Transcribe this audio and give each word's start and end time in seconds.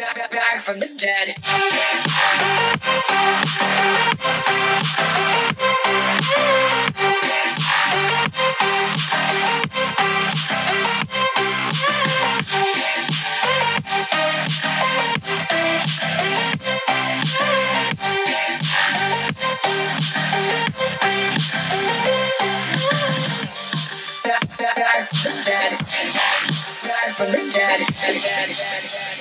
back, 0.00 0.30
back 0.30 0.60
from 0.60 0.80
the 0.80 0.86
dead. 0.86 1.34
Back, 24.76 25.08
from 25.08 25.32
the 25.32 25.42
dead. 25.44 25.78
Back 26.82 27.14
from 27.14 27.32
the 27.32 27.50
dead. 27.52 29.19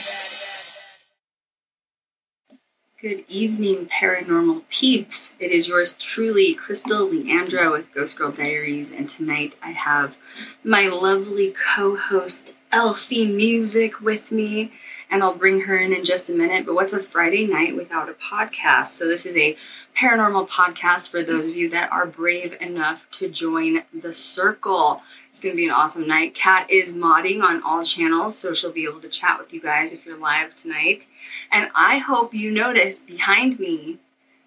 Good 3.01 3.23
evening, 3.29 3.85
paranormal 3.85 4.63
peeps. 4.67 5.33
It 5.39 5.51
is 5.51 5.69
yours 5.69 5.93
truly, 5.93 6.53
Crystal 6.53 7.07
Leandra 7.07 7.71
with 7.71 7.93
Ghost 7.93 8.17
Girl 8.17 8.29
Diaries, 8.29 8.91
and 8.91 9.07
tonight 9.07 9.57
I 9.63 9.71
have 9.71 10.17
my 10.65 10.87
lovely 10.87 11.53
co 11.53 11.95
host, 11.95 12.51
Elfie 12.73 13.25
Music, 13.25 14.01
with 14.01 14.33
me, 14.33 14.73
and 15.09 15.23
I'll 15.23 15.33
bring 15.33 15.61
her 15.61 15.77
in 15.77 15.93
in 15.93 16.03
just 16.03 16.29
a 16.29 16.33
minute. 16.33 16.65
But 16.65 16.75
what's 16.75 16.91
a 16.91 16.99
Friday 16.99 17.47
night 17.47 17.73
without 17.73 18.09
a 18.09 18.13
podcast? 18.13 18.87
So, 18.87 19.07
this 19.07 19.25
is 19.25 19.37
a 19.37 19.55
paranormal 19.95 20.49
podcast 20.49 21.07
for 21.09 21.23
those 21.23 21.47
of 21.47 21.55
you 21.55 21.69
that 21.69 21.89
are 21.93 22.05
brave 22.05 22.61
enough 22.61 23.09
to 23.11 23.29
join 23.29 23.83
the 23.93 24.11
circle. 24.11 25.03
It's 25.39 25.45
going 25.45 25.55
to 25.55 25.57
be 25.57 25.67
an 25.67 25.71
awesome 25.71 26.05
night. 26.05 26.35
Kat 26.35 26.69
is 26.69 26.91
modding 26.91 27.41
on 27.41 27.63
all 27.63 27.81
channels, 27.81 28.37
so 28.37 28.53
she'll 28.53 28.73
be 28.73 28.83
able 28.83 28.99
to 28.99 29.07
chat 29.07 29.39
with 29.39 29.53
you 29.53 29.61
guys 29.61 29.93
if 29.93 30.05
you're 30.05 30.19
live 30.19 30.53
tonight. 30.53 31.07
And 31.49 31.71
I 31.73 31.99
hope 31.99 32.33
you 32.33 32.51
notice 32.51 32.99
behind 32.99 33.57
me 33.57 33.99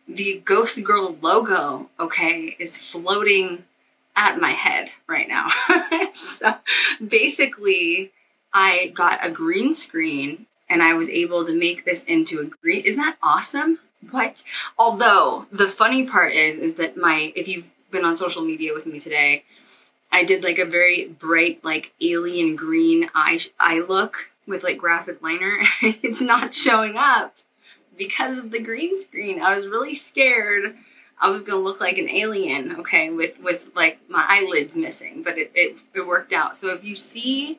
the 0.07 0.43
Ghost 0.45 0.85
Girl 0.85 1.17
logo, 1.23 1.89
okay, 1.99 2.57
is 2.59 2.77
floating 2.77 3.65
at 4.15 4.39
my 4.39 4.51
head 4.51 4.91
right 5.07 5.27
now. 5.27 5.49
so 6.13 6.57
basically, 7.03 8.13
I 8.53 8.89
got 8.89 9.25
a 9.25 9.31
green 9.31 9.73
screen 9.73 10.45
and 10.69 10.83
I 10.83 10.93
was 10.93 11.09
able 11.09 11.47
to 11.47 11.59
make 11.59 11.87
this 11.87 12.05
into 12.05 12.39
a 12.39 12.45
green. 12.45 12.85
Isn't 12.85 13.01
that 13.01 13.17
awesome? 13.23 13.79
What? 14.11 14.43
Although 14.79 15.47
the 15.51 15.69
funny 15.69 16.07
part 16.07 16.35
is, 16.35 16.59
is 16.59 16.75
that 16.75 16.99
my, 16.99 17.33
if 17.35 17.49
you've 17.49 17.71
been 17.91 18.05
on 18.05 18.15
social 18.15 18.43
media 18.43 18.75
with 18.75 18.85
me 18.85 19.01
today, 19.01 19.45
I 20.13 20.25
did 20.25 20.45
like 20.45 20.59
a 20.59 20.67
very 20.67 21.09
bright, 21.09 21.65
like 21.65 21.95
alien 22.01 22.55
green 22.55 23.11
eye 23.15 23.41
eye 23.59 23.81
look 23.81 24.31
with 24.47 24.63
like 24.63 24.77
graphic 24.77 25.23
liner. 25.23 25.59
it's 25.83 26.21
not 26.21 26.55
showing 26.55 26.97
up 26.97 27.37
because 27.97 28.37
of 28.39 28.51
the 28.51 28.61
green 28.61 29.01
screen. 29.01 29.41
I 29.43 29.57
was 29.57 29.67
really 29.67 29.95
scared. 29.95 30.77
I 31.19 31.31
was 31.31 31.43
gonna 31.43 31.63
look 31.63 31.81
like 31.81 31.97
an 31.97 32.11
alien, 32.11 32.77
okay, 32.81 33.09
with 33.09 33.41
with 33.41 33.71
like 33.75 34.01
my 34.09 34.25
eyelids 34.29 34.77
missing, 34.77 35.23
but 35.23 35.39
it 35.39 35.51
it, 35.55 35.79
it 35.95 36.07
worked 36.07 36.35
out. 36.35 36.59
So 36.59 36.69
if 36.75 36.85
you 36.85 36.95
see 36.95 37.59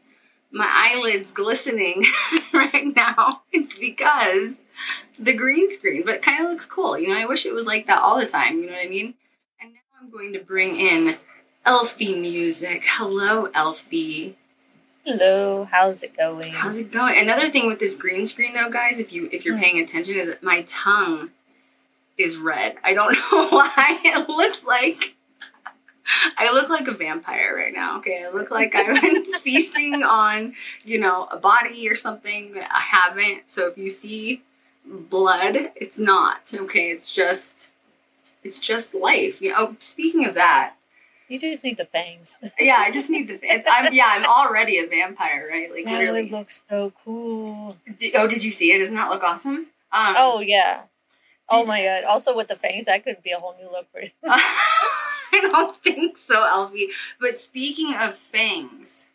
my 0.51 0.69
eyelids 0.69 1.31
glistening 1.31 2.05
right 2.53 2.95
now, 2.95 3.41
it's 3.51 3.77
because 3.77 4.59
the 5.17 5.33
green 5.33 5.69
screen, 5.69 6.03
but 6.05 6.15
it 6.15 6.21
kind 6.21 6.43
of 6.43 6.51
looks 6.51 6.67
cool. 6.67 6.99
You 6.99 7.09
know, 7.09 7.17
I 7.17 7.25
wish 7.25 7.47
it 7.47 7.53
was 7.53 7.65
like 7.65 7.87
that 7.87 7.99
all 7.99 8.19
the 8.19 8.27
time. 8.27 8.59
You 8.59 8.67
know 8.67 8.73
what 8.73 8.85
I 8.85 8.89
mean? 8.89 9.15
And 9.59 9.73
now 9.73 9.79
I'm 9.99 10.11
going 10.11 10.33
to 10.33 10.39
bring 10.39 10.75
in 10.75 11.15
Elfie 11.65 12.19
music. 12.19 12.83
Hello, 12.85 13.49
Elfie. 13.53 14.35
Hello, 15.05 15.67
how's 15.71 16.03
it 16.03 16.15
going? 16.15 16.51
How's 16.51 16.77
it 16.77 16.91
going? 16.91 17.17
Another 17.17 17.49
thing 17.49 17.67
with 17.67 17.79
this 17.79 17.95
green 17.95 18.25
screen, 18.25 18.53
though, 18.53 18.69
guys, 18.69 18.99
if 18.99 19.13
you 19.13 19.29
if 19.31 19.45
you're 19.45 19.55
hmm. 19.55 19.63
paying 19.63 19.79
attention, 19.79 20.15
is 20.15 20.27
that 20.27 20.43
my 20.43 20.63
tongue 20.67 21.31
is 22.17 22.37
red. 22.37 22.75
I 22.83 22.93
don't 22.93 23.13
know 23.31 23.47
why. 23.49 23.99
It 24.03 24.27
looks 24.29 24.65
like 24.65 25.15
I 26.37 26.51
look 26.51 26.69
like 26.69 26.87
a 26.87 26.93
vampire 26.93 27.55
right 27.55 27.73
now. 27.73 27.97
Okay, 27.99 28.25
I 28.25 28.29
look 28.29 28.51
like 28.51 28.75
I've 28.75 29.01
been 29.01 29.25
feasting 29.39 30.03
on, 30.03 30.55
you 30.83 30.99
know, 30.99 31.27
a 31.31 31.37
body 31.37 31.87
or 31.87 31.95
something. 31.95 32.55
I 32.57 32.79
haven't. 32.79 33.49
So 33.49 33.67
if 33.67 33.77
you 33.77 33.87
see 33.87 34.43
blood, 34.85 35.71
it's 35.75 35.97
not. 35.97 36.53
Okay, 36.53 36.89
it's 36.89 37.13
just 37.13 37.71
it's 38.43 38.59
just 38.59 38.93
life. 38.93 39.41
You 39.41 39.51
know. 39.51 39.55
Oh, 39.59 39.75
speaking 39.79 40.25
of 40.25 40.33
that, 40.35 40.75
You 41.29 41.39
just 41.39 41.63
need 41.63 41.77
the 41.77 41.85
fangs. 41.85 42.37
yeah, 42.59 42.77
I 42.79 42.91
just 42.91 43.09
need 43.09 43.27
the. 43.27 43.39
It's, 43.41 43.65
I'm 43.69 43.93
yeah, 43.93 44.07
I'm 44.09 44.25
already 44.25 44.77
a 44.79 44.87
vampire, 44.87 45.47
right? 45.49 45.71
Like 45.71 45.85
That 45.85 45.99
literally. 45.99 46.23
would 46.23 46.31
look 46.31 46.51
so 46.51 46.93
cool. 47.03 47.77
Di- 47.97 48.13
oh, 48.15 48.27
did 48.27 48.43
you 48.43 48.51
see 48.51 48.71
it? 48.71 48.79
Doesn't 48.79 48.95
that 48.95 49.09
look 49.09 49.23
awesome? 49.23 49.67
Um, 49.91 50.15
Oh 50.17 50.39
yeah. 50.41 50.83
Oh 51.51 51.65
my 51.65 51.83
god. 51.83 52.03
Also 52.05 52.35
with 52.35 52.47
the 52.47 52.55
fangs, 52.55 52.85
that 52.85 53.03
could 53.03 53.21
be 53.23 53.31
a 53.31 53.37
whole 53.37 53.55
new 53.61 53.69
look 53.71 53.87
for 53.91 54.01
you. 54.01 54.09
I 54.25 55.39
don't 55.51 55.75
think 55.77 56.17
so, 56.17 56.41
Elfie. 56.45 56.89
But 57.19 57.35
speaking 57.35 57.93
of 57.95 58.15
fangs, 58.15 59.07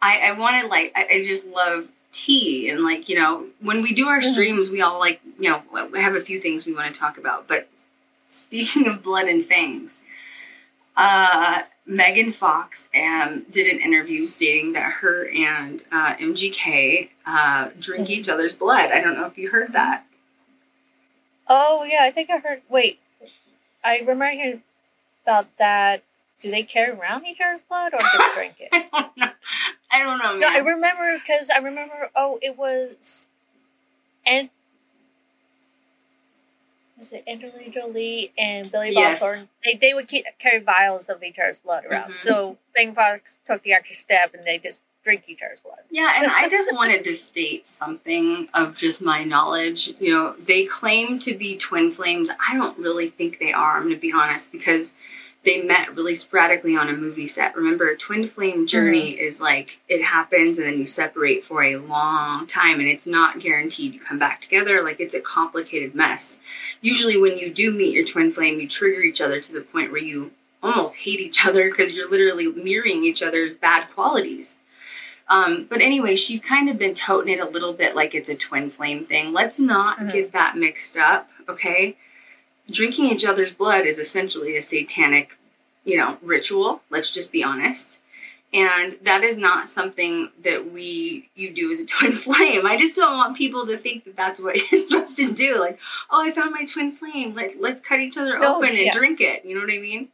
I, 0.00 0.28
I 0.28 0.32
wanted 0.32 0.68
like 0.68 0.92
I, 0.94 1.06
I 1.12 1.24
just 1.24 1.46
love 1.46 1.88
tea 2.12 2.68
and 2.70 2.82
like 2.82 3.08
you 3.08 3.16
know 3.18 3.46
when 3.60 3.82
we 3.82 3.92
do 3.94 4.08
our 4.08 4.20
Mhm. 4.20 4.32
streams, 4.32 4.70
we 4.70 4.80
all 4.80 4.98
like 4.98 5.20
you 5.38 5.50
know 5.50 5.62
we 5.92 6.00
have 6.00 6.14
a 6.14 6.20
few 6.20 6.40
things 6.40 6.66
we 6.66 6.74
want 6.74 6.92
to 6.92 6.98
talk 7.00 7.18
about. 7.18 7.46
But 7.48 7.68
speaking 8.28 8.86
of 8.88 9.02
blood 9.02 9.26
and 9.26 9.44
fangs, 9.44 10.02
uh, 10.98 11.62
Megan 11.86 12.32
Fox 12.32 12.88
um, 12.94 13.46
did 13.50 13.66
an 13.72 13.80
interview 13.80 14.26
stating 14.26 14.72
that 14.74 14.92
her 15.00 15.26
and 15.30 15.82
uh, 15.90 16.14
MGK 16.16 17.08
uh, 17.24 17.70
drink 17.78 18.08
Mhm. 18.08 18.10
each 18.10 18.28
other's 18.28 18.54
blood. 18.54 18.90
I 18.90 19.00
don't 19.00 19.14
know 19.14 19.24
if 19.26 19.38
you 19.38 19.48
heard 19.50 19.72
that. 19.72 20.04
Oh 21.48 21.84
yeah, 21.84 22.02
I 22.02 22.10
think 22.10 22.28
I 22.28 22.38
heard 22.38 22.60
wait. 22.68 22.98
I 23.82 23.98
remember 24.00 24.28
hearing 24.30 24.62
about 25.24 25.46
that. 25.58 26.02
Do 26.42 26.50
they 26.50 26.62
carry 26.62 26.90
around 26.90 27.26
each 27.26 27.38
other's 27.40 27.62
blood 27.62 27.94
or 27.94 27.98
just 28.00 28.34
drink 28.34 28.54
it? 28.58 28.68
I 28.92 29.00
don't 29.02 29.16
know. 29.16 29.30
I 29.90 30.02
don't 30.02 30.18
know, 30.18 30.30
man. 30.32 30.40
No, 30.40 30.48
I 30.48 30.58
remember 30.58 31.18
because 31.18 31.48
I 31.50 31.58
remember. 31.58 32.10
Oh, 32.14 32.38
it 32.42 32.58
was, 32.58 33.26
and 34.26 34.50
was 36.98 37.12
it 37.12 37.24
Angelina 37.28 37.70
Jolie 37.70 38.32
and 38.36 38.70
Billy 38.70 38.88
Bob 38.88 38.94
Yes. 38.94 39.20
Thornton? 39.20 39.48
They 39.64 39.74
they 39.74 39.94
would 39.94 40.08
keep, 40.08 40.26
carry 40.38 40.58
vials 40.60 41.08
of 41.08 41.22
each 41.22 41.38
other's 41.38 41.58
blood 41.58 41.84
around. 41.86 42.12
Mhm. 42.14 42.18
So 42.18 42.58
Megan 42.76 42.94
Fox 42.94 43.38
took 43.44 43.62
the 43.62 43.72
extra 43.72 43.96
step, 43.96 44.34
and 44.34 44.44
they 44.46 44.58
just 44.58 44.80
drink 45.04 45.28
each 45.28 45.40
other's 45.42 45.60
blood. 45.60 45.78
Yeah, 45.90 46.12
and 46.16 46.30
I 46.30 46.48
just 46.48 46.74
wanted 46.74 47.04
to 47.04 47.14
state 47.14 47.66
something 47.66 48.48
of 48.52 48.76
just 48.76 49.00
my 49.00 49.24
knowledge. 49.24 49.94
You 50.00 50.12
know, 50.12 50.32
they 50.32 50.64
claim 50.66 51.18
to 51.20 51.34
be 51.34 51.56
twin 51.56 51.90
flames. 51.90 52.30
I 52.46 52.54
don't 52.56 52.76
really 52.78 53.08
think 53.08 53.38
they 53.38 53.52
are, 53.52 53.76
I'm 53.76 53.84
going 53.84 53.94
to 53.94 54.00
be 54.00 54.12
honest, 54.12 54.52
because 54.52 54.92
they 55.48 55.62
met 55.62 55.94
really 55.96 56.14
sporadically 56.14 56.76
on 56.76 56.90
a 56.90 56.92
movie 56.92 57.26
set. 57.26 57.56
Remember, 57.56 57.96
twin 57.96 58.26
flame 58.26 58.66
journey 58.66 59.12
is 59.12 59.40
like 59.40 59.80
it 59.88 60.02
happens 60.02 60.58
and 60.58 60.66
then 60.66 60.78
you 60.78 60.86
separate 60.86 61.42
for 61.42 61.62
a 61.62 61.76
long 61.76 62.46
time 62.46 62.80
and 62.80 62.88
it's 62.88 63.06
not 63.06 63.40
guaranteed 63.40 63.94
you 63.94 64.00
come 64.00 64.18
back 64.18 64.42
together. 64.42 64.82
Like 64.82 65.00
it's 65.00 65.14
a 65.14 65.20
complicated 65.20 65.94
mess. 65.94 66.38
Usually, 66.82 67.16
when 67.16 67.38
you 67.38 67.50
do 67.50 67.70
meet 67.72 67.94
your 67.94 68.04
twin 68.04 68.30
flame, 68.30 68.60
you 68.60 68.68
trigger 68.68 69.00
each 69.00 69.22
other 69.22 69.40
to 69.40 69.52
the 69.52 69.62
point 69.62 69.90
where 69.90 70.02
you 70.02 70.32
almost 70.62 70.96
hate 70.96 71.20
each 71.20 71.46
other 71.46 71.70
because 71.70 71.94
you're 71.94 72.10
literally 72.10 72.48
mirroring 72.52 73.02
each 73.04 73.22
other's 73.22 73.54
bad 73.54 73.88
qualities. 73.94 74.58
Um, 75.30 75.66
but 75.70 75.80
anyway, 75.80 76.14
she's 76.14 76.40
kind 76.40 76.68
of 76.68 76.78
been 76.78 76.94
toting 76.94 77.32
it 77.32 77.40
a 77.40 77.48
little 77.48 77.72
bit 77.72 77.96
like 77.96 78.14
it's 78.14 78.28
a 78.28 78.34
twin 78.34 78.68
flame 78.68 79.02
thing. 79.02 79.32
Let's 79.32 79.58
not 79.58 79.98
Mhm. 79.98 80.12
get 80.12 80.32
that 80.32 80.56
mixed 80.58 80.96
up, 80.98 81.30
okay? 81.48 81.96
Drinking 82.70 83.06
each 83.06 83.24
other's 83.24 83.52
blood 83.52 83.86
is 83.86 83.98
essentially 83.98 84.54
a 84.54 84.60
satanic, 84.60 85.37
you 85.88 85.96
know, 85.96 86.18
ritual. 86.22 86.82
Let's 86.90 87.10
just 87.10 87.32
be 87.32 87.42
honest. 87.42 88.02
And 88.52 88.98
that 89.02 89.24
is 89.24 89.36
not 89.36 89.68
something 89.68 90.30
that 90.42 90.70
we 90.72 91.28
you 91.34 91.52
do 91.52 91.72
as 91.72 91.80
a 91.80 91.86
twin 91.86 92.12
flame. 92.12 92.66
I 92.66 92.76
just 92.76 92.96
don't 92.96 93.16
want 93.16 93.36
people 93.36 93.66
to 93.66 93.76
think 93.78 94.04
that 94.04 94.16
that's 94.16 94.40
what 94.40 94.56
you're 94.70 94.80
supposed 94.80 95.16
to 95.16 95.32
do. 95.32 95.58
Like, 95.58 95.78
oh, 96.10 96.22
I 96.22 96.30
found 96.30 96.52
my 96.52 96.64
twin 96.64 96.92
flame. 96.92 97.34
Let 97.34 97.60
let's 97.60 97.80
cut 97.80 98.00
each 98.00 98.16
other 98.16 98.38
No, 98.38 98.56
open 98.56 98.68
and 98.68 98.78
yeah. 98.78 98.92
drink 98.92 99.20
it. 99.20 99.44
You 99.44 99.54
know 99.54 99.62
what 99.62 99.72
I 99.72 99.78
mean? 99.78 100.08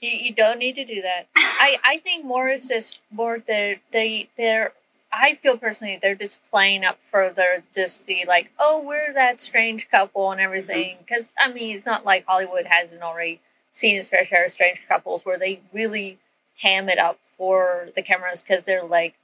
You, 0.00 0.10
you 0.10 0.34
don't 0.34 0.58
need 0.58 0.76
to 0.76 0.84
do 0.84 1.02
that. 1.02 1.28
I, 1.36 1.76
I 1.84 1.96
think 1.98 2.24
more 2.24 2.48
is 2.48 2.68
just 2.68 2.98
more 3.10 3.38
they're 3.38 3.76
they 3.92 4.28
they're 4.36 4.72
I 5.12 5.34
feel 5.34 5.58
personally 5.58 5.98
they're 6.00 6.14
just 6.14 6.48
playing 6.50 6.84
up 6.84 6.98
further 7.10 7.64
just 7.74 8.06
the 8.06 8.24
like 8.26 8.50
oh 8.58 8.82
we're 8.84 9.12
that 9.14 9.40
strange 9.40 9.90
couple 9.90 10.30
and 10.30 10.40
mm-hmm. 10.40 10.46
everything 10.46 10.96
because 11.00 11.32
I 11.38 11.52
mean 11.52 11.74
it's 11.74 11.86
not 11.86 12.04
like 12.04 12.24
Hollywood 12.26 12.66
hasn't 12.66 13.02
already 13.02 13.40
seen 13.72 13.96
its 13.98 14.08
fair 14.08 14.24
share 14.24 14.44
of 14.44 14.50
strange 14.50 14.80
couples 14.88 15.24
where 15.24 15.38
they 15.38 15.60
really 15.72 16.18
ham 16.60 16.88
it 16.88 16.98
up 16.98 17.18
for 17.36 17.88
the 17.96 18.02
cameras 18.02 18.42
because 18.42 18.64
they're 18.64 18.84
like 18.84 19.14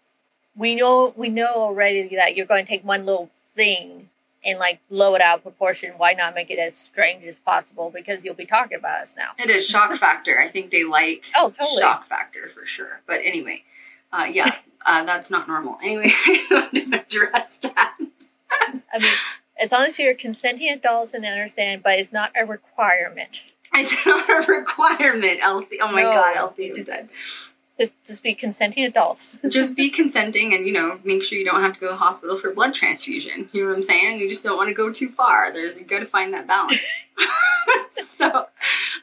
we 0.56 0.74
know 0.74 1.12
we 1.16 1.28
know 1.28 1.52
already 1.54 2.16
that 2.16 2.36
you're 2.36 2.46
going 2.46 2.64
to 2.64 2.68
take 2.68 2.84
one 2.84 3.04
little 3.04 3.30
thing 3.54 4.08
and 4.44 4.58
like 4.58 4.80
blow 4.88 5.14
it 5.14 5.20
out 5.20 5.38
of 5.38 5.42
proportion 5.42 5.92
why 5.96 6.12
not 6.12 6.34
make 6.34 6.50
it 6.50 6.58
as 6.58 6.76
strange 6.76 7.24
as 7.24 7.38
possible 7.38 7.90
because 7.94 8.24
you'll 8.24 8.34
be 8.34 8.46
talking 8.46 8.78
about 8.78 9.02
us 9.02 9.14
now 9.16 9.30
It 9.38 9.50
is 9.50 9.66
shock 9.66 9.92
factor. 9.94 10.40
I 10.40 10.48
think 10.48 10.70
they 10.70 10.84
like 10.84 11.24
oh 11.36 11.50
totally 11.50 11.80
shock 11.80 12.06
factor 12.06 12.48
for 12.48 12.64
sure. 12.64 13.00
But 13.06 13.20
anyway, 13.24 13.64
uh, 14.12 14.26
yeah, 14.30 14.56
uh, 14.86 15.04
that's 15.04 15.30
not 15.30 15.48
normal. 15.48 15.78
Anyway, 15.82 16.10
I 16.10 16.68
to 16.72 17.00
address 17.00 17.58
that. 17.58 17.96
I 18.92 18.98
mean, 18.98 19.12
as 19.58 19.72
long 19.72 19.82
as 19.82 19.98
you're 19.98 20.14
consenting 20.14 20.70
adults 20.70 21.14
and 21.14 21.24
understand, 21.24 21.82
but 21.82 21.98
it's 21.98 22.12
not 22.12 22.32
a 22.38 22.46
requirement. 22.46 23.42
It's 23.78 24.06
not 24.06 24.28
a 24.28 24.52
requirement, 24.52 25.38
Elfie. 25.42 25.78
Oh 25.80 25.92
my 25.92 26.02
No. 26.02 26.12
god, 26.12 26.36
Elfie, 26.36 26.72
I'm 26.72 26.84
dead. 26.84 27.08
Just, 28.06 28.22
be 28.22 28.34
consenting 28.34 28.84
adults. 28.84 29.38
Just 29.50 29.76
be 29.76 29.90
consenting 29.90 30.54
and, 30.54 30.66
you 30.66 30.72
know, 30.72 30.98
make 31.04 31.22
sure 31.22 31.36
you 31.36 31.44
don't 31.44 31.60
have 31.60 31.74
to 31.74 31.80
go 31.80 31.88
to 31.88 31.92
the 31.92 31.98
hospital 31.98 32.38
for 32.38 32.50
blood 32.50 32.72
transfusion. 32.72 33.50
You 33.52 33.64
know 33.64 33.68
what 33.68 33.76
I'm 33.76 33.82
saying? 33.82 34.18
You 34.18 34.28
just 34.30 34.42
don't 34.42 34.56
want 34.56 34.68
to 34.70 34.74
go 34.74 34.90
too 34.90 35.10
far. 35.10 35.52
There's 35.52 35.78
you 35.78 35.84
gotta 35.84 36.06
find 36.06 36.32
that 36.32 36.46
balance. 36.46 36.78
so 37.90 38.46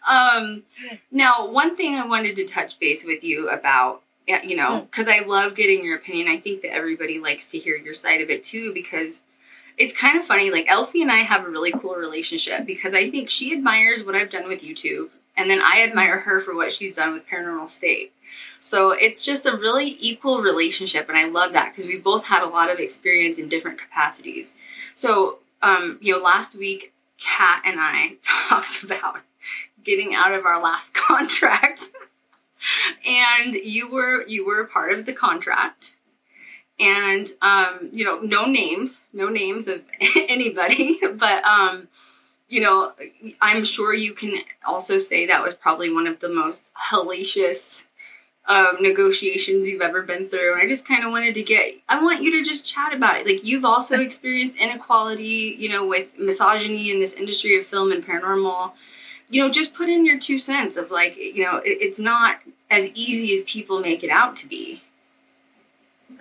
um 0.10 0.64
now 1.12 1.48
one 1.48 1.76
thing 1.76 1.96
I 1.96 2.06
wanted 2.06 2.36
to 2.38 2.46
touch 2.46 2.80
base 2.80 3.06
with 3.06 3.24
you 3.24 3.50
about 3.50 4.02
you 4.28 4.56
know, 4.56 4.88
because 4.90 5.08
I 5.08 5.20
love 5.20 5.54
getting 5.54 5.84
your 5.84 5.96
opinion. 5.98 6.28
I 6.28 6.38
think 6.38 6.62
that 6.62 6.74
everybody 6.74 7.20
likes 7.20 7.48
to 7.50 7.60
hear 7.60 7.76
your 7.76 7.94
side 7.94 8.22
of 8.22 8.30
it 8.30 8.42
too, 8.42 8.74
because 8.74 9.24
it's 9.78 9.94
kind 9.94 10.18
of 10.18 10.26
funny. 10.26 10.52
Like 10.52 10.70
Elfie 10.70 11.02
and 11.02 11.12
I 11.12 11.18
have 11.18 11.46
a 11.46 11.50
really 11.50 11.72
cool 11.72 11.96
relationship 11.96 12.66
because 12.66 12.94
I 12.94 13.10
think 13.10 13.30
she 13.30 13.54
admires 13.54 14.04
what 14.04 14.16
I've 14.16 14.30
done 14.30 14.48
with 14.48 14.64
YouTube, 14.64 15.10
and 15.36 15.50
then 15.50 15.62
I 15.62 15.84
admire 15.88 16.20
her 16.22 16.40
for 16.40 16.56
what 16.56 16.72
she's 16.72 16.96
done 16.96 17.14
with 17.14 17.28
Paranormal 17.28 17.70
State. 17.70 18.14
So 18.60 18.92
it's 18.92 19.24
just 19.24 19.46
a 19.46 19.58
really 19.58 19.98
equal 20.00 20.42
relationship, 20.42 21.10
and 21.10 21.18
I 21.18 21.26
love 21.26 21.54
that 21.54 21.72
because 21.72 21.86
we 21.86 22.00
both 22.00 22.26
had 22.26 22.44
a 22.44 22.50
lot 22.50 22.72
of 22.72 22.80
experience 22.80 23.38
in 23.38 23.48
different 23.48 23.78
capacities. 23.78 24.54
So, 24.96 25.40
um, 25.62 25.98
you 26.02 26.14
know, 26.14 26.24
last 26.24 26.56
week, 26.56 26.94
Kat 27.20 27.64
and 27.66 27.80
I 27.80 28.16
talked 28.50 28.84
about 28.84 29.22
getting 29.84 30.16
out 30.16 30.34
of 30.34 30.46
our 30.46 30.62
last 30.62 30.94
contract, 30.94 31.90
and 33.08 33.56
you 33.56 33.92
were 33.92 34.26
you 34.28 34.46
were 34.46 34.66
part 34.66 34.98
of 34.98 35.06
the 35.06 35.14
contract 35.14 35.96
and 36.80 37.28
um, 37.42 37.90
you 37.92 38.04
know, 38.04 38.20
no 38.20 38.46
names, 38.46 39.02
no 39.14 39.30
names 39.30 39.68
of 39.68 39.82
anybody, 40.16 41.00
but 41.18 41.44
um, 41.44 41.88
you 42.48 42.62
know, 42.62 42.94
I'm 43.42 43.66
sure 43.66 43.94
you 43.94 44.14
can 44.14 44.40
also 44.68 45.00
say 45.00 45.26
that 45.26 45.42
was 45.42 45.56
probably 45.56 45.92
one 45.92 46.08
of 46.08 46.20
the 46.20 46.30
most 46.30 46.70
hellacious 46.92 47.86
um, 48.46 48.78
negotiations 48.80 49.68
you've 49.68 49.82
ever 49.82 50.04
been 50.04 50.28
through. 50.28 50.54
And 50.54 50.62
I 50.62 50.68
just 50.68 50.88
kind 50.88 51.04
of 51.04 51.12
wanted 51.12 51.34
to 51.36 51.44
get, 51.44 51.76
I 51.90 52.02
want 52.02 52.22
you 52.22 52.32
to 52.32 52.48
just 52.48 52.66
chat 52.66 52.94
about 52.94 53.16
it. 53.16 53.26
Like 53.26 53.46
you've 53.46 53.66
also 53.66 54.00
experienced 54.00 54.60
inequality, 54.60 55.56
you 55.58 55.70
know, 55.70 55.86
with 55.88 56.18
misogyny 56.20 56.92
in 56.92 57.00
this 57.00 57.16
industry 57.16 57.58
of 57.58 57.66
film 57.66 57.92
and 57.92 58.06
paranormal. 58.06 58.74
You 59.30 59.42
know, 59.42 59.50
just 59.50 59.74
put 59.74 59.90
in 59.90 60.06
your 60.06 60.20
two 60.20 60.38
cents 60.38 60.78
of 60.78 60.92
like, 60.92 61.18
you 61.18 61.44
know, 61.44 61.58
it, 61.58 61.78
it's 61.82 62.00
not 62.00 62.42
as 62.70 62.92
easy 62.94 63.34
as 63.34 63.42
people 63.44 63.80
make 63.80 64.04
it 64.04 64.12
out 64.12 64.36
to 64.38 64.48
be. 64.48 64.83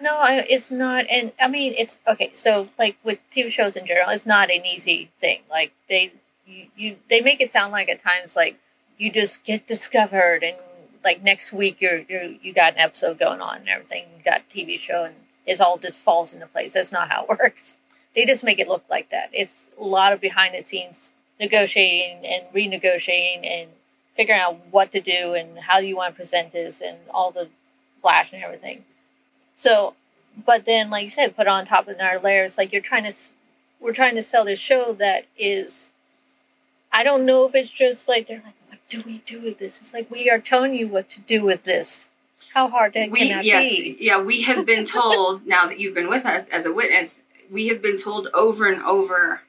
No, 0.02 0.20
it's 0.26 0.72
not. 0.72 1.06
And 1.08 1.30
I 1.40 1.46
mean, 1.46 1.74
it's 1.78 2.00
okay. 2.08 2.32
So, 2.34 2.68
like 2.76 2.96
with 3.04 3.20
TV 3.32 3.52
shows 3.52 3.76
in 3.76 3.86
general, 3.86 4.10
it's 4.10 4.26
not 4.26 4.50
an 4.50 4.66
easy 4.66 5.12
thing. 5.20 5.42
Like 5.48 5.72
they, 5.88 6.12
you, 6.44 6.66
you 6.76 6.96
they 7.08 7.20
make 7.20 7.40
it 7.40 7.52
sound 7.52 7.70
like 7.70 7.88
at 7.88 8.02
times 8.02 8.34
like 8.34 8.58
you 8.98 9.12
just 9.12 9.44
get 9.44 9.68
discovered 9.68 10.42
and 10.42 10.56
like 11.04 11.22
next 11.22 11.52
week 11.52 11.80
you're 11.80 11.98
you 12.08 12.36
you 12.42 12.52
got 12.52 12.72
an 12.72 12.80
episode 12.80 13.20
going 13.20 13.40
on 13.40 13.58
and 13.58 13.68
everything. 13.68 14.06
You 14.18 14.24
got 14.24 14.48
TV 14.48 14.76
show 14.76 15.04
and 15.04 15.14
it's 15.46 15.60
all 15.60 15.78
just 15.78 16.00
falls 16.00 16.32
into 16.32 16.48
place. 16.48 16.72
That's 16.72 16.90
not 16.90 17.08
how 17.08 17.22
it 17.22 17.28
works. 17.38 17.78
They 18.16 18.26
just 18.26 18.42
make 18.42 18.58
it 18.58 18.66
look 18.66 18.84
like 18.90 19.10
that. 19.10 19.30
It's 19.32 19.68
a 19.80 19.84
lot 19.84 20.12
of 20.12 20.20
behind 20.20 20.56
the 20.56 20.64
scenes 20.64 21.12
negotiating 21.38 22.26
and 22.26 22.42
renegotiating 22.52 23.46
and 23.46 23.70
figuring 24.14 24.40
out 24.40 24.58
what 24.72 24.90
to 24.92 25.00
do 25.00 25.34
and 25.34 25.60
how 25.60 25.78
you 25.78 25.94
want 25.94 26.14
to 26.14 26.16
present 26.16 26.50
this 26.50 26.80
and 26.80 26.98
all 27.10 27.30
the 27.30 27.48
flash 28.02 28.32
and 28.32 28.42
everything. 28.42 28.84
So, 29.62 29.94
but 30.44 30.64
then, 30.64 30.90
like 30.90 31.04
you 31.04 31.08
said, 31.08 31.36
put 31.36 31.46
on 31.46 31.66
top 31.66 31.86
of 31.86 32.00
our 32.00 32.18
layers, 32.18 32.58
like 32.58 32.72
you're 32.72 32.82
trying 32.82 33.04
to, 33.04 33.14
we're 33.78 33.92
trying 33.92 34.16
to 34.16 34.22
sell 34.22 34.44
this 34.44 34.58
show 34.58 34.92
that 34.94 35.26
is, 35.38 35.92
I 36.92 37.04
don't 37.04 37.24
know 37.24 37.46
if 37.46 37.54
it's 37.54 37.70
just 37.70 38.08
like 38.08 38.26
they're 38.26 38.42
like, 38.44 38.56
what 38.68 38.80
do 38.88 39.02
we 39.06 39.18
do 39.18 39.40
with 39.40 39.60
this? 39.60 39.80
It's 39.80 39.94
like 39.94 40.10
we 40.10 40.28
are 40.28 40.40
telling 40.40 40.74
you 40.74 40.88
what 40.88 41.08
to 41.10 41.20
do 41.20 41.44
with 41.44 41.62
this. 41.62 42.10
How 42.54 42.68
hard 42.68 42.94
that 42.94 43.12
we 43.12 43.28
can 43.28 43.44
yes 43.44 43.64
be? 43.64 43.96
yeah 44.00 44.20
we 44.20 44.42
have 44.42 44.66
been 44.66 44.84
told 44.84 45.46
now 45.54 45.66
that 45.68 45.78
you've 45.78 45.94
been 45.94 46.08
with 46.08 46.26
us 46.26 46.46
as 46.48 46.66
a 46.66 46.72
witness 46.72 47.20
we 47.50 47.68
have 47.68 47.80
been 47.80 47.96
told 47.96 48.28
over 48.34 48.66
and 48.70 48.82
over 48.82 49.40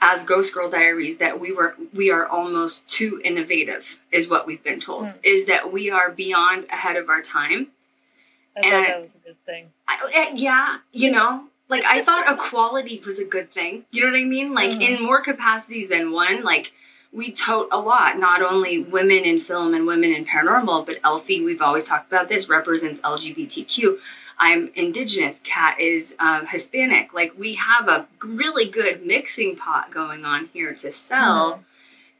as 0.00 0.22
ghost 0.22 0.54
girl 0.54 0.70
diaries 0.70 1.16
that 1.16 1.40
we 1.40 1.50
were 1.50 1.74
we 1.92 2.08
are 2.08 2.24
almost 2.26 2.86
too 2.86 3.20
innovative 3.24 3.98
is 4.12 4.28
what 4.28 4.46
we've 4.46 4.62
been 4.62 4.78
told 4.78 5.06
Mm. 5.06 5.14
is 5.24 5.46
that 5.46 5.72
we 5.72 5.90
are 5.90 6.08
beyond 6.08 6.66
ahead 6.70 6.94
of 6.94 7.08
our 7.08 7.20
time 7.20 7.68
I 8.56 8.62
thought 8.62 8.72
and- 8.72 8.86
that 8.86 9.02
was 9.02 9.14
a 9.14 9.26
good 9.26 9.44
thing. 9.46 9.70
I, 9.88 10.10
eh, 10.14 10.32
yeah 10.36 10.78
you 10.92 11.10
know 11.10 11.44
like 11.68 11.84
i 11.84 12.00
thought 12.02 12.32
equality 12.32 13.00
was 13.04 13.18
a 13.18 13.24
good 13.24 13.50
thing. 13.52 13.84
You 13.90 14.04
know 14.04 14.12
what 14.12 14.20
i 14.20 14.24
mean? 14.24 14.54
Like 14.54 14.70
Mhm. 14.70 14.82
in 14.82 15.02
more 15.04 15.20
capacities 15.20 15.88
than 15.88 16.12
one 16.12 16.42
like 16.42 16.72
we 17.12 17.32
tote 17.32 17.66
a 17.72 17.80
lot. 17.80 18.18
Not 18.18 18.40
only 18.40 18.78
women 18.78 19.24
in 19.24 19.40
film 19.40 19.74
and 19.74 19.84
women 19.86 20.12
in 20.12 20.24
paranormal 20.24 20.86
but 20.86 20.98
elfie 21.04 21.44
we've 21.44 21.62
always 21.62 21.88
talked 21.88 22.06
about 22.12 22.28
this 22.28 22.48
represents 22.48 23.00
lgbtq 23.00 23.98
i'm 24.38 24.70
indigenous. 24.74 25.40
Kat 25.44 25.78
is 25.80 26.14
um, 26.18 26.46
hispanic. 26.46 27.12
Like 27.12 27.32
we 27.38 27.54
have 27.54 27.88
a 27.88 28.06
really 28.22 28.64
good 28.68 29.04
mixing 29.04 29.54
pot 29.56 29.90
going 29.90 30.24
on 30.24 30.48
here 30.52 30.72
to 30.74 30.92
sell. 30.92 31.62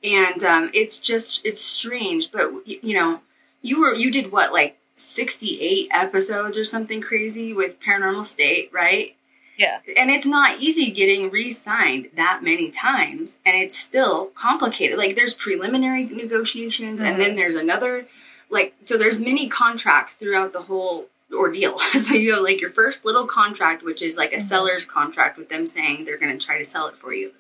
And 0.05 0.43
um, 0.45 0.71
it's 0.75 0.97
just 0.99 1.41
it's 1.45 1.61
strange. 1.61 2.31
But 2.33 2.51
you 2.67 2.95
know 2.95 3.21
you 3.63 3.81
were 3.81 3.95
you 3.95 4.11
did 4.11 4.33
what 4.33 4.53
like 4.53 4.77
68 5.01 5.89
episodes 5.91 6.57
or 6.59 6.65
something 6.65 7.01
crazy 7.01 7.53
with 7.53 7.81
paranormal 7.81 8.25
state 8.27 8.71
right? 8.73 9.17
Yeah. 9.59 9.81
and 9.95 10.11
it's 10.11 10.25
not 10.25 10.59
easy 10.61 10.91
getting 10.91 11.31
re-signed 11.31 12.09
that 12.17 12.41
many 12.43 12.71
times 12.71 13.41
and 13.45 13.55
it's 13.55 13.77
still 13.79 14.27
complicated. 14.35 14.97
Like 14.97 15.17
there's 15.17 15.35
preliminary 15.35 16.05
negotiations 16.05 17.03
and 17.03 17.21
then 17.21 17.37
there's 17.37 17.57
another 17.57 18.07
like 18.49 18.75
so 18.87 18.97
there's 18.97 19.19
many 19.21 19.49
contracts 19.49 20.15
throughout 20.15 20.53
the 20.55 20.63
whole 20.63 21.09
ordeal. 21.33 21.79
So 22.01 22.15
you 22.15 22.35
have 22.35 22.43
like 22.43 22.61
your 22.61 22.71
first 22.71 23.05
little 23.05 23.27
contract 23.27 23.83
which 23.83 24.01
is 24.03 24.17
like 24.17 24.33
a 24.33 24.37
Mhm. 24.37 24.43
seller's 24.43 24.85
contract 24.87 25.37
with 25.37 25.49
them 25.51 25.67
saying 25.67 26.05
they're 26.05 26.17
going 26.19 26.37
to 26.39 26.45
try 26.47 26.57
to 26.59 26.65
sell 26.65 26.87
it 26.89 26.97
for 26.97 27.13
you 27.13 27.33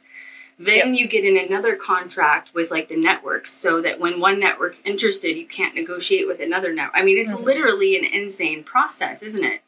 then 0.62 0.94
you 0.94 1.08
get 1.08 1.24
in 1.24 1.38
another 1.38 1.74
contract 1.74 2.52
with 2.52 2.70
like 2.70 2.88
the 2.88 2.96
networks 2.96 3.50
so 3.50 3.80
that 3.80 3.98
when 3.98 4.20
one 4.20 4.38
network's 4.38 4.82
interested 4.82 5.36
you 5.36 5.46
can't 5.46 5.74
negotiate 5.74 6.26
with 6.26 6.38
another 6.40 6.72
network 6.72 6.96
i 6.96 7.02
mean 7.02 7.16
it's 7.16 7.32
Mhm. 7.32 7.44
literally 7.44 7.96
an 7.96 8.04
insane 8.04 8.62
process 8.62 9.22
isn't 9.22 9.44
it 9.44 9.62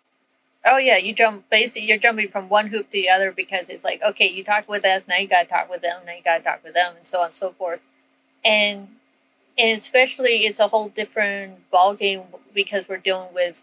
Oh 0.65 0.77
yeah, 0.77 0.97
you 0.97 1.13
jump 1.13 1.51
basically 1.51 1.89
you're 1.89 1.99
jumping 1.99 2.29
from 2.29 2.49
one 2.49 2.69
hoop 2.69 2.87
to 2.87 2.93
the 2.93 3.09
other 3.09 3.33
because 3.33 3.69
it's 3.69 3.83
like, 3.83 4.01
okay, 4.01 4.29
you 4.29 4.45
talked 4.45 4.69
with 4.69 4.85
us, 4.85 5.09
now 5.09 5.17
you 5.17 5.27
gotta 5.27 5.49
talk 5.49 5.69
with 5.69 5.83
them, 5.83 6.03
now 6.07 6.13
you 6.13 6.23
gotta 6.23 6.45
talk 6.45 6.63
with 6.63 6.73
them 6.75 6.95
and 6.97 7.05
so 7.05 7.19
on 7.19 7.25
and 7.25 7.35
so 7.35 7.51
forth. 7.51 7.81
And 8.45 8.87
and 9.59 9.77
especially 9.77 10.47
it's 10.47 10.61
a 10.61 10.69
whole 10.69 10.89
different 10.89 11.69
ball 11.73 11.95
game 11.95 12.23
because 12.55 12.89
we're 12.89 12.99
dealing 12.99 13.35
with 13.35 13.61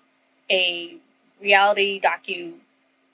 a 0.51 0.97
reality 1.41 2.01
docu 2.01 2.55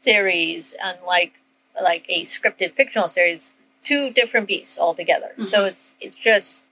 series 0.02 0.74
unlike 0.82 1.34
like 1.80 2.06
a 2.10 2.22
scripted 2.22 2.74
fictional 2.74 3.08
series, 3.08 3.54
two 3.86 4.10
different 4.10 4.48
beasts 4.48 4.78
altogether. 4.78 5.32
So 5.42 5.60
Mhm. 5.60 5.68
it's 5.70 5.94
it's 6.02 6.16
just 6.16 6.66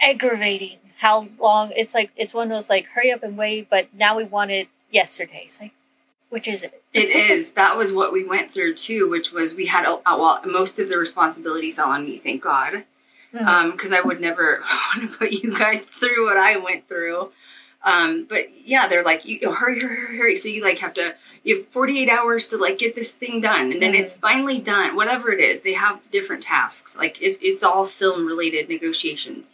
aggravating 0.00 0.78
how 0.98 1.28
long 1.38 1.72
it's 1.76 1.94
like 1.94 2.10
it's 2.16 2.34
one 2.34 2.50
of 2.50 2.56
those 2.56 2.68
like 2.68 2.86
hurry 2.86 3.10
up 3.12 3.22
and 3.22 3.36
wait, 3.38 3.68
but 3.70 3.88
now 3.94 4.16
we 4.16 4.24
want 4.24 4.50
it 4.50 4.68
yesterday. 4.90 5.42
It's 5.44 5.60
like 5.60 5.72
which 6.28 6.48
is 6.48 6.62
it? 6.64 6.82
It 6.92 7.08
is. 7.10 7.52
That 7.62 7.76
was 7.76 7.92
what 7.92 8.12
we 8.12 8.24
went 8.24 8.50
through 8.50 8.74
too, 8.74 9.08
which 9.08 9.32
was 9.32 9.54
we 9.54 9.66
had 9.66 9.86
well, 9.86 10.40
most 10.44 10.78
of 10.78 10.88
the 10.88 10.98
responsibility 10.98 11.70
fell 11.72 11.90
on 11.90 12.04
me, 12.04 12.18
thank 12.18 12.42
God, 12.42 12.84
because 13.32 13.92
I 13.92 14.00
would 14.00 14.20
never 14.20 14.60
want 14.96 15.10
to 15.10 15.16
put 15.16 15.32
you 15.32 15.56
guys 15.56 15.84
through 15.84 16.26
what 16.26 16.36
I 16.36 16.56
went 16.56 16.88
through. 16.88 17.30
Um, 17.84 18.24
but 18.28 18.46
yeah, 18.66 18.86
they're 18.86 19.02
like, 19.02 19.24
you 19.24 19.38
hurry, 19.52 19.80
hurry, 19.80 19.96
hurry, 19.96 20.16
hurry. 20.18 20.36
So 20.36 20.48
you 20.48 20.62
like 20.62 20.78
have 20.78 20.94
to, 20.94 21.14
you 21.42 21.58
have 21.58 21.66
48 21.68 22.08
hours 22.08 22.46
to 22.48 22.56
like 22.56 22.78
get 22.78 22.94
this 22.94 23.10
thing 23.12 23.40
done, 23.40 23.72
and 23.72 23.82
then 23.82 23.92
Mhm. 23.94 23.98
it's 24.00 24.16
finally 24.16 24.58
done. 24.60 24.94
Whatever 24.94 25.32
it 25.32 25.40
is, 25.40 25.62
they 25.62 25.72
have 25.72 26.00
different 26.12 26.44
tasks. 26.44 26.96
Like 26.96 27.20
it, 27.20 27.38
it's 27.42 27.64
all 27.64 27.86
film 27.86 28.24
related 28.26 28.68
negotiations, 28.68 29.48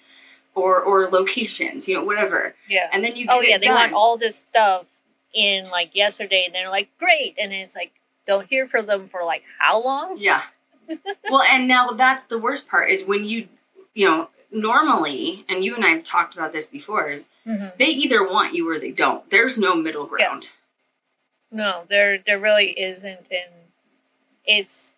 or 0.54 0.80
or 0.82 1.06
locations, 1.08 1.88
you 1.88 1.94
know, 1.94 2.04
whatever. 2.04 2.54
yeah. 2.68 2.88
And 2.92 3.02
then 3.02 3.16
you 3.16 3.26
get 3.26 3.34
Oh 3.34 3.40
yeah, 3.40 3.56
they 3.58 3.66
done. 3.66 3.74
want 3.76 3.92
all 3.94 4.18
this 4.18 4.36
stuff 4.36 4.84
in 5.32 5.70
like 5.70 5.94
yesterday, 5.96 6.44
and 6.44 6.54
they're 6.54 6.68
like 6.70 6.88
great, 6.98 7.34
and 7.38 7.50
then 7.52 7.60
it's 7.60 7.74
like 7.74 7.92
don't 8.26 8.46
hear 8.46 8.66
from 8.68 8.86
them 8.86 9.08
for 9.08 9.24
like 9.24 9.42
how 9.58 9.82
long? 9.82 10.16
Yeah. 10.18 10.42
well, 11.30 11.42
and 11.42 11.66
now 11.66 11.92
that's 11.92 12.24
the 12.24 12.38
worst 12.38 12.68
part 12.68 12.90
is 12.90 13.04
when 13.04 13.24
you, 13.24 13.48
you 13.94 14.06
know, 14.06 14.28
normally, 14.50 15.44
and 15.48 15.64
you 15.64 15.74
and 15.74 15.84
I 15.84 15.88
have 15.88 16.04
talked 16.04 16.34
about 16.34 16.52
this 16.52 16.66
before, 16.66 17.08
is 17.10 17.28
hmm 17.44 17.66
they 17.78 17.86
either 17.86 18.26
want 18.26 18.54
you 18.54 18.68
or 18.68 18.78
they 18.78 18.90
don't. 18.90 19.28
There's 19.30 19.58
no 19.58 19.76
middle 19.76 20.06
ground. 20.06 20.50
No, 21.50 21.84
there 21.88 22.18
there 22.18 22.38
really 22.38 22.78
isn't, 22.78 23.26
and 23.30 23.50
it's 24.44 24.92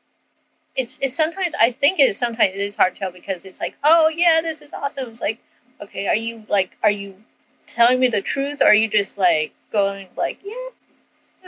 it's 0.77 0.99
it's 1.03 1.15
sometimes 1.15 1.55
I 1.61 1.71
think 1.71 1.99
it's 2.01 2.19
sometimes 2.19 2.55
it 2.55 2.61
is 2.61 2.77
hard 2.77 2.95
to 2.95 3.01
tell 3.01 3.13
because 3.13 3.45
it's 3.45 3.61
like 3.61 3.77
oh 3.85 4.09
yeah 4.09 4.41
this 4.43 4.63
is 4.63 4.73
awesome. 4.73 5.11
It's 5.11 5.21
like 5.21 5.41
okay, 5.81 6.09
are 6.09 6.17
you 6.17 6.45
like 6.49 6.77
are 6.83 6.91
you 6.91 7.15
telling 7.67 8.01
me 8.01 8.09
the 8.09 8.23
truth, 8.23 8.63
or 8.63 8.67
are 8.67 8.75
you 8.75 8.89
just 8.89 9.19
like 9.19 9.53
going 9.73 10.09
like 10.17 10.39
yeah 10.45 10.71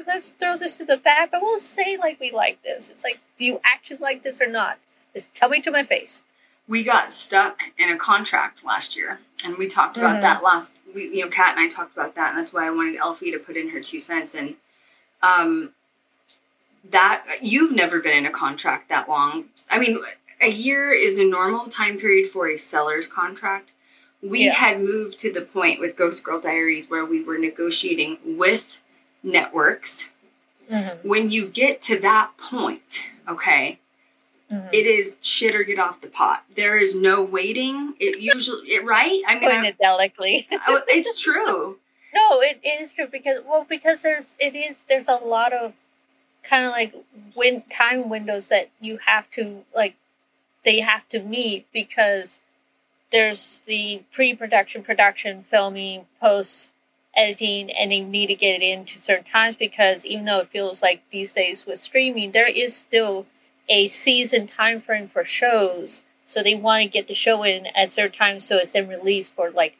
let's 0.06 0.30
throw 0.30 0.56
this 0.56 0.78
to 0.78 0.84
the 0.84 0.96
back, 0.96 1.30
but 1.30 1.42
we'll 1.42 1.58
say 1.58 1.96
like 1.96 2.18
we 2.20 2.30
like 2.30 2.62
this. 2.62 2.88
It's 2.88 3.04
like, 3.04 3.20
do 3.38 3.44
you 3.44 3.60
actually 3.64 3.98
like 3.98 4.22
this 4.22 4.40
or 4.40 4.46
not? 4.48 4.78
Just 5.14 5.34
tell 5.34 5.48
me 5.48 5.60
to 5.60 5.70
my 5.70 5.82
face. 5.82 6.24
We 6.68 6.84
got 6.84 7.10
stuck 7.10 7.72
in 7.78 7.90
a 7.90 7.96
contract 7.96 8.64
last 8.64 8.96
year 8.96 9.20
and 9.44 9.56
we 9.56 9.66
talked 9.66 9.96
about 9.96 10.16
Mhm. 10.18 10.20
that 10.22 10.42
last 10.42 10.80
we 10.94 11.08
you 11.08 11.22
know 11.24 11.28
kat 11.28 11.56
and 11.56 11.60
i 11.60 11.68
talked 11.68 11.92
about 11.92 12.14
that 12.14 12.30
and 12.30 12.38
that's 12.38 12.52
why 12.52 12.66
i 12.66 12.70
wanted 12.70 12.96
elfie 12.96 13.30
to 13.32 13.38
put 13.38 13.56
in 13.56 13.70
her 13.70 13.80
two 13.80 13.98
cents 13.98 14.34
and 14.34 14.54
um 15.22 15.72
that 16.88 17.24
you've 17.42 17.72
never 17.74 18.00
been 18.00 18.16
in 18.16 18.26
a 18.26 18.30
contract 18.30 18.88
that 18.88 19.08
long 19.08 19.46
i 19.70 19.78
mean 19.78 20.00
a 20.40 20.50
year 20.50 20.92
is 20.92 21.18
a 21.18 21.24
normal 21.24 21.66
time 21.68 21.98
period 21.98 22.28
for 22.30 22.48
a 22.48 22.56
seller's 22.56 23.06
contract 23.08 23.72
we 24.22 24.44
Yeah. 24.44 24.54
had 24.54 24.80
moved 24.80 25.18
to 25.20 25.32
the 25.32 25.42
point 25.42 25.80
with 25.80 25.96
ghost 25.96 26.22
girl 26.24 26.40
diaries 26.40 26.88
where 26.88 27.04
we 27.04 27.22
were 27.22 27.38
negotiating 27.38 28.18
with 28.24 28.80
networks 29.22 30.10
Mm-hmm. 30.70 31.06
when 31.06 31.30
you 31.30 31.48
get 31.48 31.82
to 31.82 31.98
that 31.98 32.36
point 32.38 33.08
okay 33.28 33.78
Mm-hmm. 34.52 34.68
it 34.72 34.86
is 34.86 35.18
shit 35.22 35.54
or 35.54 35.62
get 35.64 35.78
off 35.78 36.00
the 36.02 36.08
pot. 36.08 36.44
There 36.56 36.76
is 36.78 36.94
no 36.94 37.22
waiting. 37.24 37.94
It 37.98 38.20
usually, 38.20 38.68
it, 38.68 38.84
right? 38.84 39.22
I 39.26 39.34
mean, 39.34 39.42
Putting 39.44 39.60
I, 39.60 39.66
it 39.68 39.78
delicately. 39.78 40.46
oh, 40.68 40.82
it's 40.88 41.20
true. 41.20 41.78
No, 42.14 42.42
it, 42.42 42.60
it 42.62 42.78
is 42.78 42.92
true 42.92 43.06
because 43.06 43.38
well 43.48 43.64
because 43.66 44.02
there's 44.02 44.36
it 44.38 44.54
is 44.54 44.82
there's 44.82 45.08
a 45.08 45.14
lot 45.14 45.54
of 45.54 45.72
kind 46.42 46.66
of 46.66 46.72
like 46.72 46.94
win 47.34 47.62
time 47.70 48.10
windows 48.10 48.50
that 48.50 48.68
you 48.82 48.98
have 49.06 49.30
to 49.30 49.64
like 49.74 49.94
they 50.62 50.80
have 50.80 51.08
to 51.08 51.20
meet 51.22 51.66
because 51.72 52.40
there's 53.12 53.60
the 53.64 54.02
pre-production, 54.12 54.82
production, 54.82 55.42
filming, 55.42 56.04
post 56.20 56.72
editing, 57.16 57.70
and 57.70 57.90
they 57.90 58.00
need 58.00 58.26
to 58.26 58.34
get 58.34 58.60
it 58.60 58.62
into 58.62 59.00
certain 59.00 59.24
times 59.24 59.56
because 59.56 60.04
even 60.04 60.26
though 60.26 60.40
it 60.40 60.48
feels 60.48 60.82
like 60.82 61.02
these 61.10 61.32
days 61.32 61.64
with 61.66 61.80
streaming, 61.80 62.32
there 62.32 62.46
is 62.46 62.74
still 62.74 63.26
a 63.68 63.88
season 63.88 64.46
time 64.46 64.80
frame 64.80 65.08
for 65.08 65.24
shows. 65.24 66.02
So 66.26 66.42
they 66.42 66.54
want 66.54 66.82
to 66.82 66.88
get 66.88 67.08
the 67.08 67.14
show 67.14 67.42
in 67.42 67.66
at 67.66 67.90
certain 67.92 68.16
times 68.18 68.44
so 68.44 68.56
it's 68.58 68.72
then 68.72 68.88
released 68.88 69.34
for 69.34 69.50
like 69.50 69.76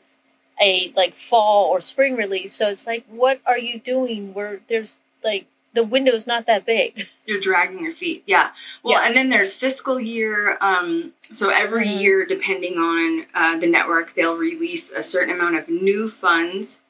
a 0.61 0.93
like 0.95 1.15
fall 1.15 1.67
or 1.71 1.81
spring 1.81 2.15
release. 2.17 2.53
So 2.55 2.69
it's 2.69 2.87
like, 2.87 3.05
what 3.09 3.41
are 3.47 3.59
you 3.59 3.79
doing? 3.81 4.35
Where 4.35 4.61
there's 4.69 4.97
like 5.25 5.47
the 5.75 5.83
window's 5.83 6.27
not 6.27 6.47
that 6.47 6.67
big. 6.67 7.09
You're 7.27 7.41
dragging 7.41 7.83
your 7.83 7.95
feet. 7.95 8.23
Yeah. 8.27 8.51
Well, 8.83 9.01
Yeah. 9.01 9.07
and 9.07 9.17
then 9.17 9.31
there's 9.31 9.55
fiscal 9.55 9.99
year. 9.99 10.59
Um, 10.61 11.15
so 11.31 11.49
every 11.49 11.87
Mhm. 11.87 12.01
year, 12.01 12.27
depending 12.27 12.75
on 12.79 13.27
uh, 13.33 13.57
the 13.59 13.67
network, 13.67 14.13
they'll 14.15 14.37
release 14.37 14.91
a 14.91 15.03
certain 15.03 15.35
amount 15.35 15.57
of 15.57 15.71
new 15.71 16.09
funds 16.11 16.83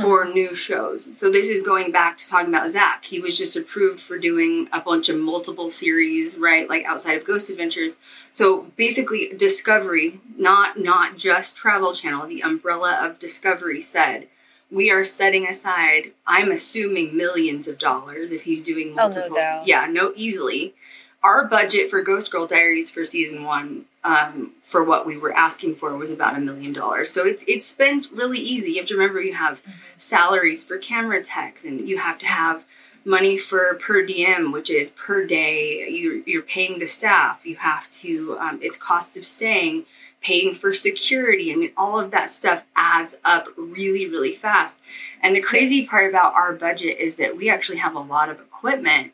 for 0.00 0.24
mm-hmm. 0.24 0.34
new 0.34 0.54
shows. 0.54 1.16
So 1.16 1.30
this 1.30 1.48
is 1.48 1.60
going 1.60 1.92
back 1.92 2.16
to 2.16 2.28
talking 2.28 2.48
about 2.48 2.70
Zak. 2.70 3.04
He 3.04 3.20
was 3.20 3.36
just 3.36 3.56
approved 3.56 4.00
for 4.00 4.18
doing 4.18 4.68
a 4.72 4.80
bunch 4.80 5.08
of 5.08 5.18
multiple 5.18 5.68
series, 5.70 6.38
right? 6.38 6.68
Like 6.68 6.84
outside 6.84 7.18
of 7.18 7.26
Ghost 7.26 7.50
Adventures. 7.50 7.96
So 8.32 8.68
basically 8.76 9.32
Discovery, 9.36 10.20
not 10.38 10.78
not 10.78 11.18
just 11.18 11.56
Travel 11.56 11.92
Channel, 11.92 12.26
the 12.26 12.42
umbrella 12.42 12.98
of 13.04 13.18
Discovery 13.18 13.80
said, 13.80 14.28
we 14.70 14.90
are 14.90 15.04
setting 15.04 15.46
aside, 15.46 16.12
I'm 16.26 16.50
assuming 16.50 17.14
millions 17.14 17.68
of 17.68 17.76
dollars 17.78 18.32
if 18.32 18.44
he's 18.44 18.62
doing 18.62 18.92
Oh, 18.92 18.94
no 18.94 19.02
multiple. 19.02 19.38
Yeah, 19.66 19.86
no 19.90 20.12
easily. 20.16 20.74
Our 21.22 21.46
budget 21.46 21.90
for 21.90 22.02
Ghost 22.02 22.32
Girl 22.32 22.46
Diaries 22.46 22.88
for 22.88 23.04
season 23.04 23.44
one, 23.44 23.84
um, 24.04 24.52
for 24.62 24.82
what 24.82 25.06
we 25.06 25.16
were 25.16 25.32
asking 25.32 25.76
for, 25.76 25.96
was 25.96 26.10
about 26.10 26.36
a 26.36 26.40
million 26.40 26.72
dollars. 26.72 27.10
So 27.10 27.24
it's 27.24 27.44
it's 27.46 27.66
spent 27.66 28.08
really 28.12 28.38
easy. 28.38 28.72
You 28.72 28.78
have 28.78 28.88
to 28.88 28.96
remember 28.96 29.20
you 29.20 29.34
have 29.34 29.62
salaries 29.96 30.64
for 30.64 30.76
camera 30.76 31.22
techs, 31.22 31.64
and 31.64 31.88
you 31.88 31.98
have 31.98 32.18
to 32.18 32.26
have 32.26 32.64
money 33.04 33.38
for 33.38 33.74
per 33.74 34.04
diem, 34.04 34.52
which 34.52 34.70
is 34.70 34.90
per 34.90 35.24
day. 35.24 35.88
You're 35.88 36.16
you're 36.26 36.42
paying 36.42 36.78
the 36.78 36.86
staff. 36.86 37.46
You 37.46 37.56
have 37.56 37.88
to. 37.90 38.36
Um, 38.40 38.58
it's 38.60 38.76
cost 38.76 39.16
of 39.16 39.24
staying, 39.24 39.84
paying 40.20 40.54
for 40.54 40.72
security. 40.72 41.52
I 41.52 41.56
mean, 41.56 41.72
all 41.76 42.00
of 42.00 42.10
that 42.10 42.30
stuff 42.30 42.64
adds 42.74 43.16
up 43.24 43.48
really 43.56 44.08
really 44.08 44.32
fast. 44.32 44.78
And 45.22 45.36
the 45.36 45.40
crazy 45.40 45.86
part 45.86 46.08
about 46.08 46.34
our 46.34 46.52
budget 46.52 46.98
is 46.98 47.16
that 47.16 47.36
we 47.36 47.48
actually 47.48 47.78
have 47.78 47.94
a 47.94 48.00
lot 48.00 48.28
of 48.28 48.40
equipment 48.40 49.12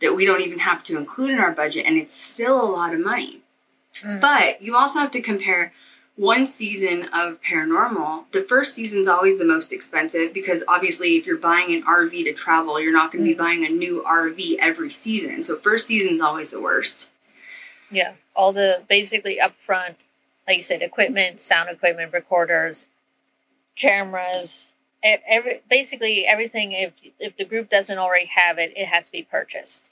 that 0.00 0.16
we 0.16 0.24
don't 0.24 0.40
even 0.40 0.58
have 0.58 0.82
to 0.82 0.96
include 0.96 1.30
in 1.30 1.38
our 1.38 1.52
budget, 1.52 1.86
and 1.86 1.96
it's 1.96 2.14
still 2.14 2.60
a 2.60 2.66
lot 2.70 2.94
of 2.94 3.00
money. 3.00 3.41
Mm. 4.00 4.20
But 4.20 4.62
you 4.62 4.76
also 4.76 4.98
have 4.98 5.10
to 5.12 5.20
compare 5.20 5.72
one 6.16 6.46
season 6.46 7.04
of 7.12 7.40
paranormal. 7.42 8.24
The 8.32 8.42
first 8.42 8.74
season's 8.74 9.08
always 9.08 9.38
the 9.38 9.44
most 9.44 9.72
expensive 9.72 10.32
because 10.32 10.62
obviously, 10.68 11.16
if 11.16 11.26
you're 11.26 11.38
buying 11.38 11.72
an 11.72 11.82
RV 11.84 12.24
to 12.24 12.32
travel, 12.32 12.80
you're 12.80 12.92
not 12.92 13.12
going 13.12 13.24
to 13.24 13.30
Mhm. 13.30 13.34
be 13.34 13.38
buying 13.38 13.64
a 13.64 13.68
new 13.70 14.02
RV 14.04 14.58
every 14.58 14.90
season. 14.90 15.42
So, 15.42 15.56
first 15.56 15.86
season's 15.86 16.20
always 16.20 16.50
the 16.50 16.60
worst. 16.60 17.10
Yeah, 17.90 18.14
all 18.34 18.52
the 18.52 18.82
basically 18.88 19.38
upfront, 19.42 19.94
like 20.46 20.56
you 20.56 20.62
said, 20.62 20.82
equipment, 20.82 21.40
sound 21.40 21.70
equipment, 21.70 22.12
recorders, 22.12 22.86
cameras, 23.76 24.74
every 25.02 25.62
basically 25.68 26.26
everything. 26.26 26.72
If 26.72 26.92
if 27.18 27.36
the 27.36 27.44
group 27.44 27.68
doesn't 27.68 27.98
already 27.98 28.26
have 28.26 28.58
it, 28.58 28.72
it 28.76 28.86
has 28.86 29.06
to 29.06 29.12
be 29.12 29.22
purchased. 29.22 29.90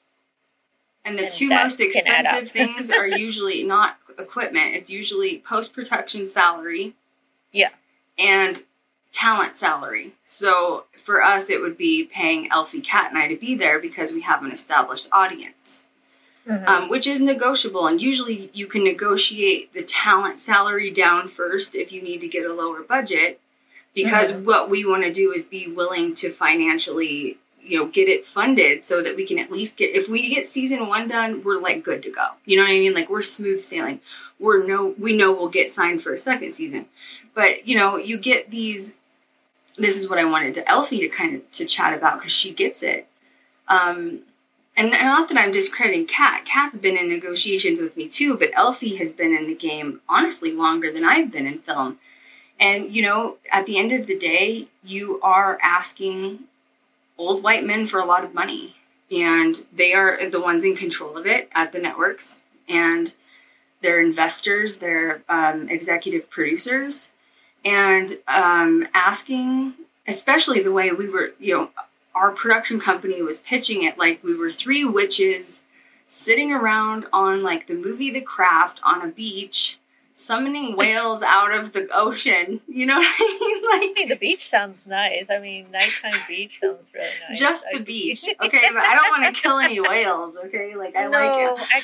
And 1.11 1.19
the 1.19 1.25
And 1.25 1.33
two 1.33 1.49
most 1.49 1.79
can 1.79 2.07
add 2.07 2.27
up. 2.27 2.43
expensive 2.43 2.51
things 2.77 2.91
are 2.91 3.07
usually 3.07 3.65
not 3.65 3.99
equipment, 4.19 4.75
it's 4.77 4.91
usually 4.91 5.39
post 5.39 5.73
production 5.75 6.25
salary. 6.27 6.95
Yeah. 7.53 7.71
And 8.19 8.63
talent 9.13 9.57
salary. 9.57 10.13
So 10.25 10.85
for 10.97 11.21
us, 11.21 11.51
it 11.51 11.61
would 11.61 11.77
be 11.77 12.05
paying 12.05 12.49
Elfie, 12.53 12.81
Kat, 12.81 13.11
and 13.11 13.19
I 13.19 13.27
to 13.29 13.37
be 13.37 13.55
there 13.57 13.81
because 13.81 14.13
we 14.13 14.21
have 14.21 14.45
an 14.45 14.53
established 14.53 15.09
audience, 15.11 15.87
Mhm. 16.47 16.67
um, 16.69 16.89
which 16.89 17.09
is 17.09 17.21
negotiable. 17.21 17.87
And 17.89 18.01
usually 18.01 18.51
you 18.53 18.67
can 18.69 18.85
negotiate 18.85 19.73
the 19.73 19.83
talent 19.83 20.39
salary 20.39 20.91
down 20.91 21.27
first 21.27 21.75
if 21.75 21.91
you 21.91 22.01
need 22.03 22.21
to 22.21 22.29
get 22.29 22.45
a 22.47 22.53
lower 22.53 22.83
budget 22.83 23.41
because 23.95 24.33
what 24.33 24.71
we 24.71 24.85
want 24.85 25.03
to 25.03 25.13
do 25.13 25.33
is 25.33 25.45
be 25.45 25.67
willing 25.67 26.15
to 26.15 26.31
financially 26.31 27.39
you 27.63 27.79
know 27.79 27.87
get 27.87 28.09
it 28.09 28.27
funded 28.27 28.85
so 28.85 29.03
that 29.03 29.17
we 29.17 29.27
can 29.27 29.39
at 29.39 29.51
least 29.51 29.77
get 29.77 29.95
if 29.95 30.09
we 30.09 30.35
get 30.35 30.47
season 30.47 30.89
one 30.89 31.09
done 31.09 31.43
we're 31.45 31.61
like 31.61 31.83
good 31.83 32.03
to 32.03 32.11
go. 32.11 32.29
You 32.45 32.57
know 32.57 32.65
what 32.65 32.71
i 32.71 32.79
mean? 32.79 32.95
Like 32.95 33.11
we're 33.11 33.23
smooth 33.23 33.63
sailing. 33.63 34.01
We're 34.39 34.67
no 34.67 34.95
we 34.99 35.17
know 35.17 35.33
we'll 35.33 35.49
get 35.49 35.71
signed 35.71 36.03
for 36.03 36.13
a 36.13 36.19
second 36.19 36.53
season. 36.53 36.87
But 37.35 37.67
you 37.67 37.77
know 37.77 37.97
you 37.97 38.19
get 38.19 38.51
these 38.51 38.97
this 39.77 39.97
is 39.97 40.09
what 40.09 40.19
i 40.19 40.25
wanted 40.25 40.55
to 40.55 40.69
elfie 40.69 41.01
to 41.01 41.09
kind 41.09 41.37
of 41.37 41.51
to 41.53 41.65
chat 41.65 41.97
about 41.97 42.19
because 42.19 42.33
she 42.33 42.53
gets 42.53 42.83
it. 42.83 43.07
Um 43.69 44.21
and, 44.77 44.95
and 44.95 45.09
not 45.09 45.29
that 45.29 45.39
i'm 45.39 45.51
discrediting 45.51 46.07
kat. 46.07 46.45
Kat's 46.45 46.79
been 46.79 46.97
in 46.97 47.09
negotiations 47.09 47.81
with 47.81 47.97
me 47.97 48.09
too 48.09 48.37
but 48.37 48.53
elfie 48.55 48.97
has 48.97 49.13
been 49.13 49.33
in 49.33 49.47
the 49.47 49.55
game 49.55 50.01
honestly 50.09 50.53
longer 50.53 50.91
than 50.91 51.05
i've 51.05 51.31
been 51.31 51.47
in 51.47 51.59
film. 51.59 51.99
And 52.59 52.91
you 52.93 53.03
know 53.03 53.37
at 53.53 53.67
the 53.67 53.79
end 53.79 53.93
of 53.93 54.07
the 54.07 54.19
day 54.19 54.69
you 54.83 55.21
are 55.23 55.59
asking 55.63 56.45
old 57.21 57.43
white 57.43 57.65
men 57.65 57.87
for 57.87 58.01
a 58.01 58.07
lot 58.07 58.25
of 58.25 58.35
money. 58.35 58.77
And 59.11 59.57
they 59.73 59.93
are 59.93 60.29
the 60.29 60.41
ones 60.41 60.65
in 60.65 60.77
control 60.77 61.17
of 61.17 61.27
it 61.27 61.49
at 61.53 61.73
the 61.73 61.81
networks. 61.81 62.41
And 62.69 63.15
they're 63.83 64.01
investors 64.01 64.77
they're 64.77 65.23
um, 65.29 65.69
executive 65.69 66.31
producers. 66.31 67.13
And 67.65 68.19
um, 68.29 68.87
asking 68.95 69.75
especially 70.07 70.61
the 70.61 70.73
way 70.73 70.91
we 70.93 71.09
were 71.09 71.33
you 71.39 71.55
know 71.55 71.71
our 72.15 72.33
production 72.33 72.81
company 72.81 73.23
was 73.23 73.39
pitching 73.39 73.83
it 73.83 73.99
like 73.99 74.23
we 74.23 74.37
were 74.37 74.51
three 74.51 74.85
witches 74.85 75.65
sitting 76.07 76.53
around 76.53 77.07
on 77.13 77.43
like 77.43 77.67
the 77.67 77.75
movie 77.75 78.11
the 78.11 78.21
craft 78.21 78.81
on 78.83 79.03
a 79.03 79.09
beach 79.09 79.79
summoning 80.21 80.77
whales 80.77 81.23
out 81.23 81.53
of 81.53 81.73
the 81.73 81.89
ocean. 81.93 82.61
You 82.69 82.87
know 82.87 82.99
what 82.99 83.07
i 83.19 83.39
mean? 83.41 83.61
Like 83.71 84.09
the 84.09 84.17
beach 84.17 84.47
sounds 84.47 84.87
nice. 84.87 85.31
I 85.31 85.39
mean, 85.39 85.71
nighttime 85.71 86.15
beach 86.29 86.59
sounds 86.59 86.93
really 86.95 87.07
nice. 87.29 87.39
just 87.39 87.65
the 87.73 87.81
beach. 87.81 88.25
Okay 88.25 88.69
but 88.73 88.83
i 88.83 88.95
don't 88.95 89.11
want 89.23 89.35
to 89.35 89.43
kill 89.43 89.59
any 89.59 89.81
whales 89.81 90.37
okay? 90.45 90.75
Like 90.77 90.97
i 90.97 91.07
no, 91.07 91.11
like 91.11 91.61
it. 91.63 91.69
I 91.73 91.83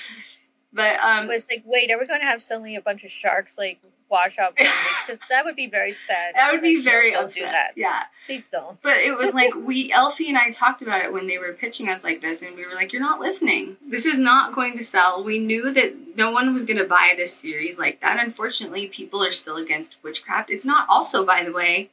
but 0.73 1.01
um 1.01 1.29
was 1.29 1.47
like, 1.51 1.63
wait, 1.65 1.91
are 1.91 1.99
we 1.99 2.07
going 2.07 2.21
to 2.21 2.27
have 2.27 2.43
suddenly 2.43 2.77
a 2.77 2.81
bunch 2.83 3.05
of 3.05 3.11
sharks 3.11 3.57
like 3.57 3.81
wash 4.09 4.39
up? 4.39 4.57
Because 5.07 5.21
that 5.31 5.45
would 5.45 5.55
be 5.55 5.69
very 5.69 5.93
sad. 5.93 6.35
that 6.35 6.51
would 6.51 6.63
be 6.63 6.83
very 6.83 7.13
don't 7.13 7.27
upset 7.27 7.45
do 7.45 7.49
that. 7.49 7.73
yeah 7.77 8.03
Please 8.27 8.49
don't. 8.49 8.81
But 8.83 8.97
it 8.97 9.17
was 9.17 9.35
like 9.41 9.55
we 9.55 9.93
Elfie 9.93 10.29
and 10.29 10.37
I 10.37 10.51
talked 10.51 10.83
about 10.83 11.05
it 11.05 11.13
when 11.13 11.29
they 11.29 11.39
were 11.39 11.53
pitching 11.53 11.89
us 11.89 12.03
like 12.03 12.21
this, 12.21 12.43
and 12.43 12.57
we 12.57 12.67
were 12.67 12.75
like, 12.75 12.93
"You're 12.93 13.03
not 13.03 13.21
listening. 13.21 13.77
This 13.89 14.05
is 14.05 14.19
not 14.19 14.55
going 14.55 14.77
to 14.77 14.83
sell." 14.83 15.23
We 15.23 15.39
knew 15.39 15.73
that 15.73 16.17
no 16.17 16.33
one 16.33 16.53
was 16.53 16.65
going 16.65 16.79
to 16.79 16.85
buy 16.85 17.15
this 17.17 17.35
series 17.35 17.79
like 17.79 18.01
that. 18.01 18.19
Unfortunately, 18.23 18.89
people 18.89 19.23
are 19.23 19.31
still 19.31 19.57
against 19.57 19.97
witchcraft. 20.03 20.51
It's 20.51 20.67
not 20.67 20.89
also, 20.89 21.25
by 21.25 21.45
the 21.45 21.53
way, 21.53 21.91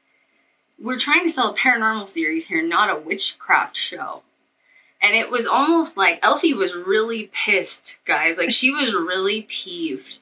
we're 0.80 0.98
trying 0.98 1.24
to 1.24 1.30
sell 1.30 1.52
a 1.52 1.56
paranormal 1.56 2.08
series 2.08 2.48
here, 2.48 2.66
not 2.66 2.90
a 2.90 3.00
witchcraft 3.00 3.78
show. 3.78 4.24
And 5.02 5.16
it 5.16 5.30
was 5.30 5.46
almost 5.46 5.98
like 5.98 6.20
Elfie 6.24 6.54
was 6.54 6.76
really 6.76 7.30
pissed, 7.32 8.00
guys. 8.06 8.38
Like 8.38 8.52
she 8.52 8.72
was 8.72 8.94
really 8.96 9.44
peeved 9.44 10.20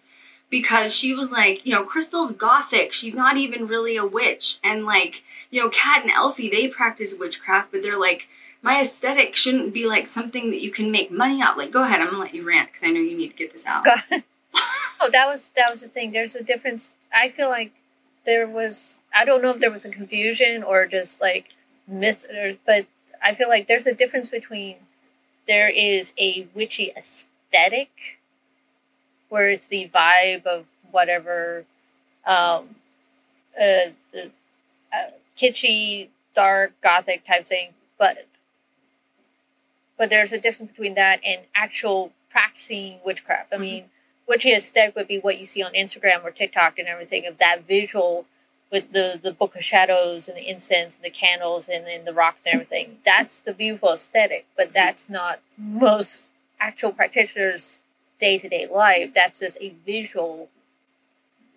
because 0.51 0.93
she 0.93 1.15
was 1.15 1.31
like, 1.31 1.65
you 1.65 1.74
know, 1.74 1.84
Crystal's 1.84 2.34
gothic. 2.34 2.93
She's 2.93 3.15
not 3.15 3.38
even 3.38 3.65
really 3.65 3.98
a 3.98 4.05
witch. 4.05 4.60
And 4.63 4.86
like, 4.86 5.24
you 5.50 5.63
know, 5.63 5.70
Kat 5.70 6.03
and 6.03 6.12
Elfie, 6.12 6.51
they 6.51 6.67
practice 6.67 7.15
witchcraft, 7.17 7.72
but 7.72 7.81
they're 7.81 8.00
like 8.00 8.27
my 8.62 8.79
aesthetic 8.79 9.36
shouldn't 9.36 9.74
be 9.74 9.88
like 9.88 10.05
something 10.05 10.51
that 10.51 10.62
you 10.62 10.70
can 10.70 10.91
make 10.91 11.10
money 11.12 11.41
out. 11.41 11.58
Like, 11.58 11.72
go 11.72 11.84
ahead, 11.84 12.01
I'm 12.01 12.12
gonna 12.12 12.20
let 12.20 12.36
you 12.36 12.48
rant 12.48 12.70
because 12.70 12.84
I 12.84 12.91
know 12.91 13.00
you 13.00 13.17
need 13.17 13.29
to 13.29 13.36
get 13.36 13.51
this 13.51 13.65
out. 13.65 13.88
Oh, 15.03 15.10
that 15.12 15.25
was 15.25 15.50
that 15.55 15.72
was 15.72 15.81
the 15.81 15.88
thing. 15.88 16.12
There's 16.12 16.36
a 16.36 16.43
difference. 16.43 16.96
I 17.12 17.29
feel 17.29 17.50
like 17.50 17.72
there 18.24 18.48
was. 18.48 18.98
I 19.12 19.25
don't 19.25 19.41
know 19.41 19.50
if 19.50 19.60
there 19.60 19.72
was 19.72 19.84
a 19.84 19.89
confusion 19.89 20.62
or 20.62 20.86
just 20.86 21.20
like 21.20 21.48
miss, 21.88 22.24
or, 22.25 22.53
but 22.67 22.86
I 23.24 23.34
feel 23.34 23.50
like 23.50 23.67
there's 23.67 23.88
a 23.88 23.96
difference 23.96 24.29
between 24.29 24.75
there 25.48 25.70
is 25.70 26.13
a 26.20 26.48
witchy 26.53 26.91
aesthetic, 26.96 28.20
where 29.32 29.50
it's 29.50 29.68
the 29.68 29.90
vibe 29.94 30.46
of 30.46 30.66
whatever, 30.92 31.64
um, 32.26 32.76
uh, 33.58 33.90
the 34.12 34.30
uh, 34.94 35.10
kitschy, 35.38 36.10
dark, 36.36 36.74
gothic 36.82 37.26
type 37.26 37.46
thing, 37.46 37.70
but 37.98 38.28
but 39.98 40.10
there's 40.10 40.32
a 40.34 40.40
difference 40.40 40.72
between 40.72 40.96
that 40.96 41.22
and 41.26 41.42
actual 41.56 42.12
practicing 42.30 43.00
witchcraft. 43.06 43.54
I 43.54 43.58
Mhm. 43.58 43.62
mean, 43.62 43.90
witchy 44.28 44.52
aesthetic 44.54 44.96
would 44.96 45.08
be 45.08 45.20
what 45.20 45.38
you 45.38 45.46
see 45.46 45.64
on 45.64 45.74
Instagram 45.74 46.24
or 46.24 46.32
TikTok 46.32 46.80
and 46.80 46.88
everything 46.88 47.26
of 47.28 47.38
that 47.38 47.62
visual 47.64 48.26
with 48.72 48.92
the 48.94 49.20
the 49.22 49.34
book 49.34 49.56
of 49.56 49.64
shadows 49.64 50.28
and 50.28 50.38
the 50.38 50.50
incense 50.50 50.96
and 50.96 51.06
the 51.06 51.10
candles 51.10 51.70
and 51.70 51.86
then 51.86 52.06
the 52.06 52.14
rocks 52.14 52.42
and 52.46 52.54
everything. 52.54 53.00
That's 53.06 53.40
the 53.42 53.54
beautiful 53.54 53.92
aesthetic, 53.94 54.46
but 54.58 54.74
that's 54.74 55.10
not 55.10 55.40
most 55.58 56.32
actual 56.60 56.94
practitioners' 56.94 57.81
day 58.22 58.38
to 58.40 58.50
day 58.50 58.68
life. 58.72 59.13
That's 59.16 59.40
just 59.42 59.58
a 59.62 59.74
visual 59.86 60.50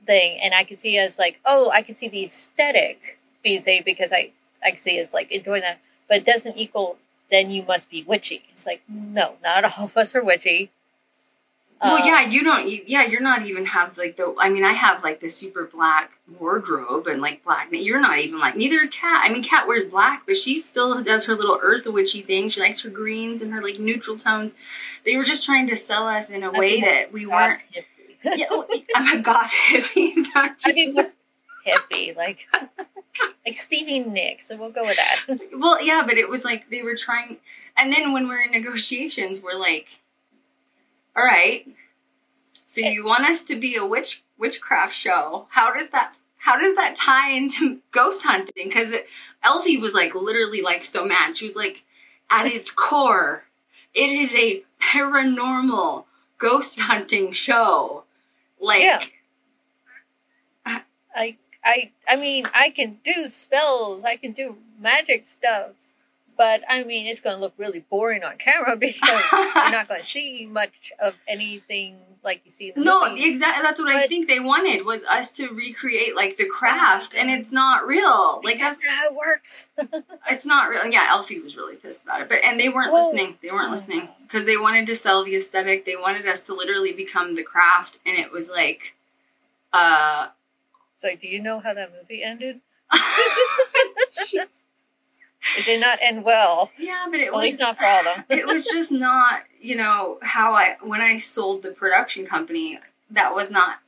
thing, 0.06 0.38
and 0.42 0.54
I 0.54 0.64
can 0.64 0.78
see 0.78 0.98
as 0.98 1.18
like, 1.18 1.40
oh, 1.44 1.70
I 1.70 1.82
can 1.82 1.96
see 1.96 2.08
the 2.08 2.24
aesthetic 2.24 3.18
be 3.42 3.58
thing 3.58 3.82
because 3.84 4.12
I 4.12 4.32
I 4.64 4.70
can 4.70 4.78
see 4.78 4.98
it's 4.98 5.14
like 5.14 5.30
enjoying 5.32 5.62
that, 5.62 5.78
but 6.08 6.18
it 6.18 6.24
doesn't 6.24 6.56
equal. 6.56 6.98
Then 7.30 7.50
you 7.50 7.62
must 7.64 7.90
be 7.90 8.04
witchy. 8.04 8.42
It's 8.52 8.66
like 8.66 8.82
no, 8.88 9.36
not 9.42 9.64
all 9.78 9.86
of 9.86 9.96
us 9.96 10.14
are 10.14 10.24
witchy. 10.24 10.70
Well, 11.82 11.96
Um, 12.02 12.06
yeah, 12.06 12.22
you 12.22 12.42
don't. 12.44 12.68
You, 12.68 12.82
yeah, 12.86 13.04
you're 13.04 13.20
not 13.20 13.44
even 13.46 13.66
have 13.66 13.98
like 13.98 14.16
the. 14.16 14.34
I 14.38 14.48
mean, 14.48 14.64
I 14.64 14.72
have 14.72 15.02
like 15.02 15.20
the 15.20 15.28
super 15.28 15.64
black 15.64 16.18
wardrobe 16.38 17.06
and 17.06 17.20
like 17.20 17.44
black. 17.44 17.68
You're 17.72 18.00
not 18.00 18.18
even 18.18 18.38
like 18.38 18.56
neither 18.56 18.86
Kat. 18.86 19.28
I 19.28 19.32
mean, 19.32 19.42
Kat 19.42 19.66
wears 19.66 19.90
black, 19.90 20.22
but 20.26 20.36
she 20.36 20.56
still 20.58 21.02
does 21.02 21.24
her 21.26 21.34
little 21.34 21.58
earth 21.62 21.84
witchy 21.86 22.22
thing. 22.22 22.48
She 22.48 22.60
likes 22.60 22.80
her 22.82 22.90
greens 22.90 23.42
and 23.42 23.52
her 23.52 23.60
like 23.62 23.78
neutral 23.78 24.16
tones. 24.16 24.54
They 25.04 25.16
were 25.16 25.24
just 25.24 25.44
trying 25.44 25.66
to 25.66 25.76
sell 25.76 26.06
us 26.06 26.30
in 26.30 26.42
a 26.42 26.50
I 26.52 26.58
way 26.58 26.70
mean, 26.80 26.80
that 26.82 27.12
we 27.12 27.26
weren't. 27.26 27.60
hippie. 27.74 27.84
Yeah, 28.36 28.46
oh, 28.50 28.66
I'm 28.96 29.18
a 29.18 29.22
goth 29.22 29.52
hippie. 29.68 30.14
I 30.34 30.72
mean, 30.72 30.96
hippie, 31.66 32.16
like 32.16 32.46
like 33.44 33.54
Stevie 33.54 34.00
Nicks. 34.00 34.48
So 34.48 34.56
we'll 34.56 34.70
go 34.70 34.84
with 34.86 34.96
that. 34.96 35.38
Well, 35.52 35.84
yeah, 35.84 36.02
but 36.06 36.16
it 36.16 36.30
was 36.30 36.42
like 36.42 36.70
they 36.70 36.82
were 36.82 36.94
trying, 36.96 37.36
and 37.76 37.92
then 37.92 38.12
when 38.14 38.26
we're 38.26 38.40
in 38.40 38.50
negotiations, 38.52 39.42
we're 39.42 39.58
like, 39.58 40.00
"All 41.16 41.24
right, 41.24 41.66
so 42.66 42.82
eh. 42.82 42.90
you 42.90 43.04
want 43.04 43.24
us 43.24 43.42
to 43.44 43.56
be 43.56 43.76
a 43.76 43.86
witch 43.86 44.22
witchcraft 44.38 44.94
show? 44.94 45.46
How 45.50 45.72
does 45.72 45.90
that? 45.90 46.14
How 46.38 46.58
does 46.58 46.74
that 46.76 46.94
tie 46.96 47.30
into 47.30 47.80
ghost 47.90 48.24
hunting? 48.24 48.68
Because 48.68 48.94
Elfie 49.42 49.78
was 49.78 49.94
like 49.94 50.14
literally 50.14 50.60
like 50.60 50.84
so 50.84 51.04
mad. 51.04 51.36
She 51.38 51.44
was 51.46 51.56
like, 51.56 51.84
at 52.30 52.46
its 52.46 52.70
core, 52.70 53.44
it 53.94 54.10
is 54.10 54.34
a 54.34 54.62
paranormal 54.80 56.04
ghost 56.38 56.80
hunting 56.80 57.32
show. 57.32 58.04
Like, 58.60 58.82
Yeah. 58.82 59.04
I 60.66 61.36
I 61.64 61.90
I 62.08 62.16
mean, 62.16 62.44
I 62.52 62.70
can 62.70 62.98
do 63.04 63.28
spells, 63.28 64.04
I 64.04 64.16
can 64.16 64.32
do 64.32 64.56
magic 64.80 65.24
stuff, 65.26 65.70
but 66.36 66.62
I 66.68 66.84
mean, 66.84 67.06
it's 67.06 67.20
going 67.20 67.36
to 67.36 67.40
look 67.40 67.54
really 67.56 67.84
boring 67.90 68.22
on 68.24 68.36
camera 68.38 68.76
because 68.78 69.00
you're 69.32 69.54
not 69.54 69.72
going 69.72 69.86
to 69.86 69.92
see 69.94 70.46
much 70.46 70.92
of 71.00 71.14
anything 71.28 71.96
like 72.22 72.40
you 72.46 72.50
see 72.50 72.68
in 72.68 72.74
the 72.76 72.84
No, 72.84 73.04
exactly. 73.14 73.62
That's 73.62 73.78
what 73.80 73.94
I 73.94 74.06
think 74.06 74.28
they 74.28 74.40
wanted 74.40 74.86
was 74.86 75.04
us 75.04 75.36
to 75.36 75.48
recreate 75.48 76.16
like 76.16 76.38
the 76.38 76.48
craft, 76.48 77.14
and 77.14 77.28
it's 77.30 77.52
not 77.52 77.86
real. 77.86 78.40
Like 78.42 78.58
that's 78.58 78.80
how 78.86 79.04
it 79.06 79.14
works. 79.14 79.66
it's 80.30 80.46
not 80.46 80.70
real. 80.70 80.86
Yeah, 80.86 81.06
Elfie 81.10 81.40
was 81.40 81.56
really 81.56 81.76
pissed 81.76 82.02
about 82.04 82.22
it, 82.22 82.28
but 82.30 82.38
and 82.42 82.58
they 82.58 82.68
weren't 82.70 82.92
Well- 82.92 83.04
listening. 83.04 83.36
They 83.42 83.50
weren't 83.50 83.70
listening 83.70 84.08
because 84.26 84.46
they 84.46 84.56
wanted 84.56 84.86
to 84.86 84.94
sell 84.96 85.22
the 85.22 85.36
aesthetic. 85.36 85.84
They 85.84 85.96
wanted 85.96 86.26
us 86.26 86.40
to 86.42 86.54
literally 86.54 86.92
become 86.94 87.34
the 87.34 87.42
craft, 87.42 87.98
and 88.06 88.16
it 88.16 88.32
was 88.32 88.48
like, 88.50 88.94
uh, 89.74 90.28
It's 90.94 91.04
like, 91.04 91.20
do 91.20 91.28
you 91.28 91.42
know 91.42 91.60
how 91.60 91.74
that 91.74 91.92
movie 91.92 92.22
ended? 92.22 92.60
It 95.58 95.64
did 95.64 95.80
not 95.80 95.98
end 96.02 96.24
well. 96.24 96.70
yeah, 96.78 97.06
but 97.10 97.20
it 97.20 97.28
At 97.28 97.34
least 97.36 97.54
was 97.54 97.60
not 97.60 97.78
for 97.78 97.84
all 97.84 97.98
of 98.00 98.04
them. 98.16 98.24
it 98.38 98.46
was 98.46 98.64
just 98.64 98.90
not 98.92 99.42
you 99.60 99.76
know 99.76 100.18
how 100.22 100.54
I 100.54 100.76
when 100.82 101.00
I 101.00 101.16
sold 101.16 101.62
the 101.62 101.70
production 101.70 102.26
company. 102.26 102.78
That 103.10 103.34
was 103.34 103.50
not. 103.50 103.80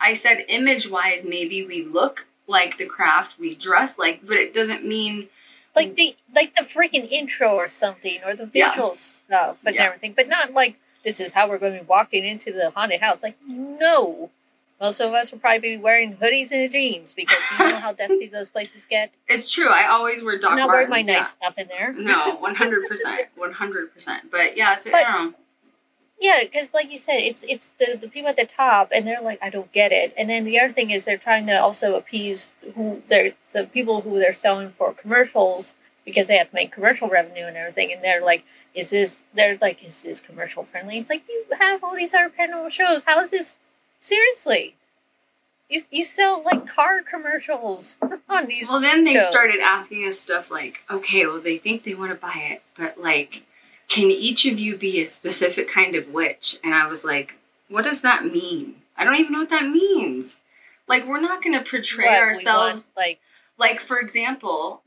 I 0.00 0.12
said 0.14 0.44
image 0.48 0.88
wise, 0.88 1.24
maybe 1.26 1.64
we 1.66 1.82
look 1.84 2.26
like 2.46 2.76
the 2.78 2.86
craft, 2.86 3.38
we 3.38 3.54
dress 3.54 3.96
like, 3.98 4.20
but 4.26 4.36
it 4.36 4.52
doesn't 4.54 4.84
mean 4.84 5.28
like 5.74 5.96
the 5.96 6.16
like 6.34 6.54
the 6.56 6.64
freaking 6.64 7.08
intro 7.10 7.54
or 7.54 7.68
something 7.68 8.18
or 8.26 8.34
the 8.34 8.50
Yeah. 8.52 8.70
visual 8.70 8.94
stuff 8.94 9.58
and 9.64 9.74
Yeah. 9.74 9.84
everything 9.84 10.12
but 10.14 10.28
not 10.28 10.52
like 10.52 10.76
this 11.04 11.20
is 11.20 11.32
how 11.32 11.48
we're 11.48 11.58
going 11.58 11.74
to 11.74 11.80
be 11.80 11.86
walking 11.86 12.24
into 12.24 12.52
the 12.52 12.70
haunted 12.70 13.00
house 13.00 13.22
like 13.22 13.36
no 13.46 14.30
most 14.80 15.00
of 15.00 15.12
us 15.12 15.32
will 15.32 15.38
probably 15.40 15.76
be 15.76 15.76
wearing 15.76 16.16
hoodies 16.16 16.52
and 16.52 16.70
jeans 16.70 17.12
because 17.14 17.38
you 17.58 17.70
know 17.70 17.76
how 17.76 17.92
dusty 17.92 18.26
those 18.32 18.48
places 18.48 18.84
get 18.84 19.12
It's 19.28 19.50
true. 19.50 19.68
I 19.68 19.86
always 19.88 20.22
wear 20.22 20.38
Doc 20.38 20.52
I'm 20.52 20.58
not 20.58 20.68
wearing 20.68 20.88
Martens. 20.88 21.08
my 21.08 21.14
nice 21.14 21.28
stuff 21.30 21.58
in 21.58 21.68
there. 21.68 21.92
No, 21.92 22.36
one 22.40 22.54
hundred 22.54 22.86
percent, 22.88 23.28
one 23.36 23.52
hundred 23.52 23.92
percent. 23.92 24.30
But 24.30 24.56
yeah, 24.56 24.74
so 24.76 24.90
But- 24.90 25.04
I 25.06 25.12
don't 25.12 25.30
know. 25.32 25.38
yeah 26.20 26.40
because 26.42 26.74
like 26.74 26.90
you 26.90 26.98
said 26.98 27.18
it's 27.18 27.44
it's 27.48 27.70
the, 27.78 27.96
the 28.00 28.08
people 28.08 28.28
at 28.28 28.36
the 28.36 28.44
top 28.46 28.88
and 28.92 29.06
they're 29.06 29.20
like 29.22 29.38
i 29.40 29.50
don't 29.50 29.70
get 29.72 29.92
it 29.92 30.12
and 30.18 30.28
then 30.28 30.42
the 30.44 30.58
other 30.58 30.72
thing 30.72 30.90
is 30.90 31.04
they're 31.04 31.16
trying 31.16 31.46
to 31.46 31.52
also 31.66 31.94
appease 31.94 32.50
who 32.74 33.00
they're 33.08 33.32
the 33.52 33.64
people 33.66 34.00
who 34.00 34.18
they're 34.18 34.34
selling 34.34 34.70
for 34.76 34.92
commercials 34.94 35.74
because 36.04 36.26
they 36.26 36.36
have 36.36 36.48
to 36.48 36.54
make 36.56 36.72
commercial 36.72 37.08
revenue 37.08 37.44
and 37.44 37.56
everything 37.56 37.92
and 37.92 38.02
they're 38.02 38.24
like 38.24 38.44
is 38.74 38.90
this 38.90 39.22
they're 39.34 39.56
like 39.60 39.84
is 39.84 40.02
this 40.02 40.18
commercial 40.18 40.64
friendly 40.64 40.98
it's 40.98 41.08
like 41.08 41.22
you 41.28 41.44
have 41.60 41.84
all 41.84 41.94
these 41.94 42.12
other 42.14 42.30
paranormal 42.36 42.68
shows 42.70 43.04
how 43.04 43.20
is 43.20 43.30
this 43.30 43.56
seriously 44.00 44.74
you, 45.68 45.80
you 45.90 46.02
sell 46.02 46.42
like 46.44 46.66
car 46.66 47.02
commercials 47.02 47.98
on 48.28 48.46
these 48.46 48.68
Well, 48.68 48.80
then 48.80 49.04
they 49.04 49.14
shows. 49.14 49.28
started 49.28 49.60
asking 49.60 50.06
us 50.06 50.18
stuff 50.18 50.50
like, 50.50 50.82
okay, 50.90 51.26
well, 51.26 51.40
they 51.40 51.58
think 51.58 51.82
they 51.82 51.94
want 51.94 52.10
to 52.10 52.16
buy 52.16 52.42
it, 52.50 52.62
but 52.76 52.98
like, 52.98 53.42
can 53.88 54.10
each 54.10 54.46
of 54.46 54.58
you 54.58 54.76
be 54.76 55.00
a 55.00 55.06
specific 55.06 55.68
kind 55.68 55.94
of 55.94 56.08
witch? 56.12 56.58
And 56.64 56.74
I 56.74 56.86
was 56.86 57.04
like, 57.04 57.34
what 57.68 57.84
does 57.84 58.00
that 58.02 58.24
mean? 58.24 58.76
I 58.96 59.04
don't 59.04 59.16
even 59.16 59.32
know 59.32 59.40
what 59.40 59.50
that 59.50 59.68
means. 59.68 60.40
Like, 60.86 61.06
we're 61.06 61.20
not 61.20 61.42
going 61.42 61.52
to 61.62 61.68
portray 61.68 62.06
what 62.06 62.18
ourselves. 62.22 62.88
want, 62.96 62.96
like 62.96 63.20
Like, 63.58 63.80
for 63.80 63.98
example, 63.98 64.82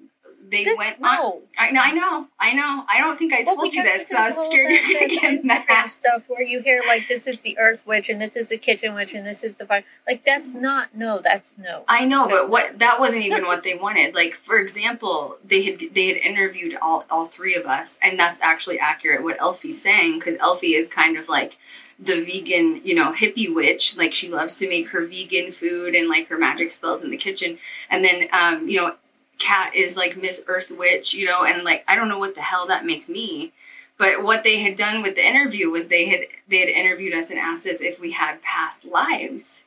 they 0.52 0.64
this 0.66 0.78
went 0.78 0.98
on. 0.98 1.16
no 1.16 1.42
I 1.58 1.72
know, 1.72 1.82
I 1.82 1.92
know, 1.94 2.28
I 2.40 2.54
know. 2.54 2.86
I 2.90 3.00
don't 3.00 3.18
think 3.18 3.34
I 3.34 3.44
Well, 3.46 3.56
told 3.56 3.74
you 3.74 3.84
this 3.84 4.04
because 4.10 4.18
I 4.18 4.26
was 4.40 4.48
scared 4.50 4.72
you're 4.72 5.00
going 5.00 5.10
to 5.10 5.16
get 5.16 5.46
mad. 5.46 5.90
stuff 5.90 6.24
where 6.28 6.42
you 6.44 6.62
hear 6.62 6.82
like 6.88 7.08
this 7.08 7.28
is 7.28 7.42
the 7.42 7.58
Earth 7.58 7.86
Witch 7.88 8.10
and 8.10 8.22
this 8.22 8.36
is 8.36 8.50
the 8.50 8.58
Kitchen 8.58 8.94
Witch 8.94 9.14
and 9.14 9.26
this 9.26 9.44
is 9.44 9.56
the 9.56 9.66
fire. 9.66 9.84
Like 10.08 10.24
that's 10.26 10.50
not 10.54 10.94
no, 10.96 11.20
that's 11.24 11.54
no. 11.58 11.84
I 11.88 12.06
know, 12.06 12.28
but 12.28 12.50
what 12.50 12.80
that 12.80 13.00
wasn't 13.00 13.24
even 13.26 13.46
what 13.46 13.64
they 13.64 13.76
wanted. 13.76 14.14
Like 14.16 14.34
for 14.34 14.58
example, 14.58 15.38
they 15.44 15.64
had 15.64 15.80
they 15.94 16.08
had 16.08 16.18
interviewed 16.18 16.78
all 16.82 17.06
all 17.10 17.28
three 17.28 17.56
of 17.56 17.66
us, 17.66 17.98
and 18.04 18.20
that's 18.20 18.42
actually 18.42 18.80
accurate 18.80 19.24
what 19.24 19.40
Elfie's 19.40 19.82
saying 19.82 20.20
because 20.20 20.36
Elfie 20.40 20.74
is 20.76 20.88
kind 20.88 21.18
of 21.18 21.30
like 21.30 21.58
the 22.00 22.24
vegan, 22.24 22.82
you 22.84 22.96
know, 22.96 23.14
hippie 23.14 23.54
witch. 23.54 23.96
Like 23.96 24.14
she 24.14 24.28
loves 24.30 24.58
to 24.58 24.68
make 24.68 24.90
her 24.90 25.06
vegan 25.06 25.52
food 25.52 25.94
and 25.94 26.10
like 26.10 26.28
her 26.30 26.38
magic 26.38 26.72
spells 26.72 27.04
in 27.04 27.12
the 27.12 27.18
kitchen, 27.18 27.60
and 27.90 28.04
then 28.04 28.28
um, 28.34 28.68
you 28.68 28.78
know, 28.78 28.96
Kat 29.42 29.76
is 29.76 29.98
like 29.98 30.16
Miss 30.16 30.44
Earth 30.48 30.72
Witch, 30.76 31.14
you 31.14 31.26
know, 31.26 31.44
and 31.44 31.64
like 31.64 31.84
I 31.88 31.96
don't 31.96 32.08
know 32.08 32.20
what 32.20 32.36
the 32.36 32.42
hell 32.42 32.68
that 32.68 32.86
makes 32.86 33.10
me. 33.10 33.52
But 33.98 34.24
what 34.24 34.44
they 34.44 34.60
had 34.60 34.76
done 34.76 35.02
with 35.02 35.16
the 35.16 35.28
interview 35.28 35.70
was 35.70 35.88
they 35.88 36.06
had 36.06 36.22
they 36.48 36.60
had 36.60 36.70
interviewed 36.70 37.14
us 37.14 37.30
and 37.30 37.40
asked 37.40 37.68
us 37.68 37.82
if 37.82 38.00
we 38.00 38.12
had 38.12 38.42
past 38.42 38.86
lives. 38.86 39.66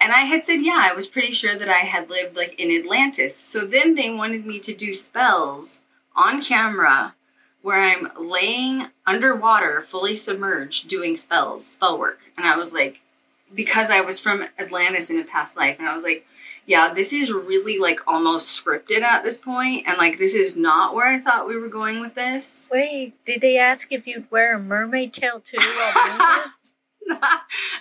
And 0.00 0.12
I 0.12 0.22
had 0.22 0.42
said, 0.42 0.62
yeah, 0.62 0.80
I 0.82 0.94
was 0.94 1.06
pretty 1.06 1.32
sure 1.32 1.56
that 1.56 1.68
I 1.68 1.84
had 1.84 2.10
lived 2.10 2.36
like 2.36 2.58
in 2.58 2.76
Atlantis. 2.76 3.36
So 3.36 3.64
then 3.64 3.94
they 3.94 4.12
wanted 4.12 4.44
me 4.44 4.58
to 4.58 4.74
do 4.74 4.92
spells 4.92 5.82
on 6.16 6.42
camera 6.42 7.14
where 7.62 7.80
I'm 7.80 8.10
laying 8.18 8.88
underwater, 9.06 9.80
fully 9.80 10.16
submerged, 10.16 10.88
doing 10.88 11.16
spells, 11.16 11.64
spell 11.64 11.96
work. 11.96 12.32
And 12.36 12.44
I 12.44 12.56
was 12.56 12.72
like, 12.72 13.00
because 13.54 13.88
I 13.90 14.00
was 14.00 14.18
from 14.18 14.46
Atlantis 14.58 15.10
in 15.10 15.20
a 15.20 15.24
past 15.24 15.56
life, 15.56 15.78
and 15.78 15.88
I 15.88 15.94
was 15.94 16.02
like, 16.02 16.26
yeah, 16.66 16.92
this 16.94 17.12
is 17.12 17.32
really 17.32 17.78
like 17.78 18.00
almost 18.06 18.64
scripted 18.64 19.02
at 19.02 19.24
this 19.24 19.36
point, 19.36 19.84
and 19.86 19.98
like 19.98 20.18
this 20.18 20.34
is 20.34 20.56
not 20.56 20.94
where 20.94 21.06
I 21.06 21.18
thought 21.18 21.48
we 21.48 21.56
were 21.56 21.68
going 21.68 22.00
with 22.00 22.14
this. 22.14 22.68
Wait, 22.72 23.14
did 23.24 23.40
they 23.40 23.58
ask 23.58 23.92
if 23.92 24.06
you'd 24.06 24.30
wear 24.30 24.54
a 24.56 24.58
mermaid 24.58 25.12
tail 25.12 25.40
too 25.40 25.58
while 25.58 25.92
doing 26.06 26.18
this? 26.42 26.58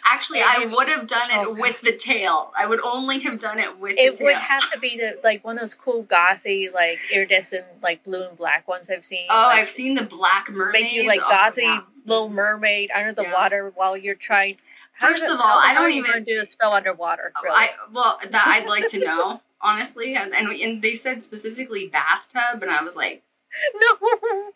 Actually, 0.03 0.41
I 0.41 0.65
would 0.71 0.87
have 0.87 1.07
done 1.07 1.29
it 1.29 1.47
oh. 1.47 1.53
with 1.53 1.81
the 1.81 1.91
tail. 1.95 2.51
I 2.57 2.65
would 2.65 2.81
only 2.81 3.19
have 3.19 3.39
done 3.39 3.59
it 3.59 3.77
with 3.79 3.93
It 3.97 4.13
the 4.13 4.17
tail. 4.17 4.25
would 4.25 4.35
have 4.35 4.71
to 4.71 4.79
be 4.79 4.97
the 4.97 5.19
like 5.23 5.43
one 5.45 5.57
of 5.57 5.61
those 5.61 5.75
cool 5.75 6.03
gothy 6.03 6.73
like 6.73 6.97
iridescent 7.13 7.65
like 7.83 8.03
blue 8.03 8.23
and 8.23 8.35
black 8.37 8.67
ones 8.67 8.89
I've 8.89 9.05
seen. 9.05 9.27
oh, 9.29 9.47
like, 9.49 9.59
I've 9.59 9.69
seen 9.69 9.93
the 9.93 10.03
black 10.03 10.49
mermaid. 10.49 10.81
make 10.81 10.93
you 10.93 11.07
like 11.07 11.21
Oh, 11.23 11.29
gothy 11.31 11.61
yeah. 11.61 11.81
little 12.05 12.29
mermaid 12.29 12.89
under 12.95 13.11
the 13.11 13.23
Yeah. 13.23 13.33
water 13.33 13.71
while 13.75 13.95
you're 13.95 14.15
trying. 14.15 14.57
First 15.01 15.25
of 15.25 15.39
all, 15.39 15.59
I 15.59 15.73
don't 15.73 15.91
even- 15.91 16.23
do 16.23 16.39
a 16.39 16.43
spell 16.45 16.73
underwater. 16.73 17.31
Oh, 17.35 17.41
really? 17.43 17.55
I 17.55 17.69
well, 17.91 18.19
that 18.29 18.45
I'd 18.47 18.67
like 18.69 18.87
to 18.89 18.99
know 18.99 19.41
honestly, 19.61 20.15
and, 20.15 20.33
and 20.33 20.47
and 20.49 20.81
they 20.81 20.93
said 20.95 21.21
specifically 21.23 21.87
bathtub, 21.87 22.61
and 22.61 22.71
I 22.71 22.81
was 22.83 22.95
like, 22.95 23.23
no. 23.75 24.51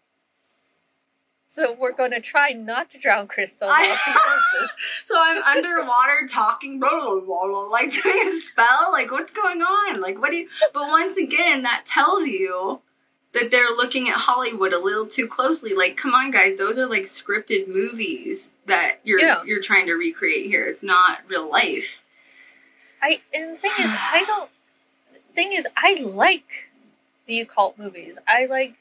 So 1.47 1.73
we're 1.79 1.93
going 1.93 2.11
to 2.11 2.19
try 2.19 2.49
not 2.49 2.89
to 2.89 2.97
drown 2.97 3.27
Crystal. 3.27 3.69
I- 3.71 3.83
she 4.03 4.11
does 4.11 4.41
this. 4.61 4.77
so 5.05 5.15
I'm 5.21 5.41
underwater 5.43 6.27
talking, 6.29 6.79
blah, 6.81 6.89
blah, 6.89 7.21
blah, 7.21 7.47
blah, 7.47 7.59
like 7.71 7.91
doing 7.91 8.27
a 8.27 8.31
spell, 8.31 8.89
like 8.91 9.09
what's 9.11 9.31
going 9.31 9.61
on? 9.61 10.01
Like 10.01 10.19
what 10.19 10.31
do 10.31 10.37
you? 10.37 10.49
But 10.73 10.89
once 10.89 11.15
again, 11.17 11.61
that 11.63 11.83
tells 11.85 12.27
you 12.27 12.81
that 13.35 13.51
they're 13.51 13.69
looking 13.69 14.07
at 14.09 14.15
Hollywood 14.15 14.73
a 14.73 14.79
little 14.79 15.05
too 15.05 15.27
closely. 15.27 15.73
Like, 15.75 15.95
come 15.97 16.13
on, 16.13 16.31
guys, 16.31 16.57
those 16.57 16.79
are 16.79 16.87
like 16.87 17.03
scripted 17.03 17.67
movies 17.67 18.49
that 18.65 18.97
you're 19.03 19.19
Yeah. 19.21 19.43
you're 19.45 19.61
trying 19.61 19.85
to 19.87 19.93
recreate 19.93 20.47
here. 20.47 20.65
It's 20.65 20.81
not 20.83 21.19
real 21.27 21.47
life. 21.49 22.03
I 23.01 23.21
and 23.33 23.51
the 23.51 23.55
thing 23.55 23.71
is, 23.79 23.93
I 23.95 24.23
don't. 24.25 24.49
Thing 25.35 25.53
is, 25.53 25.67
I 25.77 26.01
like 26.01 26.69
the 27.27 27.41
occult 27.41 27.77
movies. 27.77 28.17
I 28.27 28.45
like 28.47 28.75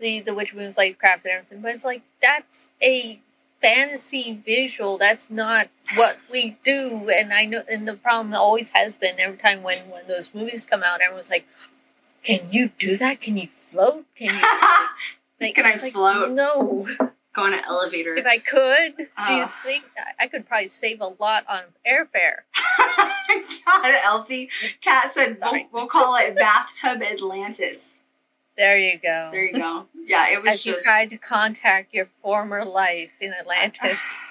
the 0.00 0.20
the 0.20 0.34
witch 0.34 0.52
movies, 0.54 0.76
like 0.76 0.98
craft 0.98 1.24
and 1.24 1.34
everything. 1.34 1.60
But 1.62 1.74
it's 1.74 1.84
like 1.84 2.02
that's 2.20 2.68
a 2.82 3.20
fantasy 3.62 4.40
visual. 4.44 4.98
That's 4.98 5.30
not 5.30 5.68
what 5.94 6.18
we 6.32 6.56
do. 6.64 7.10
And 7.10 7.32
I 7.32 7.44
know, 7.44 7.62
and 7.70 7.86
the 7.86 7.94
problem 7.94 8.34
always 8.34 8.70
has 8.70 8.96
been 8.96 9.20
every 9.20 9.36
time 9.38 9.62
when 9.62 9.88
when 9.90 10.06
those 10.08 10.34
movies 10.34 10.64
come 10.64 10.82
out, 10.82 11.00
everyone's 11.00 11.30
like, 11.30 11.46
"Can 12.22 12.48
you 12.50 12.70
do 12.78 12.96
that? 12.96 13.20
Can 13.20 13.36
you 13.36 13.48
float? 13.48 14.04
Can 14.14 14.28
you?" 14.28 14.40
Like, 15.40 15.54
Can 15.54 15.64
I 15.64 15.76
like, 15.76 15.92
float? 15.92 16.32
No. 16.32 16.86
Go 17.32 17.42
on 17.44 17.54
an 17.54 17.62
elevator. 17.66 18.14
If 18.14 18.26
I 18.26 18.38
could, 18.38 18.96
do 18.96 19.02
you 19.04 19.44
oh. 19.44 19.54
think 19.64 19.84
I 20.18 20.26
could 20.26 20.46
probably 20.46 20.66
save 20.66 21.00
a 21.00 21.14
lot 21.18 21.44
on 21.48 21.62
airfare? 21.86 22.40
God, 23.66 23.94
Elfie. 24.04 24.50
Kat 24.80 25.10
said 25.12 25.38
we'll, 25.40 25.62
we'll 25.72 25.86
call 25.86 26.16
it 26.16 26.36
bathtub 26.36 27.02
Atlantis. 27.02 28.00
There 28.56 28.76
you 28.76 28.98
go. 28.98 29.28
There 29.30 29.44
you 29.44 29.52
go. 29.54 29.86
Yeah, 29.94 30.26
it 30.30 30.42
was 30.42 30.52
As 30.52 30.66
you 30.66 30.78
tried 30.80 31.10
to 31.10 31.16
contact 31.16 31.94
your 31.94 32.08
former 32.20 32.64
life 32.64 33.16
in 33.20 33.32
Atlantis. 33.32 34.18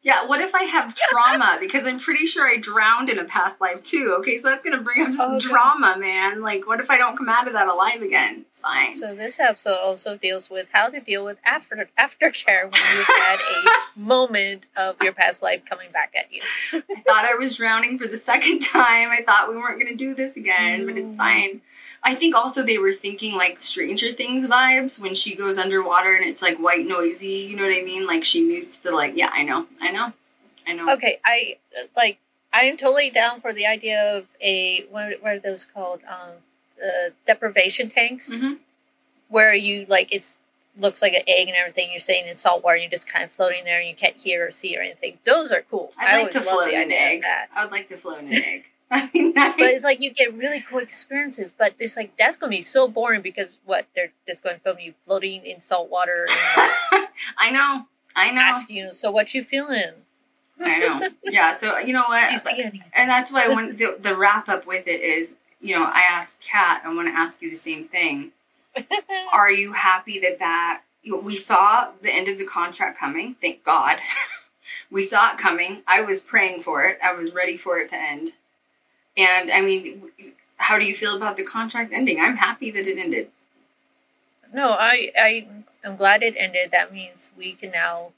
Yeah, 0.00 0.26
what 0.26 0.40
if 0.40 0.54
I 0.54 0.62
have 0.62 0.94
trauma? 0.94 1.58
Because 1.60 1.84
I'm 1.84 1.98
pretty 1.98 2.24
sure 2.24 2.46
I 2.46 2.56
drowned 2.56 3.10
in 3.10 3.18
a 3.18 3.24
past 3.24 3.60
life 3.60 3.82
too. 3.82 4.14
Okay, 4.20 4.36
so 4.36 4.48
that's 4.48 4.62
gonna 4.62 4.80
bring 4.80 5.04
up 5.04 5.12
some 5.12 5.34
okay. 5.34 5.48
trauma, 5.48 5.96
man. 5.98 6.40
Like, 6.40 6.68
what 6.68 6.78
if 6.78 6.88
I 6.88 6.96
don't 6.96 7.16
come 7.16 7.28
out 7.28 7.48
of 7.48 7.52
that 7.54 7.66
alive 7.66 8.00
again? 8.00 8.44
It's 8.50 8.60
fine. 8.60 8.94
so 8.94 9.12
this 9.12 9.40
episode 9.40 9.76
also 9.76 10.16
deals 10.16 10.48
with 10.48 10.68
how 10.72 10.88
to 10.88 11.00
deal 11.00 11.24
with 11.24 11.38
after 11.44 11.88
aftercare 11.98 12.62
when 12.62 12.80
you've 12.96 13.06
had 13.06 13.38
a 13.40 13.64
moment 14.00 14.66
of 14.76 14.96
your 15.02 15.12
past 15.12 15.42
life 15.42 15.64
coming 15.68 15.90
back 15.90 16.14
at 16.16 16.32
you. 16.32 16.42
I 16.72 17.00
thought 17.00 17.24
I 17.24 17.34
was 17.34 17.56
drowning 17.56 17.98
for 17.98 18.06
the 18.06 18.16
second 18.16 18.60
time. 18.62 19.10
I 19.10 19.22
thought 19.26 19.48
we 19.48 19.56
weren't 19.56 19.80
gonna 19.80 19.96
do 19.96 20.14
this 20.14 20.36
again, 20.36 20.86
but 20.86 20.96
it's 20.96 21.14
mm. 21.14 21.18
fine. 21.18 21.60
I 22.02 22.14
think 22.14 22.34
also 22.34 22.62
they 22.62 22.78
were 22.78 22.92
thinking 22.92 23.36
like 23.36 23.58
Stranger 23.58 24.12
Things 24.12 24.48
vibes 24.48 24.98
when 25.00 25.14
she 25.14 25.34
goes 25.34 25.58
underwater 25.58 26.14
and 26.14 26.24
it's 26.24 26.42
like 26.42 26.58
white 26.58 26.86
noisy. 26.86 27.46
You 27.48 27.56
know 27.56 27.64
what 27.64 27.76
I 27.76 27.82
mean? 27.82 28.06
Like 28.06 28.24
she 28.24 28.42
mutes 28.42 28.78
the 28.78 28.92
like. 28.92 29.16
Yeah, 29.16 29.30
I 29.32 29.42
know, 29.42 29.66
I 29.80 29.90
know, 29.90 30.12
I 30.66 30.72
know. 30.74 30.92
Okay, 30.94 31.20
I 31.24 31.58
like 31.96 32.18
I 32.52 32.62
am 32.62 32.76
totally 32.76 33.10
down 33.10 33.40
for 33.40 33.52
the 33.52 33.66
idea 33.66 34.16
of 34.16 34.26
a 34.40 34.86
what, 34.90 35.22
what 35.22 35.32
are 35.34 35.38
those 35.40 35.64
called? 35.64 36.00
Um, 36.08 36.34
uh, 36.82 37.10
deprivation 37.26 37.88
tanks, 37.88 38.44
Mhm. 38.44 38.58
where 39.28 39.52
you 39.52 39.84
like 39.88 40.12
it's 40.12 40.38
looks 40.78 41.02
like 41.02 41.12
an 41.12 41.22
egg 41.26 41.48
and 41.48 41.56
everything. 41.56 41.90
You're 41.90 41.98
saying 41.98 42.28
in 42.28 42.36
salt 42.36 42.62
water, 42.62 42.76
you're 42.76 42.88
just 42.90 43.08
kind 43.08 43.24
of 43.24 43.32
floating 43.32 43.64
there, 43.64 43.80
and 43.80 43.88
you 43.88 43.96
can't 43.96 44.16
hear 44.16 44.46
or 44.46 44.50
see 44.52 44.76
or 44.78 44.80
anything. 44.80 45.18
Those 45.24 45.50
are 45.50 45.62
cool. 45.68 45.92
I 45.98 46.04
I'd 46.06 46.12
like 46.12 46.18
always 46.20 46.34
to 46.34 46.40
float 46.42 46.68
in 46.72 46.80
an 46.82 46.92
egg. 46.92 47.24
I 47.52 47.64
would 47.64 47.72
like 47.72 47.88
to 47.88 47.96
float 47.96 48.20
in 48.20 48.28
an 48.28 48.34
egg. 48.34 48.66
I 48.90 49.10
mean, 49.12 49.34
I, 49.36 49.50
But 49.50 49.70
it's 49.70 49.84
like 49.84 50.02
you 50.02 50.10
get 50.10 50.34
really 50.34 50.60
cool 50.60 50.78
experiences. 50.78 51.52
But 51.56 51.74
it's 51.78 51.96
like 51.96 52.16
that's 52.16 52.36
gonna 52.36 52.50
be 52.50 52.62
so 52.62 52.88
boring 52.88 53.20
because 53.20 53.52
what 53.66 53.86
they're 53.94 54.12
just 54.26 54.42
going 54.42 54.56
to 54.56 54.62
film 54.62 54.78
you 54.78 54.94
floating 55.04 55.44
in 55.44 55.60
salt 55.60 55.90
water 55.90 56.26
and 56.28 57.08
I 57.38 57.50
know, 57.50 57.86
I 58.16 58.30
know, 58.30 58.40
ask 58.40 58.70
you, 58.70 58.92
so 58.92 59.10
what 59.10 59.34
you 59.34 59.44
feeling? 59.44 59.92
I 60.60 60.78
know. 60.78 61.08
Yeah. 61.24 61.52
So 61.52 61.78
you 61.78 61.92
know 61.92 62.04
what? 62.08 62.40
And 62.96 63.10
that's 63.10 63.30
why 63.30 63.48
when 63.48 63.76
the, 63.76 63.96
the 64.00 64.16
wrap 64.16 64.48
up 64.48 64.66
with 64.66 64.88
it 64.88 65.00
is, 65.00 65.34
you 65.60 65.76
know, 65.76 65.84
I 65.84 66.06
asked 66.10 66.40
Kat, 66.40 66.82
I 66.84 66.94
want 66.94 67.08
to 67.08 67.14
ask 67.14 67.42
you 67.42 67.50
the 67.50 67.56
same 67.56 67.86
thing. 67.86 68.32
Are 69.32 69.50
you 69.50 69.72
happy 69.72 70.18
that 70.20 70.38
that 70.38 70.82
we 71.22 71.36
saw 71.36 71.90
the 72.00 72.12
end 72.12 72.28
of 72.28 72.38
the 72.38 72.44
contract 72.46 72.98
coming? 72.98 73.34
Thank 73.40 73.64
God. 73.64 73.98
we 74.90 75.02
saw 75.02 75.32
it 75.32 75.38
coming. 75.38 75.82
I 75.86 76.00
was 76.02 76.20
praying 76.20 76.62
for 76.62 76.84
it. 76.84 76.98
I 77.02 77.12
was 77.12 77.32
ready 77.32 77.56
for 77.56 77.78
it 77.78 77.88
to 77.90 77.96
end. 78.00 78.32
And 79.18 79.50
I 79.50 79.60
mean, 79.60 80.10
how 80.56 80.78
do 80.78 80.84
you 80.84 80.94
feel 80.94 81.16
about 81.16 81.36
the 81.36 81.42
contract 81.42 81.92
ending? 81.92 82.20
I'm 82.20 82.36
happy 82.36 82.70
that 82.70 82.86
it 82.86 82.98
ended. 82.98 83.30
No, 84.54 84.68
I 84.68 85.10
I 85.20 85.46
am 85.84 85.96
glad 85.96 86.22
it 86.22 86.34
ended. 86.38 86.70
That 86.70 86.92
means 86.92 87.30
we 87.36 87.52
can 87.52 87.72
now 87.72 88.12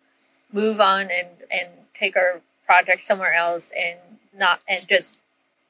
move 0.52 0.78
on 0.80 1.02
and 1.10 1.28
and 1.50 1.68
take 1.94 2.16
our 2.16 2.42
project 2.66 3.00
somewhere 3.00 3.34
else 3.34 3.72
and 3.76 3.98
not 4.36 4.60
and 4.68 4.86
just 4.86 5.18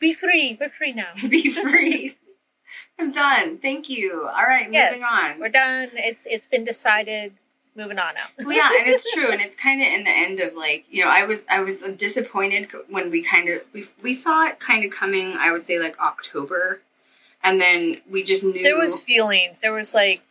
be 0.00 0.12
free. 0.12 0.56
We're 0.60 0.68
free 0.70 0.92
now. 0.92 1.12
Be 1.28 1.50
free. 1.50 2.16
I'm 2.98 3.10
done. 3.12 3.58
Thank 3.58 3.88
you. 3.88 4.28
All 4.28 4.44
right, 4.44 4.68
Yes, 4.72 4.92
moving 4.92 5.04
on. 5.04 5.40
We're 5.40 5.48
done. 5.48 5.90
It's 5.94 6.26
it's 6.26 6.46
been 6.46 6.64
decided. 6.64 7.32
Moving 7.76 7.98
on 7.98 8.14
now. 8.14 8.44
well, 8.44 8.56
yeah, 8.56 8.68
and 8.78 8.88
it's 8.88 9.12
true, 9.12 9.30
and 9.30 9.40
it's 9.46 9.54
kind 9.56 9.80
of 9.80 9.86
in 9.86 10.04
the 10.04 10.10
end 10.10 10.40
of 10.40 10.54
like 10.54 10.84
you 10.90 11.04
know, 11.04 11.10
I 11.10 11.24
was 11.24 11.44
I 11.50 11.60
was 11.60 11.82
disappointed 11.82 12.68
when 12.88 13.10
we 13.10 13.22
kind 13.22 13.48
of 13.48 13.62
we 13.72 13.84
we 14.02 14.12
saw 14.14 14.46
it 14.48 14.58
kind 14.58 14.84
of 14.84 14.90
coming. 14.90 15.36
I 15.38 15.52
would 15.52 15.64
say 15.64 15.78
like 15.78 15.98
October, 16.00 16.80
and 17.44 17.60
then 17.60 18.00
we 18.10 18.22
just 18.24 18.42
knew 18.42 18.62
There 18.62 18.76
was 18.76 19.02
feelings. 19.02 19.60
There 19.60 19.72
was 19.72 19.94
like 19.94 20.22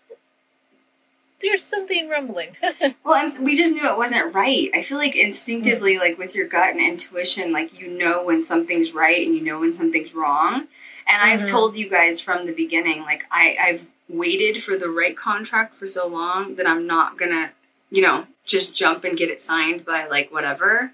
there's 1.41 1.63
something 1.63 2.09
rumbling. 2.09 2.57
well, 3.05 3.15
and 3.15 3.45
we 3.45 3.55
just 3.55 3.73
knew 3.73 3.89
it 3.89 3.97
wasn't 3.97 4.35
right. 4.35 4.69
I 4.73 4.81
feel 4.81 4.97
like 4.97 5.15
instinctively, 5.15 5.95
Mm. 5.95 5.99
like 5.99 6.17
with 6.17 6.35
your 6.35 6.45
gut 6.47 6.71
and 6.71 6.81
intuition, 6.81 7.53
like 7.53 7.79
you 7.79 7.87
know 7.97 8.21
when 8.23 8.41
something's 8.41 8.93
right 8.93 9.25
and 9.25 9.33
you 9.33 9.41
know 9.41 9.59
when 9.61 9.71
something's 9.71 10.13
wrong. 10.13 10.67
And 11.07 11.23
I've 11.23 11.43
Mhm. 11.43 11.49
told 11.49 11.75
you 11.77 11.89
guys 11.89 12.19
from 12.19 12.45
the 12.45 12.51
beginning, 12.51 13.01
like 13.03 13.23
I 13.31 13.55
I've 13.59 13.85
waited 14.09 14.63
for 14.63 14.75
the 14.75 14.89
right 14.89 15.15
contract 15.15 15.75
for 15.75 15.87
so 15.87 16.07
long 16.07 16.55
that 16.55 16.67
I'm 16.67 16.85
not 16.87 17.17
gonna, 17.17 17.51
you 17.89 18.01
know, 18.01 18.25
just 18.45 18.75
jump 18.75 19.03
and 19.03 19.17
get 19.17 19.29
it 19.29 19.39
signed 19.39 19.85
by 19.85 20.07
like 20.07 20.31
whatever. 20.31 20.93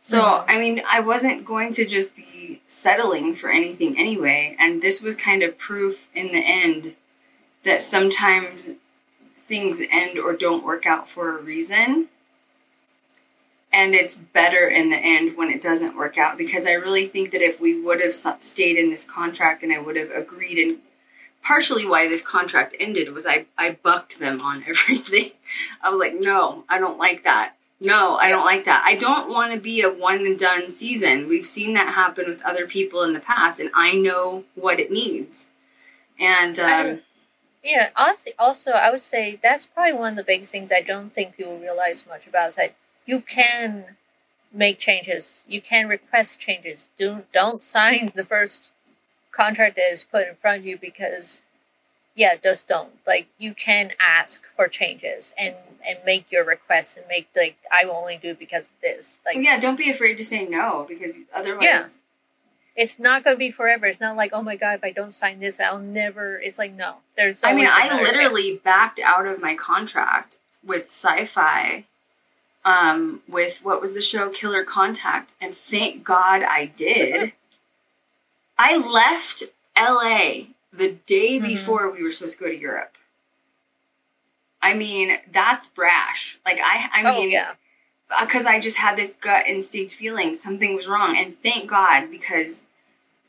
So, 0.00 0.20
Mhm. 0.20 0.44
I 0.48 0.58
mean, 0.58 0.82
I 0.90 1.00
wasn't 1.00 1.44
going 1.44 1.72
to 1.74 1.84
just 1.84 2.16
be 2.16 2.60
settling 2.68 3.34
for 3.34 3.50
anything 3.50 3.98
anyway. 3.98 4.56
And 4.58 4.82
this 4.82 5.00
was 5.00 5.14
kind 5.14 5.42
of 5.42 5.58
proof 5.58 6.08
in 6.14 6.28
the 6.28 6.38
end 6.40 6.96
that 7.64 7.82
sometimes 7.82 8.70
things 9.38 9.80
end 9.90 10.18
or 10.18 10.36
don't 10.36 10.64
work 10.64 10.86
out 10.86 11.08
for 11.08 11.36
a 11.36 11.42
reason. 11.42 12.08
And 13.72 13.94
it's 13.94 14.14
better 14.14 14.68
in 14.68 14.90
the 14.90 14.98
end 14.98 15.36
when 15.36 15.50
it 15.50 15.62
doesn't 15.62 15.96
work 15.96 16.18
out 16.18 16.36
because 16.36 16.66
I 16.66 16.72
really 16.72 17.06
think 17.06 17.30
that 17.30 17.40
if 17.40 17.60
we 17.60 17.80
would 17.80 18.00
have 18.02 18.12
stayed 18.12 18.76
in 18.76 18.90
this 18.90 19.04
contract 19.04 19.62
and 19.62 19.72
I 19.72 19.78
would 19.78 19.96
have 19.96 20.10
agreed 20.10 20.58
and 20.58 20.78
partially 21.42 21.86
why 21.86 22.08
this 22.08 22.22
contract 22.22 22.74
ended 22.78 23.12
was 23.12 23.26
I, 23.26 23.46
I 23.58 23.78
bucked 23.82 24.18
them 24.18 24.40
on 24.40 24.64
everything. 24.68 25.32
I 25.82 25.90
was 25.90 25.98
like, 25.98 26.14
no, 26.20 26.64
I 26.68 26.78
don't 26.78 26.98
like 26.98 27.24
that. 27.24 27.54
No, 27.80 28.14
I 28.16 28.28
don't 28.28 28.44
like 28.44 28.64
that. 28.66 28.84
I 28.86 28.94
don't 28.94 29.28
want 29.28 29.52
to 29.52 29.58
be 29.58 29.82
a 29.82 29.90
one 29.90 30.24
and 30.24 30.38
done 30.38 30.70
season. 30.70 31.28
We've 31.28 31.44
seen 31.44 31.74
that 31.74 31.94
happen 31.94 32.26
with 32.28 32.40
other 32.42 32.64
people 32.64 33.02
in 33.02 33.12
the 33.12 33.18
past, 33.18 33.58
and 33.58 33.70
I 33.74 33.94
know 33.94 34.44
what 34.54 34.78
it 34.78 34.92
needs. 34.92 35.48
And 36.16 36.56
um, 36.60 37.00
Yeah, 37.64 37.90
honestly, 37.96 38.34
also, 38.38 38.70
I 38.70 38.92
would 38.92 39.00
say 39.00 39.40
that's 39.42 39.66
probably 39.66 39.94
one 39.94 40.12
of 40.12 40.16
the 40.16 40.22
biggest 40.22 40.52
things 40.52 40.70
I 40.70 40.80
don't 40.80 41.12
think 41.12 41.36
people 41.36 41.58
realize 41.58 42.06
much 42.06 42.28
about 42.28 42.50
is 42.50 42.56
that 42.56 42.76
you 43.04 43.20
can 43.20 43.84
make 44.52 44.78
changes. 44.78 45.42
You 45.48 45.60
can 45.60 45.88
request 45.88 46.38
changes. 46.38 46.86
Do, 46.98 47.24
don't 47.32 47.64
sign 47.64 48.12
the 48.14 48.24
first 48.24 48.70
contract 49.32 49.76
that 49.76 49.90
is 49.90 50.04
put 50.04 50.28
in 50.28 50.34
front 50.36 50.60
of 50.60 50.66
you 50.66 50.78
because, 50.78 51.42
yeah, 52.14 52.34
just 52.42 52.68
don't. 52.68 52.92
Like, 53.06 53.26
you 53.38 53.54
can 53.54 53.92
ask 54.00 54.44
for 54.56 54.68
changes 54.68 55.34
and, 55.38 55.54
and 55.86 55.98
make 56.06 56.30
your 56.30 56.44
requests 56.44 56.96
and 56.96 57.06
make, 57.08 57.28
like, 57.36 57.56
I 57.72 57.84
will 57.86 57.94
only 57.96 58.18
do 58.22 58.28
it 58.30 58.38
because 58.38 58.68
of 58.68 58.74
this. 58.82 59.18
Like, 59.26 59.36
yeah, 59.36 59.58
don't 59.58 59.76
be 59.78 59.90
afraid 59.90 60.16
to 60.18 60.24
say 60.24 60.44
no 60.46 60.84
because 60.88 61.18
otherwise, 61.34 61.64
Yeah. 61.64 61.82
it's 62.76 62.98
not 62.98 63.24
going 63.24 63.34
to 63.34 63.38
be 63.38 63.50
forever. 63.50 63.86
It's 63.86 64.00
not 64.00 64.16
like, 64.16 64.30
oh 64.32 64.42
my 64.42 64.56
God, 64.56 64.74
if 64.74 64.84
I 64.84 64.92
don't 64.92 65.12
sign 65.14 65.40
this, 65.40 65.58
I'll 65.60 65.78
never. 65.78 66.38
It's 66.38 66.58
like, 66.58 66.72
no. 66.72 66.96
There's 67.16 67.42
I 67.42 67.52
mean, 67.54 67.66
I 67.68 68.00
literally 68.02 68.50
chance. 68.50 68.62
backed 68.62 69.00
out 69.00 69.26
of 69.26 69.40
my 69.40 69.54
contract 69.54 70.38
with 70.64 70.84
sci 70.84 71.24
fi 71.24 71.86
um, 72.64 73.22
with 73.28 73.58
what 73.64 73.80
was 73.80 73.92
the 73.94 74.00
show 74.00 74.28
Killer 74.30 74.62
Contact, 74.64 75.32
and 75.40 75.54
thank 75.54 76.04
God 76.04 76.42
I 76.42 76.66
did. 76.76 77.32
I 78.58 78.76
left 78.76 79.44
LA 79.76 80.48
the 80.72 80.92
day 81.06 81.38
Mhm. 81.38 81.44
before 81.46 81.90
we 81.90 82.02
were 82.02 82.10
supposed 82.12 82.38
to 82.38 82.44
go 82.44 82.50
to 82.50 82.56
Europe. 82.56 82.96
I 84.60 84.74
mean, 84.74 85.18
that's 85.30 85.66
brash. 85.66 86.38
Like 86.46 86.58
I, 86.62 86.88
I 86.92 87.02
oh 87.04 87.12
mean, 87.14 87.30
yeah. 87.30 87.54
because 88.20 88.46
I 88.46 88.60
just 88.60 88.76
had 88.76 88.96
this 88.96 89.14
gut 89.14 89.46
instinct 89.46 89.92
feeling 89.94 90.34
something 90.34 90.74
was 90.76 90.86
wrong. 90.88 91.16
And 91.16 91.40
thank 91.42 91.68
God 91.68 92.10
because 92.10 92.64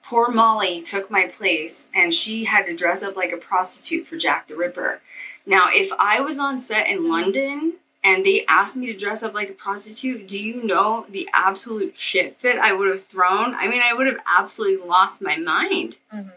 poor 0.04 0.30
Molly 0.30 0.82
took 0.82 1.10
my 1.10 1.26
place 1.28 1.88
and 1.94 2.14
she 2.14 2.46
had 2.46 2.66
to 2.68 2.76
dress 2.76 3.02
up 3.02 3.16
like 3.16 3.32
a 3.32 3.38
prostitute 3.38 4.06
for 4.06 4.18
Jack 4.18 4.48
the 4.48 4.56
Ripper. 4.56 5.02
Now, 5.46 5.70
if 5.72 5.92
I 5.98 6.20
was 6.20 6.38
on 6.40 6.60
set 6.60 6.88
in 6.88 7.10
London 7.10 7.74
and 8.04 8.26
they 8.26 8.46
asked 8.48 8.76
me 8.76 8.88
to 8.88 8.98
dress 8.98 9.24
up 9.24 9.34
like 9.34 9.50
a 9.50 9.54
prostitute, 9.54 10.28
do 10.28 10.38
you 10.42 10.64
know 10.64 11.06
the 11.10 11.30
absolute 11.34 11.98
shit 11.98 12.38
fit 12.38 12.58
I 12.58 12.74
would 12.74 12.90
have 12.90 13.06
thrown? 13.06 13.56
I 13.56 13.68
mean, 13.68 13.82
I 13.84 13.94
would 13.94 14.08
have 14.08 14.20
absolutely 14.38 14.86
lost 14.86 15.22
my 15.22 15.38
mind. 15.38 15.98
hmm 16.12 16.30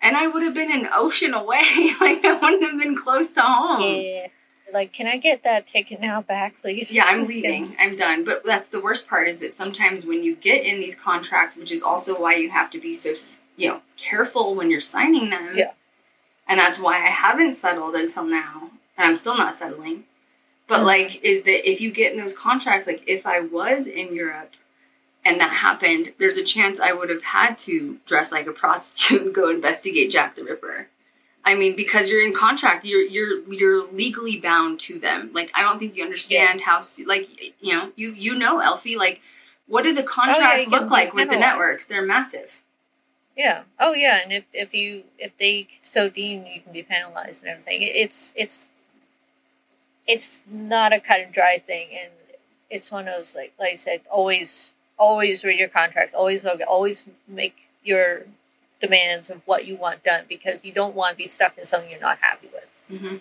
And 0.00 0.16
I 0.16 0.26
would 0.26 0.42
have 0.42 0.54
been 0.54 0.72
an 0.72 0.88
ocean 0.92 1.34
away. 1.34 1.60
like, 2.00 2.24
I 2.24 2.38
wouldn't 2.40 2.62
have 2.64 2.80
been 2.80 2.96
close 2.96 3.30
to 3.32 3.42
home. 3.42 3.82
Yeah. 3.82 4.28
Like, 4.72 4.92
can 4.92 5.06
I 5.06 5.16
get 5.18 5.42
that 5.42 5.66
ticket 5.66 6.00
now 6.00 6.22
back, 6.22 6.54
please? 6.62 6.94
Yeah, 6.94 7.04
I'm 7.06 7.26
leaving. 7.32 7.66
I'm 7.78 7.96
done. 7.96 8.24
But 8.24 8.44
that's 8.44 8.68
the 8.68 8.80
worst 8.80 9.08
part 9.08 9.28
is 9.28 9.40
that 9.40 9.52
sometimes 9.52 10.06
when 10.06 10.22
you 10.22 10.34
get 10.36 10.64
in 10.64 10.80
these 10.80 10.94
contracts, 10.94 11.56
which 11.56 11.72
is 11.72 11.82
also 11.82 12.18
why 12.18 12.36
you 12.36 12.50
have 12.50 12.70
to 12.70 12.80
be 12.80 12.94
so, 12.94 13.14
you 13.56 13.68
know, 13.68 13.82
careful 13.96 14.54
when 14.54 14.70
you're 14.70 14.80
signing 14.80 15.28
them. 15.28 15.52
Yeah. 15.54 15.72
And 16.48 16.58
that's 16.58 16.78
why 16.78 16.96
I 16.96 17.10
haven't 17.10 17.52
settled 17.52 17.94
until 17.94 18.24
now. 18.24 18.70
And 18.96 19.08
I'm 19.08 19.16
still 19.16 19.36
not 19.36 19.54
settling. 19.54 20.04
But 20.70 20.84
like, 20.84 21.22
is 21.24 21.42
that 21.42 21.68
if 21.68 21.80
you 21.80 21.90
get 21.90 22.12
in 22.12 22.18
those 22.18 22.32
contracts, 22.32 22.86
like 22.86 23.02
if 23.06 23.26
I 23.26 23.40
was 23.40 23.86
in 23.88 24.14
Europe 24.14 24.52
and 25.24 25.40
that 25.40 25.50
happened, 25.54 26.14
there's 26.18 26.36
a 26.36 26.44
chance 26.44 26.78
I 26.78 26.92
would 26.92 27.10
have 27.10 27.24
had 27.24 27.58
to 27.58 27.98
dress 28.06 28.30
like 28.30 28.46
a 28.46 28.52
prostitute 28.62 29.22
and 29.22 29.34
go 29.34 29.50
investigate 29.50 30.10
Jack 30.12 30.36
the 30.36 30.44
Ripper. 30.44 30.88
I 31.44 31.54
mean, 31.56 31.74
because 31.74 32.08
you're 32.08 32.24
in 32.24 32.32
contract, 32.32 32.84
you're 32.84 33.02
you're 33.02 33.40
you're 33.52 33.90
legally 33.90 34.38
bound 34.38 34.78
to 34.80 34.98
them. 34.98 35.30
Like, 35.32 35.50
I 35.54 35.62
don't 35.62 35.78
think 35.78 35.96
you 35.96 36.04
understand 36.04 36.60
how, 36.60 36.82
like, 37.06 37.28
you 37.60 37.72
know, 37.72 37.92
you 37.96 38.12
you 38.12 38.34
know, 38.34 38.60
Elfie, 38.60 38.96
like, 38.96 39.20
what 39.66 39.82
do 39.82 39.94
the 39.94 40.02
oh, 40.02 40.06
contracts 40.06 40.64
you 40.64 40.70
can 40.70 40.80
look 40.82 40.90
like 40.90 41.14
with 41.14 41.30
the 41.30 41.38
networks? 41.38 41.86
They're 41.86 42.02
massive. 42.06 42.58
Yeah. 43.36 43.62
Oh, 43.78 43.94
yeah. 43.94 44.20
And 44.22 44.32
if, 44.32 44.44
if 44.52 44.74
you 44.74 45.04
if 45.18 45.32
they 45.38 45.68
so 45.82 46.10
deem, 46.10 46.44
you 46.46 46.60
can 46.60 46.72
be 46.72 46.82
penalized 46.82 47.42
and 47.42 47.50
everything. 47.50 47.82
It- 47.82 47.96
It's 47.96 48.32
it's 48.36 48.68
it's 50.10 50.42
not 50.50 50.92
a 50.92 50.98
cut 50.98 51.20
and 51.20 51.32
dry 51.32 51.62
thing, 51.64 51.88
and 51.92 52.10
it's 52.68 52.90
one 52.90 53.06
of 53.06 53.14
those 53.14 53.36
like 53.36 53.52
like 53.58 53.72
I 53.72 53.76
said, 53.76 54.00
always 54.10 54.72
always 54.98 55.44
read 55.44 55.58
your 55.58 55.68
contracts. 55.68 56.14
Always 56.14 56.42
look. 56.42 56.60
Always 56.66 57.04
make 57.28 57.56
your 57.84 58.22
demands 58.80 59.30
of 59.30 59.40
what 59.46 59.66
you 59.66 59.76
want 59.76 60.02
done 60.02 60.24
because 60.28 60.64
you 60.64 60.72
don't 60.72 60.96
want 60.96 61.12
to 61.12 61.16
be 61.16 61.26
stuck 61.26 61.56
in 61.56 61.64
something 61.64 61.90
you're 61.90 62.00
not 62.00 62.18
happy 62.18 62.48
with. 62.52 63.00
hmm 63.00 63.16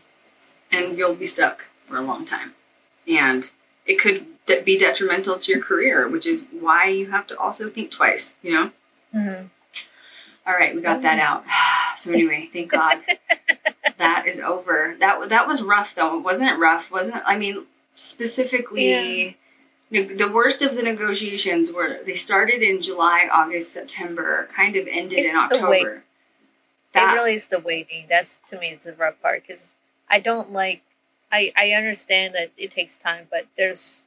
And 0.72 0.98
you'll 0.98 1.16
be 1.16 1.28
stuck 1.28 1.68
for 1.86 1.98
a 1.98 2.02
long 2.02 2.26
time, 2.26 2.56
and 3.08 3.52
it 3.86 4.00
could 4.00 4.26
de- 4.48 4.64
be 4.64 4.78
detrimental 4.78 5.38
to 5.38 5.52
your 5.52 5.62
career, 5.62 6.08
which 6.08 6.26
is 6.26 6.48
why 6.52 6.88
you 6.88 7.12
have 7.12 7.28
to 7.28 7.38
also 7.38 7.70
think 7.70 7.92
twice. 7.92 8.36
You 8.42 8.52
know. 8.54 8.72
Mm-hmm. 9.16 9.46
All 10.50 10.56
right, 10.56 10.74
we 10.74 10.82
got 10.82 11.04
that 11.04 11.20
mm. 11.20 11.24
out. 11.24 11.46
So 11.96 12.14
anyway, 12.14 12.48
thank 12.54 12.72
God 12.72 13.00
that 13.98 14.26
is 14.26 14.40
over. 14.40 14.96
That 15.02 15.28
that 15.28 15.48
was 15.48 15.62
rough 15.62 15.94
though. 15.94 16.18
Wasn't 16.18 16.50
it 16.50 16.58
rough? 16.58 16.90
Wasn't 16.90 17.22
I 17.26 17.38
mean 17.38 17.66
specifically 17.96 19.36
ne- 19.92 20.14
the 20.14 20.32
worst 20.32 20.62
of 20.62 20.78
the 20.78 20.82
negotiations 20.82 21.74
were 21.74 21.98
they 22.06 22.16
started 22.16 22.62
in 22.62 22.82
July, 22.82 23.28
August, 23.30 23.74
September, 23.74 24.48
kind 24.56 24.78
of 24.78 24.88
ended 24.90 25.20
It's 25.20 25.36
in. 25.36 25.42
October. 25.42 26.04
That 26.94 27.12
it 27.12 27.16
really 27.16 27.34
is 27.34 27.48
the 27.48 27.60
waiting. 27.60 28.06
That's 28.10 28.40
to 28.48 28.58
me, 28.58 28.70
it's 28.70 28.86
the 28.86 28.94
rough 28.94 29.22
part 29.22 29.44
because 29.46 29.74
I 30.10 30.22
don't 30.22 30.54
like. 30.54 30.82
I 31.34 31.52
I 31.58 31.72
understand 31.72 32.36
that 32.36 32.52
it 32.58 32.72
takes 32.72 32.96
time, 32.96 33.28
but 33.30 33.46
there's 33.58 34.06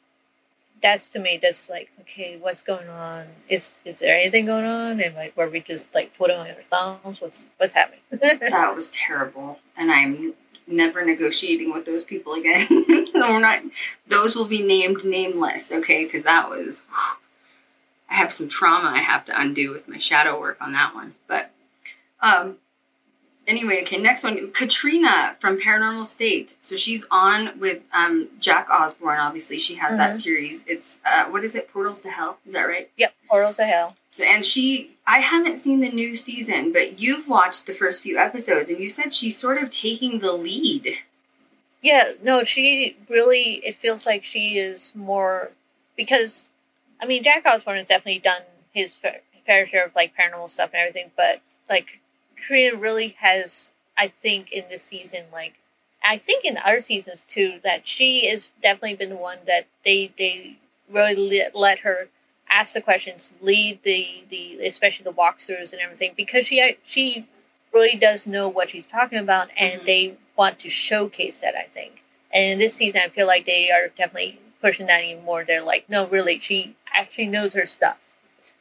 that's 0.82 1.08
to 1.08 1.18
me 1.18 1.38
just 1.38 1.70
like 1.70 1.90
okay, 2.00 2.36
what's 2.40 2.60
going 2.60 2.88
on? 2.88 3.26
Is 3.48 3.78
is 3.84 4.00
there 4.00 4.16
anything 4.16 4.46
going 4.46 4.64
on? 4.64 5.00
And 5.00 5.14
like, 5.14 5.36
were 5.36 5.48
we 5.48 5.60
just 5.60 5.94
like 5.94 6.16
putting 6.16 6.36
on 6.36 6.48
our 6.48 6.62
thumbs? 6.62 7.20
What's 7.20 7.44
what's 7.56 7.74
happening? 7.74 8.00
that 8.10 8.72
was 8.74 8.88
terrible, 8.90 9.60
and 9.76 9.90
I'm 9.90 10.34
never 10.66 11.04
negotiating 11.04 11.72
with 11.72 11.86
those 11.86 12.04
people 12.04 12.34
again. 12.34 12.66
We're 13.14 13.40
not. 13.40 13.62
Those 14.08 14.34
will 14.34 14.44
be 14.44 14.62
named 14.62 15.04
nameless, 15.04 15.72
okay? 15.72 16.04
Because 16.04 16.24
that 16.24 16.50
was. 16.50 16.84
I 18.10 18.16
have 18.16 18.32
some 18.32 18.48
trauma 18.48 18.90
I 18.90 18.98
have 18.98 19.24
to 19.26 19.40
undo 19.40 19.72
with 19.72 19.88
my 19.88 19.96
shadow 19.96 20.38
work 20.38 20.58
on 20.60 20.72
that 20.72 20.94
one, 20.94 21.14
but 21.26 21.50
um. 22.20 22.58
Anyway, 23.52 23.82
okay, 23.82 23.98
next 23.98 24.24
one, 24.24 24.50
Katrina 24.52 25.36
from 25.38 25.60
Paranormal 25.60 26.06
State. 26.06 26.56
So 26.62 26.74
she's 26.74 27.06
on 27.10 27.60
with 27.60 27.82
um, 27.92 28.28
Jack 28.40 28.70
Osbourne. 28.70 29.18
Obviously, 29.20 29.58
she 29.58 29.74
has 29.74 29.94
that 29.98 30.12
Mhm. 30.12 30.22
series. 30.22 30.64
It's 30.66 31.00
uh, 31.04 31.24
what 31.26 31.44
is 31.44 31.54
it? 31.54 31.70
Portals 31.70 32.00
to 32.00 32.08
Hell. 32.10 32.38
Is 32.46 32.54
that 32.54 32.62
right? 32.62 32.88
yep, 32.96 33.12
portals 33.28 33.56
to 33.58 33.64
hell. 33.64 33.94
So, 34.10 34.24
and 34.24 34.42
she, 34.46 34.92
I 35.06 35.18
haven't 35.18 35.56
seen 35.56 35.80
the 35.80 35.90
new 35.90 36.16
season, 36.16 36.72
but 36.72 36.98
you've 36.98 37.28
watched 37.28 37.66
the 37.66 37.74
first 37.74 38.02
few 38.02 38.16
episodes, 38.16 38.70
and 38.70 38.80
you 38.80 38.88
said 38.88 39.12
she's 39.12 39.36
sort 39.38 39.62
of 39.62 39.68
taking 39.68 40.20
the 40.20 40.32
lead. 40.32 40.96
Yeah, 41.82 42.04
no, 42.22 42.44
she 42.44 42.96
really. 43.10 43.56
It 43.66 43.74
feels 43.74 44.06
like 44.06 44.24
she 44.24 44.56
is 44.56 44.92
more 44.94 45.50
because, 45.94 46.48
I 47.02 47.04
mean, 47.04 47.22
Jack 47.22 47.44
Osbourne 47.44 47.76
has 47.76 47.88
definitely 47.88 48.20
done 48.20 48.40
his 48.72 48.96
fair, 48.96 49.20
fair 49.44 49.66
share 49.66 49.84
of 49.84 49.94
like 49.94 50.14
paranormal 50.16 50.48
stuff 50.48 50.70
and 50.72 50.80
everything, 50.80 51.10
but 51.18 51.42
like 51.68 51.98
Trina 52.42 52.76
really 52.76 53.10
has, 53.20 53.70
I 53.96 54.08
think, 54.08 54.52
in 54.52 54.64
this 54.70 54.82
season, 54.82 55.24
like 55.32 55.54
I 56.04 56.16
think 56.18 56.44
in 56.44 56.58
other 56.58 56.80
seasons 56.80 57.24
too, 57.26 57.60
that 57.62 57.86
she 57.86 58.26
has 58.28 58.50
definitely 58.60 58.96
been 58.96 59.10
the 59.10 59.16
one 59.16 59.38
that 59.46 59.66
they 59.84 60.12
they 60.18 60.56
really 60.90 61.42
let, 61.54 61.80
her 61.80 62.08
ask 62.50 62.74
the 62.74 62.80
questions, 62.82 63.32
lead 63.40 63.82
the 63.84 64.24
the 64.28 64.58
especially 64.66 65.04
the 65.04 65.12
walkthroughs 65.12 65.72
and 65.72 65.80
everything 65.80 66.12
because 66.16 66.46
she 66.46 66.76
she 66.84 67.26
really 67.72 67.96
does 67.96 68.26
know 68.26 68.48
what 68.48 68.70
she's 68.70 68.86
talking 68.86 69.18
about, 69.18 69.48
and 69.56 69.80
Mhm. 69.82 69.84
they 69.84 70.16
want 70.36 70.58
to 70.60 70.68
showcase 70.68 71.40
that. 71.40 71.54
I 71.56 71.64
think, 71.72 72.02
and 72.32 72.52
in 72.52 72.58
this 72.58 72.74
season, 72.74 73.02
I 73.04 73.08
feel 73.08 73.26
like 73.26 73.46
they 73.46 73.70
are 73.70 73.88
definitely 73.88 74.38
pushing 74.60 74.86
that 74.86 75.04
even 75.04 75.24
more. 75.24 75.44
They're 75.44 75.62
like, 75.62 75.88
no, 75.88 76.06
really, 76.08 76.38
she 76.40 76.74
actually 76.92 77.26
knows 77.28 77.54
her 77.54 77.64
stuff. 77.64 78.11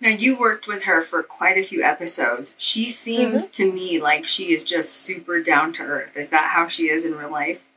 Now, 0.02 0.10
you 0.10 0.36
worked 0.36 0.66
with 0.68 0.86
her 0.86 1.02
for 1.04 1.22
quite 1.22 1.60
a 1.60 1.64
few 1.64 1.84
episodes. 1.84 2.56
She 2.58 2.90
seems 2.90 3.48
to 3.52 3.72
me 3.72 4.02
like 4.02 4.28
she 4.28 4.52
is 4.52 4.64
just 4.64 4.94
super 4.94 5.40
down 5.40 5.74
to 5.74 5.84
earth. 5.84 6.18
Is 6.18 6.30
that 6.30 6.50
how 6.52 6.68
she 6.68 6.90
is 6.90 7.06
in 7.06 7.16
real 7.16 7.32
life? 7.32 7.70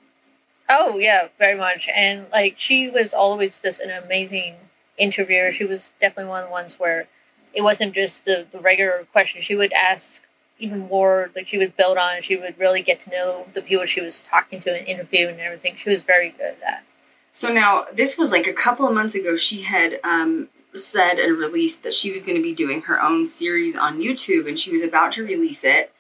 Oh 0.66 0.96
yeah, 0.96 1.28
very 1.38 1.54
much. 1.54 1.90
And 1.94 2.26
like 2.32 2.54
she 2.56 2.88
was 2.88 3.12
always 3.12 3.58
just 3.58 3.82
an 3.82 3.90
amazing 3.90 4.54
interviewer. 4.96 5.52
She 5.52 5.66
was 5.66 5.92
definitely 6.00 6.30
one 6.30 6.44
of 6.44 6.48
the 6.48 6.52
ones 6.52 6.78
where 6.78 7.06
it 7.52 7.60
wasn't 7.60 7.94
just 7.94 8.24
the, 8.24 8.46
the 8.50 8.58
regular 8.58 9.06
questions. 9.12 9.44
She 9.44 9.54
would 9.54 9.74
ask 9.74 10.22
even 10.58 10.78
more 10.88 11.30
like 11.37 11.46
she 11.46 11.58
would 11.58 11.76
build 11.76 11.98
on, 11.98 12.22
she 12.22 12.37
would 12.37 12.58
really 12.58 12.80
get 12.80 13.00
to 13.00 13.10
know 13.10 13.46
the 13.52 13.60
people 13.60 13.84
she 13.84 14.00
was 14.00 14.20
talking 14.20 14.60
to 14.60 14.74
and 14.74 14.87
interviewing 14.87 15.34
and 15.34 15.40
everything. 15.40 15.76
She 15.76 15.90
was 15.90 16.00
very 16.00 16.30
good 16.30 16.46
at 16.46 16.60
that. 16.60 16.84
So 17.32 17.52
now, 17.52 17.84
this 17.92 18.16
was 18.16 18.30
like 18.30 18.46
a 18.46 18.52
couple 18.52 18.87
of 18.87 18.94
months 18.94 19.16
ago. 19.16 19.37
She 19.37 19.62
had 19.62 19.98
um, 20.04 20.48
said 20.74 21.18
and 21.18 21.38
released 21.38 21.82
that 21.82 21.94
she 21.94 22.12
was 22.12 22.22
going 22.22 22.37
to 22.37 22.42
be 22.42 22.54
doing 22.54 22.82
her 22.82 23.00
own 23.00 23.26
series 23.26 23.76
on 23.76 24.00
YouTube, 24.00 24.48
and 24.48 24.58
she 24.58 24.70
was 24.70 24.82
about 24.82 25.12
to 25.12 25.24
release 25.24 25.64
it. 25.64 25.92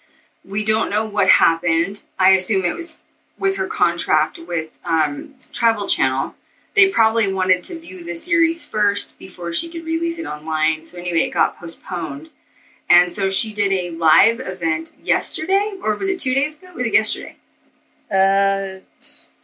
We 0.44 0.64
don't 0.64 0.90
know 0.90 1.04
what 1.04 1.28
happened. 1.28 2.02
I 2.18 2.30
assume 2.30 2.64
it 2.64 2.74
was 2.74 3.00
with 3.38 3.56
her 3.56 3.66
contract 3.66 4.38
with 4.38 4.78
um, 4.84 5.34
Travel 5.52 5.86
Channel. 5.86 6.34
They 6.74 6.88
probably 6.88 7.32
wanted 7.32 7.62
to 7.64 7.78
view 7.78 8.04
the 8.04 8.14
series 8.14 8.64
first 8.64 9.18
before 9.18 9.52
she 9.52 9.68
could 9.68 9.84
release 9.84 10.18
it 10.18 10.26
online. 10.26 10.86
So 10.86 10.98
anyway, 10.98 11.20
it 11.20 11.30
got 11.30 11.58
postponed. 11.58 12.30
And 12.90 13.10
so 13.10 13.30
she 13.30 13.52
did 13.52 13.72
a 13.72 13.90
live 13.90 14.40
event 14.40 14.92
yesterday, 15.02 15.74
or 15.82 15.94
was 15.94 16.08
it 16.08 16.18
two 16.18 16.34
days 16.34 16.58
ago? 16.58 16.72
Was 16.74 16.86
it 16.86 16.94
yesterday? 16.94 17.36
Uh, 18.10 18.80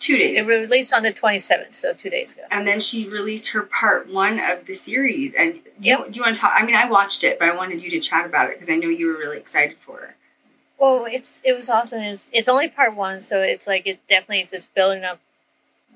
Two 0.01 0.17
days. 0.17 0.39
it 0.39 0.47
released 0.47 0.93
on 0.95 1.03
the 1.05 1.13
27th, 1.13 1.75
so 1.75 1.93
two 1.93 2.11
days 2.11 2.33
ago. 2.33 2.43
and 2.51 2.67
then 2.67 2.81
she 2.81 3.07
released 3.09 3.49
her 3.51 3.63
part 3.63 4.09
one 4.09 4.41
of 4.41 4.65
the 4.67 4.73
series. 4.75 5.35
And 5.35 5.57
you, 5.57 5.63
Yep. 5.99 6.11
do 6.11 6.17
you 6.19 6.23
want 6.23 6.35
to 6.35 6.41
talk? 6.41 6.53
I 6.57 6.65
mean, 6.67 6.75
I 6.75 6.87
watched 6.89 7.23
it, 7.23 7.39
but 7.39 7.49
I 7.49 7.55
wanted 7.55 7.83
you 7.83 7.91
to 7.91 8.01
chat 8.01 8.25
about 8.27 8.49
it 8.49 8.55
because 8.57 8.69
I 8.71 8.77
know 8.77 8.89
you 8.89 9.07
were 9.09 9.19
really 9.19 9.37
excited 9.37 9.77
for 9.79 9.99
her. 9.99 10.17
Well, 10.79 11.05
it's 11.05 11.43
it 11.45 11.53
was 11.53 11.69
awesome. 11.69 12.01
It's 12.01 12.31
it's 12.33 12.49
only 12.49 12.69
part 12.69 12.97
one, 12.97 13.21
so 13.21 13.41
it's 13.43 13.67
like 13.67 13.87
it 13.87 14.01
definitely 14.09 14.41
is 14.41 14.51
just 14.51 14.75
building 14.75 15.05
up 15.05 15.21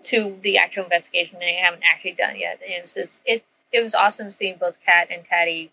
to 0.05 0.37
the 0.43 0.59
actual 0.59 0.85
investigation 0.85 1.39
they 1.39 1.55
haven't 1.55 1.83
actually 1.91 2.13
done 2.13 2.37
yet. 2.39 2.61
And 2.63 2.75
it's 2.75 2.93
just 2.95 3.23
it 3.25 3.43
it 3.73 3.83
was 3.83 3.95
awesome 3.95 4.31
seeing 4.31 4.57
both 4.59 4.79
Kat 4.85 5.09
and 5.11 5.25
Taddy 5.25 5.71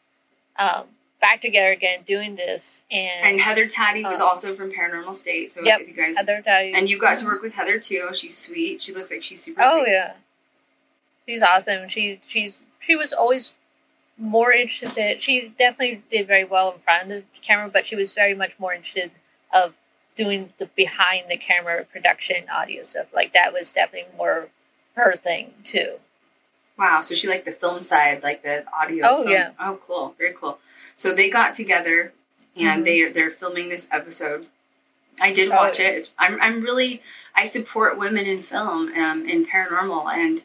um, 0.58 0.88
back 1.22 1.40
together 1.42 1.72
again 1.72 2.00
doing 2.06 2.36
this 2.36 2.84
and, 2.92 3.26
And 3.26 3.40
Heather 3.40 3.68
Taddy 3.68 4.04
was 4.04 4.20
Um, 4.20 4.28
also 4.30 4.56
from 4.56 4.72
Paranormal 4.72 5.16
State. 5.16 5.52
So 5.52 5.62
yep, 5.64 5.82
if 5.82 5.88
you 5.88 5.94
guys 5.94 6.18
Heather 6.18 6.42
Taddy 6.42 6.74
and 6.76 6.90
you 6.90 7.00
got 7.00 7.18
to 7.20 7.26
work 7.26 7.42
with 7.42 7.54
Heather 7.56 7.80
too. 7.80 8.10
She's 8.14 8.38
sweet. 8.38 8.82
She 8.82 8.94
looks 8.94 9.12
like 9.12 9.22
she's 9.24 9.42
super 9.42 9.62
Oh 9.64 9.84
sweet. 9.84 9.92
yeah, 9.92 10.14
she's 11.28 11.44
awesome. 11.44 11.88
She 11.90 12.20
she's 12.28 12.60
she 12.80 12.96
was 12.96 13.14
always 13.14 13.56
more 14.18 14.52
interested. 14.52 15.22
She 15.22 15.54
definitely 15.58 16.04
did 16.10 16.28
very 16.28 16.44
well 16.44 16.72
in 16.74 16.80
front 16.80 17.04
of 17.04 17.10
the 17.10 17.24
camera, 17.42 17.70
but 17.70 17.86
she 17.86 17.96
was 17.96 18.14
very 18.14 18.34
much 18.34 18.54
more 18.60 18.74
interested 18.74 19.12
of 19.54 19.78
doing 20.16 20.52
the 20.58 20.66
behind 20.76 21.26
the 21.30 21.38
camera 21.38 21.84
production 21.86 22.46
audio 22.52 22.82
stuff. 22.82 23.08
Like 23.14 23.34
that 23.34 23.54
was 23.54 23.72
definitely 23.72 24.16
more 24.18 24.50
her 24.96 25.14
thing 25.16 25.54
too. 25.64 25.96
Wow, 26.78 27.02
so 27.04 27.14
she 27.14 27.28
liked 27.28 27.46
the 27.46 27.52
film 27.52 27.84
side, 27.84 28.24
like 28.24 28.42
the 28.42 28.66
audio. 28.74 29.06
Oh, 29.08 29.18
film. 29.22 29.30
yeah. 29.32 29.52
Oh, 29.60 29.80
cool, 29.86 30.16
very 30.18 30.34
cool. 30.34 30.58
So 30.96 31.14
they 31.14 31.30
got 31.30 31.54
together, 31.54 32.14
and 32.56 32.82
Mhm. 32.82 32.86
they 32.86 33.02
they're 33.10 33.30
filming 33.32 33.70
this 33.70 33.88
episode. 33.92 34.48
I 35.22 35.32
did 35.32 35.50
Oh, 35.52 35.56
watch 35.56 35.80
yeah. 35.80 35.88
it. 35.90 35.96
It's, 35.98 36.14
I'm 36.18 36.40
I'm 36.42 36.62
really 36.62 37.02
I 37.36 37.44
support 37.46 37.98
women 37.98 38.26
in 38.26 38.42
film, 38.42 38.92
um, 38.98 39.26
in 39.28 39.46
paranormal, 39.46 40.12
and 40.14 40.44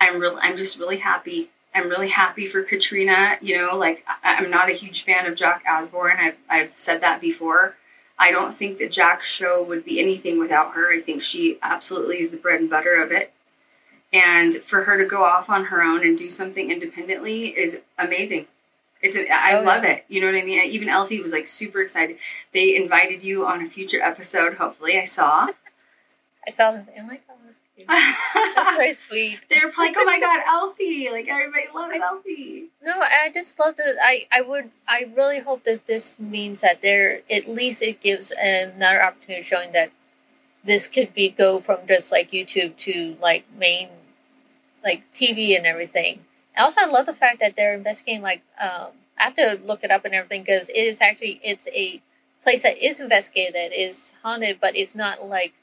I'm 0.00 0.18
real. 0.18 0.38
I'm 0.40 0.56
just 0.56 0.78
really 0.78 0.98
happy. 0.98 1.50
I'm 1.74 1.88
really 1.90 2.08
happy 2.08 2.46
for 2.46 2.62
Katrina. 2.62 3.38
You 3.42 3.58
know, 3.58 3.76
like 3.76 4.04
I, 4.22 4.36
I'm 4.36 4.50
not 4.50 4.70
a 4.70 4.74
huge 4.74 5.02
fan 5.04 5.26
of 5.26 5.34
Jack 5.36 5.64
Osbourne. 5.68 6.16
I've 6.18 6.36
I've 6.48 6.72
said 6.76 7.00
that 7.02 7.20
before. 7.20 7.76
I 8.18 8.30
don't 8.30 8.56
think 8.56 8.78
that 8.78 8.90
Jack's 8.92 9.30
show 9.30 9.62
would 9.62 9.84
be 9.84 10.00
anything 10.00 10.38
without 10.38 10.72
her. 10.72 10.90
I 10.90 11.00
think 11.00 11.22
she 11.22 11.58
absolutely 11.62 12.18
is 12.20 12.30
the 12.30 12.38
bread 12.38 12.60
and 12.60 12.70
butter 12.70 12.94
of 13.02 13.12
it. 13.12 13.32
And 14.12 14.54
for 14.54 14.84
her 14.84 14.96
to 14.96 15.04
go 15.04 15.24
off 15.24 15.50
on 15.50 15.66
her 15.66 15.82
own 15.82 16.02
and 16.02 16.16
do 16.16 16.30
something 16.30 16.70
independently 16.70 17.48
is 17.48 17.80
amazing. 17.98 18.46
It's 19.06 19.16
a, 19.16 19.28
I 19.32 19.58
Oh, 19.58 19.62
love 19.62 19.84
yeah. 19.84 19.92
it. 19.92 20.04
You 20.08 20.20
know 20.20 20.26
what 20.32 20.36
I 20.40 20.44
mean? 20.44 20.62
Even 20.64 20.88
Elfie 20.88 21.20
was 21.20 21.32
like 21.32 21.48
super 21.48 21.80
excited. 21.80 22.18
They 22.52 22.76
invited 22.76 23.22
you 23.22 23.46
on 23.46 23.62
a 23.62 23.66
future 23.66 24.00
episode. 24.02 24.54
Hopefully, 24.54 24.98
I 24.98 25.04
saw. 25.04 25.48
I 26.46 26.52
saw 26.52 26.72
them 26.72 26.86
I'm 26.98 27.08
like, 27.08 27.22
oh, 27.28 27.34
that's 27.44 27.60
cute. 27.74 27.88
That's 27.88 28.76
very 28.76 28.92
sweet. 29.06 29.38
They're 29.50 29.66
like, 29.76 29.94
oh 29.98 30.04
my 30.04 30.20
god, 30.20 30.40
Elfie! 30.48 31.08
Like 31.10 31.26
everybody 31.28 31.66
loves 31.74 31.94
I- 31.94 31.98
Elfie. 32.06 32.66
No, 32.82 32.92
I 33.00 33.30
just 33.34 33.58
love 33.58 33.76
that. 33.76 33.96
I 34.00 34.26
I 34.30 34.42
would 34.42 34.70
I 34.86 35.10
really 35.16 35.40
hope 35.40 35.64
that 35.64 35.86
this 35.86 36.18
means 36.18 36.60
that 36.60 36.82
there 36.82 37.22
at 37.30 37.48
least 37.48 37.82
it 37.82 38.00
gives 38.00 38.32
another 38.40 39.02
opportunity 39.02 39.42
showing 39.42 39.72
that 39.72 39.90
this 40.64 40.86
could 40.88 41.14
be 41.14 41.28
go 41.30 41.58
from 41.60 41.78
just 41.88 42.12
like 42.12 42.30
YouTube 42.30 42.76
to 42.78 43.16
like 43.20 43.44
main 43.58 43.88
like 44.84 45.02
TV 45.12 45.56
and 45.56 45.66
everything. 45.66 46.20
And 46.56 46.64
also, 46.64 46.80
I 46.80 46.86
love 46.86 47.06
the 47.06 47.14
fact 47.14 47.40
that 47.40 47.56
they're 47.56 47.74
investigating 47.74 48.22
like 48.22 48.42
um, 48.58 48.88
I 49.18 49.24
have 49.24 49.34
to 49.34 49.60
look 49.64 49.84
it 49.84 49.90
up 49.90 50.04
and 50.04 50.14
everything 50.14 50.42
because 50.42 50.68
it 50.68 50.74
is 50.78 51.00
actually 51.00 51.40
it's 51.42 51.68
a 51.68 52.00
place 52.42 52.62
that 52.62 52.78
is 52.84 53.00
investigated 53.00 53.54
that 53.54 53.72
is 53.72 54.14
haunted, 54.22 54.58
but 54.60 54.76
it's 54.76 54.94
not 54.94 55.24
like 55.24 55.54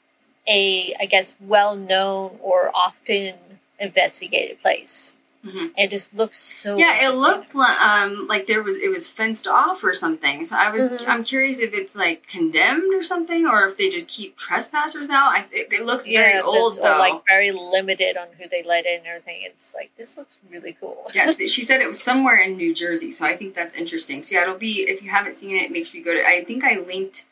a 0.46 0.94
I 1.00 1.06
guess 1.06 1.34
well 1.40 1.74
known 1.76 2.38
or 2.42 2.70
often 2.74 3.34
investigated 3.80 4.60
place. 4.60 5.14
Mhm. 5.44 5.72
It 5.76 5.90
just 5.90 6.14
looks 6.14 6.38
so 6.38 6.78
Yeah, 6.78 7.06
it 7.06 7.14
looked 7.14 7.54
um, 7.54 8.26
like 8.26 8.46
there 8.46 8.62
was 8.62 8.76
it 8.76 8.88
was 8.88 9.06
fenced 9.06 9.46
off 9.46 9.84
or 9.84 9.92
something. 9.92 10.46
So 10.46 10.56
I 10.56 10.70
was 10.70 10.88
Mhm. 10.88 11.06
I'm 11.06 11.22
curious 11.22 11.58
if 11.58 11.74
it's 11.74 11.94
like 11.94 12.26
condemned 12.26 12.94
or 12.94 13.02
something, 13.02 13.46
or 13.46 13.66
if 13.66 13.76
they 13.76 13.90
just 13.90 14.08
keep 14.08 14.36
trespassers 14.36 15.10
out. 15.10 15.32
I, 15.36 15.40
it, 15.52 15.72
it 15.72 15.84
looks 15.84 16.06
very 16.06 16.40
old 16.40 16.76
though. 16.78 16.98
like 16.98 17.22
very 17.28 17.52
limited 17.52 18.16
on 18.16 18.28
who 18.38 18.48
they 18.48 18.62
let 18.62 18.86
in 18.86 18.98
and 19.00 19.06
everything. 19.06 19.40
It's 19.42 19.74
like 19.74 19.90
this 19.98 20.16
looks 20.16 20.38
really 20.50 20.76
cool. 20.80 21.10
yeah, 21.14 21.30
she 21.38 21.46
she 21.46 21.62
said 21.62 21.80
it 21.82 21.88
was 21.88 22.02
somewhere 22.02 22.40
in 22.40 22.56
New 22.56 22.74
Jersey, 22.74 23.10
so 23.10 23.26
I 23.26 23.36
think 23.36 23.54
that's 23.54 23.74
interesting. 23.74 24.22
So 24.22 24.34
yeah, 24.36 24.42
it'll 24.42 24.56
be 24.58 24.82
if 24.88 25.02
you 25.02 25.10
haven't 25.10 25.34
seen 25.34 25.56
it, 25.56 25.70
make 25.70 25.86
sure 25.86 25.98
you 25.98 26.04
go 26.04 26.14
to. 26.14 26.26
I 26.26 26.42
think 26.44 26.64
I 26.64 26.78
linked 26.78 27.26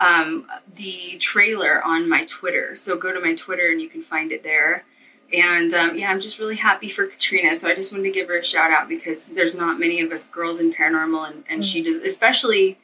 um, 0.00 0.46
the 0.72 1.18
trailer 1.18 1.82
on 1.84 2.08
my 2.08 2.24
Twitter, 2.24 2.76
so 2.76 2.96
go 2.96 3.12
to 3.12 3.20
my 3.20 3.34
Twitter 3.34 3.68
and 3.70 3.80
you 3.80 3.88
can 3.88 4.00
find 4.00 4.32
it 4.32 4.42
there. 4.42 4.84
And 5.32 5.74
um, 5.74 5.96
yeah, 5.96 6.10
I'm 6.10 6.20
just 6.20 6.38
really 6.38 6.56
happy 6.56 6.88
for 6.88 7.06
Katrina. 7.06 7.54
So 7.54 7.68
I 7.68 7.74
just 7.74 7.92
wanted 7.92 8.04
to 8.04 8.10
give 8.10 8.28
her 8.28 8.38
a 8.38 8.44
shout 8.44 8.70
out 8.70 8.88
because 8.88 9.30
there's 9.30 9.54
not 9.54 9.78
many 9.78 10.00
of 10.00 10.10
us 10.10 10.26
girls 10.26 10.60
in 10.60 10.72
paranormal, 10.72 11.30
and, 11.30 11.44
and 11.48 11.64
she 11.64 11.82
does, 11.82 11.98
especially 11.98 12.78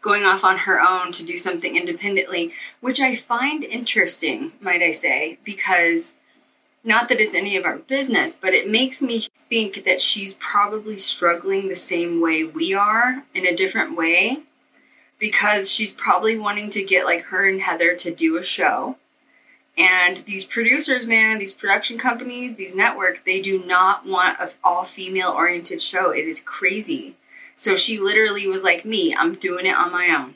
going 0.00 0.24
off 0.24 0.44
on 0.44 0.58
her 0.58 0.80
own 0.80 1.12
to 1.12 1.22
do 1.22 1.36
something 1.36 1.76
independently, 1.76 2.52
which 2.80 3.00
I 3.00 3.14
find 3.14 3.64
interesting, 3.64 4.52
might 4.60 4.82
I 4.82 4.92
say, 4.92 5.38
because 5.44 6.16
not 6.82 7.08
that 7.08 7.20
it's 7.20 7.34
any 7.34 7.56
of 7.56 7.66
our 7.66 7.76
business, 7.76 8.34
but 8.34 8.54
it 8.54 8.68
makes 8.68 9.02
me 9.02 9.26
think 9.50 9.84
that 9.84 10.00
she's 10.00 10.34
probably 10.34 10.96
struggling 10.96 11.68
the 11.68 11.74
same 11.74 12.20
way 12.20 12.44
we 12.44 12.72
are 12.72 13.24
in 13.34 13.46
a 13.46 13.54
different 13.54 13.96
way 13.96 14.44
because 15.18 15.70
she's 15.70 15.92
probably 15.92 16.38
wanting 16.38 16.70
to 16.70 16.82
get 16.82 17.04
like 17.04 17.24
her 17.24 17.46
and 17.46 17.60
Heather 17.60 17.94
to 17.96 18.10
do 18.10 18.38
a 18.38 18.42
show. 18.42 18.96
And 19.80 20.18
these 20.18 20.44
producers, 20.44 21.06
man, 21.06 21.38
these 21.38 21.54
production 21.54 21.96
companies, 21.96 22.56
these 22.56 22.74
networks, 22.74 23.22
they 23.22 23.40
do 23.40 23.64
not 23.64 24.04
want 24.04 24.38
a 24.38 24.50
all 24.62 24.84
female 24.84 25.30
oriented 25.30 25.80
show. 25.80 26.10
It 26.10 26.26
is 26.26 26.38
crazy. 26.38 27.16
So 27.56 27.76
she 27.76 27.98
literally 27.98 28.46
was 28.46 28.62
like 28.62 28.84
me, 28.84 29.14
I'm 29.14 29.36
doing 29.36 29.64
it 29.64 29.74
on 29.74 29.90
my 29.90 30.14
own. 30.14 30.34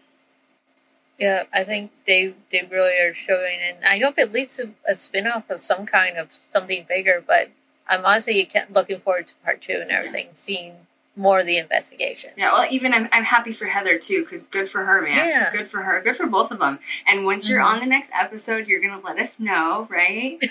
Yeah, 1.18 1.44
I 1.52 1.62
think 1.62 1.90
they 2.06 2.34
they 2.50 2.66
really 2.70 2.98
are 2.98 3.12
showing, 3.12 3.58
and 3.62 3.84
I 3.84 3.98
hope 3.98 4.14
it 4.18 4.32
leads 4.32 4.56
to 4.56 4.70
a 4.88 4.94
spin 4.94 5.26
off 5.26 5.48
of 5.50 5.60
some 5.60 5.84
kind 5.84 6.16
of 6.16 6.32
something 6.52 6.86
bigger. 6.88 7.22
But 7.24 7.50
I'm 7.86 8.04
honestly 8.04 8.48
looking 8.70 8.98
forward 8.98 9.26
to 9.26 9.34
part 9.44 9.60
two 9.60 9.78
and 9.80 9.90
everything, 9.90 10.28
seeing 10.32 10.74
more 11.16 11.40
of 11.40 11.46
the 11.46 11.58
investigation. 11.58 12.30
Yeah, 12.36 12.52
well, 12.52 12.66
even 12.70 12.92
I'm, 12.92 13.08
I'm 13.12 13.24
happy 13.24 13.52
for 13.52 13.66
Heather 13.66 13.98
too, 13.98 14.22
because 14.22 14.46
good 14.46 14.68
for 14.68 14.84
her, 14.84 15.00
man. 15.02 15.28
Yeah. 15.28 15.52
Good 15.52 15.68
for 15.68 15.82
her. 15.82 16.00
Good 16.02 16.16
for 16.16 16.26
both 16.26 16.50
of 16.50 16.58
them. 16.58 16.78
And 17.06 17.24
once 17.24 17.48
you're 17.48 17.60
Mhm. 17.60 17.66
on 17.66 17.80
the 17.80 17.86
next 17.86 18.10
episode, 18.18 18.66
you're 18.66 18.80
going 18.80 18.98
to 18.98 19.04
let 19.06 19.18
us 19.18 19.38
know, 19.38 19.86
right? 19.90 20.38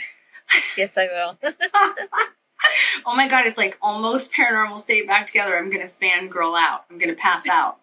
Yes, 0.77 0.97
I 0.97 1.05
will. 1.05 1.37
oh 3.05 3.15
my 3.15 3.27
God, 3.27 3.45
it's 3.45 3.57
like 3.57 3.77
almost 3.81 4.33
paranormal 4.33 4.77
state 4.77 5.07
back 5.07 5.25
together. 5.25 5.57
I'm 5.57 5.69
going 5.71 5.87
to 5.87 5.91
fangirl 5.93 6.57
out. 6.59 6.85
I'm 6.91 6.97
going 6.97 7.09
to 7.09 7.15
pass 7.19 7.47
out. 7.49 7.77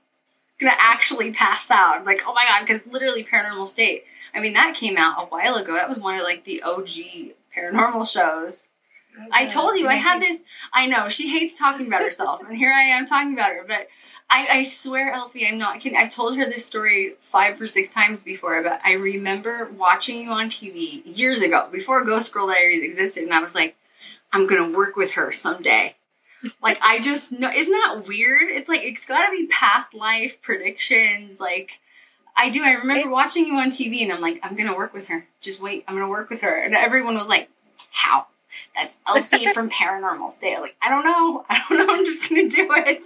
I'm 0.61 0.67
going 0.67 0.77
to 0.77 0.83
actually 0.83 1.33
pass 1.33 1.71
out. 1.71 2.05
Like, 2.05 2.23
oh 2.27 2.35
my 2.35 2.45
God, 2.47 2.61
because 2.61 2.87
literally 2.87 3.25
paranormal 3.25 3.67
state. 3.67 4.05
I 4.35 4.41
mean, 4.41 4.53
that 4.53 4.75
came 4.75 4.97
out 4.97 5.23
a 5.23 5.27
while 5.27 5.57
ago. 5.57 5.75
That 5.75 5.89
was 5.89 5.99
one 5.99 6.15
of 6.17 6.23
like 6.23 6.45
the 6.45 6.63
OG 6.63 7.33
paranormal 7.57 8.11
shows. 8.11 8.69
I 9.33 9.47
told 9.47 9.79
you 9.79 9.89
I 9.89 9.95
had 9.95 10.21
this. 10.21 10.41
I 10.73 10.87
know 10.87 11.09
she 11.09 11.29
hates 11.29 11.59
talking 11.59 11.87
about 11.87 12.03
herself, 12.03 12.43
and 12.43 12.57
here 12.57 12.73
I 12.73 12.83
am 12.83 13.07
talking 13.07 13.33
about 13.35 13.51
her. 13.51 13.65
But 13.67 13.89
I, 14.29 14.47
I 14.51 14.63
swear, 14.63 15.13
Elfie, 15.13 15.47
I'm 15.47 15.59
not 15.59 15.81
kidding. 15.81 15.99
I've 15.99 16.11
told 16.11 16.37
her 16.37 16.45
this 16.47 16.65
story 16.65 17.15
five 17.21 17.61
or 17.61 17.67
six 17.67 17.91
times 17.91 18.23
before. 18.23 18.63
But 18.63 18.81
I 18.85 18.93
remember 18.93 19.71
watching 19.77 20.21
you 20.21 20.31
on 20.31 20.47
TV 20.49 21.03
years 21.05 21.41
ago, 21.43 21.69
before 21.71 22.05
Ghost 22.05 22.33
Girl 22.33 22.47
Diaries 22.47 22.83
existed, 22.83 23.25
and 23.25 23.35
I 23.35 23.41
was 23.41 23.55
like, 23.55 23.77
I'm 24.33 24.47
gonna 24.47 24.71
work 24.77 24.97
with 24.97 25.15
her 25.15 25.33
someday. 25.33 25.97
Like 26.63 26.79
I 26.81 27.01
just 27.01 27.33
know, 27.33 27.51
isn't 27.51 27.73
that 27.73 28.05
weird? 28.07 28.49
It's 28.51 28.69
like 28.69 28.83
it's 28.83 29.05
got 29.05 29.27
to 29.27 29.31
be 29.33 29.47
past 29.49 29.93
life 29.93 30.41
predictions. 30.41 31.39
Like 31.41 31.81
I 32.37 32.49
do. 32.49 32.63
I 32.65 32.73
remember 32.73 33.09
It- 33.09 33.13
watching 33.13 33.45
you 33.47 33.57
on 33.57 33.69
TV, 33.71 34.03
and 34.03 34.13
I'm 34.13 34.21
like, 34.23 34.41
I'm 34.43 34.57
gonna 34.57 34.75
work 34.77 34.95
with 34.95 35.09
her. 35.09 35.27
Just 35.41 35.61
wait, 35.61 35.85
I'm 35.87 35.97
gonna 35.97 36.09
work 36.09 36.31
with 36.31 36.41
her. 36.43 36.55
And 36.55 36.75
everyone 36.75 37.17
was 37.17 37.29
like, 37.29 37.51
How? 37.91 38.29
That's 38.75 38.99
Elfie 39.07 39.47
from 39.55 39.71
Paranormal 39.71 40.31
State. 40.33 40.61
Like, 40.61 40.77
I 40.83 40.89
don't 40.89 41.05
know. 41.05 41.45
I 41.51 41.63
don't 41.69 41.79
know. 41.87 41.93
I'm 41.95 42.05
just 42.05 42.29
gonna 42.29 42.49
do 42.49 42.69
it. 42.73 43.05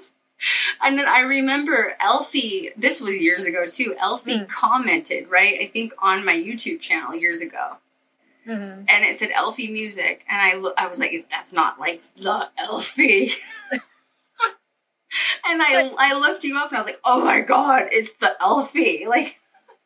And 0.83 0.99
then 0.99 1.07
I 1.09 1.21
remember 1.21 1.97
Elfie, 2.01 2.71
this 2.77 3.01
was 3.01 3.21
years 3.21 3.45
ago 3.45 3.65
too. 3.67 3.95
Elfie 3.99 4.41
Mm. 4.41 4.49
commented, 4.49 5.31
right? 5.31 5.57
I 5.61 5.67
think 5.67 5.93
on 6.01 6.25
my 6.25 6.35
YouTube 6.37 6.81
channel 6.81 7.15
years 7.15 7.41
ago. 7.41 7.77
Mhm. 8.47 8.85
And 8.89 9.05
it 9.05 9.17
said 9.17 9.31
Elfie 9.31 9.69
music. 9.73 10.25
And 10.29 10.39
I, 10.41 10.57
lo- 10.59 10.75
I 10.77 10.87
was 10.87 10.99
like, 11.01 11.27
that's 11.31 11.53
not 11.53 11.81
like 11.81 12.03
the 12.17 12.51
Elfie. 12.59 13.31
and 15.47 15.63
I, 15.63 15.93
I 15.99 16.19
looked 16.19 16.45
you 16.45 16.59
up 16.59 16.69
and 16.69 16.77
I 16.77 16.81
was 16.81 16.87
like, 16.87 17.01
oh 17.05 17.25
my 17.25 17.41
God, 17.41 17.85
it's 17.93 18.13
the 18.17 18.37
Elfie. 18.41 19.07
Like, 19.09 19.39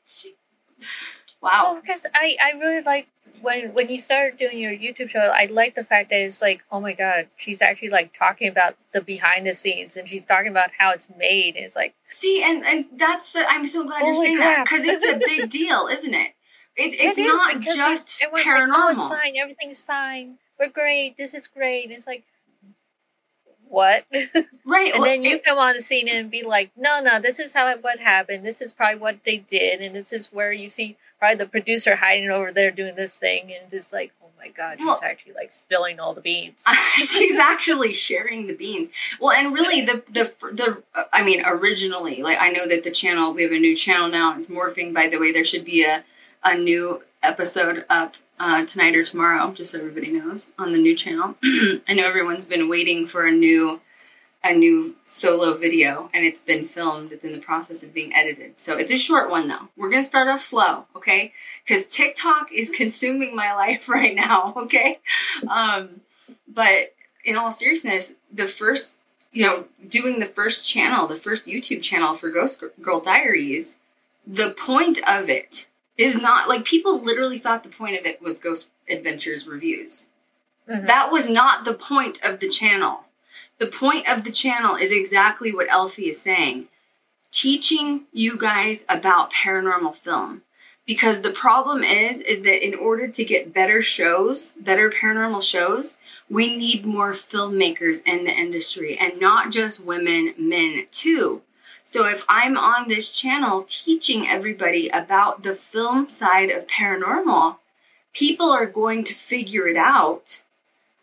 she- 0.05 0.35
wow. 1.41 1.73
Well, 1.75 1.81
because 1.81 2.07
I, 2.15 2.37
I 2.43 2.59
really 2.59 2.83
like 2.83 3.07
when 3.43 3.73
when 3.75 3.89
you 3.89 3.99
started 3.99 4.39
doing 4.39 4.59
your 4.59 4.73
YouTube 4.73 5.11
show. 5.11 5.21
I 5.21 5.47
like 5.47 5.75
the 5.75 5.85
fact 5.85 6.11
that 6.11 6.21
it's 6.21 6.43
like, 6.43 6.63
oh 6.71 6.81
my 6.81 6.93
god, 6.93 7.29
she's 7.37 7.63
actually 7.63 7.91
like 7.91 8.13
talking 8.13 8.49
about 8.49 8.77
the 8.93 9.01
behind 9.01 9.47
the 9.47 9.55
scenes, 9.55 9.97
and 9.97 10.09
she's 10.09 10.25
talking 10.25 10.51
about 10.51 10.71
how 10.79 10.93
it's 10.93 11.09
made. 11.17 11.57
It's 11.57 11.77
like, 11.77 11.95
See, 12.05 12.43
and, 12.45 12.65
and 12.65 12.87
that's, 12.97 13.37
I'm 13.37 13.67
so 13.67 13.85
glad 13.85 14.03
you're 14.05 14.17
saying 14.17 14.39
that 14.39 14.65
because 14.65 14.85
it's 14.85 15.05
a 15.05 15.19
big 15.19 15.51
deal, 15.61 15.89
isn't 15.91 16.15
it? 16.15 16.33
It, 16.77 16.95
it's 16.95 17.19
it 17.19 17.27
not 17.27 17.61
just 17.61 18.23
everyone's 18.23 18.47
paranormal. 18.47 18.69
Like, 18.69 18.79
oh, 18.79 18.91
it's 18.93 19.03
fine. 19.03 19.37
Everything's 19.37 19.83
fine. 19.83 20.39
We're 20.61 20.71
great. 20.71 21.17
This 21.17 21.35
is 21.35 21.49
great. 21.49 21.85
And 21.85 21.93
it's 21.93 22.07
like, 22.07 22.25
what? 23.69 24.05
Right. 24.65 24.93
and 24.93 25.01
well, 25.03 25.11
then 25.11 25.23
you 25.23 25.37
it- 25.37 25.45
come 25.45 25.59
on 25.59 25.75
the 25.75 25.81
scene 25.81 26.09
and 26.09 26.31
be 26.31 26.43
like, 26.43 26.71
no, 26.77 27.01
no, 27.01 27.21
this 27.21 27.39
is 27.39 27.53
how 27.53 27.69
it, 27.69 27.83
what 27.83 27.99
happened. 27.99 28.45
This 28.45 28.61
is 28.61 28.73
probably 28.73 29.01
what 29.01 29.25
they 29.25 29.39
did, 29.39 29.81
and 29.81 29.95
this 29.95 30.13
is 30.13 30.29
where 30.29 30.53
you 30.53 30.69
see 30.69 30.97
probably 31.19 31.37
the 31.37 31.47
producer 31.47 31.97
hiding 31.97 32.31
over 32.31 32.53
there 32.53 32.71
doing 32.71 32.95
this 32.95 33.19
thing, 33.19 33.53
and 33.53 33.71
just 33.71 33.93
like, 33.93 34.13
oh 34.23 34.29
my 34.39 34.49
god, 34.49 34.79
she's 34.79 34.87
Well- 34.87 35.01
actually 35.03 35.33
like 35.35 35.53
spilling 35.53 35.99
all 36.01 36.15
the 36.15 36.21
beans. 36.21 36.65
she's 36.97 37.39
actually 37.39 37.93
sharing 37.93 38.47
the 38.47 38.55
beans. 38.55 38.91
Well, 39.21 39.33
and 39.37 39.53
really, 39.53 39.85
the 39.85 40.03
the 40.11 40.33
the 40.53 40.83
I 41.13 41.23
mean, 41.23 41.43
originally, 41.45 42.23
like 42.23 42.39
I 42.41 42.51
know 42.51 42.67
that 42.67 42.85
the 42.85 42.91
channel 42.91 43.33
we 43.33 43.43
have 43.43 43.53
a 43.53 43.59
new 43.59 43.75
channel 43.77 44.09
now. 44.09 44.37
It's 44.37 44.49
morphing. 44.49 44.95
By 44.95 45.09
the 45.09 45.19
way, 45.19 45.33
there 45.33 45.45
should 45.45 45.65
be 45.65 45.85
a 45.85 46.05
a 46.45 46.57
new 46.57 47.03
episode 47.23 47.85
up 47.91 48.15
uh, 48.39 48.65
tonight 48.65 48.95
or 48.95 49.03
tomorrow, 49.03 49.53
just 49.53 49.73
so 49.73 49.79
everybody 49.79 50.13
knows, 50.13 50.51
on 50.57 50.71
the 50.73 50.79
new 50.79 50.95
channel. 50.95 51.35
I 51.45 51.95
know 51.95 52.07
everyone's 52.07 52.45
been 52.45 52.69
waiting 52.69 53.07
for 53.09 53.27
a 53.27 53.33
new 53.33 53.81
a 54.49 54.55
new 54.55 54.97
solo 55.07 55.55
video 55.55 56.11
and 56.15 56.25
it's 56.25 56.41
been 56.41 56.65
filmed. 56.67 57.13
It's 57.13 57.25
in 57.25 57.33
the 57.33 57.39
process 57.39 57.83
of 57.83 57.93
being 57.95 58.15
edited. 58.15 58.61
So 58.61 58.77
it's 58.77 58.93
a 58.93 58.97
short 58.99 59.31
one 59.31 59.49
though. 59.49 59.69
We're 59.77 59.91
going 59.91 60.03
to 60.03 60.07
start 60.07 60.29
off 60.29 60.41
slow, 60.41 60.87
okay? 60.97 61.33
Cuz 61.67 61.87
TikTok 61.87 62.53
is 62.53 62.71
consuming 62.83 63.37
my 63.37 63.55
life 63.55 63.89
right 63.97 64.15
now, 64.15 64.55
okay? 64.57 65.01
Um 65.49 66.01
but 66.47 66.95
in 67.25 67.37
all 67.37 67.53
seriousness, 67.53 68.15
the 68.33 68.47
first, 68.47 68.97
you 69.33 69.45
know, 69.45 69.67
doing 69.87 70.19
the 70.19 70.27
first 70.27 70.69
channel, 70.69 71.07
the 71.07 71.17
first 71.17 71.47
YouTube 71.47 71.83
channel 71.83 72.15
for 72.15 72.31
Ghost 72.31 72.63
Girl 72.81 73.01
Diaries, 73.01 73.79
the 74.27 74.51
point 74.51 74.99
of 75.09 75.29
it 75.29 75.67
is 75.97 76.17
not 76.21 76.49
like 76.49 76.65
people 76.65 77.03
literally 77.03 77.39
thought 77.39 77.65
the 77.65 77.69
point 77.69 77.99
of 77.99 78.07
it 78.07 78.23
was 78.23 78.39
Ghost 78.39 78.71
Adventures 78.89 79.47
reviews. 79.47 80.09
Mhm. 80.71 80.87
That 80.87 81.11
was 81.11 81.29
not 81.29 81.65
the 81.65 81.75
point 81.75 82.19
of 82.23 82.41
the 82.41 82.49
channel. 82.49 83.05
The 83.59 83.67
point 83.67 84.09
of 84.09 84.25
the 84.25 84.31
channel 84.31 84.77
is 84.77 84.93
exactly 84.93 85.53
what 85.53 85.71
Elfie 85.71 86.09
is 86.09 86.21
saying 86.21 86.69
teaching 87.31 88.05
you 88.13 88.39
guys 88.39 88.85
about 88.89 89.33
paranormal 89.33 89.95
film. 89.95 90.43
Because 90.87 91.21
the 91.21 91.31
problem 91.31 91.85
is, 91.85 92.21
is 92.23 92.41
that 92.43 92.67
in 92.67 92.75
order 92.75 93.07
to 93.07 93.25
get 93.25 93.53
better 93.53 93.83
shows, 93.83 94.55
better 94.55 94.89
paranormal 94.91 95.43
shows, 95.43 95.99
we 96.31 96.57
need 96.57 96.87
more 96.87 97.13
filmmakers 97.13 98.01
in 98.07 98.25
the 98.25 98.31
industry 98.31 98.97
and 98.99 99.21
not 99.21 99.53
just 99.53 99.85
women, 99.85 100.33
men 100.39 100.87
too. 100.91 101.43
So 101.85 102.07
if 102.07 102.25
I'm 102.29 102.57
on 102.57 102.89
this 102.89 103.13
channel 103.13 103.65
teaching 103.67 104.27
everybody 104.27 104.89
about 104.89 105.43
the 105.43 105.55
film 105.55 106.09
side 106.09 106.51
of 106.51 106.67
paranormal, 106.67 107.57
people 108.15 108.51
are 108.51 108.67
going 108.67 109.05
to 109.05 109.15
figure 109.15 109.69
it 109.69 109.77
out. 109.77 110.43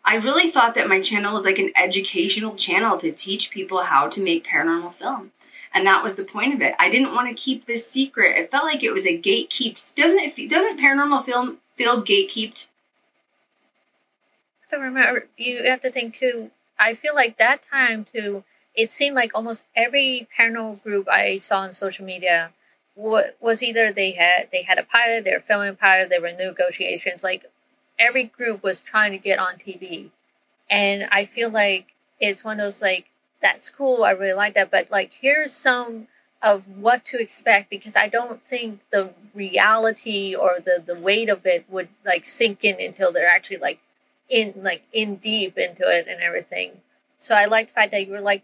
I 0.06 0.16
really 0.16 0.48
thought 0.48 0.74
that 0.76 0.88
my 0.88 1.00
channel 1.00 1.32
was 1.32 1.44
like 1.44 1.58
an 1.58 1.72
educational 1.76 2.54
channel 2.54 2.96
to 2.98 3.12
teach 3.12 3.50
people 3.50 3.82
how 3.82 4.08
to 4.08 4.22
make 4.22 4.46
paranormal 4.46 4.92
film. 4.92 5.32
And 5.74 5.86
that 5.86 6.02
was 6.02 6.14
the 6.14 6.24
point 6.24 6.54
of 6.54 6.62
it. 6.62 6.74
I 6.78 6.88
didn't 6.88 7.12
want 7.12 7.28
to 7.28 7.34
keep 7.34 7.66
this 7.66 7.90
secret. 7.90 8.36
It 8.36 8.50
felt 8.50 8.64
like 8.64 8.82
it 8.82 8.92
was 8.92 9.04
a 9.04 9.18
gatekeep. 9.18 9.94
Doesn't 9.94 10.20
it? 10.20 10.48
Doesn't 10.48 10.80
paranormal 10.80 11.22
film 11.22 11.58
feel 11.76 12.02
gatekeeped? 12.02 12.68
to 14.68 14.78
remember 14.78 15.26
you 15.36 15.64
have 15.64 15.80
to 15.80 15.90
think 15.90 16.14
too 16.14 16.50
i 16.78 16.94
feel 16.94 17.14
like 17.14 17.38
that 17.38 17.62
time 17.70 18.04
too 18.04 18.42
it 18.74 18.90
seemed 18.90 19.14
like 19.14 19.30
almost 19.34 19.64
every 19.74 20.28
paranormal 20.38 20.82
group 20.82 21.08
i 21.08 21.38
saw 21.38 21.58
on 21.58 21.72
social 21.72 22.04
media 22.04 22.50
was 22.96 23.62
either 23.62 23.92
they 23.92 24.12
had 24.12 24.48
they 24.52 24.62
had 24.62 24.78
a 24.78 24.82
pilot 24.82 25.24
they 25.24 25.32
were 25.32 25.40
filming 25.40 25.68
a 25.68 25.74
pilot 25.74 26.08
they 26.08 26.18
were 26.18 26.32
negotiations 26.32 27.22
like 27.22 27.44
every 27.98 28.24
group 28.24 28.62
was 28.62 28.80
trying 28.80 29.12
to 29.12 29.18
get 29.18 29.38
on 29.38 29.54
tv 29.54 30.10
and 30.70 31.08
i 31.10 31.24
feel 31.24 31.50
like 31.50 31.86
it's 32.20 32.44
one 32.44 32.58
of 32.58 32.64
those 32.64 32.82
like 32.82 33.06
that's 33.42 33.70
cool 33.70 34.04
i 34.04 34.10
really 34.10 34.32
like 34.32 34.54
that 34.54 34.70
but 34.70 34.90
like 34.90 35.12
here's 35.12 35.52
some 35.52 36.06
of 36.42 36.62
what 36.76 37.04
to 37.04 37.20
expect 37.20 37.70
because 37.70 37.96
i 37.96 38.08
don't 38.08 38.42
think 38.42 38.80
the 38.90 39.10
reality 39.34 40.34
or 40.34 40.56
the 40.64 40.82
the 40.84 41.00
weight 41.00 41.28
of 41.28 41.44
it 41.46 41.64
would 41.68 41.88
like 42.04 42.24
sink 42.24 42.64
in 42.64 42.80
until 42.80 43.12
they're 43.12 43.28
actually 43.28 43.58
like 43.58 43.78
in 44.28 44.54
like 44.56 44.82
in 44.92 45.16
deep 45.16 45.56
into 45.58 45.84
it 45.84 46.06
and 46.08 46.20
everything. 46.20 46.72
So 47.18 47.34
I 47.34 47.46
like 47.46 47.68
the 47.68 47.72
fact 47.72 47.92
that 47.92 48.06
you 48.06 48.12
were 48.12 48.20
like, 48.20 48.42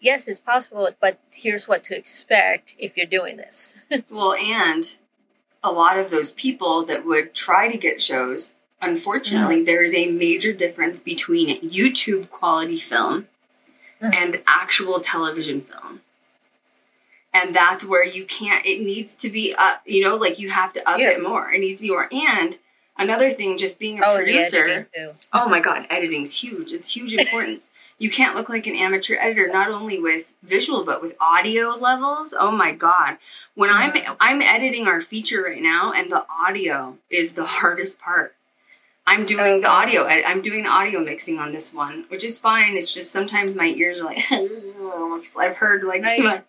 yes, 0.00 0.28
it's 0.28 0.40
possible, 0.40 0.88
but 1.00 1.18
here's 1.32 1.68
what 1.68 1.84
to 1.84 1.96
expect 1.96 2.74
if 2.78 2.96
you're 2.96 3.06
doing 3.06 3.36
this. 3.36 3.84
Well, 4.10 4.34
and 4.34 4.96
a 5.62 5.72
lot 5.72 5.98
of 5.98 6.10
those 6.10 6.32
people 6.32 6.84
that 6.86 7.04
would 7.04 7.34
try 7.34 7.68
to 7.70 7.76
get 7.76 8.00
shows, 8.00 8.54
unfortunately, 8.82 9.62
there 9.62 9.82
is 9.82 9.94
a 9.94 10.10
major 10.10 10.52
difference 10.52 10.98
between 10.98 11.60
YouTube 11.60 12.30
quality 12.30 12.78
film 12.80 13.28
Mhm. 14.02 14.14
and 14.14 14.42
actual 14.46 15.00
television 15.00 15.62
film. 15.62 16.00
And 17.32 17.54
that's 17.54 17.84
where 17.84 18.04
you 18.04 18.24
can't, 18.24 18.64
it 18.66 18.80
needs 18.80 19.14
to 19.16 19.28
be 19.30 19.54
up, 19.54 19.82
you 19.86 20.02
know, 20.02 20.16
like 20.16 20.38
you 20.38 20.50
have 20.50 20.72
to 20.72 20.88
up 20.90 20.98
Yeah. 20.98 21.10
it 21.10 21.22
more. 21.22 21.52
It 21.52 21.60
needs 21.60 21.76
to 21.76 21.82
be 21.82 21.90
more. 21.90 22.08
And 22.10 22.58
another 22.98 23.30
thing, 23.30 23.56
just 23.56 23.78
being 23.78 24.00
a 24.00 24.06
oh, 24.06 24.16
producer. 24.16 24.88
Oh 25.32 25.48
my 25.48 25.60
god, 25.60 25.86
editing's 25.90 26.42
huge. 26.42 26.72
It's 26.72 26.96
huge 26.96 27.14
importance. 27.14 27.70
you 27.98 28.10
can't 28.10 28.34
look 28.34 28.48
like 28.48 28.66
an 28.66 28.74
amateur 28.74 29.16
editor 29.20 29.46
not 29.46 29.70
only 29.70 29.98
with 29.98 30.32
visual 30.42 30.82
but 30.84 31.00
with 31.00 31.16
audio 31.20 31.68
levels. 31.70 32.34
Oh 32.38 32.50
my 32.50 32.72
god. 32.72 33.18
When 33.54 33.70
I'm 33.70 33.92
I'm 34.18 34.42
editing 34.42 34.88
our 34.88 35.00
feature 35.00 35.42
right 35.42 35.62
now 35.62 35.92
and 35.92 36.10
the 36.10 36.26
audio 36.28 36.98
is 37.10 37.32
the 37.34 37.44
hardest 37.44 38.00
part. 38.00 38.34
I'm 39.10 39.26
doing 39.26 39.60
the 39.60 39.68
audio 39.68 40.04
ed- 40.04 40.22
I'm 40.24 40.40
doing 40.40 40.62
the 40.62 40.70
audio 40.70 41.00
mixing 41.00 41.40
on 41.40 41.50
this 41.50 41.74
one, 41.74 42.04
which 42.08 42.22
is 42.22 42.38
fine. 42.38 42.76
It's 42.76 42.94
just 42.94 43.10
sometimes 43.10 43.56
my 43.56 43.66
ears 43.66 43.98
are 43.98 44.04
like 44.04 44.18
I've 44.30 45.56
heard 45.56 45.82
like 45.82 46.06
too 46.06 46.22
much. 46.22 46.44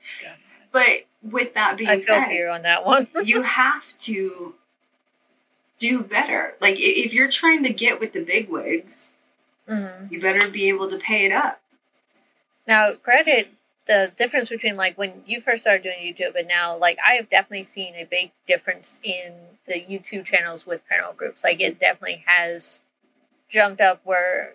But 0.71 1.05
with 1.23 1.55
that 1.55 1.75
being 1.77 1.89
I 1.89 1.95
feel 1.95 2.03
said, 2.03 2.25
for 2.25 2.31
you 2.31 2.47
on 2.49 2.61
that 2.61 2.85
one. 2.85 3.07
you 3.23 3.41
have 3.61 3.97
to 3.97 4.53
do 5.79 6.03
better. 6.03 6.53
Like 6.61 6.75
if 6.77 7.15
you're 7.15 7.29
trying 7.29 7.63
to 7.63 7.73
get 7.73 7.99
with 7.99 8.13
the 8.13 8.23
big 8.23 8.47
wigs, 8.47 9.13
hmm 9.67 10.05
you 10.11 10.21
better 10.21 10.47
be 10.47 10.69
able 10.69 10.87
to 10.89 10.97
pay 10.97 11.25
it 11.25 11.31
up. 11.31 11.61
Now, 12.67 12.93
credit 12.93 13.51
the 13.87 14.11
difference 14.17 14.49
between 14.49 14.75
like 14.75 14.97
when 14.97 15.23
you 15.25 15.41
first 15.41 15.63
started 15.63 15.83
doing 15.83 15.97
YouTube 15.99 16.35
and 16.37 16.47
now, 16.47 16.77
like 16.77 16.97
I 17.05 17.13
have 17.15 17.29
definitely 17.29 17.63
seen 17.63 17.95
a 17.95 18.05
big 18.05 18.31
difference 18.45 18.99
in 19.03 19.33
the 19.65 19.73
YouTube 19.73 20.25
channels 20.25 20.65
with 20.65 20.83
paranormal 20.87 21.17
groups. 21.17 21.43
Like 21.43 21.61
it 21.61 21.79
definitely 21.79 22.23
has 22.25 22.81
jumped 23.49 23.81
up 23.81 24.01
where 24.03 24.53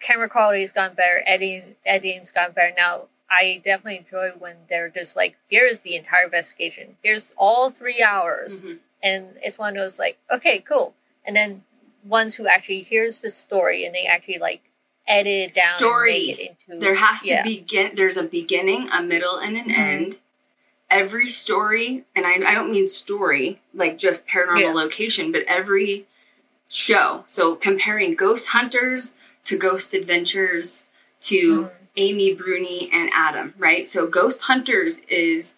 camera 0.00 0.28
quality 0.28 0.60
has 0.60 0.72
gone 0.72 0.94
better, 0.94 1.22
editing 1.26 1.74
editing's 1.84 2.30
gone 2.30 2.52
better. 2.52 2.74
Now, 2.76 3.06
I 3.30 3.60
definitely 3.64 3.98
enjoy 3.98 4.30
when 4.38 4.56
they're 4.68 4.88
just 4.88 5.16
like, 5.16 5.36
here's 5.48 5.82
the 5.82 5.96
entire 5.96 6.24
investigation, 6.24 6.96
here's 7.02 7.34
all 7.36 7.68
three 7.70 8.02
hours, 8.02 8.58
Mhm. 8.58 8.78
and 9.02 9.36
it's 9.42 9.58
one 9.58 9.76
of 9.76 9.82
those 9.82 9.98
like, 9.98 10.18
okay, 10.30 10.60
cool, 10.60 10.94
and 11.24 11.36
then 11.36 11.64
ones 12.04 12.34
who 12.34 12.46
actually 12.46 12.80
hears 12.82 13.20
the 13.20 13.28
story 13.28 13.84
and 13.84 13.94
they 13.94 14.06
actually 14.06 14.38
like 14.38 14.62
edit 15.08 15.50
it 15.50 15.54
down 15.54 15.76
Story. 15.78 16.16
and 16.16 16.26
make 16.26 16.38
it 16.40 16.56
into 16.68 16.80
There 16.80 16.94
has 16.96 17.22
to 17.22 17.28
yeah. 17.28 17.42
begin. 17.42 17.92
There's 17.94 18.16
a 18.16 18.22
beginning, 18.22 18.88
a 18.90 19.02
middle, 19.02 19.36
and 19.38 19.56
an 19.56 19.70
Mhm. 19.70 19.78
end. 19.78 20.18
Every 20.90 21.28
story, 21.28 22.04
and 22.16 22.26
I, 22.26 22.34
I 22.34 22.54
don't 22.54 22.70
mean 22.70 22.88
story 22.88 23.60
like 23.74 23.98
just 23.98 24.26
paranormal 24.28 24.60
Yeah. 24.60 24.72
location, 24.72 25.32
but 25.32 25.42
every 25.46 26.06
show. 26.68 27.24
So 27.26 27.54
comparing 27.56 28.14
Ghost 28.14 28.48
Hunters 28.48 29.14
to 29.44 29.56
Ghost 29.58 29.94
Adventures 29.94 30.86
to 31.22 31.64
Mhm. 31.64 31.70
Amy 31.96 32.32
Bruni 32.34 32.88
and 32.92 33.10
Adam, 33.12 33.54
right? 33.58 33.88
So 33.88 34.06
Ghost 34.06 34.42
Hunters 34.42 34.98
is 35.08 35.56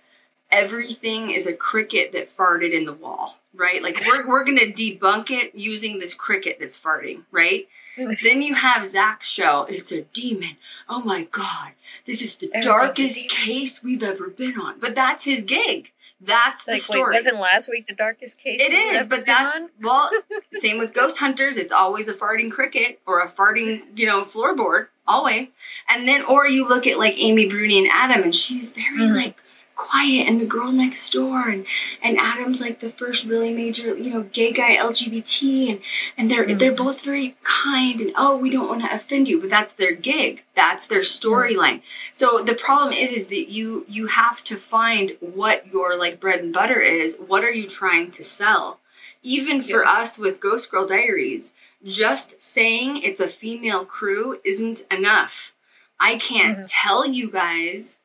everything 0.51 1.31
is 1.31 1.47
a 1.47 1.53
cricket 1.53 2.13
that 2.13 2.29
farted 2.35 2.73
in 2.73 2.85
the 2.85 2.93
wall, 2.93 3.39
right? 3.55 3.83
Like 3.83 4.03
we're 4.07 4.27
we're 4.27 4.45
gonna 4.45 4.63
debunk 4.67 5.31
it 5.31 5.53
using 5.55 5.99
this 5.99 6.15
cricket 6.15 6.59
that's 6.59 6.79
farting, 6.79 7.25
right? 7.31 7.69
then 8.23 8.43
you 8.43 8.55
have 8.55 8.87
Zak's 8.87 9.29
show. 9.29 9.67
It's 9.69 9.93
a 9.93 10.03
demon. 10.03 10.57
Oh 10.89 11.03
my 11.03 11.25
god, 11.25 11.73
this 12.07 12.23
is 12.23 12.37
the 12.37 12.51
darkest 12.61 13.29
case 13.29 13.83
we've 13.83 14.03
ever 14.03 14.29
been 14.29 14.59
on. 14.59 14.79
But 14.81 14.95
that's 14.95 15.25
his 15.25 15.43
gig. 15.43 15.93
That's 16.23 16.65
the 16.65 16.73
Like, 16.73 16.81
wait, 16.81 16.83
story. 16.99 17.15
wasn't 17.15 17.41
last 17.41 17.71
week 17.71 17.87
the 17.87 17.95
darkest 17.95 18.39
case? 18.39 18.61
It 18.61 18.73
is, 18.75 19.07
but 19.07 19.25
that's 19.25 19.57
on? 19.57 19.71
well, 19.81 20.11
same 20.53 20.79
with 20.79 20.93
Ghost 20.93 21.19
Hunters. 21.19 21.57
It's 21.57 21.73
always 21.73 22.09
a 22.09 22.13
farting 22.13 22.51
cricket 22.51 23.01
or 23.07 23.21
a 23.21 23.27
farting, 23.29 23.81
you 23.99 24.05
know, 24.07 24.21
floorboard, 24.23 24.89
always. 25.09 25.51
And 25.89 26.07
then, 26.07 26.23
or 26.23 26.47
you 26.47 26.69
look 26.69 26.87
at 26.87 26.99
like 26.99 27.15
Amy 27.19 27.47
Bruni 27.49 27.79
and 27.79 27.89
Adam, 27.91 28.23
and 28.23 28.35
she's 28.37 28.71
very 28.71 28.99
Mhm. 28.99 29.15
like 29.17 29.43
quiet, 29.89 30.29
and 30.29 30.41
the 30.41 30.47
girl 30.57 30.71
next 30.73 31.11
door, 31.13 31.49
and 31.49 31.67
and 32.03 32.19
Adam's 32.19 32.61
like 32.61 32.81
the 32.81 32.91
first 32.91 33.25
really 33.25 33.53
major, 33.53 33.97
you 33.97 34.11
know, 34.11 34.23
gay 34.39 34.53
guy 34.53 34.73
LGBT, 34.77 35.71
and 35.71 35.81
and 36.17 36.31
they're 36.31 36.47
Mhm. 36.47 36.59
they're 36.59 36.73
both 36.87 37.03
very 37.11 37.37
kind, 37.43 38.01
and 38.01 38.13
oh, 38.17 38.37
we 38.37 38.51
don't 38.51 38.69
want 38.69 38.83
to 38.83 38.95
offend 38.95 39.29
you, 39.29 39.41
but 39.41 39.51
that's 39.51 39.73
their 39.75 39.93
gig, 40.11 40.45
that's 40.55 40.87
their 40.87 41.01
storyline. 41.19 41.81
So 42.13 42.27
the 42.51 42.55
problem 42.67 42.93
is, 42.93 43.11
is 43.13 43.27
that 43.29 43.47
you 43.51 43.85
you 43.89 44.07
have 44.07 44.39
to 44.51 44.57
find 44.57 45.17
what 45.21 45.67
your 45.73 45.97
like 45.97 46.21
bread 46.21 46.41
and 46.41 46.53
butter 46.53 46.81
is. 46.81 47.17
What 47.31 47.45
are 47.45 47.53
you 47.61 47.67
trying 47.69 48.11
to 48.13 48.23
sell? 48.25 48.81
Even 49.23 49.63
for 49.63 49.85
us 49.85 50.19
with 50.19 50.41
Ghost 50.41 50.71
Girl 50.71 50.87
Diaries, 50.87 51.53
just 51.85 52.41
saying 52.41 53.03
it's 53.03 53.21
a 53.21 53.29
female 53.29 53.85
crew 53.85 54.41
isn't 54.45 54.83
enough. 54.91 55.53
I 55.99 56.17
can't 56.17 56.59
Mhm. 56.61 56.67
tell 56.83 57.07
you 57.07 57.31
guys 57.31 57.99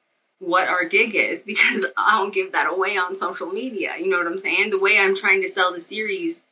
what 0.46 0.68
our 0.68 0.86
gig 0.86 1.16
is 1.16 1.44
because 1.44 1.86
I 1.98 2.12
don't 2.18 2.34
give 2.34 2.52
that 2.52 2.72
away 2.72 2.98
on 2.98 3.16
social 3.16 3.48
media. 3.48 3.94
You 4.00 4.10
know 4.10 4.18
what 4.18 4.28
I'm 4.28 4.38
saying? 4.38 4.70
The 4.70 4.80
way 4.80 4.98
I'm 5.00 5.16
trying 5.16 5.42
to 5.42 5.50
sell 5.50 5.74
the 5.74 5.80
series 5.80 6.44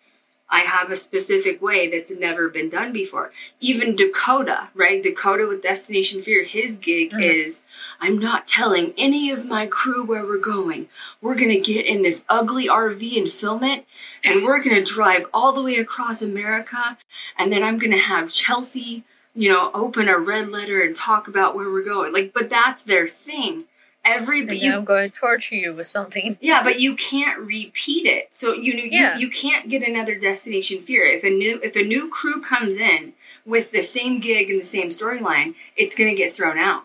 I 0.50 0.60
have 0.60 0.92
a 0.92 0.96
specific 0.96 1.64
way 1.64 1.88
that's 1.88 2.16
never 2.16 2.48
been 2.48 2.70
done 2.70 2.94
before. 2.94 3.32
Even 3.60 3.96
Dakota, 3.96 4.70
right? 4.76 5.02
Dakota 5.02 5.48
with 5.48 5.64
Destination 5.64 6.22
Fear, 6.22 6.44
his 6.44 6.76
gig 6.76 7.12
Mhm. 7.12 7.24
is 7.24 7.64
I'm 8.00 8.20
not 8.20 8.46
telling 8.46 8.94
any 8.96 9.32
of 9.32 9.48
my 9.48 9.66
crew 9.66 10.04
where 10.04 10.24
we're 10.24 10.38
going. 10.38 10.90
We're 11.22 11.34
going 11.36 11.50
to 11.50 11.60
get 11.60 11.88
in 11.88 12.04
this 12.04 12.24
ugly 12.30 12.70
RV 12.70 13.18
and 13.18 13.32
film 13.32 13.64
it, 13.64 13.86
and 14.24 14.44
we're 14.44 14.62
going 14.62 14.76
to 14.76 14.94
drive 14.94 15.26
all 15.34 15.54
the 15.54 15.64
way 15.64 15.78
across 15.78 16.22
America, 16.22 17.00
and 17.36 17.52
then 17.52 17.64
I'm 17.64 17.80
going 17.80 17.92
to 17.92 17.98
have 17.98 18.32
Chelsea, 18.32 19.04
you 19.34 19.50
know, 19.50 19.72
open 19.74 20.08
a 20.08 20.20
red 20.20 20.50
letter 20.52 20.82
and 20.82 20.96
talk 20.96 21.28
about 21.28 21.56
where 21.56 21.72
we're 21.72 21.82
going. 21.84 22.14
Like, 22.14 22.32
but 22.32 22.52
that's 22.52 22.84
their 22.84 23.08
thing. 23.08 23.64
Every 24.06 24.40
And 24.40 24.48
but 24.50 24.54
then 24.60 24.64
you 24.66 24.74
I'm 24.78 24.84
going 24.86 25.10
to 25.10 25.16
torture 25.18 25.56
you 25.56 25.74
with 25.74 25.88
something. 25.88 26.38
yeah, 26.42 26.62
but 26.64 26.80
you 26.80 26.96
can't 26.96 27.40
repeat 27.40 28.06
it. 28.06 28.34
So 28.36 28.54
you 28.54 28.74
know 28.76 28.84
you, 28.84 28.90
Yeah. 29.02 29.18
you 29.18 29.30
can't 29.30 29.70
get 29.70 29.88
another 29.88 30.16
destination 30.16 30.82
fear. 30.82 31.06
If 31.06 31.24
a 31.24 31.30
new 31.30 31.60
if 31.64 31.76
a 31.76 31.84
new 31.84 32.10
crew 32.10 32.42
comes 32.42 32.78
in 32.78 33.14
with 33.46 33.72
the 33.72 33.82
same 33.82 34.20
gig 34.20 34.50
and 34.50 34.60
the 34.60 34.66
same 34.66 34.90
storyline, 34.90 35.56
it's 35.78 35.96
gonna 35.96 36.16
get 36.16 36.34
thrown 36.34 36.58
out. 36.58 36.84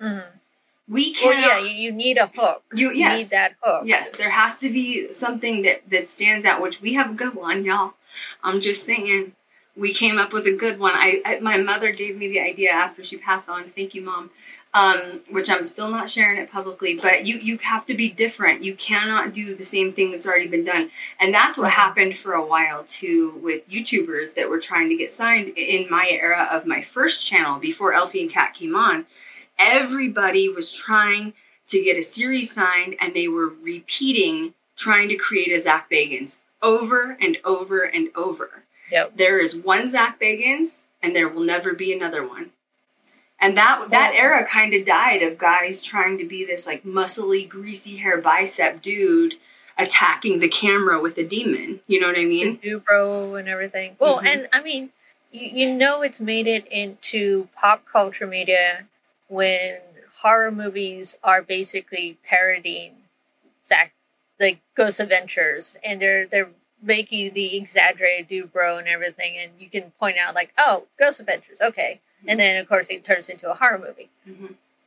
mm-hmm. 0.00 0.30
We 0.90 1.12
can't. 1.12 1.38
yeah, 1.40 1.58
you, 1.58 1.68
you 1.68 1.92
need 1.92 2.16
a 2.16 2.28
hook. 2.28 2.62
You- 2.72 2.92
You 2.92 3.08
need 3.10 3.26
that 3.30 3.54
hook. 3.62 3.82
Yes, 3.84 4.10
there 4.10 4.30
has 4.30 4.56
to 4.58 4.70
be 4.72 5.12
something 5.12 5.62
that 5.62 5.82
that 5.90 6.08
stands 6.08 6.46
out, 6.46 6.62
which 6.62 6.80
we 6.80 6.94
have 6.94 7.10
a 7.10 7.14
good 7.14 7.34
one, 7.34 7.62
y'all. 7.64 7.92
I'm 8.42 8.60
just 8.60 8.84
saying, 8.86 9.32
we 9.78 9.94
came 9.94 10.18
up 10.18 10.32
with 10.32 10.46
a 10.46 10.54
good 10.54 10.78
one. 10.78 10.92
I, 10.94 11.22
I 11.24 11.40
my 11.40 11.56
mother 11.56 11.92
gave 11.92 12.16
me 12.16 12.28
the 12.28 12.40
idea 12.40 12.70
after 12.70 13.04
she 13.04 13.16
passed 13.16 13.48
on. 13.48 13.64
Thank 13.64 13.94
you, 13.94 14.02
mom. 14.02 14.30
Um, 14.74 15.22
which 15.30 15.48
I'm 15.48 15.64
still 15.64 15.88
not 15.88 16.10
sharing 16.10 16.40
it 16.40 16.50
publicly, 16.50 16.98
but 17.00 17.24
you 17.24 17.38
you 17.38 17.58
have 17.58 17.86
to 17.86 17.94
be 17.94 18.10
different. 18.10 18.64
You 18.64 18.74
cannot 18.74 19.32
do 19.32 19.54
the 19.54 19.64
same 19.64 19.92
thing 19.92 20.10
that's 20.10 20.26
already 20.26 20.48
been 20.48 20.64
done, 20.64 20.90
and 21.18 21.32
that's 21.32 21.56
what 21.56 21.70
happened 21.70 22.18
for 22.18 22.32
a 22.32 22.44
while 22.44 22.84
too 22.84 23.40
with 23.42 23.68
YouTubers 23.70 24.34
that 24.34 24.50
were 24.50 24.58
trying 24.58 24.88
to 24.90 24.96
get 24.96 25.10
signed 25.10 25.52
in 25.56 25.88
my 25.88 26.08
era 26.10 26.48
of 26.50 26.66
my 26.66 26.82
first 26.82 27.24
channel 27.24 27.58
before 27.58 27.94
Elfie 27.94 28.22
and 28.22 28.30
Kat 28.30 28.54
came 28.54 28.74
on. 28.74 29.06
Everybody 29.58 30.48
was 30.48 30.72
trying 30.72 31.32
to 31.68 31.82
get 31.82 31.98
a 31.98 32.02
series 32.02 32.52
signed 32.52 32.96
and 33.00 33.14
they 33.14 33.28
were 33.28 33.48
repeating 33.48 34.54
trying 34.76 35.08
to 35.08 35.16
create 35.16 35.52
a 35.52 35.58
Zak 35.58 35.90
Bagans 35.90 36.40
over 36.62 37.16
and 37.20 37.38
over 37.44 37.82
and 37.82 38.08
over. 38.14 38.64
Yep. 38.90 39.16
There 39.16 39.38
is 39.38 39.56
one 39.56 39.88
Zak 39.88 40.20
Bagans 40.20 40.84
and 41.02 41.14
there 41.14 41.28
will 41.28 41.42
never 41.44 41.74
be 41.74 41.92
another 41.92 42.26
one. 42.26 42.50
And 43.40 43.56
that 43.56 43.90
that 43.90 44.14
era 44.14 44.44
kind 44.44 44.74
of 44.74 44.84
died 44.84 45.22
of 45.22 45.38
guys 45.38 45.80
trying 45.82 46.18
to 46.18 46.24
be 46.26 46.44
this 46.44 46.66
like 46.66 46.82
muscly, 46.84 47.48
greasy 47.48 47.98
hair 47.98 48.20
bicep 48.20 48.82
dude 48.82 49.34
attacking 49.76 50.40
the 50.40 50.48
camera 50.48 51.00
with 51.00 51.16
a 51.18 51.24
demon. 51.24 51.80
You 51.86 52.00
know 52.00 52.08
what 52.08 52.18
I 52.18 52.24
mean? 52.24 52.58
the 52.60 52.70
Dubro 52.70 53.38
and 53.38 53.48
everything. 53.48 53.94
Well, 54.00 54.18
Mhm. 54.20 54.26
and 54.26 54.48
I 54.52 54.60
mean, 54.60 54.90
you, 55.30 55.66
you 55.66 55.74
know, 55.74 56.02
it's 56.02 56.18
made 56.20 56.48
it 56.48 56.66
into 56.66 57.48
pop 57.54 57.84
culture 57.86 58.26
media 58.26 58.86
when 59.28 59.78
horror 60.16 60.50
movies 60.50 61.16
are 61.22 61.42
basically 61.42 62.18
parodying 62.28 62.96
Zach, 63.64 63.92
like 64.40 64.58
Ghost 64.74 64.98
Adventures, 64.98 65.76
and 65.84 66.00
they're 66.02 66.26
they're 66.26 66.48
making 66.82 67.34
the 67.34 67.56
exaggerated 67.56 68.28
Dubro 68.28 68.78
and 68.78 68.88
everything, 68.88 69.34
and 69.38 69.50
you 69.58 69.68
can 69.68 69.90
point 69.98 70.16
out 70.18 70.34
like, 70.34 70.52
oh, 70.58 70.84
Ghost 70.98 71.20
Adventures, 71.20 71.58
okay, 71.60 72.00
and 72.26 72.38
then 72.38 72.60
of 72.60 72.68
course 72.68 72.88
it 72.88 73.04
turns 73.04 73.28
into 73.28 73.50
a 73.50 73.54
horror 73.54 73.78
movie. 73.78 74.10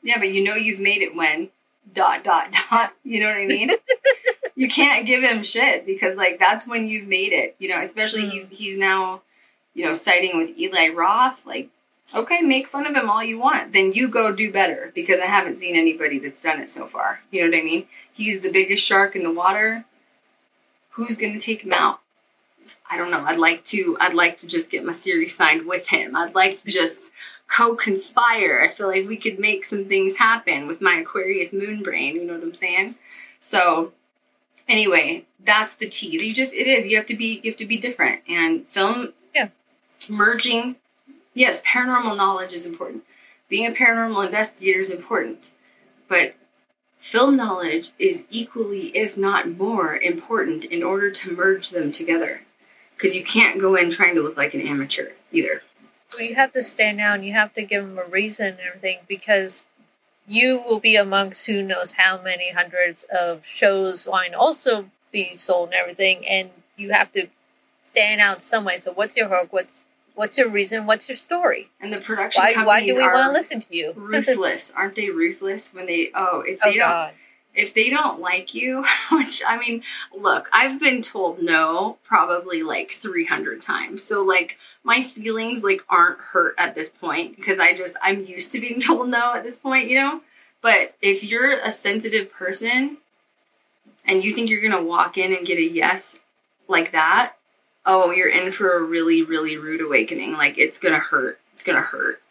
Yeah, 0.04 0.18
but 0.20 0.30
you 0.34 0.44
know 0.44 0.56
you've 0.56 0.80
made 0.80 1.02
it 1.02 1.16
when 1.16 1.50
dot 1.94 2.24
dot 2.24 2.54
dot. 2.70 2.94
You 3.04 3.20
know 3.20 3.28
what 3.28 3.38
I 3.38 3.46
mean? 3.48 3.72
you 4.56 4.68
can't 4.70 5.06
give 5.06 5.24
him 5.24 5.44
shit 5.44 5.86
because 5.86 6.18
like 6.18 6.40
that's 6.40 6.68
when 6.68 6.88
you've 6.88 7.08
made 7.08 7.34
it. 7.34 7.56
You 7.60 7.70
know, 7.70 7.82
especially 7.82 8.24
Mm. 8.24 8.30
he's 8.30 8.50
he's 8.50 8.78
now, 8.78 9.22
you 9.74 9.84
know, 9.86 9.94
siding 9.94 10.38
with 10.38 10.58
Eli 10.60 10.90
Roth. 10.90 11.46
Like, 11.46 11.70
okay, 12.16 12.42
make 12.42 12.68
fun 12.68 12.86
of 12.88 12.96
him 12.96 13.10
all 13.10 13.24
you 13.24 13.40
want. 13.40 13.74
Then 13.74 13.92
you 13.94 14.10
go 14.10 14.34
do 14.36 14.52
better 14.52 14.92
because 14.96 15.20
I 15.22 15.26
haven't 15.28 15.56
seen 15.56 15.76
anybody 15.76 16.20
that's 16.20 16.42
done 16.42 16.60
it 16.60 16.70
so 16.70 16.86
far. 16.88 17.22
You 17.32 17.42
know 17.42 17.50
what 17.56 17.62
I 17.62 17.64
mean? 17.64 17.86
He's 18.12 18.42
the 18.42 18.52
biggest 18.52 18.84
shark 18.84 19.16
in 19.16 19.24
the 19.24 19.32
water. 19.32 19.86
Who's 20.92 21.16
gonna 21.16 21.40
take 21.40 21.64
him 21.64 21.74
out? 21.74 22.02
I 22.90 22.98
don't 22.98 23.12
know. 23.12 23.24
I'd 23.26 23.40
like 23.40 23.64
to. 23.66 23.98
I'd 24.00 24.14
like 24.14 24.38
to 24.38 24.48
just 24.48 24.70
get 24.70 24.86
my 24.86 24.92
series 24.92 25.36
signed 25.36 25.66
with 25.66 25.90
him. 25.90 26.16
I'd 26.16 26.36
like 26.36 26.58
to 26.58 26.68
just 26.68 27.12
co-conspire. 27.48 28.62
I 28.62 28.70
feel 28.70 28.88
like 28.88 29.08
we 29.08 29.18
could 29.18 29.40
make 29.40 29.66
some 29.66 29.86
things 29.86 30.18
happen 30.18 30.68
with 30.68 30.82
my 30.82 30.96
Aquarius 30.96 31.54
moon 31.54 31.84
brain. 31.84 32.16
You 32.16 32.26
know 32.26 32.34
what 32.34 32.44
I'm 32.44 32.54
saying? 32.54 32.96
So, 33.40 33.94
anyway, 34.68 35.26
that's 35.44 35.74
the 35.74 35.88
tea. 35.88 36.26
You 36.26 36.34
just 36.34 36.54
it 36.54 36.68
is. 36.68 36.88
You 36.88 36.98
have 36.98 37.06
to 37.08 37.16
be. 37.16 37.42
You 37.44 37.52
have 37.52 37.58
to 37.58 37.66
be 37.66 37.78
different. 37.78 38.22
And 38.28 38.68
film. 38.68 39.14
Yeah. 39.34 39.50
Merging. 40.10 40.76
Yes, 41.34 41.62
paranormal 41.62 42.18
knowledge 42.18 42.54
is 42.54 42.66
important. 42.66 43.04
Being 43.48 43.68
a 43.68 43.76
paranormal 43.76 44.26
investigator 44.26 44.80
is 44.80 44.90
important, 44.90 45.52
but 46.08 46.36
film 47.02 47.36
knowledge 47.36 47.90
is 47.98 48.26
equally, 48.30 48.96
if 48.96 49.18
not 49.18 49.58
more, 49.58 49.98
important 49.98 50.64
in 50.64 50.84
order 50.84 51.10
to 51.10 51.36
merge 51.36 51.70
them 51.72 51.92
together. 51.92 52.42
Because 52.96 53.16
you 53.16 53.24
can't 53.24 53.60
go 53.60 53.76
in 53.76 53.90
trying 53.90 54.14
to 54.16 54.22
look 54.22 54.38
like 54.38 54.54
an 54.54 54.62
amateur 54.62 55.10
either. 55.32 55.64
Well, 56.14 56.28
you 56.28 56.36
have 56.36 56.52
to 56.54 56.62
stand 56.62 57.02
out 57.02 57.16
and 57.16 57.26
you 57.26 57.34
have 57.34 57.54
to 57.54 57.64
give 57.64 57.88
them 57.88 57.98
a 57.98 58.08
reason 58.08 58.50
and 58.50 58.60
everything 58.60 59.00
because 59.08 59.66
you 60.28 60.62
will 60.62 60.80
be 60.80 60.96
amongst 60.96 61.48
who 61.48 61.64
knows 61.64 61.92
how 61.92 62.22
many 62.22 62.52
hundreds 62.52 63.04
of 63.04 63.44
shows 63.44 64.06
wine 64.06 64.36
also 64.36 64.86
be 65.12 65.36
sold 65.36 65.70
and 65.70 65.76
everything 65.76 66.26
and 66.28 66.52
you 66.78 66.92
have 66.92 67.12
to 67.14 67.28
stand 67.84 68.22
out 68.22 68.44
some 68.44 68.64
way 68.64 68.78
so 68.78 68.94
what's 68.94 69.18
your 69.18 69.28
hook 69.28 69.52
what's 69.52 69.84
what's 70.22 70.38
your 70.38 70.50
reason 70.50 70.86
what's 70.86 71.10
your 71.10 71.18
story 71.18 71.72
And 71.82 71.92
the 71.92 71.98
production 71.98 72.44
why, 72.44 72.52
why 72.64 72.80
companies 72.80 72.96
do 72.96 73.02
we 73.02 73.08
want 73.08 73.26
to 73.26 73.32
listen 73.32 73.60
to 73.60 73.76
you 73.76 73.94
ruthless, 73.96 74.72
aren't 74.78 74.94
they? 74.94 75.10
Ruthless 75.10 75.74
when 75.74 75.88
they 75.88 76.12
oh 76.14 76.44
if 76.46 76.60
oh 76.64 76.70
they 76.70 76.78
don't 76.78 76.88
god 76.88 77.14
if 77.54 77.74
they 77.74 77.90
don't 77.90 78.22
like 78.22 78.54
you, 78.54 78.86
which 79.12 79.42
I 79.46 79.58
mean, 79.58 79.84
look, 80.18 80.48
I've 80.54 80.80
been 80.80 81.02
told 81.02 81.42
no 81.42 81.98
probably 82.04 82.64
like 82.64 82.92
300 82.92 83.62
times. 83.62 84.04
So 84.04 84.22
like 84.22 84.58
my 84.84 85.02
feelings 85.04 85.64
like 85.64 85.84
aren't 85.90 86.20
hurt 86.20 86.56
at 86.58 86.76
this 86.76 86.90
point 86.90 87.36
because 87.36 87.60
I 87.60 87.76
just 87.76 87.98
I'm 88.02 88.24
used 88.24 88.52
to 88.54 88.62
being 88.62 88.80
told 88.88 89.10
no 89.10 89.34
at 89.34 89.44
this 89.44 89.58
point, 89.58 89.90
you 89.90 89.96
know? 89.96 90.22
But 90.62 90.96
if 91.02 91.24
you're 91.24 91.54
a 91.54 91.72
sensitive 91.72 92.32
person 92.32 92.98
and 94.06 94.24
you 94.24 94.32
think 94.32 94.50
you're 94.50 94.62
going 94.62 94.72
to 94.72 94.84
walk 94.84 95.18
in 95.18 95.36
and 95.36 95.46
get 95.46 95.58
a 95.58 95.68
yes 95.68 96.22
like 96.68 96.92
that, 96.92 97.34
oh, 97.86 98.12
you're 98.12 98.30
in 98.30 98.52
for 98.52 98.78
a 98.78 98.82
really 98.84 99.24
really 99.24 99.58
rude 99.58 99.82
awakening. 99.82 100.34
Like 100.34 100.58
it's 100.58 100.80
going 100.80 100.94
to 100.94 101.00
hurt. 101.00 101.40
It's 101.54 101.64
going 101.64 101.76
to 101.78 101.82
hurt. 101.82 102.22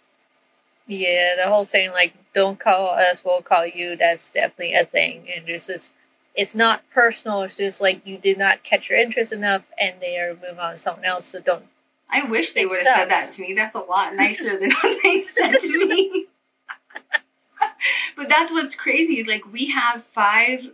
yeah 0.87 1.35
the 1.37 1.49
whole 1.49 1.65
saying 1.65 1.93
like 1.93 2.15
don't 2.35 2.59
call 2.59 2.91
us 2.91 3.23
we'll 3.25 3.43
call 3.43 3.65
you 3.67 3.95
that's 3.97 4.33
definitely 4.33 4.75
a 4.75 4.85
thing 4.85 5.27
and 5.35 5.49
it's 5.49 5.67
just 5.69 5.93
it's 6.35 6.55
not 6.55 6.83
personal 6.91 7.43
it's 7.43 7.57
just 7.57 7.81
like 7.81 8.05
you 8.07 8.17
did 8.19 8.37
not 8.39 8.63
catch 8.65 8.89
your 8.91 8.99
interest 8.99 9.33
enough 9.33 9.63
and 9.81 9.95
they 10.01 10.19
are 10.19 10.35
moving 10.35 10.59
on 10.59 10.73
to 10.73 10.77
someone 10.77 11.05
else 11.05 11.27
so 11.27 11.41
don't 11.41 11.65
I 12.13 12.25
wish 12.25 12.55
they 12.55 12.67
would 12.67 12.75
have 12.85 12.97
said 12.99 13.09
that 13.11 13.31
to 13.35 13.41
me. 13.43 13.53
That's 13.55 13.77
a 13.77 13.81
lot 13.81 14.17
nicer 14.17 14.59
than 14.59 14.73
what 14.83 14.99
they 15.05 15.23
said 15.23 15.53
to 15.61 15.87
me. 15.87 16.27
but 18.17 18.29
that's 18.29 18.51
what's 18.51 18.75
crazy 18.75 19.19
is 19.19 19.29
like 19.29 19.51
we 19.53 19.67
have 19.71 20.03
five 20.03 20.71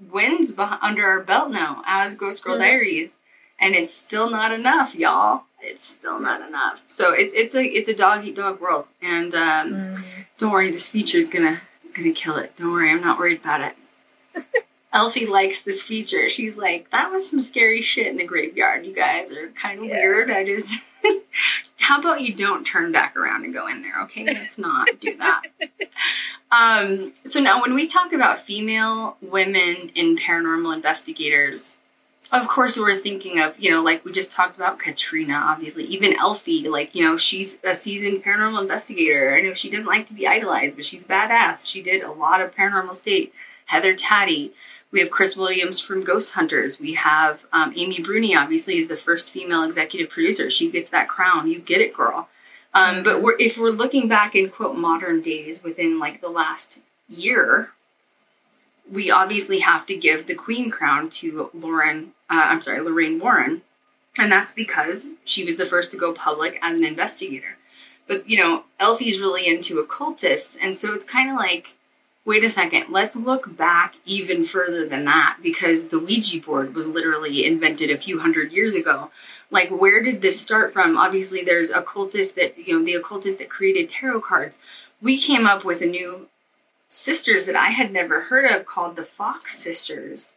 wins 0.00 0.52
beh- 0.52 0.78
under 0.82 1.04
our 1.06 1.22
belt 1.22 1.50
now 1.52 1.82
as 1.86 2.16
Ghost 2.16 2.42
Girl 2.42 2.56
Mhm. 2.56 2.60
Diaries, 2.60 3.18
and 3.58 3.74
it's 3.74 3.92
still 3.94 4.30
not 4.30 4.52
enough, 4.52 4.94
y'all. 4.94 5.42
It's 5.60 5.84
still 5.84 6.20
not 6.20 6.46
enough. 6.46 6.82
So 6.88 7.12
it's 7.12 7.32
it's 7.34 7.54
a 7.54 7.62
it's 7.64 7.88
a 7.88 7.94
dog 7.96 8.24
eat 8.24 8.36
dog 8.36 8.60
world, 8.60 8.86
and 9.00 9.34
um, 9.34 9.94
don't 10.38 10.52
worry, 10.52 10.70
this 10.70 10.88
feature 10.88 11.18
is 11.18 11.26
gonna 11.26 11.60
gonna 11.94 12.12
kill 12.12 12.36
it. 12.36 12.56
Don't 12.56 12.72
worry, 12.72 12.90
I'm 12.90 13.00
not 13.00 13.18
worried 13.18 13.40
about 13.40 13.60
it. 13.62 14.44
Elfie 14.92 15.26
likes 15.26 15.60
this 15.60 15.82
feature. 15.82 16.28
She's 16.28 16.56
like, 16.56 16.90
that 16.92 17.10
was 17.10 17.28
some 17.28 17.40
scary 17.40 17.82
shit 17.82 18.06
in 18.06 18.16
the 18.16 18.24
graveyard. 18.24 18.86
You 18.86 18.94
guys 18.94 19.32
are 19.32 19.48
kind 19.48 19.80
of 19.80 19.86
Yeah. 19.86 19.94
weird. 19.94 20.30
I 20.30 20.44
just, 20.44 20.92
how 21.80 21.98
about 21.98 22.20
you 22.20 22.32
don't 22.32 22.64
turn 22.64 22.92
back 22.92 23.16
around 23.16 23.44
and 23.44 23.52
go 23.52 23.66
in 23.66 23.82
there? 23.82 24.00
Okay, 24.02 24.24
let's 24.24 24.56
not 24.58 24.88
do 25.00 25.16
that. 25.16 25.42
Um, 26.52 27.12
so 27.16 27.40
now, 27.40 27.60
when 27.60 27.74
we 27.74 27.88
talk 27.88 28.12
about 28.12 28.38
female 28.38 29.16
women 29.20 29.90
in 29.96 30.16
paranormal 30.16 30.72
investigators, 30.72 31.78
of 32.34 32.48
course, 32.48 32.76
we're 32.76 32.96
thinking 32.96 33.40
of, 33.40 33.58
you 33.58 33.70
know, 33.70 33.82
like 33.82 34.04
we 34.04 34.12
just 34.12 34.32
talked 34.32 34.56
about 34.56 34.78
Katrina, 34.78 35.34
obviously, 35.34 35.84
even 35.84 36.18
Elfie, 36.18 36.68
like, 36.68 36.94
you 36.94 37.04
know, 37.04 37.16
she's 37.16 37.58
a 37.64 37.74
seasoned 37.74 38.24
paranormal 38.24 38.62
investigator. 38.62 39.34
I 39.34 39.40
know 39.40 39.54
she 39.54 39.70
doesn't 39.70 39.88
like 39.88 40.06
to 40.06 40.14
be 40.14 40.26
idolized, 40.26 40.76
but 40.76 40.84
she's 40.84 41.04
badass. 41.04 41.70
She 41.70 41.82
did 41.82 42.02
a 42.02 42.12
lot 42.12 42.40
of 42.40 42.54
paranormal 42.54 42.94
state. 42.94 43.32
Heather 43.66 43.94
Taddy. 43.94 44.52
We 44.90 45.00
have 45.00 45.10
Kris 45.10 45.36
Williams 45.36 45.80
from 45.80 46.04
Ghost 46.04 46.34
Hunters. 46.34 46.78
We 46.78 46.94
have 46.94 47.46
um, 47.52 47.72
Amy 47.76 48.00
Bruni, 48.00 48.36
obviously, 48.36 48.76
is 48.76 48.88
the 48.88 48.96
first 48.96 49.32
female 49.32 49.64
executive 49.64 50.10
producer. 50.10 50.50
She 50.50 50.70
gets 50.70 50.88
that 50.90 51.08
crown. 51.08 51.50
You 51.50 51.58
get 51.58 51.80
it, 51.80 51.92
girl. 51.92 52.28
Um, 52.72 53.02
but 53.02 53.22
we're, 53.22 53.36
if 53.38 53.58
we're 53.58 53.70
looking 53.70 54.08
back 54.08 54.34
in 54.34 54.48
quote 54.48 54.76
modern 54.76 55.20
days 55.20 55.62
within 55.62 55.98
like 55.98 56.20
the 56.20 56.28
last 56.28 56.80
year, 57.08 57.70
we 58.90 59.10
obviously 59.10 59.60
have 59.60 59.86
to 59.86 59.96
give 59.96 60.26
the 60.26 60.34
queen 60.34 60.70
crown 60.70 61.10
to 61.10 61.50
Lauren. 61.54 62.12
Uh, 62.30 62.46
I'm 62.50 62.60
sorry, 62.60 62.80
Lorraine 62.80 63.18
Warren, 63.18 63.62
And 64.18 64.30
that's 64.30 64.52
because 64.52 65.08
she 65.24 65.44
was 65.44 65.56
the 65.56 65.66
first 65.66 65.90
to 65.90 65.96
go 65.96 66.12
public 66.12 66.58
as 66.62 66.78
an 66.78 66.84
investigator. 66.84 67.58
But, 68.06 68.28
you 68.28 68.36
know, 68.36 68.64
Elfie's 68.78 69.20
really 69.20 69.46
into 69.46 69.78
occultists. 69.78 70.56
And 70.56 70.76
so 70.76 70.92
it's 70.94 71.04
kind 71.04 71.30
of 71.30 71.36
like, 71.36 71.74
wait 72.24 72.44
a 72.44 72.50
second, 72.50 72.86
let's 72.90 73.16
look 73.16 73.56
back 73.56 73.96
even 74.04 74.44
further 74.44 74.86
than 74.86 75.04
that 75.04 75.38
because 75.42 75.88
the 75.88 75.98
Ouija 75.98 76.40
board 76.40 76.74
was 76.74 76.86
literally 76.86 77.44
invented 77.44 77.90
a 77.90 77.96
few 77.96 78.20
hundred 78.20 78.52
years 78.52 78.74
ago. 78.74 79.10
Like, 79.50 79.70
where 79.70 80.02
did 80.02 80.22
this 80.22 80.40
start 80.40 80.72
from? 80.72 80.96
Obviously, 80.96 81.42
there's 81.42 81.70
occultists 81.70 82.34
that, 82.34 82.58
you 82.58 82.78
know, 82.78 82.84
the 82.84 82.94
occultists 82.94 83.38
that 83.38 83.50
created 83.50 83.88
tarot 83.88 84.20
cards. 84.20 84.58
We 85.02 85.18
came 85.18 85.46
up 85.46 85.64
with 85.64 85.80
a 85.82 85.86
new 85.86 86.28
sisters 86.94 87.44
that 87.44 87.56
I 87.56 87.70
had 87.70 87.92
never 87.92 88.22
heard 88.22 88.44
of 88.44 88.66
called 88.66 88.94
the 88.94 89.02
Fox 89.02 89.58
Sisters. 89.58 90.36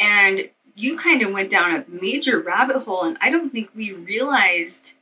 And 0.00 0.50
you 0.74 0.98
kind 0.98 1.22
of 1.22 1.32
went 1.32 1.50
down 1.50 1.74
a 1.74 1.84
major 1.88 2.38
rabbit 2.40 2.82
hole, 2.82 3.04
and 3.04 3.16
I 3.20 3.30
don't 3.30 3.50
think 3.50 3.70
we 3.74 3.92
realized 3.92 4.94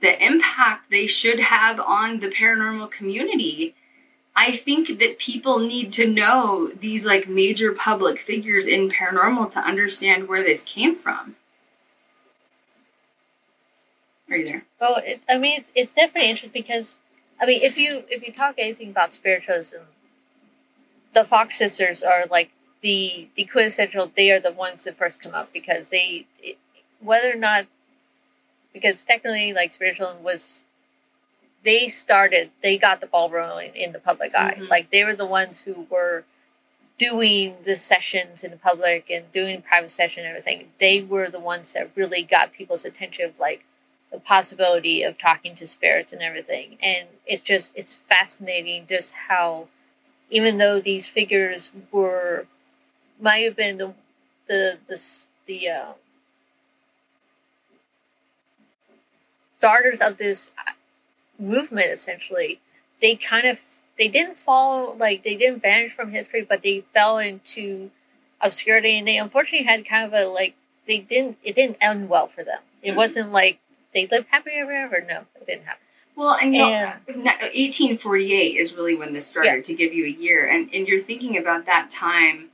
the 0.00 0.24
impact 0.24 0.90
they 0.90 1.06
should 1.06 1.40
have 1.40 1.80
on 1.80 2.20
the 2.20 2.28
paranormal 2.28 2.90
community. 2.90 3.74
I 4.36 4.52
think 4.52 5.00
that 5.00 5.18
people 5.18 5.58
need 5.58 5.92
to 5.94 6.06
know 6.06 6.68
these 6.68 7.04
like 7.04 7.28
major 7.28 7.72
public 7.72 8.20
figures 8.20 8.66
in 8.66 8.90
paranormal 8.90 9.50
to 9.52 9.60
understand 9.60 10.28
where 10.28 10.44
this 10.44 10.62
came 10.62 10.94
from. 10.94 11.34
Are 14.30 14.36
you 14.36 14.46
there? 14.46 14.64
Oh, 14.80 15.00
it, 15.04 15.22
I 15.28 15.38
mean, 15.38 15.58
it's, 15.58 15.72
it's 15.74 15.92
definitely 15.92 16.30
interesting 16.30 16.62
because, 16.62 16.98
I 17.40 17.46
mean, 17.46 17.62
if 17.62 17.78
you 17.78 18.04
if 18.10 18.26
you 18.26 18.32
talk 18.32 18.54
anything 18.58 18.90
about 18.90 19.12
spiritualism, 19.12 19.82
the 21.14 21.24
Fox 21.24 21.56
sisters 21.56 22.02
are 22.02 22.26
like 22.30 22.50
the 22.80 23.28
the 23.34 23.44
quintessential. 23.44 24.10
They 24.14 24.30
are 24.30 24.40
the 24.40 24.52
ones 24.52 24.84
that 24.84 24.96
first 24.96 25.20
come 25.22 25.34
up 25.34 25.52
because 25.52 25.90
they, 25.90 26.26
it, 26.42 26.58
whether 27.00 27.32
or 27.32 27.36
not, 27.36 27.66
because 28.72 29.02
technically, 29.02 29.52
like 29.52 29.72
spiritualism 29.72 30.22
was, 30.22 30.64
they 31.64 31.88
started. 31.88 32.50
They 32.62 32.78
got 32.78 33.00
the 33.00 33.06
ball 33.06 33.30
rolling 33.30 33.74
in 33.74 33.92
the 33.92 33.98
public 34.00 34.34
eye. 34.34 34.56
Mhm. 34.58 34.68
Like 34.68 34.90
they 34.90 35.04
were 35.04 35.14
the 35.14 35.26
ones 35.26 35.60
who 35.60 35.86
were 35.90 36.24
doing 36.98 37.56
the 37.64 37.76
sessions 37.76 38.44
in 38.44 38.50
the 38.50 38.56
public 38.56 39.10
and 39.10 39.30
doing 39.32 39.62
private 39.62 39.90
session 39.92 40.24
and 40.24 40.30
everything. 40.30 40.70
They 40.78 41.02
were 41.02 41.30
the 41.30 41.40
ones 41.40 41.72
that 41.74 41.90
really 41.94 42.22
got 42.22 42.52
people's 42.52 42.84
attention 42.84 43.26
of 43.26 43.38
like 43.40 43.64
the 44.12 44.20
possibility 44.20 45.02
of 45.02 45.18
talking 45.18 45.54
to 45.56 45.66
spirits 45.66 46.12
and 46.12 46.22
everything. 46.22 46.78
And 46.82 47.08
it's 47.26 47.42
just 47.42 47.72
it's 47.74 47.96
fascinating 48.08 48.86
just 48.88 49.14
how 49.14 49.68
even 50.30 50.58
though 50.58 50.80
these 50.80 51.08
figures 51.08 51.72
were 51.92 52.46
might 53.20 53.44
have 53.44 53.56
been 53.56 53.78
the 53.78 53.94
the 54.48 54.78
the 54.88 55.24
the 55.46 55.68
uh, 55.70 55.92
starters 59.58 60.00
of 60.00 60.16
this 60.16 60.52
uh, 60.58 60.72
movement 61.38 61.88
essentially 61.88 62.60
they 63.00 63.16
kind 63.16 63.46
of 63.46 63.60
they 63.98 64.08
didn't 64.08 64.38
fall 64.38 64.96
like 64.96 65.22
they 65.22 65.36
didn't 65.36 65.62
vanish 65.62 65.92
from 65.92 66.10
history 66.12 66.44
but 66.48 66.62
they 66.62 66.84
fell 66.94 67.18
into 67.18 67.90
obscurity 68.40 68.98
and 68.98 69.08
they 69.08 69.18
unfortunately 69.18 69.66
had 69.66 69.86
kind 69.86 70.06
of 70.06 70.12
a 70.14 70.26
like 70.28 70.54
they 70.86 70.98
didn't 70.98 71.38
it 71.44 71.54
didn't 71.54 71.76
end 71.80 72.08
well 72.08 72.28
for 72.28 72.44
them 72.44 72.60
it 72.82 72.92
Mhm. 72.92 72.96
wasn't 72.96 73.32
like 73.32 73.58
they 73.94 74.06
lived 74.06 74.26
happy 74.30 74.50
ever 74.54 74.72
ever 74.72 75.04
no 75.08 75.24
it 75.36 75.46
didn't 75.46 75.64
happen 75.64 75.82
Well, 76.16 76.36
and 76.42 76.54
you 76.54 76.62
And- 76.64 77.24
na- 77.24 77.30
1848 77.54 78.56
is 78.56 78.74
really 78.74 78.94
when 78.96 79.12
this 79.12 79.26
started 79.26 79.48
Yeah. 79.48 79.60
to 79.62 79.74
give 79.74 79.92
you 79.94 80.04
a 80.04 80.08
year. 80.08 80.46
And, 80.46 80.68
and 80.74 80.88
you're 80.88 80.98
thinking 80.98 81.36
about 81.38 81.64
that 81.66 81.88
time, 81.90 82.48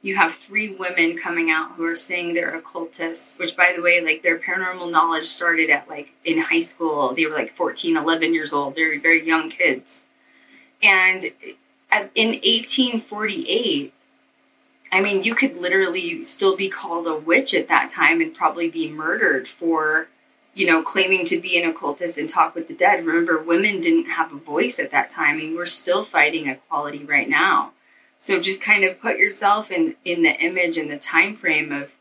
you 0.00 0.16
have 0.16 0.34
three 0.34 0.70
women 0.74 1.14
coming 1.16 1.50
out 1.50 1.72
who 1.72 1.84
are 1.84 1.96
saying 1.96 2.32
they're 2.32 2.54
occultists, 2.54 3.38
which, 3.38 3.54
by 3.56 3.74
the 3.76 3.82
way, 3.82 4.00
like 4.00 4.22
their 4.22 4.38
paranormal 4.38 4.90
knowledge 4.90 5.26
started 5.26 5.68
at 5.68 5.86
like 5.88 6.14
in 6.24 6.38
high 6.40 6.62
school. 6.62 7.14
They 7.14 7.26
were 7.26 7.34
like 7.34 7.52
14, 7.54 7.96
11 7.98 8.32
years 8.32 8.52
old. 8.54 8.74
They're 8.74 8.98
very 8.98 9.22
young 9.26 9.50
kids. 9.50 10.04
And 10.82 11.24
at, 11.92 12.10
in 12.14 12.28
1848, 12.42 13.92
I 14.92 15.00
mean, 15.02 15.24
you 15.24 15.34
could 15.34 15.56
literally 15.56 16.22
still 16.22 16.56
be 16.56 16.68
called 16.70 17.06
a 17.06 17.16
witch 17.16 17.52
at 17.52 17.68
that 17.68 17.90
time 17.90 18.20
and 18.22 18.32
probably 18.34 18.70
be 18.70 18.88
murdered 18.90 19.46
for 19.48 20.08
you 20.54 20.66
know, 20.66 20.82
claiming 20.82 21.26
to 21.26 21.40
be 21.40 21.60
an 21.60 21.68
occultist 21.68 22.16
and 22.16 22.28
talk 22.28 22.54
with 22.54 22.68
the 22.68 22.74
dead. 22.74 23.04
Remember, 23.04 23.42
women 23.42 23.80
didn't 23.80 24.10
have 24.10 24.32
a 24.32 24.36
voice 24.36 24.78
at 24.78 24.90
that 24.92 25.10
time, 25.10 25.38
and 25.40 25.54
we're 25.54 25.66
still 25.66 26.04
fighting 26.04 26.46
equality 26.46 27.04
right 27.04 27.28
now. 27.28 27.72
So 28.20 28.40
just 28.40 28.60
kind 28.60 28.84
of 28.84 29.00
put 29.00 29.18
yourself 29.18 29.70
in 29.70 29.96
in 30.04 30.22
the 30.22 30.34
image 30.40 30.76
and 30.76 30.90
the 30.90 30.98
time 30.98 31.34
frame 31.34 31.72
of 31.72 31.96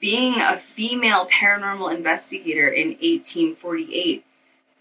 being 0.00 0.40
a 0.40 0.56
female 0.56 1.26
paranormal 1.26 1.94
investigator 1.94 2.68
in 2.68 2.88
1848. 2.88 4.24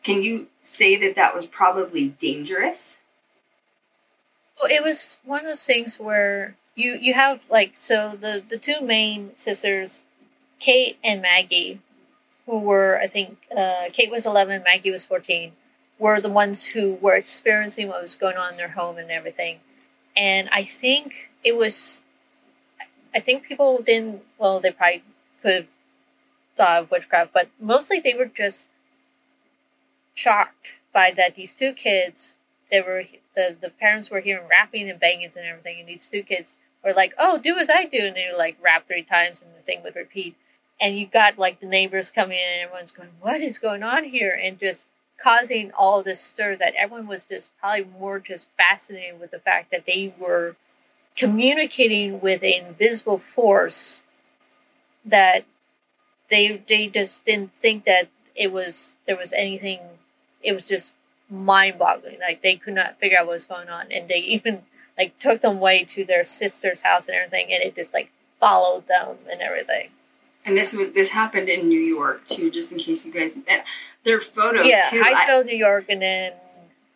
Can 0.04 0.22
you 0.22 0.48
say 0.64 0.96
that 0.96 1.16
that 1.16 1.36
was 1.36 1.46
probably 1.46 2.10
dangerous? 2.10 3.00
Well, 4.60 4.72
it 4.72 4.84
was 4.84 5.20
one 5.24 5.42
of 5.42 5.46
those 5.48 5.66
things 5.66 6.00
where 6.00 6.56
you 6.76 6.98
you 7.02 7.14
have 7.16 7.44
like 7.50 7.72
so 7.74 8.16
the 8.20 8.44
the 8.48 8.58
two 8.58 8.82
main 8.82 9.32
sisters, 9.36 10.02
Kate 10.60 10.98
and 11.04 11.22
Maggie, 11.22 11.82
who 12.46 12.60
were 12.60 13.00
I 13.00 13.08
think 13.08 13.38
uh, 13.56 13.86
Kate 13.94 14.12
was 14.12 14.26
eleven, 14.26 14.64
Maggie 14.64 14.92
was 14.92 15.06
fourteen, 15.06 15.54
were 16.00 16.20
the 16.20 16.32
ones 16.32 16.66
who 16.66 16.96
were 16.96 17.16
experiencing 17.16 17.88
what 17.88 18.02
was 18.02 18.16
going 18.16 18.38
on 18.38 18.52
in 18.54 18.58
their 18.58 18.70
home 18.70 18.98
and 18.98 19.12
everything, 19.12 19.60
and 20.16 20.50
I 20.52 20.64
think 20.64 21.30
it 21.44 21.56
was, 21.56 22.02
I 23.16 23.20
think 23.20 23.44
people 23.44 23.82
didn't 23.82 24.22
well 24.38 24.60
they 24.60 24.72
probably 24.72 25.04
could 25.42 25.54
have 25.54 25.68
thought 26.56 26.82
of 26.84 26.92
witchcraft, 26.92 27.34
but 27.34 27.50
mostly 27.60 28.00
they 28.00 28.14
were 28.14 28.26
just 28.26 28.70
shocked 30.14 30.80
by 30.94 31.12
that 31.12 31.36
these 31.36 31.54
two 31.54 31.74
kids 31.74 32.36
they 32.72 32.82
were 32.82 33.04
the 33.36 33.56
the 33.62 33.70
parents 33.70 34.10
were 34.10 34.20
hearing 34.22 34.48
rapping 34.48 34.90
and 34.90 35.00
bangings 35.00 35.36
and 35.36 35.46
everything, 35.46 35.80
and 35.80 35.88
these 35.88 36.08
two 36.08 36.24
kids 36.24 36.58
were 36.84 36.94
like, 36.94 37.14
"Oh, 37.18 37.38
do 37.38 37.58
as 37.58 37.70
I 37.70 37.86
do," 37.86 38.00
and 38.00 38.16
they 38.16 38.28
would 38.32 38.38
like 38.38 38.58
rap 38.62 38.88
three 38.88 39.04
times, 39.04 39.42
and 39.42 39.52
the 39.56 39.62
thing 39.62 39.84
would 39.84 39.96
repeat. 39.96 40.36
And 40.82 40.98
you 40.98 41.06
got 41.06 41.38
like 41.38 41.60
the 41.60 41.68
neighbors 41.68 42.10
coming 42.10 42.38
in, 42.38 42.54
and 42.54 42.62
everyone's 42.64 42.92
going, 42.92 43.10
"What 43.22 43.42
is 43.42 43.60
going 43.60 43.84
on 43.84 44.04
here?" 44.04 44.38
and 44.44 44.60
just 44.60 44.90
causing 45.18 45.72
all 45.74 46.02
this 46.02 46.20
stir 46.20 46.56
that 46.56 46.74
everyone 46.76 47.08
was 47.08 47.26
just 47.26 47.56
probably 47.60 47.86
more 48.00 48.20
just 48.20 48.50
fascinated 48.58 49.20
with 49.20 49.30
the 49.32 49.40
fact 49.40 49.72
that 49.72 49.86
they 49.86 50.14
were 50.18 50.56
communicating 51.16 52.20
with 52.20 52.42
an 52.42 52.66
invisible 52.66 53.20
force 53.20 54.02
that 55.06 55.46
they 56.30 56.62
they 56.68 56.88
just 56.88 57.26
didn't 57.26 57.54
think 57.54 57.86
that 57.86 58.08
it 58.36 58.52
was 58.52 58.96
there 59.06 59.18
was 59.18 59.34
anything 59.34 59.80
it 60.42 60.54
was 60.54 60.66
just 60.68 60.94
mind 61.30 61.78
boggling. 61.80 62.20
Like 62.20 62.42
they 62.42 62.56
could 62.56 62.74
not 62.74 63.00
figure 63.00 63.18
out 63.20 63.28
what 63.28 63.34
was 63.34 63.46
going 63.46 63.70
on, 63.70 63.92
and 63.92 64.08
they 64.08 64.20
even 64.20 64.64
like 64.98 65.18
took 65.20 65.42
them 65.42 65.58
away 65.58 65.84
to 65.86 66.06
their 66.06 66.24
sister's 66.24 66.82
house 66.82 67.08
and 67.08 67.16
everything, 67.16 67.54
and 67.54 67.64
it 67.64 67.76
just 67.76 67.94
like 67.94 68.12
followed 68.40 68.88
them 68.88 69.18
and 69.32 69.42
everything. 69.42 69.90
And 70.46 70.58
this 70.58 70.74
was 70.74 70.92
this 70.92 71.12
happened 71.12 71.50
in 71.50 71.68
New 71.70 71.80
York 71.80 72.28
too, 72.28 72.50
just 72.52 72.72
in 72.72 72.80
case 72.80 73.06
you 73.06 73.12
guys. 73.14 73.38
Their 74.04 74.20
photo 74.20 74.64
yeah, 74.64 74.82
too. 74.90 75.02
I- 75.06 75.14
Hydesville, 75.26 75.46
New 75.46 75.56
York, 75.58 75.86
and 75.90 76.02
then 76.02 76.34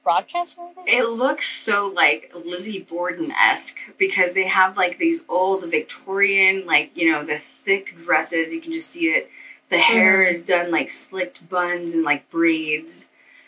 Rochester. 0.04 0.62
It 0.88 1.10
looks 1.10 1.48
so 1.48 1.92
like 1.94 2.32
Lizzie 2.36 2.82
Borden 2.82 3.32
esque 3.32 3.78
because 3.98 4.34
they 4.34 4.46
have 4.48 4.78
like 4.78 4.98
these 4.98 5.24
old 5.30 5.70
Victorian, 5.70 6.66
like, 6.66 6.92
you 6.96 7.12
know, 7.12 7.24
the 7.24 7.38
thick 7.38 7.96
dresses. 7.98 8.54
You 8.54 8.62
can 8.62 8.72
just 8.72 8.90
see 8.92 9.08
it. 9.08 9.30
The 9.70 9.80
hair 9.80 10.24
Mhm. 10.24 10.30
is 10.30 10.42
done 10.42 10.70
like 10.72 10.90
slicked 10.92 11.50
buns 11.50 11.94
and 11.94 12.04
like 12.04 12.30
braids. 12.30 13.08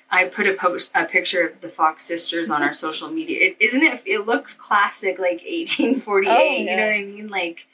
I 0.09 0.23
put 0.25 0.47
a 0.47 0.53
post 0.53 0.89
a 0.95 1.05
picture 1.05 1.45
of 1.45 1.61
the 1.61 1.69
Fox 1.69 2.03
sisters 2.03 2.49
on 2.49 2.63
our 2.63 2.73
social 2.85 3.09
media. 3.09 3.37
It 3.41 3.57
isn't 3.59 3.81
it 3.83 4.01
it 4.05 4.25
looks 4.25 4.53
classic 4.53 5.19
like 5.19 5.41
1848, 5.43 6.29
Oh, 6.31 6.57
you 6.57 6.65
know 6.65 6.85
what 6.87 6.93
I 6.95 7.03
mean? 7.03 7.27
Like 7.27 7.67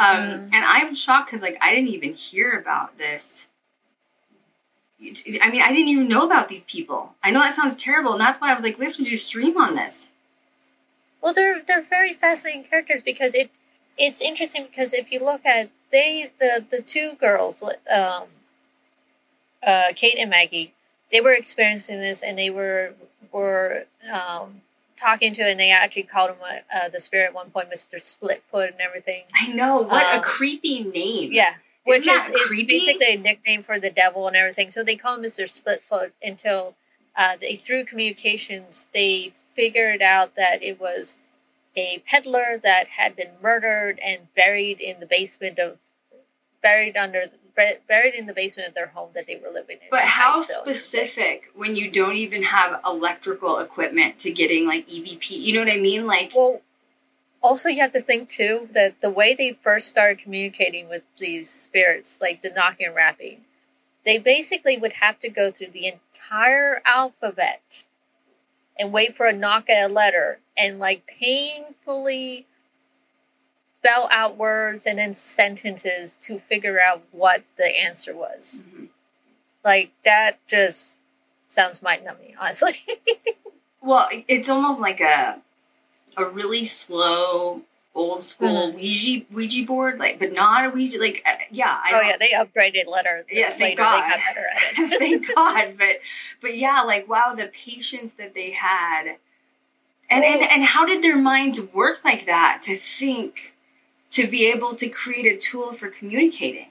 um 0.00 0.16
Mhm. 0.16 0.50
and 0.54 0.64
I'm 0.64 0.94
shocked 0.94 1.30
cuz 1.30 1.42
like 1.42 1.58
I 1.60 1.74
didn't 1.74 1.90
even 1.90 2.14
hear 2.14 2.58
about 2.58 2.98
this 2.98 3.48
I 5.42 5.50
mean, 5.50 5.62
I 5.62 5.68
didn't 5.72 5.88
even 5.88 6.08
know 6.08 6.26
about 6.26 6.48
these 6.48 6.62
people. 6.64 7.14
I 7.22 7.30
know 7.30 7.40
that 7.40 7.54
sounds 7.54 7.74
terrible, 7.76 8.12
and 8.12 8.20
that's 8.20 8.40
why 8.40 8.50
I 8.50 8.54
was 8.54 8.62
like, 8.62 8.78
we 8.78 8.84
have 8.84 8.94
to 8.96 9.02
do 9.02 9.14
a 9.14 9.16
stream 9.16 9.56
on 9.56 9.74
this. 9.74 10.12
Well, 11.22 11.32
they're 11.32 11.62
they're 11.62 11.82
very 11.82 12.12
fascinating 12.12 12.64
characters 12.64 13.02
because 13.02 13.34
it 13.34 13.50
it's 13.96 14.20
interesting 14.20 14.66
because 14.66 14.92
if 14.92 15.10
you 15.12 15.20
look 15.24 15.44
at 15.46 15.70
they 15.90 16.30
the 16.38 16.64
the 16.70 16.82
two 16.82 17.14
girls, 17.14 17.62
um, 17.90 18.24
uh, 19.62 19.92
Kate 19.94 20.18
and 20.18 20.30
Maggie, 20.30 20.74
they 21.10 21.20
were 21.20 21.34
experiencing 21.34 21.98
this 21.98 22.22
and 22.22 22.38
they 22.38 22.50
were 22.50 22.94
were 23.32 23.84
um, 24.10 24.62
talking 25.00 25.32
to 25.34 25.42
and 25.42 25.58
they 25.58 25.70
actually 25.70 26.04
called 26.04 26.30
him 26.30 26.36
uh, 26.42 26.88
the 26.90 27.00
spirit 27.00 27.26
at 27.26 27.34
one 27.34 27.50
point, 27.50 27.68
Mister 27.70 27.96
Splitfoot 27.96 28.68
and 28.72 28.80
everything. 28.80 29.24
I 29.34 29.48
know 29.52 29.78
what 29.82 30.04
a 30.14 30.18
Um, 30.18 30.22
creepy 30.22 30.84
name. 30.84 31.32
Yeah. 31.32 31.54
Which 31.84 32.00
Isn't 32.06 32.14
is, 32.14 32.26
that 32.28 32.34
is 32.36 32.48
creepy? 32.48 32.64
basically 32.78 33.14
a 33.14 33.16
nickname 33.16 33.62
for 33.62 33.80
the 33.80 33.90
devil 33.90 34.26
and 34.28 34.36
everything. 34.36 34.70
So 34.70 34.84
they 34.84 34.96
call 34.96 35.16
him 35.16 35.22
Mr. 35.22 35.44
Splitfoot 35.48 36.12
until 36.22 36.74
uh, 37.16 37.36
they, 37.40 37.56
through 37.56 37.86
communications, 37.86 38.86
they 38.92 39.32
figured 39.56 40.02
out 40.02 40.36
that 40.36 40.62
it 40.62 40.78
was 40.80 41.16
a 41.76 42.02
peddler 42.06 42.58
that 42.62 42.86
had 42.88 43.16
been 43.16 43.30
murdered 43.42 43.98
and 44.04 44.32
buried 44.34 44.80
in 44.80 45.00
the 45.00 45.06
basement 45.06 45.58
of, 45.58 45.78
buried 46.62 46.96
under 46.96 47.24
buried 47.54 48.14
in 48.14 48.26
the 48.26 48.32
basement 48.32 48.68
of 48.68 48.74
their 48.74 48.88
home 48.88 49.10
that 49.14 49.26
they 49.26 49.36
were 49.36 49.50
living 49.52 49.78
in. 49.82 49.88
But 49.90 50.02
how 50.02 50.42
specific 50.42 51.50
when 51.54 51.76
you 51.76 51.90
don't 51.90 52.16
even 52.16 52.42
have 52.42 52.80
electrical 52.84 53.58
equipment 53.58 54.18
to 54.20 54.30
getting 54.30 54.66
like 54.66 54.88
EVP? 54.88 55.30
You 55.30 55.54
know 55.54 55.64
what 55.64 55.72
I 55.72 55.78
mean? 55.78 56.06
Like, 56.06 56.32
Well, 56.34 56.60
also 57.42 57.68
you 57.68 57.80
have 57.80 57.92
to 57.92 58.00
think 58.00 58.28
too 58.28 58.68
that 58.72 59.00
the 59.00 59.10
way 59.10 59.34
they 59.34 59.52
first 59.52 59.88
started 59.88 60.18
communicating 60.18 60.88
with 60.88 61.02
these 61.18 61.48
spirits, 61.48 62.20
like 62.20 62.42
the 62.42 62.50
knocking 62.50 62.86
and 62.86 62.96
rapping, 62.96 63.40
they 64.04 64.18
basically 64.18 64.78
would 64.78 64.94
have 64.94 65.18
to 65.20 65.28
go 65.28 65.50
through 65.50 65.70
the 65.72 65.86
entire 65.86 66.82
alphabet 66.84 67.84
and 68.78 68.92
wait 68.92 69.14
for 69.14 69.26
a 69.26 69.32
knock 69.32 69.68
at 69.68 69.90
a 69.90 69.92
letter 69.92 70.38
and 70.56 70.78
like 70.78 71.06
painfully 71.06 72.46
spell 73.82 74.08
out 74.12 74.36
words 74.36 74.86
and 74.86 74.98
then 74.98 75.14
sentences 75.14 76.16
to 76.22 76.38
figure 76.38 76.78
out 76.80 77.02
what 77.12 77.42
the 77.56 77.64
answer 77.80 78.14
was. 78.14 78.62
Mhm. 78.68 78.88
Like 79.64 79.90
that 80.04 80.38
just 80.46 80.98
sounds 81.48 81.82
mind 81.82 82.04
numbing, 82.04 82.34
honestly. 82.40 82.82
well, 83.82 84.08
it's 84.28 84.48
almost 84.48 84.80
like 84.80 85.00
a 85.00 85.40
a 86.16 86.24
really 86.24 86.64
slow 86.64 87.62
old 87.94 88.22
school 88.22 88.68
Mm-hmm. 88.68 88.76
Ouija 88.76 89.26
Ouija 89.32 89.64
board, 89.64 89.98
like, 89.98 90.18
but 90.18 90.32
not 90.32 90.66
a 90.66 90.70
Ouija. 90.70 90.98
Like, 90.98 91.22
uh, 91.26 91.36
yeah, 91.50 91.76
I 91.82 91.90
oh 91.94 92.00
yeah, 92.00 92.16
they 92.18 92.30
upgraded 92.30 92.86
letter. 92.86 93.24
Yeah, 93.30 93.48
thank 93.50 93.78
later. 93.78 93.82
God. 93.82 94.02
They 94.02 94.08
got 94.10 94.20
better 94.34 94.46
at 94.46 94.78
it. 94.92 94.98
Thank 94.98 95.34
God, 95.34 95.74
but 95.78 95.96
but 96.40 96.56
yeah, 96.56 96.82
like 96.82 97.08
wow, 97.08 97.34
the 97.34 97.46
patience 97.46 98.12
that 98.12 98.34
they 98.34 98.50
had, 98.52 99.16
and 100.08 100.24
and 100.24 100.42
and 100.42 100.64
how 100.64 100.84
did 100.86 101.02
their 101.02 101.18
minds 101.18 101.60
work 101.60 102.04
like 102.04 102.26
that 102.26 102.60
to 102.64 102.76
think, 102.76 103.54
to 104.10 104.26
be 104.26 104.50
able 104.50 104.74
to 104.74 104.88
create 104.88 105.26
a 105.26 105.36
tool 105.36 105.72
for 105.72 105.88
communicating? 105.88 106.68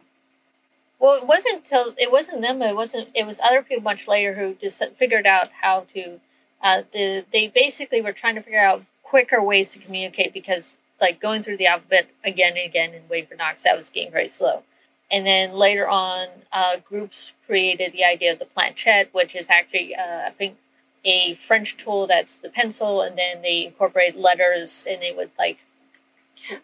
Well, 1.00 1.18
it 1.18 1.26
wasn't 1.26 1.64
till 1.64 1.94
it 1.98 2.12
wasn't 2.12 2.42
them. 2.42 2.62
It 2.62 2.76
wasn't. 2.76 3.10
It 3.16 3.26
was 3.26 3.40
other 3.40 3.62
people 3.62 3.84
much 3.84 4.08
later 4.08 4.36
who 4.36 4.56
just 4.56 4.84
figured 4.98 5.26
out 5.26 5.50
how 5.62 5.86
to. 5.94 6.20
Uh, 6.62 6.84
the 6.92 7.26
they 7.32 7.48
basically 7.48 8.02
were 8.02 8.12
trying 8.12 8.36
to 8.36 8.42
figure 8.42 8.62
out 8.62 8.84
quicker 9.02 9.42
ways 9.42 9.72
to 9.72 9.80
communicate 9.80 10.34
because 10.34 10.74
like 11.00 11.22
going 11.22 11.42
through 11.42 11.58
the 11.58 11.68
alphabet 11.68 12.08
again 12.26 12.58
and 12.58 12.66
again 12.66 12.94
and 12.94 13.10
waiting 13.10 13.28
for 13.30 13.36
knocks 13.36 13.64
that 13.64 13.78
was 13.78 13.90
getting 13.90 14.12
very 14.12 14.28
slow. 14.28 14.64
And 15.10 15.26
then 15.26 15.54
later 15.54 15.90
on, 15.90 16.28
uh, 16.52 16.78
groups 16.88 17.32
created 17.48 17.94
the 17.94 18.04
idea 18.04 18.34
of 18.34 18.40
the 18.40 18.46
planchette, 18.46 19.10
which 19.14 19.36
is 19.36 19.50
actually 19.50 19.96
uh, 19.96 20.28
I 20.28 20.32
think 20.32 20.58
a 21.06 21.36
French 21.36 21.78
tool 21.78 22.08
that's 22.08 22.38
the 22.38 22.50
pencil, 22.50 23.02
and 23.02 23.18
then 23.18 23.42
they 23.42 23.66
incorporate 23.66 24.18
letters, 24.18 24.86
and 24.90 25.02
they 25.02 25.14
would 25.14 25.32
like. 25.40 25.60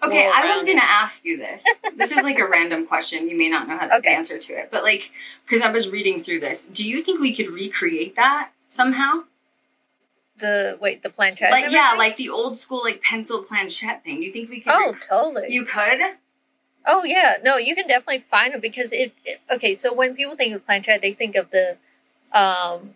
Okay, 0.04 0.30
I 0.34 0.52
was 0.54 0.64
gonna 0.64 0.82
ask 0.84 1.24
you 1.26 1.38
this. 1.38 1.64
This 1.96 2.12
is 2.12 2.24
like 2.24 2.40
a 2.40 2.48
random 2.48 2.88
question. 2.92 3.30
You 3.30 3.38
may 3.38 3.50
not 3.50 3.68
know 3.68 3.78
how 3.78 3.88
to 3.88 3.96
Okay. 3.98 4.16
answer 4.16 4.38
to 4.38 4.54
it, 4.54 4.70
but 4.72 4.84
like, 4.84 5.12
because 5.46 5.62
I 5.62 5.72
was 5.72 5.90
reading 5.90 6.24
through 6.24 6.40
this, 6.40 6.64
do 6.64 6.88
you 6.88 7.02
think 7.04 7.20
we 7.22 7.34
could 7.36 7.50
recreate 7.50 8.16
that 8.16 8.52
somehow? 8.70 9.24
the 10.38 10.78
wait 10.82 11.02
the 11.02 11.10
planchette. 11.10 11.52
Like, 11.52 11.72
yeah, 11.72 11.94
like 11.98 12.18
the 12.18 12.30
old 12.30 12.58
school 12.58 12.82
like 12.84 13.02
pencil 13.02 13.42
planchette 13.44 14.04
thing. 14.04 14.18
Do 14.20 14.26
you 14.26 14.32
think 14.34 14.50
we 14.50 14.60
could? 14.60 14.74
oh, 14.76 14.92
rec- 14.92 15.02
totally. 15.02 15.54
you 15.54 15.64
could. 15.64 16.00
Oh 16.86 17.04
yeah, 17.06 17.36
no, 17.44 17.56
you 17.58 17.74
can 17.74 17.88
definitely 17.88 18.20
find 18.20 18.54
them 18.54 18.60
because 18.62 18.92
it, 18.92 19.14
it- 19.24 19.40
Okay, 19.50 19.76
so 19.76 19.94
when 19.94 20.14
people 20.16 20.36
think 20.36 20.54
of 20.54 20.66
planchette, 20.66 21.02
they 21.02 21.14
think 21.14 21.36
of 21.36 21.52
the, 21.52 21.78
um, 22.34 22.96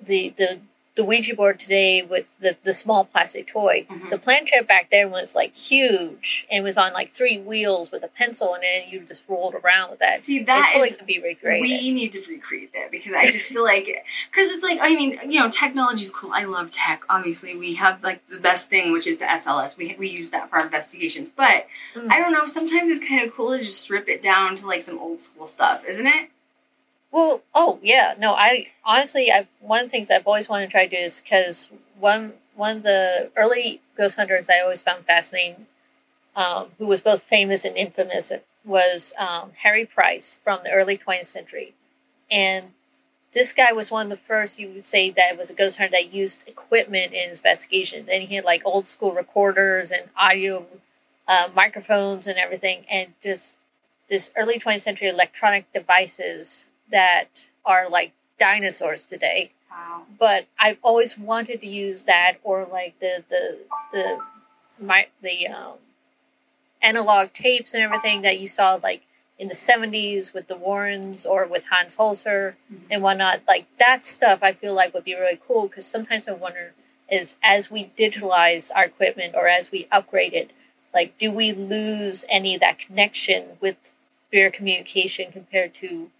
the 0.00 0.32
the 0.36 0.60
the 0.96 1.04
Ouija 1.04 1.36
board 1.36 1.60
today 1.60 2.02
with 2.02 2.26
the 2.40 2.56
the 2.64 2.72
small 2.72 3.04
plastic 3.04 3.46
toy. 3.46 3.86
Mhm. 3.90 4.08
The 4.10 4.18
planchette 4.18 4.66
back 4.66 4.90
then 4.90 5.10
was 5.10 5.34
like 5.34 5.54
huge 5.54 6.46
and 6.50 6.64
was 6.64 6.76
on 6.78 6.92
like 6.94 7.10
three 7.12 7.38
wheels 7.38 7.92
with 7.92 8.02
a 8.02 8.08
pencil 8.08 8.54
in 8.54 8.62
it, 8.62 8.84
and 8.84 8.92
you 8.92 9.00
just 9.00 9.24
rolled 9.28 9.54
around 9.54 9.90
with 9.90 9.98
that. 10.00 10.20
See, 10.22 10.42
that 10.44 10.70
totally 10.72 10.88
is 10.88 10.96
could 10.96 11.06
be 11.06 11.20
recreated. 11.20 11.60
We 11.62 11.90
need 11.92 12.12
to 12.12 12.22
recreate 12.28 12.72
that 12.72 12.90
because 12.90 13.12
I 13.14 13.30
just 13.30 13.50
feel 13.52 13.62
like, 13.62 13.84
because 13.84 14.50
it's 14.50 14.64
like, 14.64 14.78
I 14.80 14.94
mean, 14.94 15.18
you 15.30 15.38
know, 15.38 15.50
technology 15.50 16.02
is 16.02 16.10
cool. 16.10 16.30
I 16.32 16.44
love 16.44 16.70
tech. 16.70 17.02
Obviously, 17.10 17.54
we 17.56 17.74
have 17.74 18.02
like 18.02 18.26
the 18.28 18.38
best 18.38 18.70
thing, 18.70 18.92
which 18.92 19.06
is 19.06 19.18
the 19.18 19.26
SLS. 19.26 19.76
We, 19.76 19.94
we 19.98 20.08
use 20.08 20.30
that 20.30 20.48
for 20.50 20.56
our 20.56 20.64
investigations. 20.64 21.30
But 21.34 21.66
Mm. 21.94 22.10
I 22.10 22.18
don't 22.20 22.32
know, 22.32 22.46
sometimes 22.46 22.90
it's 22.90 23.06
kind 23.06 23.26
of 23.26 23.34
cool 23.34 23.56
to 23.56 23.62
just 23.62 23.80
strip 23.80 24.08
it 24.08 24.22
down 24.22 24.56
to 24.56 24.66
like 24.66 24.82
some 24.82 24.98
old 24.98 25.20
school 25.20 25.46
stuff, 25.46 25.84
isn't 25.86 26.06
it? 26.06 26.30
Well, 27.16 27.42
oh 27.54 27.80
yeah, 27.82 28.14
no. 28.18 28.32
I 28.34 28.68
honestly, 28.84 29.32
I've 29.32 29.48
one 29.60 29.80
of 29.80 29.86
the 29.86 29.90
things 29.90 30.10
I've 30.10 30.26
always 30.26 30.50
wanted 30.50 30.66
to 30.66 30.72
try 30.72 30.86
to 30.86 30.96
do 30.96 31.02
is 31.02 31.22
because 31.22 31.70
one 31.98 32.34
one 32.56 32.78
of 32.78 32.82
the 32.84 33.32
early 33.36 33.80
ghost 33.96 34.16
hunters 34.18 34.50
I 34.50 34.60
always 34.60 34.82
found 34.82 35.06
fascinating, 35.06 35.66
um, 36.36 36.70
who 36.78 36.86
was 36.86 37.00
both 37.02 37.22
famous 37.24 37.64
and 37.64 37.76
infamous, 37.76 38.32
was 38.64 39.12
um, 39.18 39.52
Harry 39.62 39.86
Price 39.86 40.38
from 40.44 40.60
the 40.64 40.72
early 40.72 40.98
20th 40.98 41.26
century, 41.26 41.74
and 42.30 42.72
this 43.32 43.52
guy 43.52 43.72
was 43.72 43.90
one 43.90 44.06
of 44.06 44.10
the 44.10 44.16
first 44.16 44.58
you 44.58 44.68
would 44.70 44.86
say 44.86 45.10
that 45.10 45.38
was 45.38 45.50
a 45.50 45.54
ghost 45.54 45.78
hunter 45.78 45.92
that 45.92 46.14
used 46.14 46.44
equipment 46.48 47.14
in 47.14 47.30
his 47.30 47.40
investigations, 47.40 48.08
and 48.10 48.24
he 48.24 48.36
had 48.36 48.44
like 48.44 48.62
old 48.66 48.88
school 48.88 49.12
recorders 49.12 49.90
and 49.92 50.10
audio 50.16 50.66
uh, 51.28 51.48
microphones 51.54 52.26
and 52.26 52.38
everything, 52.38 52.86
and 52.90 53.14
just 53.22 53.58
this 54.08 54.30
early 54.36 54.58
20th 54.58 54.82
century 54.82 55.08
electronic 55.08 55.72
devices 55.72 56.68
that 56.90 57.46
are 57.64 57.88
like 57.88 58.12
dinosaurs 58.38 59.06
today 59.06 59.52
Wow. 59.70 60.02
but 60.18 60.46
i've 60.58 60.78
always 60.82 61.18
wanted 61.18 61.60
to 61.60 61.66
use 61.66 62.02
that 62.04 62.34
or 62.44 62.66
like 62.70 62.98
the 62.98 63.24
the 63.28 63.58
the 63.92 64.18
my 64.80 65.06
the 65.22 65.48
um 65.48 65.78
analog 66.82 67.32
tapes 67.32 67.74
and 67.74 67.82
everything 67.82 68.22
that 68.22 68.38
you 68.38 68.46
saw 68.46 68.78
like 68.82 69.02
in 69.38 69.48
the 69.48 69.54
70s 69.54 70.32
with 70.32 70.46
the 70.46 70.56
warrens 70.56 71.26
or 71.26 71.46
with 71.46 71.66
hans 71.68 71.96
holzer 71.96 72.54
Mhm. 72.72 72.80
and 72.90 73.02
whatnot 73.02 73.40
like 73.48 73.66
that 73.78 74.04
stuff 74.04 74.38
i 74.42 74.52
feel 74.52 74.74
like 74.74 74.94
would 74.94 75.04
be 75.04 75.14
really 75.14 75.40
cool 75.46 75.68
because 75.68 75.86
sometimes 75.86 76.28
i 76.28 76.32
wonder 76.32 76.72
is 77.10 77.36
as 77.42 77.70
we 77.70 77.90
digitalize 77.98 78.70
our 78.74 78.84
equipment 78.84 79.34
or 79.34 79.46
as 79.48 79.70
we 79.70 79.88
upgrade 79.92 80.32
it 80.34 80.50
like 80.94 81.16
do 81.18 81.30
we 81.30 81.52
lose 81.52 82.24
any 82.28 82.54
of 82.54 82.60
that 82.60 82.78
connection 82.78 83.56
with 83.60 83.76
spirit 84.28 84.52
communication 84.52 85.32
compared 85.32 85.72
to 85.74 86.10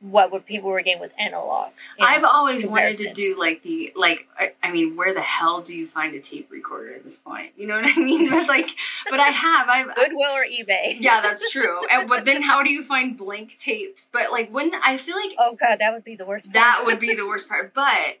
what 0.00 0.30
would 0.30 0.46
people 0.46 0.70
were 0.70 0.80
getting 0.80 1.00
with 1.00 1.12
analog 1.18 1.70
I've 2.00 2.22
always 2.22 2.66
wanted 2.66 2.98
to 2.98 3.12
do 3.12 3.36
like 3.38 3.62
the 3.62 3.92
like 3.96 4.28
I, 4.38 4.52
I 4.62 4.70
mean 4.70 4.96
where 4.96 5.12
the 5.12 5.20
hell 5.20 5.60
do 5.60 5.76
you 5.76 5.86
find 5.86 6.14
a 6.14 6.20
tape 6.20 6.50
recorder 6.50 6.94
at 6.94 7.02
this 7.02 7.16
point? 7.16 7.52
You 7.56 7.66
know 7.66 7.80
what 7.80 7.96
I 7.96 8.00
mean? 8.00 8.30
But 8.30 8.46
like 8.46 8.68
but 9.10 9.18
I 9.18 9.28
have 9.28 9.68
I've 9.68 9.94
goodwill 9.94 10.32
or 10.32 10.44
ebay. 10.44 10.98
Yeah 11.00 11.20
that's 11.20 11.50
true. 11.50 11.80
And, 11.90 12.08
but 12.08 12.24
then 12.24 12.42
how 12.42 12.62
do 12.62 12.70
you 12.70 12.84
find 12.84 13.16
blank 13.16 13.56
tapes? 13.58 14.08
But 14.12 14.30
like 14.30 14.50
when 14.50 14.70
I 14.84 14.96
feel 14.96 15.16
like 15.16 15.34
oh 15.38 15.54
god 15.54 15.78
that 15.80 15.92
would 15.92 16.04
be 16.04 16.14
the 16.14 16.26
worst 16.26 16.46
part. 16.46 16.54
that 16.54 16.82
would 16.86 17.00
be 17.00 17.14
the 17.14 17.26
worst 17.26 17.48
part. 17.48 17.74
But 17.74 18.18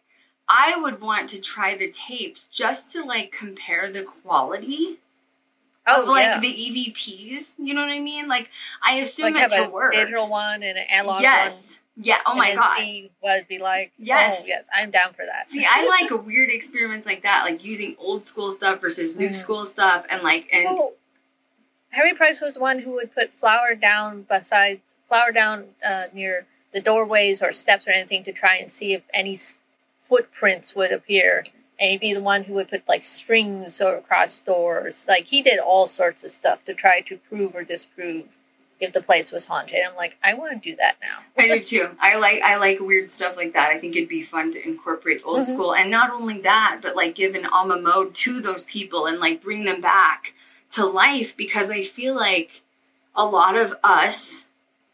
I 0.48 0.76
would 0.76 1.00
want 1.00 1.28
to 1.30 1.40
try 1.40 1.76
the 1.76 1.90
tapes 1.90 2.46
just 2.48 2.90
to 2.92 3.04
like 3.04 3.30
compare 3.30 3.88
the 3.88 4.02
quality 4.02 4.98
oh 5.88 6.02
of 6.02 6.08
like 6.08 6.22
yeah. 6.24 6.40
the 6.40 6.48
EVPs 6.48 7.54
you 7.58 7.74
know 7.74 7.80
what 7.82 7.90
I 7.90 7.98
mean? 8.00 8.28
Like 8.28 8.50
I 8.82 8.94
assume 8.96 9.34
like 9.34 9.44
it 9.44 9.50
to 9.50 9.64
a 9.66 9.68
work. 9.70 9.92
digital 9.94 10.28
one 10.28 10.62
and 10.62 10.78
an 10.78 10.84
analog 10.90 11.22
yes. 11.22 11.80
yeah. 11.96 12.18
Oh 12.26 12.30
one 12.36 12.38
my 12.38 12.54
god. 12.54 12.76
see 12.78 13.10
what 13.20 13.36
it'd 13.36 13.48
be 13.48 13.58
like. 13.58 13.92
Yes. 13.98 14.42
oh 14.44 14.46
yes. 14.48 14.68
i'm 14.76 14.90
down 14.90 15.12
for 15.14 15.24
that. 15.26 15.46
See, 15.46 15.66
I 15.68 15.86
like 15.86 16.24
weird 16.26 16.50
experiments 16.50 17.06
like 17.06 17.22
that, 17.22 17.44
like 17.44 17.64
using 17.64 17.96
old 17.98 18.26
school 18.26 18.50
stuff 18.50 18.80
versus 18.80 19.16
new 19.16 19.30
Mhm. 19.30 19.34
school 19.34 19.64
stuff, 19.64 20.04
and 20.08 20.22
like, 20.22 20.48
and 20.52 20.64
Well, 20.64 20.92
Harry 21.90 22.14
Price 22.14 22.40
was 22.40 22.58
one 22.58 22.78
who 22.80 22.92
would 22.92 23.14
put 23.14 23.32
flour 23.32 23.74
down 23.74 24.22
beside 24.22 24.80
flour 25.08 25.32
down 25.32 25.64
uh, 25.84 26.04
near 26.12 26.46
the 26.72 26.80
doorways 26.82 27.40
or 27.42 27.50
steps 27.50 27.88
or 27.88 27.92
anything 27.92 28.24
to 28.24 28.32
try 28.32 28.56
and 28.56 28.70
see 28.70 28.92
if 28.92 29.02
any 29.14 29.38
footprints 30.02 30.74
would 30.76 30.92
appear. 30.92 31.44
And 31.80 31.90
he'd 31.92 32.00
be 32.00 32.12
the 32.14 32.20
one 32.20 32.44
who 32.44 32.54
would 32.54 32.68
put 32.68 32.88
like 32.88 33.02
strings 33.02 33.80
or 33.80 33.96
across 33.96 34.38
doors. 34.40 35.06
Like 35.08 35.26
he 35.26 35.42
did 35.42 35.58
all 35.60 35.86
sorts 35.86 36.24
of 36.24 36.30
stuff 36.30 36.64
to 36.64 36.74
try 36.74 37.00
to 37.02 37.16
prove 37.16 37.54
or 37.54 37.62
disprove 37.62 38.24
if 38.80 38.92
the 38.92 39.00
place 39.02 39.30
was 39.32 39.46
haunted. 39.46 39.78
I'm 39.88 39.96
like, 39.96 40.16
I 40.22 40.34
want 40.34 40.60
to 40.62 40.70
do 40.70 40.76
that 40.76 40.96
now. 41.02 41.18
I 41.36 41.48
do 41.48 41.60
too. 41.62 41.90
I 42.00 42.16
like 42.18 42.42
I 42.42 42.56
like 42.56 42.80
weird 42.80 43.10
stuff 43.12 43.36
like 43.36 43.52
that. 43.52 43.70
I 43.70 43.78
think 43.78 43.94
it'd 43.96 44.08
be 44.08 44.22
fun 44.22 44.52
to 44.52 44.64
incorporate 44.66 45.20
old 45.24 45.40
Mhm. 45.40 45.44
school, 45.44 45.74
and 45.74 45.90
not 45.90 46.10
only 46.10 46.40
that, 46.40 46.80
but 46.82 46.96
like 46.96 47.14
give 47.14 47.34
an 47.36 47.46
alma 47.46 47.80
mode 47.80 48.14
to 48.16 48.40
those 48.40 48.64
people 48.64 49.06
and 49.06 49.20
like 49.20 49.40
bring 49.40 49.64
them 49.64 49.80
back 49.80 50.34
to 50.72 50.84
life 50.84 51.36
because 51.36 51.70
I 51.70 51.82
feel 51.84 52.14
like 52.14 52.62
a 53.14 53.24
lot 53.24 53.56
of 53.56 53.74
us. 53.84 54.46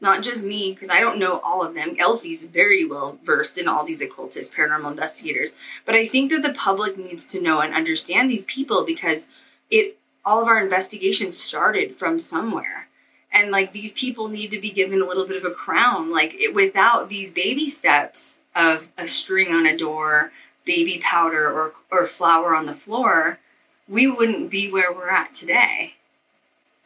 Not 0.04 0.22
just 0.22 0.44
me, 0.44 0.72
because 0.72 0.90
I 0.90 1.00
don't 1.00 1.18
know 1.18 1.40
all 1.42 1.64
of 1.64 1.74
them. 1.74 1.96
Elfie's 1.98 2.42
very 2.44 2.84
well 2.84 3.18
versed 3.24 3.58
in 3.58 3.66
all 3.66 3.84
these 3.84 4.02
occultist 4.02 4.52
paranormal 4.52 4.90
investigators. 4.90 5.54
But 5.86 5.94
I 5.94 6.06
think 6.06 6.30
that 6.30 6.42
the 6.42 6.52
public 6.52 6.98
needs 6.98 7.24
to 7.26 7.40
know 7.40 7.60
and 7.60 7.74
understand 7.74 8.30
these 8.30 8.44
people 8.44 8.84
because 8.84 9.30
it 9.70 9.98
all 10.26 10.42
of 10.42 10.48
our 10.48 10.62
investigations 10.62 11.36
started 11.36 11.96
from 11.96 12.20
somewhere 12.20 12.88
and 13.32 13.50
like 13.50 13.72
these 13.72 13.92
people 13.92 14.28
need 14.28 14.50
to 14.50 14.60
be 14.60 14.70
given 14.70 15.02
a 15.02 15.04
little 15.06 15.26
bit 15.26 15.36
of 15.36 15.50
a 15.50 15.54
crown 15.54 16.10
like 16.10 16.34
it, 16.34 16.54
without 16.54 17.10
these 17.10 17.30
baby 17.30 17.68
steps 17.68 18.38
of 18.54 18.88
a 18.96 19.06
string 19.06 19.52
on 19.52 19.66
a 19.66 19.76
door 19.76 20.32
baby 20.64 20.98
powder 21.02 21.50
or 21.50 21.74
or 21.90 22.06
flour 22.06 22.54
on 22.54 22.64
the 22.64 22.72
floor 22.72 23.38
we 23.86 24.06
wouldn't 24.06 24.50
be 24.50 24.70
where 24.70 24.90
we're 24.90 25.10
at 25.10 25.34
today 25.34 25.94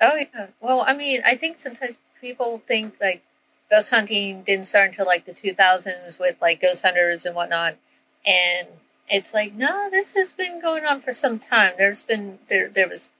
Oh 0.01 0.15
yeah. 0.15 0.47
Well, 0.61 0.85
I 0.87 0.95
mean, 0.95 1.23
I 1.25 1.37
think 1.37 1.59
sometimes 1.59 1.97
people 2.21 2.63
think 2.67 2.95
like 3.01 3.23
ghost 3.71 3.91
hunting 3.91 4.43
didn't 4.43 4.67
start 4.67 4.89
until 4.91 5.07
like 5.07 5.25
the 5.25 5.33
2000s 5.33 6.19
with 6.19 6.37
like 6.41 6.61
ghost 6.61 6.83
hunters 6.83 7.25
and 7.27 7.35
whatnot, 7.35 7.77
and 8.27 8.69
it's 9.09 9.33
like 9.35 9.55
no, 9.55 9.89
this 9.91 10.15
has 10.15 10.33
been 10.33 10.61
going 10.61 10.85
on 10.85 11.01
for 11.01 11.13
some 11.13 11.39
time. 11.39 11.73
There's 11.79 12.03
been 12.03 12.39
there 12.49 12.69
there 12.69 12.89
was 12.89 13.11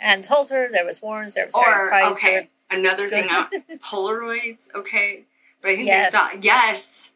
Hans 0.00 0.28
Holzer, 0.28 0.70
there 0.70 0.84
was 0.84 1.00
Warrens, 1.00 1.34
there 1.34 1.46
was 1.46 1.54
Or 1.54 1.88
Price, 1.88 2.16
okay, 2.16 2.48
there- 2.70 2.78
another 2.78 3.08
thing 3.08 3.26
out 3.30 3.54
uh, 3.54 3.58
Polaroids, 3.82 4.68
okay. 4.74 5.24
But 5.62 5.70
I 5.70 5.76
think 5.76 5.86
Yes. 5.86 6.10
they 6.12 6.18
stopped 6.18 6.44
yes. 6.44 7.10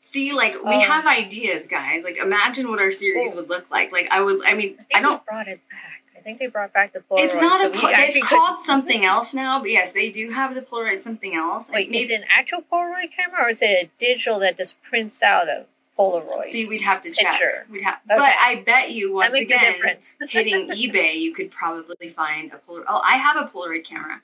See, 0.00 0.32
like 0.32 0.54
we 0.54 0.74
Oh. 0.74 0.80
have 0.80 1.06
ideas, 1.06 1.66
guys. 1.66 2.04
Like 2.04 2.16
imagine 2.16 2.68
what 2.68 2.78
our 2.80 2.90
series 2.92 3.34
would 3.34 3.48
look 3.48 3.70
like. 3.70 3.92
Like 3.92 4.08
I 4.10 4.20
would 4.20 4.44
I 4.44 4.54
mean 4.54 4.76
I 4.94 4.98
I 4.98 5.02
don't 5.02 5.24
brought 5.24 5.48
it 5.48 5.60
back. 5.70 5.95
I 6.26 6.28
think 6.30 6.40
they 6.40 6.48
brought 6.48 6.72
back 6.72 6.92
the 6.92 6.98
Polaroid. 6.98 7.24
it's 7.24 7.36
not 7.36 7.60
so 7.60 7.66
a 7.68 7.70
we 7.70 7.78
po- 7.78 7.88
actually 7.88 8.18
it's 8.18 8.28
could- 8.28 8.36
called 8.36 8.58
something 8.58 9.04
else 9.04 9.32
now, 9.32 9.60
but 9.60 9.70
yes, 9.70 9.92
they 9.92 10.10
do 10.10 10.30
have 10.30 10.56
the 10.56 10.60
Polaroid 10.60 10.98
something 10.98 11.36
else. 11.36 11.70
Wait, 11.70 11.88
Maybe- 11.88 12.02
is 12.02 12.10
it 12.10 12.22
an 12.22 12.26
actual 12.28 12.62
Polaroid 12.62 13.12
camera 13.16 13.44
or 13.44 13.50
is 13.50 13.62
it 13.62 13.66
a 13.66 13.90
digital 14.00 14.40
that 14.40 14.56
just 14.56 14.82
prints 14.82 15.22
out 15.22 15.48
a 15.48 15.66
Polaroid? 15.96 16.42
See, 16.46 16.66
we'd 16.66 16.80
have 16.80 17.00
to 17.02 17.12
check. 17.12 17.30
Picture. 17.30 17.66
We'd 17.70 17.82
have, 17.82 18.00
Okay. 18.10 18.18
but 18.18 18.34
I 18.40 18.56
bet 18.66 18.90
you 18.90 19.14
once 19.14 19.36
again, 19.38 19.74
hitting 20.28 20.70
eBay, 20.70 21.14
you 21.14 21.32
could 21.32 21.52
probably 21.52 22.08
find 22.08 22.52
a 22.52 22.56
Polaroid. 22.56 22.86
Oh, 22.88 23.00
I 23.04 23.18
have 23.18 23.36
a 23.36 23.48
Polaroid 23.48 23.84
camera. 23.84 24.22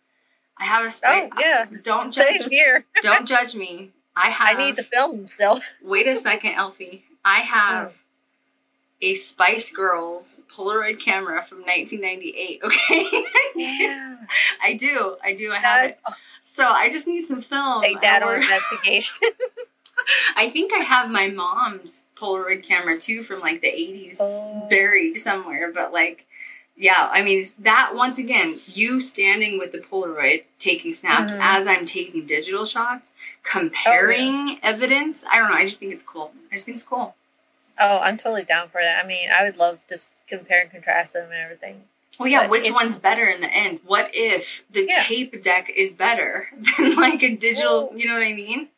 I 0.59 0.65
have 0.65 0.85
a. 0.85 0.91
Sp- 0.91 1.07
Oh, 1.07 1.29
yeah. 1.39 1.67
Don't 1.85 2.13
Same 2.13 2.41
judge. 2.41 2.49
here. 2.51 2.85
don't 3.01 3.27
judge 3.29 3.55
me. 3.55 3.93
I 4.17 4.31
have. 4.31 4.49
I 4.59 4.59
need 4.59 4.75
the 4.75 4.83
film 4.83 5.29
still. 5.29 5.61
Wait 5.81 6.09
a 6.09 6.17
second, 6.17 6.55
Elfie. 6.55 7.05
I 7.25 7.43
oh. 7.43 7.45
have 7.45 8.02
a 9.03 9.15
Spice 9.15 9.71
Girls 9.71 10.41
Polaroid 10.51 10.99
camera 11.01 11.43
from 11.43 11.59
1998. 11.63 12.61
Okay, 12.65 13.07
Yeah. 13.57 14.17
I 14.63 14.75
do. 14.75 15.17
I 15.23 15.35
do. 15.35 15.53
I 15.53 15.57
have 15.57 15.83
That's, 15.83 15.95
it. 15.97 16.15
So 16.41 16.67
I 16.69 16.89
just 16.91 17.07
need 17.07 17.21
some 17.23 17.41
film. 17.41 17.83
take 17.83 18.01
that 18.01 18.23
investigation. 18.23 19.29
I 20.37 20.49
think 20.51 20.73
I 20.73 20.79
have 20.79 21.11
my 21.11 21.29
mom's 21.29 22.05
Polaroid 22.17 22.63
camera 22.65 22.99
too 22.99 23.23
from 23.23 23.41
like 23.41 23.61
the 23.61 23.69
80s 23.69 24.17
Oh. 24.21 24.67
buried 24.71 25.19
somewhere. 25.19 25.71
But 25.73 25.93
like, 25.93 26.27
yeah, 26.77 27.09
I 27.13 27.23
mean, 27.23 27.45
that 27.61 27.93
once 27.95 28.19
again, 28.19 28.59
you 28.69 29.01
standing 29.01 29.59
with 29.59 29.73
the 29.73 29.79
Polaroid 29.79 30.45
taking 30.59 30.93
snaps 30.95 31.35
Mhm. 31.35 31.41
as 31.43 31.67
I'm 31.67 31.85
taking 31.87 32.25
digital 32.25 32.65
shots, 32.65 33.11
comparing 33.43 34.59
evidence. 34.63 35.25
I 35.31 35.39
don't 35.39 35.51
know. 35.51 35.57
I 35.57 35.65
just 35.65 35.79
think 35.79 35.93
it's 35.93 36.03
cool. 36.03 36.33
I 36.51 36.55
just 36.55 36.65
think 36.67 36.77
it's 36.77 36.85
cool. 36.85 37.15
Oh, 37.79 37.99
I'm 37.99 38.17
totally 38.17 38.45
down 38.45 38.69
for 38.69 38.81
that. 38.83 39.05
I 39.05 39.07
mean, 39.07 39.29
I 39.31 39.43
would 39.45 39.57
love 39.57 39.87
to 39.89 39.99
compare 40.29 40.61
and 40.63 40.71
contrast 40.71 41.15
them 41.15 41.25
and 41.31 41.35
everything. 41.35 41.83
Well, 42.19 42.29
yeah, 42.29 42.43
But 42.43 42.51
which 42.51 42.71
one's 42.71 42.97
better 42.99 43.25
in 43.25 43.41
the 43.41 43.53
end? 43.53 43.81
What 43.85 44.11
if 44.13 44.65
the 44.71 44.87
Yeah. 44.89 45.03
tape 45.03 45.43
deck 45.43 45.71
is 45.75 45.93
better 45.93 46.49
than 46.79 46.95
like 46.97 47.23
a 47.23 47.35
digital? 47.35 47.89
Well- 47.89 47.99
you 47.99 48.07
know 48.07 48.15
what 48.15 48.27
I 48.27 48.33
mean? 48.35 48.69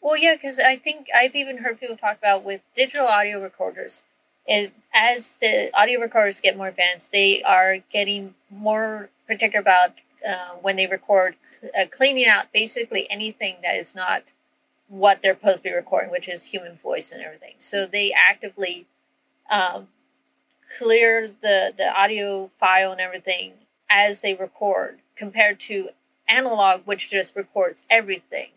Well, 0.00 0.16
yeah, 0.16 0.34
because 0.34 0.58
I 0.60 0.76
think 0.76 1.08
I've 1.14 1.34
even 1.34 1.58
heard 1.58 1.80
people 1.80 1.96
talk 1.96 2.18
about 2.18 2.44
with 2.44 2.60
digital 2.76 3.06
audio 3.08 3.42
recorders. 3.42 4.04
It, 4.46 4.72
as 4.94 5.36
the 5.40 5.76
audio 5.76 5.98
recorders 6.00 6.38
get 6.38 6.56
more 6.56 6.68
advanced, 6.68 7.10
they 7.10 7.42
are 7.42 7.78
getting 7.90 8.34
more 8.48 9.08
particular 9.26 9.60
about 9.60 9.94
uh, 10.24 10.50
when 10.62 10.76
they 10.76 10.86
record, 10.86 11.34
uh, 11.76 11.86
cleaning 11.90 12.26
out 12.28 12.52
basically 12.52 13.10
anything 13.10 13.56
that 13.62 13.74
is 13.74 13.94
not 13.96 14.22
what 14.88 15.20
they're 15.22 15.34
supposed 15.34 15.58
to 15.58 15.62
be 15.64 15.72
recording, 15.72 16.10
which 16.10 16.28
is 16.28 16.44
human 16.44 16.76
voice 16.76 17.12
and 17.12 17.22
everything. 17.22 17.54
So 17.60 17.86
they 17.86 18.12
actively 18.12 18.86
um, 19.50 19.88
clear 20.78 21.28
the 21.42 21.72
the 21.76 21.92
audio 21.94 22.50
file 22.58 22.92
and 22.92 23.00
everything 23.00 23.52
as 23.88 24.20
they 24.20 24.34
record, 24.34 24.98
compared 25.16 25.60
to 25.60 25.90
analog, 26.28 26.82
which 26.86 27.08
just 27.10 27.36
records 27.36 27.82
everything 27.88 28.48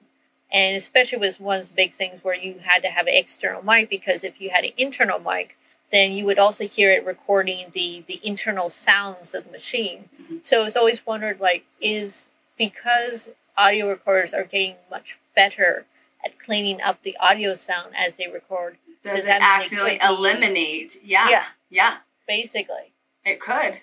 and 0.52 0.76
especially 0.76 1.20
was 1.20 1.40
one 1.40 1.60
of 1.60 1.68
the 1.68 1.74
big 1.76 1.94
things 1.94 2.24
where 2.24 2.34
you 2.36 2.56
had 2.64 2.82
to 2.82 2.90
have 2.90 3.06
an 3.08 3.14
external 3.14 3.62
mic 3.64 3.90
because 3.90 4.24
if 4.24 4.42
you 4.42 4.50
had 4.50 4.64
an 4.66 4.72
internal 4.78 5.20
mic 5.20 5.56
then 5.92 6.12
you 6.12 6.26
would 6.26 6.40
also 6.40 6.66
hear 6.68 6.92
it 6.92 7.06
recording 7.06 7.68
the 7.74 8.04
the 8.08 8.20
internal 8.24 8.70
sounds 8.70 9.36
of 9.36 9.44
the 9.46 9.52
machine 9.52 10.10
Mhm. 10.22 10.40
so 10.46 10.66
it's 10.66 10.76
always 10.76 11.06
wondered 11.06 11.40
like 11.40 11.66
is 11.80 12.28
because 12.58 13.32
audio 13.58 13.88
recorders 13.90 14.34
are 14.34 14.44
getting 14.44 14.76
much 14.90 15.20
better 15.36 15.86
at 16.24 16.40
cleaning 16.40 16.82
up 16.82 17.02
the 17.04 17.16
audio 17.20 17.54
sound 17.54 17.94
as 17.96 18.16
they 18.18 18.28
record 18.28 18.78
Does, 19.04 19.18
Does 19.22 19.28
it 19.28 19.32
it 19.36 19.42
accidentally 19.42 20.00
eliminate? 20.04 20.98
Yeah, 21.04 21.30
Yeah. 21.30 21.44
yeah, 21.70 21.98
basically 22.28 22.94
it 23.26 23.40
could. 23.40 23.82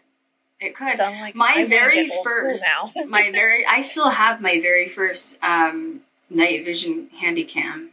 It 0.59 0.75
could. 0.75 0.97
so 0.97 1.05
like 1.21 1.35
my 1.35 1.67
very 1.69 2.11
first 2.25 2.65
now 2.65 3.05
my 3.07 3.31
very 3.31 3.67
i 3.67 3.81
still 3.93 4.09
have 4.11 4.41
my 4.41 4.59
very 4.61 4.89
first 4.89 5.39
um 5.43 6.01
night 6.31 6.65
vision 6.65 7.09
handy 7.21 7.45
cam. 7.45 7.91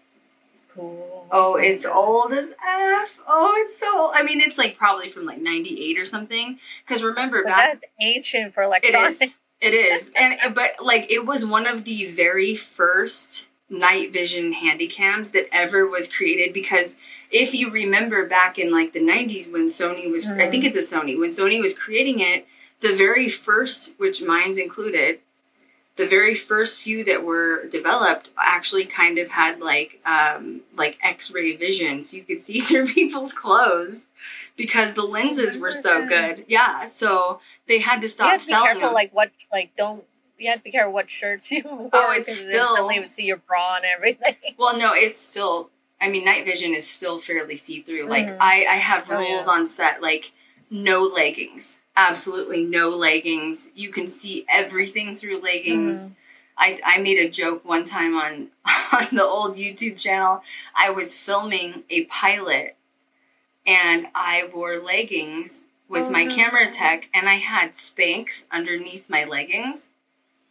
cool 0.74 1.28
oh 1.30 1.56
it's 1.58 1.86
old 1.86 2.32
as 2.32 2.52
f 2.66 3.20
oh 3.28 3.54
it's 3.58 3.78
so 3.78 4.00
old. 4.00 4.12
i 4.16 4.24
mean 4.24 4.40
it's 4.40 4.58
like 4.58 4.78
probably 4.78 5.10
from 5.10 5.26
like 5.26 5.40
98 5.42 6.00
or 6.00 6.06
something 6.06 6.58
because 6.86 7.04
remember 7.04 7.44
back 7.44 7.74
that's 7.74 7.84
ancient 8.02 8.54
for 8.54 8.64
it 8.64 8.68
electronics 8.68 9.22
is 9.22 9.38
it 9.60 9.74
is 9.74 10.12
and 10.16 10.56
but 10.56 10.76
like 10.82 11.12
it 11.12 11.26
was 11.26 11.46
one 11.46 11.68
of 11.68 11.84
the 11.84 12.06
very 12.12 12.56
first 12.56 13.48
night 13.74 14.14
vision 14.14 14.54
handycams 14.54 15.32
that 15.32 15.48
ever 15.52 15.86
was 15.86 16.08
created 16.08 16.54
because 16.54 16.96
if 17.32 17.54
you 17.54 17.72
remember 17.72 18.28
back 18.28 18.60
in 18.60 18.72
like 18.72 18.94
the 18.94 19.00
90s 19.00 19.52
when 19.52 19.66
sony 19.66 20.10
was 20.12 20.28
i 20.28 20.48
think 20.48 20.64
it's 20.64 20.78
a 20.78 20.96
sony 20.96 21.20
when 21.20 21.32
sony 21.32 21.60
was 21.60 21.78
creating 21.78 22.20
it 22.20 22.46
the 22.82 22.96
very 22.96 23.28
first 23.28 23.94
which 23.98 24.22
mine's 24.22 24.58
included 24.58 25.20
the 25.96 26.08
very 26.08 26.36
first 26.36 26.82
few 26.82 27.04
that 27.04 27.24
were 27.24 27.68
developed 27.68 28.30
actually 28.38 28.86
kind 28.86 29.18
of 29.18 29.30
had 29.30 29.60
like 29.60 30.00
um 30.06 30.62
like 30.76 30.98
x-ray 31.02 31.56
vision 31.56 32.04
so 32.04 32.16
you 32.16 32.24
could 32.24 32.40
see 32.40 32.60
through 32.62 32.86
people's 32.88 33.34
clothes 33.34 34.06
because 34.56 34.94
the 34.94 35.04
lenses 35.04 35.58
were 35.58 35.72
so 35.72 36.08
good. 36.08 36.46
Yeah 36.48 36.86
so 36.86 37.40
they 37.68 37.80
had 37.80 38.02
to 38.02 38.08
stop 38.08 38.26
you 38.26 38.32
have 38.32 38.42
to 38.42 38.48
be 38.48 38.54
selling 38.54 38.66
careful, 38.66 38.82
them. 38.82 38.94
like 38.94 39.14
what, 39.14 39.32
like 39.52 39.72
don't. 39.76 40.04
You 40.38 40.50
have 40.50 40.60
to 40.60 40.64
be 40.64 40.72
careful 40.72 40.94
what 40.94 41.10
shirts 41.10 41.52
you 41.52 41.62
wear. 41.66 41.90
Oh, 41.94 42.12
it's 42.12 42.36
still- 42.36 42.68
suddenly 42.76 43.00
would 43.00 43.12
see 43.12 43.26
your 43.26 43.38
bra 43.38 43.76
and 43.78 43.86
everything. 43.86 44.36
Well, 44.58 44.78
no, 44.78 44.94
it's 44.94 45.18
still. 45.18 45.70
I 46.02 46.10
mean, 46.10 46.26
night 46.26 46.44
vision 46.46 46.74
is 46.74 46.90
still 46.90 47.18
fairly 47.18 47.56
see 47.56 47.82
through. 47.82 48.08
Like 48.08 48.28
Mhm. 48.28 48.38
I, 48.40 48.66
I 48.66 48.76
have 48.76 49.10
Oh, 49.10 49.18
rules 49.20 49.48
yeah. 49.48 49.54
on 49.54 49.68
set, 49.68 50.02
like 50.02 50.32
no 50.70 51.04
leggings, 51.04 51.82
absolutely 51.96 52.64
no 52.66 52.90
leggings. 52.90 53.72
You 53.76 53.90
can 53.90 54.08
see 54.08 54.46
everything 54.50 55.16
through 55.16 55.40
leggings. 55.40 56.10
Mm-hmm. 56.10 56.14
I, 56.58 56.80
I 56.86 56.98
made 57.02 57.18
a 57.20 57.30
joke 57.30 57.64
one 57.66 57.84
time 57.86 58.16
on 58.16 58.50
on 58.94 59.08
the 59.14 59.24
old 59.24 59.56
YouTube 59.56 59.98
channel. 59.98 60.44
I 60.76 60.90
was 60.90 61.18
filming 61.18 61.84
a 61.90 62.06
pilot, 62.06 62.76
and 63.66 64.08
I 64.14 64.50
wore 64.54 64.78
leggings 64.78 65.64
with 65.88 66.04
Oh, 66.08 66.12
my 66.12 66.26
no. 66.26 66.36
camera 66.36 66.72
tech, 66.72 67.08
and 67.14 67.30
I 67.30 67.36
had 67.36 67.72
Spanx 67.72 68.46
underneath 68.52 69.10
my 69.10 69.24
leggings 69.24 69.90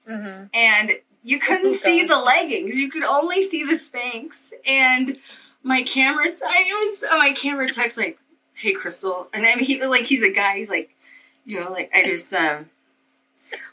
hmm 0.07 0.45
and 0.55 0.93
you 1.25 1.39
couldn't 1.39 1.75
see 1.75 2.05
the 2.05 2.19
leggings. 2.19 2.77
You 2.77 2.91
could 2.91 3.05
only 3.05 3.43
see 3.43 3.65
the 3.65 3.75
Spanx. 3.75 4.53
And 4.67 5.19
my 5.63 5.83
camera, 5.83 6.25
t- 6.25 6.41
I 6.45 6.65
was 6.85 7.05
my 7.13 7.33
camera 7.33 7.69
text 7.69 7.97
like, 7.97 8.19
"Hey, 8.55 8.73
Crystal," 8.73 9.29
and 9.33 9.47
I 9.47 9.55
mean, 9.55 9.65
he 9.65 9.85
like 9.87 10.05
he's 10.05 10.25
a 10.25 10.33
guy. 10.33 10.57
He's 10.57 10.71
like, 10.71 10.95
you 11.45 11.61
know, 11.61 11.71
like 11.71 11.91
I 11.95 12.05
just 12.05 12.33
um, 12.35 12.71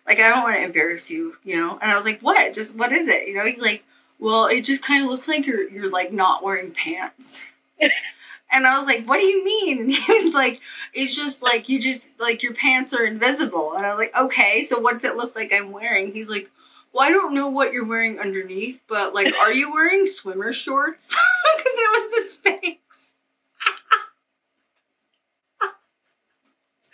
like 0.05 0.19
I 0.19 0.29
don't 0.29 0.43
want 0.43 0.57
to 0.57 0.63
embarrass 0.63 1.09
you, 1.09 1.37
you 1.43 1.55
know. 1.55 1.77
And 1.81 1.91
I 1.91 1.95
was 1.95 2.05
like, 2.05 2.21
"What? 2.21 2.53
Just 2.53 2.75
what 2.75 2.91
is 2.91 3.07
it?" 3.07 3.27
You 3.27 3.35
know, 3.35 3.45
he's 3.45 3.61
like, 3.61 3.83
"Well, 4.19 4.45
it 4.45 4.63
just 4.63 4.83
kind 4.83 5.03
of 5.03 5.09
looks 5.09 5.27
like 5.27 5.45
you're 5.47 5.67
you're 5.69 5.89
like 5.89 6.11
not 6.13 6.43
wearing 6.43 6.71
pants." 6.71 7.45
And 8.51 8.65
I 8.65 8.77
was 8.77 8.85
like, 8.85 9.05
"What 9.05 9.17
do 9.17 9.25
you 9.25 9.43
mean?" 9.43 9.79
And 9.81 9.91
he 9.91 10.23
was 10.23 10.33
like, 10.33 10.61
"It's 10.93 11.15
just 11.15 11.43
like 11.43 11.69
you 11.69 11.79
just 11.79 12.09
like 12.19 12.43
your 12.43 12.53
pants 12.53 12.93
are 12.93 13.05
invisible." 13.05 13.73
And 13.75 13.85
I 13.85 13.89
was 13.89 13.97
like, 13.97 14.15
"Okay, 14.15 14.63
so 14.63 14.79
what 14.79 14.93
does 14.95 15.03
it 15.05 15.15
look 15.15 15.35
like 15.35 15.53
I'm 15.53 15.71
wearing?" 15.71 16.13
He's 16.13 16.29
like, 16.29 16.49
"Well, 16.93 17.07
I 17.07 17.11
don't 17.11 17.33
know 17.33 17.49
what 17.49 17.73
you're 17.73 17.85
wearing 17.85 18.19
underneath, 18.19 18.81
but 18.87 19.13
like, 19.13 19.33
are 19.35 19.53
you 19.53 19.71
wearing 19.71 20.05
swimmer 20.05 20.53
shorts?" 20.53 21.15
Because 21.57 21.73
it 21.77 21.91
was 21.91 22.09
the 22.11 22.49
Spanx. 22.49 22.77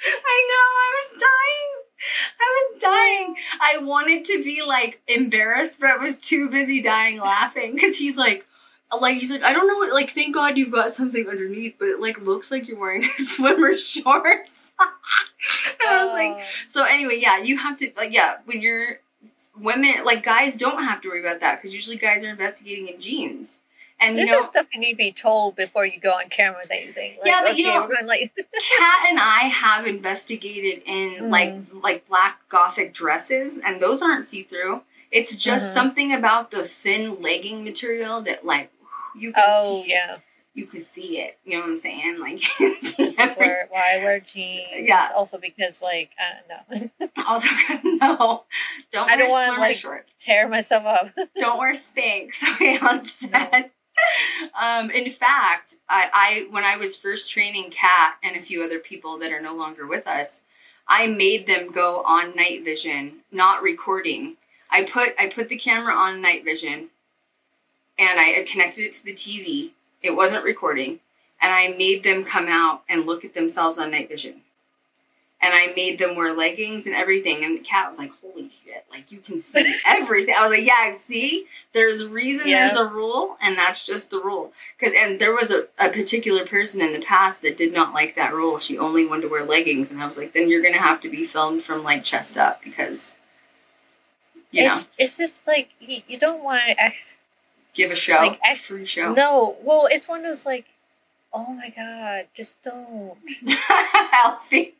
I 0.05 0.37
know, 0.49 0.67
I 0.85 0.89
was 0.97 1.21
dying. 1.21 1.71
I 2.39 2.49
was 2.57 2.81
dying. 2.81 3.35
I 3.61 3.77
wanted 3.83 4.25
to 4.25 4.43
be 4.43 4.61
like 4.65 5.01
embarrassed, 5.07 5.79
but 5.79 5.89
I 5.89 5.97
was 5.97 6.17
too 6.17 6.49
busy 6.49 6.81
dying 6.81 7.19
laughing 7.19 7.73
because 7.73 7.97
he's 7.97 8.17
like, 8.17 8.45
like 9.01 9.17
he's 9.17 9.31
like, 9.31 9.43
I 9.43 9.51
don't 9.53 9.67
know 9.67 9.75
what. 9.77 9.93
Like, 9.93 10.09
thank 10.11 10.33
God 10.35 10.57
you've 10.57 10.71
got 10.71 10.89
something 10.91 11.27
underneath, 11.27 11.75
but 11.79 11.87
it 11.89 11.99
like 11.99 12.21
looks 12.21 12.51
like 12.51 12.67
you're 12.67 12.79
wearing 12.79 13.03
swimmer 13.15 13.77
shorts. 13.77 14.73
and 14.79 14.89
I 15.89 16.05
was 16.05 16.13
like, 16.13 16.45
Oh. 16.45 16.49
so 16.65 16.85
anyway, 16.85 17.19
yeah, 17.21 17.37
you 17.41 17.57
have 17.57 17.77
to 17.77 17.91
like, 17.97 18.13
yeah, 18.13 18.35
when 18.45 18.61
you're 18.61 18.99
women, 19.59 19.93
like 20.05 20.23
guys 20.23 20.55
don't 20.55 20.83
have 20.83 21.01
to 21.01 21.09
worry 21.09 21.19
about 21.21 21.39
that 21.41 21.57
because 21.57 21.73
usually 21.73 21.97
guys 21.97 22.23
are 22.23 22.29
investigating 22.29 22.87
in 22.87 22.99
jeans, 22.99 23.61
and 23.99 24.15
you 24.17 24.21
this 24.25 24.31
know, 24.31 24.39
is 24.39 24.45
stuff 24.47 24.67
you 24.73 24.79
need 24.79 24.91
to 24.93 24.97
be 24.97 25.11
told 25.11 25.55
before 25.55 25.85
you 25.85 25.99
go 25.99 26.11
on 26.11 26.29
camera 26.29 26.59
with 26.61 26.71
anything. 26.71 27.15
Like, 27.17 27.25
Yeah, 27.27 27.41
but 27.41 27.51
okay, 27.51 27.61
you 27.61 27.67
know- 27.67 27.81
we're 27.81 27.87
going 27.95 28.07
like 28.07 28.33
Kat 28.37 29.07
and 29.09 29.19
I 29.19 29.39
have 29.51 29.85
investigated 29.87 30.83
in 30.85 31.23
Mm. 31.25 31.29
like 31.31 31.53
like 31.83 32.07
black 32.07 32.47
gothic 32.49 32.93
dresses, 32.93 33.57
and 33.57 33.81
those 33.81 34.01
aren't 34.01 34.25
see 34.25 34.43
through. 34.43 34.81
It's 35.11 35.35
just 35.37 35.69
Mhm. 35.71 35.73
something 35.73 36.13
about 36.13 36.51
the 36.51 36.63
thin 36.65 37.21
legging 37.21 37.63
material 37.63 38.21
that 38.23 38.45
like 38.45 38.69
you 39.17 39.31
can 39.33 39.43
Oh 39.47 39.81
see 39.83 39.89
yeah, 39.91 40.17
you 40.53 40.65
can 40.65 40.79
see 40.79 41.19
it. 41.19 41.37
You 41.45 41.55
know 41.55 41.61
what 41.61 41.69
I'm 41.71 41.77
saying? 41.77 42.19
Like 42.25 42.41
you 42.41 42.49
can 42.57 42.79
see 42.79 43.05
this 43.05 43.19
every- 43.19 43.35
where 43.45 43.67
why 43.69 43.97
I 43.99 44.03
wear 44.03 44.19
jeans. 44.19 44.67
Yeah. 44.89 45.09
Also 45.15 45.37
because 45.37 45.81
like 45.81 46.11
uh, 46.19 46.55
no, 46.69 47.09
also 47.27 47.49
no. 47.83 48.43
Don't 48.91 49.09
I 49.09 49.15
wear 49.15 49.27
don't 49.27 49.31
wanna, 49.31 49.59
like- 49.59 49.75
shorts. 49.75 50.11
tear 50.19 50.47
myself 50.47 50.85
up. 50.85 51.09
don't 51.37 51.57
wear 51.59 51.73
Spanx 51.73 52.43
on 52.83 53.01
set. 53.01 53.71
Um, 54.61 54.91
in 54.91 55.09
fact, 55.09 55.75
I, 55.87 56.09
I 56.13 56.47
when 56.51 56.65
I 56.65 56.75
was 56.75 56.95
first 56.97 57.31
training 57.31 57.71
Kat 57.71 58.15
and 58.23 58.35
a 58.35 58.41
few 58.41 58.61
other 58.63 58.79
people 58.79 59.17
that 59.19 59.31
are 59.31 59.41
no 59.41 59.55
longer 59.55 59.87
with 59.87 60.05
us, 60.05 60.41
I 60.87 61.07
made 61.07 61.47
them 61.47 61.71
go 61.71 62.01
on 62.03 62.35
night 62.35 62.63
vision, 62.65 63.19
not 63.31 63.63
recording. 63.63 64.35
I 64.69 64.83
put 64.83 65.15
I 65.17 65.27
put 65.27 65.47
the 65.47 65.57
camera 65.57 65.93
on 65.93 66.21
night 66.21 66.43
vision, 66.43 66.89
and 67.97 68.19
I 68.19 68.45
connected 68.49 68.81
it 68.81 68.93
to 68.93 69.05
the 69.05 69.13
TV. 69.13 69.71
It 70.01 70.15
wasn't 70.15 70.43
recording, 70.43 70.99
and 71.41 71.51
I 71.51 71.75
made 71.77 72.03
them 72.03 72.23
come 72.23 72.47
out 72.47 72.83
and 72.89 73.05
look 73.05 73.25
at 73.25 73.33
themselves 73.33 73.77
on 73.77 73.91
night 73.91 74.09
vision. 74.09 74.41
And 75.41 75.53
I 75.53 75.73
made 75.75 75.99
them 75.99 76.15
wear 76.15 76.33
leggings 76.33 76.87
and 76.87 76.95
everything. 76.95 77.43
And 77.43 77.57
the 77.57 77.61
cat 77.61 77.89
was 77.89 77.99
like, 77.99 78.11
"Holy 78.21 78.49
shit! 78.49 78.85
Like 78.89 79.11
you 79.11 79.19
can 79.19 79.39
see 79.39 79.75
everything." 79.85 80.33
I 80.35 80.47
was 80.47 80.57
like, 80.57 80.65
"Yeah, 80.65 80.91
see, 80.91 81.45
there's 81.73 82.01
a 82.01 82.09
reason. 82.09 82.47
Yeah. 82.47 82.67
There's 82.67 82.77
a 82.77 82.87
rule, 82.87 83.37
and 83.41 83.57
that's 83.57 83.85
just 83.85 84.09
the 84.09 84.19
rule." 84.19 84.53
Cause 84.79 84.91
and 84.97 85.19
there 85.19 85.33
was 85.33 85.51
a, 85.51 85.67
a 85.77 85.89
particular 85.89 86.45
person 86.45 86.81
in 86.81 86.93
the 86.93 87.01
past 87.01 87.41
that 87.43 87.57
did 87.57 87.73
not 87.73 87.93
like 87.93 88.15
that 88.15 88.33
rule. 88.33 88.57
She 88.57 88.77
only 88.77 89.05
wanted 89.05 89.23
to 89.23 89.27
wear 89.27 89.45
leggings, 89.45 89.91
and 89.91 90.01
I 90.01 90.07
was 90.07 90.17
like, 90.17 90.33
"Then 90.33 90.49
you're 90.49 90.63
gonna 90.63 90.77
have 90.77 91.01
to 91.01 91.09
be 91.09 91.25
filmed 91.25 91.61
from 91.61 91.83
like 91.83 92.03
chest 92.03 92.37
up 92.37 92.63
because." 92.63 93.17
You 94.51 94.63
know, 94.63 94.77
it's, 94.77 94.87
it's 94.97 95.17
just 95.17 95.47
like 95.47 95.69
you, 95.81 96.01
you 96.07 96.17
don't 96.17 96.41
want 96.41 96.61
to 96.65 96.79
act. 96.81 97.17
Give 97.75 97.91
a 97.91 97.95
show, 97.95 98.15
like, 98.15 98.39
ex- 98.43 98.65
free 98.67 98.85
show. 98.85 99.13
No, 99.13 99.55
well, 99.61 99.87
it's 99.91 100.07
one 100.07 100.19
of 100.19 100.25
those 100.25 100.45
like, 100.45 100.65
oh 101.33 101.53
my 101.53 101.69
god, 101.69 102.27
just 102.33 102.61
don't. 102.63 103.17
Alfie. 104.13 104.75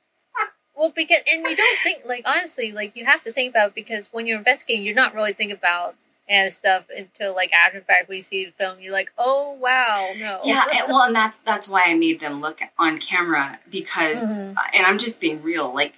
Well, 0.78 0.92
because 0.94 1.20
and 1.32 1.46
you 1.46 1.56
don't 1.56 1.80
think 1.84 2.00
like 2.06 2.24
honestly, 2.26 2.72
like 2.72 2.96
you 2.96 3.06
have 3.06 3.22
to 3.24 3.32
think 3.32 3.52
about 3.52 3.70
it 3.70 3.76
because 3.76 4.10
when 4.12 4.28
you're 4.28 4.38
investigating, 4.38 4.86
you're 4.86 4.96
not 4.96 5.14
really 5.14 5.34
thinking 5.34 5.56
about 5.56 5.96
and 6.28 6.52
stuff 6.52 6.86
until 6.96 7.34
like 7.36 7.54
after 7.54 7.80
the 7.80 7.86
fact 7.86 8.10
when 8.10 8.18
you 8.18 8.22
see 8.24 8.46
the 8.46 8.52
film, 8.52 8.80
you're 8.82 8.92
like, 8.92 9.12
oh 9.18 9.52
wow, 9.60 10.10
no. 10.18 10.42
Yeah, 10.44 10.66
and, 10.76 10.88
well, 10.90 11.04
and 11.04 11.16
that's 11.16 11.38
that's 11.46 11.70
why 11.70 11.84
I 11.88 11.94
made 11.94 12.20
them 12.20 12.42
look 12.42 12.60
on 12.78 12.98
camera 13.00 13.60
because, 13.70 14.34
Mhm. 14.36 14.56
and 14.74 14.86
I'm 14.86 14.98
just 14.98 15.22
being 15.22 15.42
real. 15.42 15.74
Like, 15.74 15.94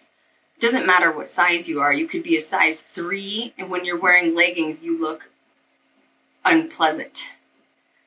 it 0.58 0.62
doesn't 0.62 0.86
matter 0.86 1.12
what 1.12 1.28
size 1.28 1.68
you 1.68 1.82
are. 1.82 1.92
You 1.94 2.06
could 2.08 2.22
be 2.22 2.36
a 2.38 2.42
size 2.42 2.82
three, 2.82 3.54
and 3.58 3.72
when 3.72 3.84
you're 3.84 4.00
wearing 4.00 4.36
leggings, 4.36 4.84
you 4.84 5.00
look 5.02 5.32
unpleasant, 6.54 7.34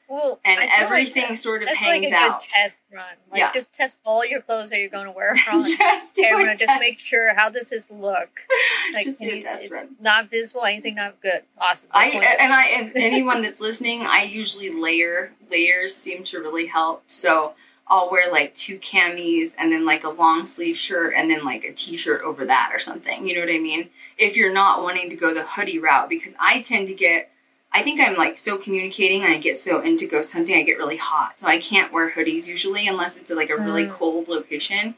well, 0.09 0.41
and 0.45 0.59
feel 0.59 0.69
like 0.69 0.81
everything 0.81 1.37
sort 1.37 1.63
of 1.63 1.69
hangs 1.69 2.05
like 2.11 2.13
a 2.13 2.17
out. 2.17 2.41
good 2.41 2.49
test 2.51 2.79
run. 2.93 3.05
Like 3.31 3.39
Yeah. 3.39 3.53
just 3.53 3.73
test 3.73 4.01
all 4.05 4.27
your 4.27 4.41
clothes 4.41 4.71
that 4.71 4.79
you're 4.81 4.89
going 4.89 5.05
to 5.07 5.13
wear 5.13 5.31
on 5.53 5.65
just 5.65 6.19
a 6.19 6.23
Just 6.49 6.61
test. 6.63 6.81
make 6.81 6.99
sure 6.99 7.35
how 7.37 7.49
does 7.49 7.71
this 7.71 7.91
look. 7.91 8.41
Like, 8.93 9.05
just 9.05 9.21
do 9.21 9.31
a 9.31 9.37
you- 9.37 9.43
test 9.43 9.71
run. 9.71 9.91
Not 10.01 10.29
visible, 10.31 10.65
anything 10.65 10.97
not 10.97 11.21
good. 11.23 11.43
Awesome. 11.59 11.91
I 11.93 12.07
That's 12.11 12.15
one 12.17 12.25
of 12.25 12.31
and. 12.41 12.53
I 12.53 12.67
as 12.81 12.93
anyone 12.97 13.41
that's 13.43 13.61
listening, 13.61 14.03
I 14.03 14.25
usually 14.25 14.71
layer 14.71 15.33
layers 15.49 15.95
seem 15.95 16.25
to 16.25 16.41
really 16.41 16.67
help. 16.67 17.05
So 17.07 17.55
I'll 17.87 18.11
wear 18.11 18.33
like 18.33 18.53
two 18.55 18.79
camis 18.81 19.55
and 19.59 19.71
then 19.73 19.85
like 19.87 20.03
a 20.03 20.09
long 20.11 20.45
sleeve 20.47 20.77
shirt 20.77 21.13
and 21.17 21.31
then 21.31 21.45
like 21.45 21.63
a 21.65 21.73
t-shirt 21.73 22.23
over 22.23 22.45
that 22.47 22.71
or 22.73 22.79
something. 22.81 23.27
You 23.27 23.35
know 23.35 23.41
what 23.43 23.49
I 23.55 23.59
mean? 23.59 23.91
If 24.19 24.37
you're 24.37 24.53
not 24.53 24.83
wanting 24.83 25.09
to 25.11 25.17
go 25.17 25.33
the 25.35 25.43
hoodie 25.45 25.79
route 25.79 26.09
because 26.09 26.35
I 26.41 26.63
tend 26.63 26.89
to 26.89 26.95
get 26.95 27.31
I 27.73 27.83
think 27.83 28.01
I'm 28.01 28.17
like 28.17 28.37
so 28.37 28.57
communicating 28.59 29.23
and 29.23 29.33
I 29.33 29.39
get 29.39 29.57
so 29.57 29.81
into 29.81 30.07
ghost 30.07 30.33
hunting, 30.33 30.57
I 30.57 30.63
get 30.63 30.77
really 30.79 30.97
hot. 30.97 31.39
So 31.41 31.47
I 31.47 31.59
can't 31.59 31.93
wear 31.93 32.11
hoodies 32.11 32.49
usually 32.49 32.89
unless 32.89 33.17
it's 33.17 33.31
like 33.31 33.51
a 33.51 33.57
really 33.57 33.85
Mm. 33.85 33.91
cold 33.93 34.29
location. 34.29 34.97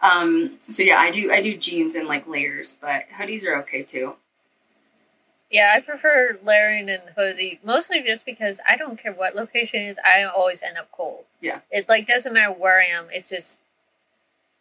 Um, 0.00 0.58
so 0.70 0.82
yeah, 0.82 0.98
I 0.98 1.10
do 1.10 1.30
I 1.32 1.40
do 1.42 1.56
jeans 1.56 1.94
and 1.94 2.08
like 2.08 2.26
layers, 2.26 2.76
but 2.80 3.04
hoodies 3.18 3.46
are 3.46 3.56
okay 3.62 3.82
too. 3.82 4.16
Yeah, 5.50 5.72
I 5.76 5.80
prefer 5.80 6.38
layering 6.42 6.88
and 6.90 7.02
hoodie 7.16 7.60
mostly 7.62 8.02
just 8.02 8.24
because 8.24 8.60
I 8.68 8.76
don't 8.76 8.98
care 8.98 9.12
what 9.12 9.36
location 9.36 9.82
it 9.82 9.88
is. 9.88 10.00
I 10.04 10.24
always 10.24 10.62
end 10.62 10.78
up 10.78 10.90
cold. 10.90 11.24
Yeah. 11.40 11.60
it 11.70 11.88
like 11.88 12.06
doesn't 12.06 12.32
matter 12.32 12.52
where 12.52 12.80
I 12.80 12.86
am. 12.86 13.06
It's 13.12 13.28
just 13.28 13.58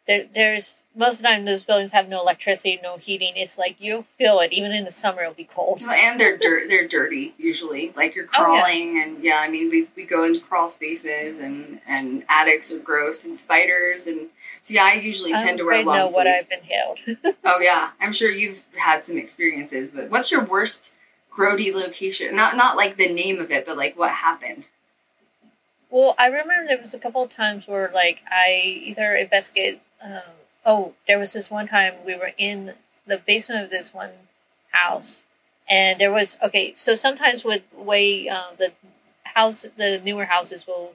there. 0.08 0.26
There's 0.34 0.82
most 0.96 1.16
of 1.16 1.24
the 1.24 1.30
time 1.30 1.46
those 1.46 1.64
buildings 1.64 1.92
have 1.92 2.08
no 2.10 2.20
electricity, 2.22 2.80
no 2.84 2.98
heating. 2.98 3.34
It's 3.36 3.58
like 3.58 3.78
you'll 3.80 4.04
feel 4.04 4.40
it 4.40 4.52
even 4.54 4.72
in 4.72 4.84
the 4.84 4.92
summer. 4.92 5.22
It'll 5.24 5.34
be 5.34 5.44
cold. 5.46 5.82
Well, 5.82 5.92
and 5.92 6.20
they're 6.20 6.38
dirt. 6.38 6.70
They're 6.70 6.88
dirty 6.88 7.34
usually. 7.38 7.94
Like 7.96 8.16
you're 8.16 8.26
Oh, 8.26 8.54
yeah. 8.54 8.62
crawling, 8.62 9.02
and 9.02 9.24
yeah, 9.24 9.42
I 9.42 9.50
mean 9.50 9.70
we 9.70 9.88
we 9.96 10.06
go 10.06 10.24
into 10.24 10.42
crawl 10.42 10.68
spaces, 10.68 11.40
and 11.40 11.80
and 11.88 12.24
attics 12.30 12.72
are 12.74 12.80
gross, 12.80 13.26
and 13.26 13.38
spiders, 13.38 14.08
and 14.08 14.30
so 14.62 14.74
yeah, 14.74 14.84
I 14.86 14.94
usually 14.94 15.34
I 15.34 15.38
tend 15.38 15.58
to 15.60 15.64
wear 15.66 15.84
long 15.84 15.96
know 15.98 16.06
what. 16.12 16.28
I've 16.28 16.50
been 16.50 16.62
held. 16.64 17.00
Oh 17.46 17.60
yeah, 17.60 17.92
I'm 18.00 18.14
sure 18.14 18.30
you've 18.32 18.64
had 18.78 19.04
some 19.04 19.18
experiences. 19.18 19.92
But 19.92 20.10
what's 20.10 20.32
your 20.32 20.44
worst 20.44 20.94
grody 21.36 21.74
location? 21.74 22.36
Not 22.36 22.56
not 22.56 22.78
like 22.78 22.98
the 22.98 23.12
name 23.12 23.40
of 23.40 23.52
it, 23.52 23.66
but 23.66 23.78
like 23.78 23.98
what 23.98 24.12
happened. 24.12 24.68
Well, 25.90 26.16
I 26.18 26.26
remember 26.28 26.66
there 26.68 26.80
was 26.80 26.94
a 26.94 27.00
couple 27.00 27.22
of 27.24 27.30
times 27.30 27.68
where 27.68 27.92
like 27.94 28.20
I 28.30 28.52
either 28.84 29.16
investigated. 29.16 29.80
Um, 30.04 30.36
oh, 30.66 30.94
there 31.08 31.20
was 31.20 31.34
this 31.34 31.50
one 31.50 31.68
time 31.68 31.94
we 32.06 32.16
were 32.16 32.32
in 32.38 32.74
the 33.08 33.18
basement 33.18 33.64
of 33.64 33.70
this 33.70 33.94
one 33.94 34.12
house, 34.72 35.24
and 35.70 36.00
there 36.00 36.12
was 36.12 36.38
okay. 36.44 36.74
So 36.76 36.96
sometimes 36.96 37.44
with 37.44 37.64
way 37.76 38.28
uh, 38.28 38.52
the 38.58 38.72
house, 39.24 39.66
the 39.78 40.00
newer 40.04 40.26
houses 40.26 40.68
will 40.68 40.94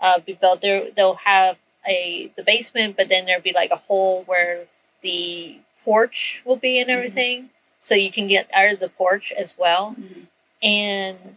uh, 0.00 0.20
be 0.20 0.34
built, 0.34 0.62
there 0.62 0.90
they'll 0.94 1.14
have 1.14 1.58
a 1.86 2.32
the 2.36 2.42
basement, 2.42 2.96
but 2.96 3.08
then 3.08 3.26
there'll 3.26 3.42
be 3.42 3.52
like 3.52 3.70
a 3.70 3.76
hole 3.76 4.24
where 4.24 4.64
the 5.02 5.58
porch 5.84 6.42
will 6.44 6.56
be 6.56 6.80
and 6.80 6.90
everything, 6.90 7.50
so 7.80 7.94
you 7.94 8.10
can 8.10 8.26
get 8.26 8.48
out 8.52 8.72
of 8.72 8.80
the 8.80 8.88
porch 8.88 9.32
as 9.36 9.56
well. 9.58 9.96
And 10.62 11.36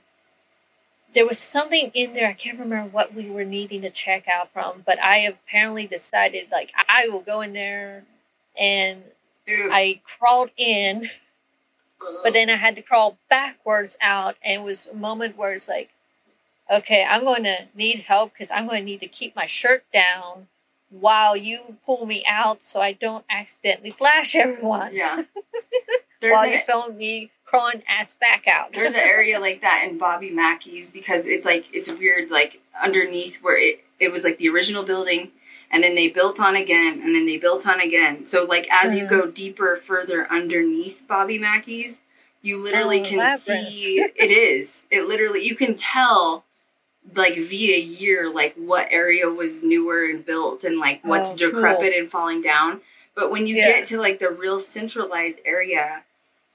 there 1.14 1.26
was 1.26 1.39
something 1.39 1.91
in 1.93 2.14
there 2.14 2.28
i 2.28 2.34
can't 2.34 2.60
remember 2.60 2.89
what 2.89 3.14
we 3.14 3.30
were 3.30 3.45
needing 3.45 3.82
to 3.82 3.89
check 3.89 4.28
out 4.28 4.51
from 4.53 4.84
but 4.86 4.99
i 5.01 5.18
apparently 5.20 5.88
decided 5.88 6.47
like 6.51 6.72
i 6.88 7.07
will 7.07 7.22
go 7.22 7.41
in 7.41 7.53
there 7.53 8.03
and 8.57 9.01
Ew. 9.47 9.70
i 9.72 10.01
crawled 10.03 10.51
in 10.57 11.10
but 12.24 12.34
then 12.34 12.49
i 12.49 12.55
had 12.55 12.76
to 12.76 12.82
crawl 12.82 13.18
backwards 13.30 13.97
out 14.01 14.36
and 14.43 14.62
it 14.62 14.64
was 14.64 14.88
a 14.88 14.95
moment 14.95 15.38
where 15.38 15.53
it's 15.53 15.68
like 15.68 15.89
okay 16.72 17.05
i'm 17.10 17.24
going 17.24 17.43
to 17.43 17.68
need 17.76 18.01
help 18.01 18.34
because 18.34 18.51
i'm 18.51 18.68
going 18.68 18.82
to 18.82 18.86
need 18.86 18.99
to 18.99 19.07
keep 19.07 19.36
my 19.36 19.45
shirt 19.45 19.84
down 19.91 20.47
while 20.91 21.36
you 21.36 21.60
pull 21.86 22.05
me 22.05 22.24
out 22.28 22.62
so 22.62 22.80
i 22.82 22.93
don't 22.93 23.26
accidentally 23.30 23.91
flash 23.91 24.36
everyone 24.36 24.93
yeah. 24.93 25.24
There's 26.22 26.36
while 26.36 26.45
an, 26.45 26.51
you 26.51 26.60
film 26.60 26.97
me 26.97 27.32
crawling 27.50 27.82
ass 27.88 28.14
back 28.14 28.47
out 28.47 28.74
there's 28.74 28.93
an 28.93 29.00
area 29.04 29.39
like 29.39 29.62
that 29.62 29.86
in 29.89 29.97
Bobby 29.97 30.30
Mackey's 30.30 30.91
because 30.91 31.26
it's 31.26 31.45
like 31.45 31.66
it's 31.74 31.91
weird 31.91 32.30
like 32.30 32.62
underneath 32.84 33.41
where 33.41 33.58
it 33.58 33.84
it 34.00 34.12
was 34.12 34.24
like 34.24 34.38
the 34.38 34.47
original 34.50 34.84
building 34.84 35.32
and 35.72 35.84
then 35.84 35.95
they 35.95 36.08
built 36.10 36.39
on 36.39 36.56
again 36.56 37.02
and 37.04 37.14
then 37.16 37.26
they 37.26 37.38
built 37.38 37.68
on 37.68 37.80
again. 37.80 38.26
So 38.26 38.43
like 38.45 38.68
as 38.72 38.95
you 38.95 39.06
Mhm. 39.06 39.10
go 39.10 39.26
deeper 39.28 39.76
further 39.76 40.26
underneath 40.32 41.04
Bobby 41.08 41.38
Mackey's, 41.38 42.02
you 42.41 42.62
literally 42.64 43.02
Oh, 43.02 43.04
can 43.06 43.18
labyrinth. 43.20 43.41
see 43.41 44.00
it 44.16 44.32
is. 44.32 44.86
It 44.91 45.08
literally 45.08 45.43
you 45.45 45.56
can 45.56 45.76
tell 45.76 46.45
like 47.16 47.36
via 47.36 47.78
year 47.78 48.32
like 48.32 48.54
what 48.56 48.88
area 48.91 49.30
was 49.30 49.64
newer 49.64 50.06
and 50.06 50.26
built 50.26 50.64
and 50.64 50.78
like 50.78 51.02
what's 51.04 51.32
Oh, 51.34 51.36
cool. 51.38 51.52
decrepit 51.52 51.93
and 51.95 52.10
falling 52.10 52.41
down. 52.41 52.82
But 53.16 53.32
when 53.32 53.47
you 53.47 53.56
Yeah. 53.56 53.70
get 53.72 53.86
to 53.86 54.00
like 54.00 54.20
the 54.20 54.30
real 54.30 54.60
centralized 54.60 55.39
area, 55.45 56.04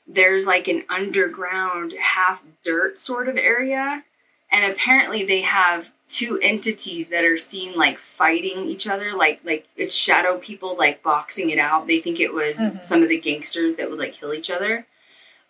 there's 0.07 0.47
like 0.47 0.69
an 0.69 0.85
underground 0.89 1.93
half 1.99 2.43
dirt 2.65 2.99
sort 2.99 3.29
of 3.29 3.37
area 3.39 4.05
and 4.51 4.71
apparently 4.71 5.25
they 5.25 5.41
have 5.41 5.93
two 6.09 6.39
entities 6.43 7.09
that 7.09 7.25
are 7.25 7.37
seen 7.39 7.75
like 7.77 7.97
fighting 7.99 8.65
each 8.69 8.87
other 8.87 9.13
like 9.15 9.41
like 9.45 9.67
it's 9.77 9.95
shadow 9.95 10.37
people 10.39 10.77
like 10.77 11.03
boxing 11.03 11.51
it 11.51 11.59
out. 11.59 11.87
They 11.87 11.99
think 11.99 12.21
it 12.21 12.33
was 12.35 12.59
Mhm. 12.59 12.85
some 12.85 13.03
of 13.03 13.09
the 13.09 13.19
gangsters 13.19 13.77
that 13.77 13.89
would 13.91 13.99
like 13.99 14.13
kill 14.13 14.35
each 14.35 14.51
other. 14.51 14.87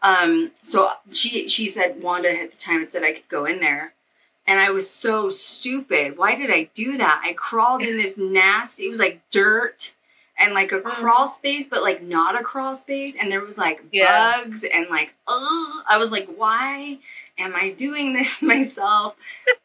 Um 0.03 0.53
so 0.63 0.91
she 1.13 1.49
she 1.49 1.67
said 1.67 2.01
wanda 2.03 2.31
at 2.31 2.53
the 2.53 2.57
time 2.57 2.81
had 2.81 2.93
said 2.93 3.03
i 3.03 3.13
could 3.13 3.29
go 3.29 3.45
in 3.45 3.61
there 3.61 3.95
and 4.47 4.61
i 4.61 4.71
was 4.71 4.89
so 4.89 5.29
stupid. 5.31 6.17
Why 6.17 6.35
did 6.37 6.51
i 6.51 6.71
do 6.75 6.97
that? 6.97 7.23
I 7.25 7.33
crawled 7.33 7.83
in 7.83 7.97
this 7.97 8.17
nasty 8.17 8.85
it 8.85 8.91
was 8.91 8.99
like 9.01 9.21
dirt 9.31 9.95
and 10.39 10.53
like 10.53 10.73
a 10.73 10.81
crawl 10.81 11.27
space, 11.27 11.67
but 11.67 11.83
like 11.83 12.03
not 12.03 12.39
a 12.39 12.43
crawl 12.43 12.75
space. 12.75 13.17
And 13.19 13.31
there 13.31 13.41
was 13.41 13.57
like 13.57 13.85
Yeah. 13.93 14.33
bugs 14.45 14.65
and 14.65 14.89
like, 14.89 15.15
oh, 15.29 15.83
I 15.89 15.97
was 15.99 16.11
like, 16.11 16.27
why 16.37 16.99
am 17.39 17.55
I 17.55 17.71
doing 17.71 18.13
this 18.15 18.43
myself? 18.55 19.17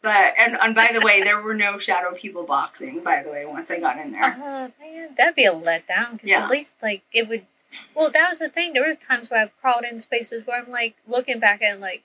But, 0.02 0.34
and, 0.38 0.56
and 0.56 0.76
by 0.76 0.90
the 0.94 1.02
way, 1.02 1.22
there 1.24 1.42
were 1.42 1.56
no 1.56 1.78
shadow 1.80 2.14
people 2.14 2.44
boxing, 2.44 3.02
by 3.04 3.24
the 3.24 3.30
way, 3.32 3.46
once 3.46 3.72
I 3.72 3.80
got 3.80 3.98
in 3.98 4.12
there. 4.12 4.24
Uh, 4.24 4.70
man, 4.80 5.10
that'd 5.18 5.36
be 5.36 5.46
a 5.46 5.52
letdown. 5.52 6.14
Because 6.14 6.30
Yeah. 6.30 6.44
at 6.46 6.50
least, 6.52 6.76
like, 6.82 7.02
it 7.12 7.28
would. 7.28 7.46
Well, 7.96 8.10
that 8.12 8.30
was 8.30 8.40
the 8.40 8.50
thing. 8.50 8.74
There 8.74 8.88
were 8.88 8.94
times 8.96 9.30
where 9.30 9.42
I've 9.42 9.60
crawled 9.62 9.84
in 9.84 10.00
spaces 10.00 10.46
where 10.46 10.60
I'm 10.62 10.72
like 10.72 10.96
looking 11.08 11.40
back 11.40 11.62
and 11.62 11.80
like, 11.82 12.04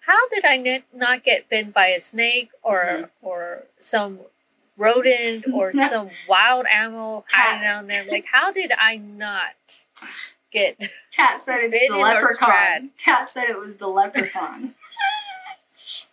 how 0.00 0.28
did 0.28 0.44
I 0.44 0.82
not 0.92 1.22
get 1.24 1.48
bitten 1.48 1.70
by 1.70 1.86
a 1.88 2.00
snake 2.00 2.50
or 2.62 2.84
Mhm. 2.84 3.08
or 3.22 3.62
some 3.80 4.20
rodent 4.82 5.44
or 5.52 5.72
some 5.72 6.10
wild 6.28 6.66
animal 6.66 7.24
hiding 7.30 7.60
Cat. 7.60 7.62
down 7.62 7.86
there? 7.86 8.04
Like, 8.10 8.26
how 8.30 8.52
did 8.52 8.72
I 8.78 8.96
not 8.96 9.84
get? 10.52 10.78
Kat 11.14 11.42
said 11.44 11.60
it's 11.62 11.92
the 11.92 11.98
leprechaun. 11.98 12.90
Kat 13.02 13.30
said 13.30 13.44
it 13.48 13.58
was 13.58 13.76
the 13.76 13.88
leprechaun. 13.88 14.74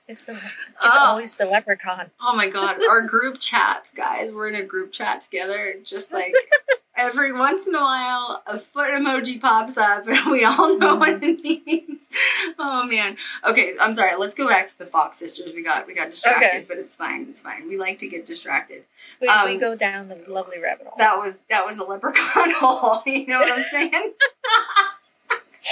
It's, 0.09 0.23
the, 0.23 0.33
it's 0.33 0.41
Oh. 0.81 1.05
always 1.09 1.35
the 1.35 1.45
leprechaun. 1.45 2.09
oh 2.19 2.35
my 2.35 2.49
god, 2.49 2.77
our 2.89 3.03
group 3.03 3.37
chats, 3.39 3.91
guys. 3.93 4.31
We're 4.31 4.47
in 4.49 4.55
a 4.55 4.63
group 4.63 4.91
chat 4.91 5.21
together. 5.21 5.75
Just 5.83 6.11
like 6.11 6.33
every 6.97 7.31
once 7.31 7.67
in 7.67 7.75
a 7.75 7.79
while, 7.79 8.41
a 8.47 8.57
foot 8.57 8.89
emoji 8.89 9.39
pops 9.39 9.77
up, 9.77 10.07
and 10.07 10.31
we 10.31 10.43
all 10.43 10.79
know 10.79 10.95
what 10.95 11.23
it 11.23 11.41
means. 11.41 12.09
Oh 12.57 12.85
man. 12.87 13.17
Okay, 13.47 13.75
I'm 13.79 13.93
sorry. 13.93 14.15
Let's 14.17 14.33
go 14.33 14.47
back 14.47 14.69
to 14.69 14.77
the 14.79 14.87
Fox 14.87 15.17
sisters. 15.17 15.53
We 15.53 15.63
got 15.63 15.85
we 15.85 15.93
got 15.93 16.09
distracted, 16.09 16.47
Okay. 16.47 16.65
but 16.67 16.77
it's 16.77 16.95
fine. 16.95 17.27
It's 17.29 17.39
fine. 17.41 17.67
We 17.67 17.77
like 17.77 17.99
to 17.99 18.07
get 18.07 18.25
distracted. 18.25 18.85
We, 19.21 19.27
we 19.27 19.33
Um, 19.33 19.59
go 19.59 19.75
down 19.75 20.07
the 20.09 20.19
lovely 20.27 20.57
rabbit 20.59 20.87
hole. 20.87 20.95
That 20.97 21.17
was 21.19 21.41
that 21.51 21.67
was 21.67 21.75
the 21.77 21.83
leprechaun 21.83 22.51
hole. 22.55 23.03
You 23.05 23.27
know 23.27 23.41
what 23.41 23.51
I'm 23.59 23.65
saying? 23.69 24.13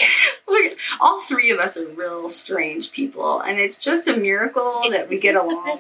Look, 0.48 0.74
all 1.00 1.22
three 1.22 1.52
of 1.52 1.60
us 1.60 1.78
are 1.78 1.88
real 1.88 2.30
strange 2.30 2.92
people, 2.92 3.40
and 3.42 3.60
it's 3.60 3.78
just 3.78 4.08
a 4.08 4.16
miracle 4.18 4.82
that 4.92 5.10
we 5.10 5.20
get 5.20 5.36
along. 5.36 5.78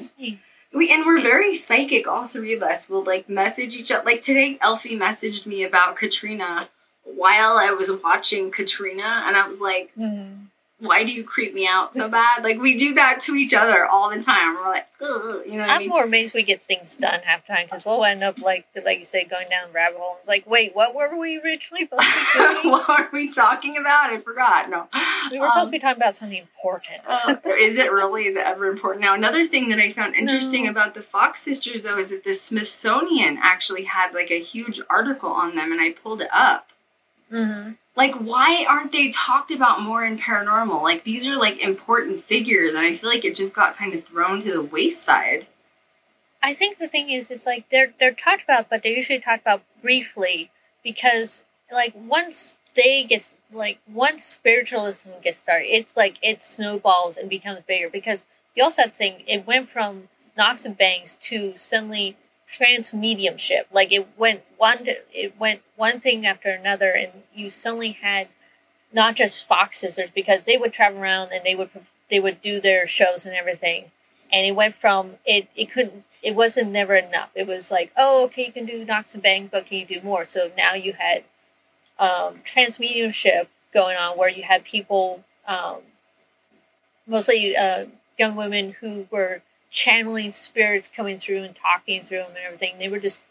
We 0.73 0.91
and 0.91 1.05
we're 1.05 1.21
very 1.21 1.53
psychic. 1.55 2.07
All 2.07 2.27
three 2.27 2.53
of 2.53 2.61
us 2.61 2.89
will 2.89 3.03
like 3.03 3.29
message 3.29 3.75
each 3.75 3.91
other. 3.91 4.03
Like 4.05 4.21
today, 4.21 4.57
Elfie 4.61 4.97
messaged 4.97 5.45
me 5.45 5.63
about 5.63 5.95
Katrina 5.95 6.67
while 7.03 7.57
I 7.57 7.71
was 7.71 7.89
watching 8.03 8.51
Katrina, 8.51 9.23
and 9.25 9.37
I 9.37 9.47
was 9.47 9.61
like, 9.61 9.91
Mhm. 9.97 10.46
"Why 10.79 11.03
do 11.03 11.11
you 11.11 11.23
creep 11.23 11.53
me 11.53 11.67
out 11.67 11.93
so 11.95 12.07
bad?" 12.09 12.43
Like 12.43 12.59
we 12.59 12.77
do 12.77 12.93
that 12.95 13.19
to 13.21 13.35
each 13.35 13.53
other 13.53 13.85
all 13.85 14.09
the 14.09 14.21
time. 14.21 14.55
We're 14.55 14.69
like, 14.69 14.87
Ugh, 15.01 15.41
you 15.45 15.53
know 15.57 15.63
I 15.63 15.75
I'm 15.75 15.79
mean? 15.79 15.89
more 15.89 16.03
amazed 16.03 16.33
we 16.33 16.43
get 16.43 16.65
things 16.67 16.95
done 16.95 17.19
half 17.23 17.45
time 17.45 17.65
because 17.67 17.85
we'll 17.85 18.03
end 18.03 18.23
up 18.23 18.39
like 18.39 18.65
like 18.85 18.99
you 18.99 19.05
say 19.05 19.23
going 19.25 19.47
down 19.49 19.71
rabbit 19.73 19.97
hole. 19.99 20.19
Like, 20.27 20.45
wait, 20.47 20.75
what 20.75 20.93
were 20.95 21.17
we 21.17 21.39
originally 21.39 21.85
supposed 21.85 22.03
to 22.33 22.61
be 22.63 22.69
what 22.69 22.89
are 22.89 23.09
we 23.13 23.31
talking 23.31 23.77
about? 23.77 24.09
I 24.11 24.19
forgot. 24.19 24.69
No, 24.69 24.87
we 25.31 25.39
were 25.39 25.47
supposed 25.47 25.57
Um, 25.59 25.65
to 25.65 25.71
be 25.71 25.79
talking 25.79 25.97
about 26.01 26.15
something 26.15 26.37
important. 26.39 27.01
Uh, 27.07 27.35
is 27.57 27.77
it 27.77 27.91
really? 27.91 28.25
Is 28.27 28.35
it 28.35 28.45
ever 28.45 28.65
important? 28.67 29.01
Now, 29.03 29.13
another 29.13 29.45
thing 29.45 29.69
that 29.69 29.79
I 29.79 29.89
found 29.91 30.15
interesting 30.15 30.65
No. 30.65 30.71
about 30.71 30.93
the 30.93 31.01
Fox 31.01 31.41
sisters, 31.41 31.83
though, 31.83 31.97
is 31.97 32.09
that 32.09 32.23
the 32.23 32.33
Smithsonian 32.33 33.37
actually 33.41 33.83
had 33.85 34.13
like 34.13 34.31
a 34.31 34.39
huge 34.39 34.79
article 34.89 35.31
on 35.31 35.55
them, 35.55 35.71
and 35.71 35.79
I 35.81 35.91
pulled 35.91 36.21
it 36.21 36.29
up. 36.33 36.69
Hmm 37.29 37.71
Like, 37.95 38.15
why 38.15 38.65
aren't 38.67 38.91
they 38.91 39.09
talked 39.09 39.51
about 39.51 39.81
more 39.81 40.05
in 40.05 40.17
paranormal? 40.17 40.81
Like, 40.81 41.03
these 41.03 41.27
are 41.27 41.35
like 41.35 41.63
important 41.63 42.23
figures, 42.23 42.73
and 42.73 42.85
I 42.85 42.93
feel 42.93 43.09
like 43.09 43.25
it 43.25 43.35
just 43.35 43.53
got 43.53 43.75
kind 43.75 43.93
of 43.93 44.03
thrown 44.05 44.41
to 44.43 44.51
the 44.51 44.61
wayside. 44.61 45.47
I 46.41 46.53
think 46.53 46.77
the 46.77 46.87
thing 46.87 47.09
is, 47.09 47.31
it's 47.31 47.45
like 47.45 47.69
they're 47.69 47.93
they're 47.99 48.13
talked 48.13 48.43
about, 48.43 48.69
but 48.69 48.83
they're 48.83 48.91
usually 48.95 49.19
talked 49.19 49.41
about 49.41 49.63
briefly 49.81 50.51
because 50.83 51.43
like 51.71 51.93
once 51.95 52.57
they 52.75 53.03
get 53.03 53.31
like 53.51 53.79
once 53.91 54.23
spiritualism 54.23 55.09
gets 55.23 55.39
started, 55.39 55.67
it's 55.67 55.97
like 55.97 56.17
it 56.21 56.41
snowballs 56.41 57.17
and 57.17 57.29
becomes 57.29 57.61
bigger 57.61 57.89
because 57.89 58.25
you 58.55 58.63
also 58.63 58.83
have 58.83 58.91
to 58.91 58.97
think 58.97 59.23
it 59.27 59.45
went 59.47 59.69
from 59.69 60.09
knocks 60.37 60.65
and 60.65 60.77
bangs 60.77 61.15
to 61.19 61.55
suddenly 61.55 62.15
trance 62.47 62.93
mediumship. 62.93 63.67
Like 63.71 63.91
it 63.91 64.07
went 64.17 64.41
one 64.57 64.87
it 65.13 65.39
went 65.39 65.61
one 65.75 65.99
thing 65.99 66.25
after 66.25 66.49
another, 66.49 66.91
and 66.91 67.11
you 67.33 67.49
suddenly 67.49 67.91
had 67.91 68.27
not 68.93 69.15
just 69.15 69.47
Fox 69.47 69.83
because 70.15 70.45
they 70.45 70.57
would 70.57 70.73
travel 70.73 71.01
around 71.01 71.31
and 71.31 71.45
they 71.45 71.55
would 71.55 71.69
they 72.09 72.19
would 72.19 72.41
do 72.41 72.59
their 72.59 72.87
shows 72.87 73.25
and 73.25 73.35
everything, 73.35 73.91
and 74.31 74.45
it 74.45 74.55
went 74.55 74.75
from 74.75 75.15
it 75.25 75.47
it 75.55 75.69
couldn't 75.71 76.03
it 76.23 76.35
wasn't 76.35 76.71
never 76.71 76.95
enough. 76.95 77.29
It 77.35 77.47
was 77.47 77.69
like 77.69 77.91
oh 77.97 78.25
okay 78.25 78.47
you 78.47 78.51
can 78.51 78.65
do 78.65 78.85
knocks 78.85 79.13
and 79.13 79.21
bangs, 79.23 79.49
but 79.51 79.65
can 79.65 79.77
you 79.79 79.85
do 79.85 80.01
more? 80.01 80.23
So 80.23 80.51
now 80.57 80.73
you 80.73 80.93
had 80.93 81.23
um, 81.99 82.41
trance 82.43 82.79
mediumship 82.79 83.49
going 83.73 83.97
on 83.97 84.17
where 84.17 84.29
you 84.29 84.43
had 84.43 84.63
people 84.63 85.23
um, 85.47 85.81
mostly 87.07 87.55
uh, 87.55 87.85
young 88.17 88.35
women 88.35 88.71
who 88.79 89.07
were 89.11 89.41
channeling 89.69 90.31
spirits 90.31 90.87
coming 90.87 91.17
through 91.17 91.43
and 91.43 91.55
talking 91.55 92.03
through 92.03 92.19
them 92.19 92.29
and 92.29 92.45
everything. 92.45 92.79
They 92.79 92.89
were 92.89 92.99
just 92.99 93.23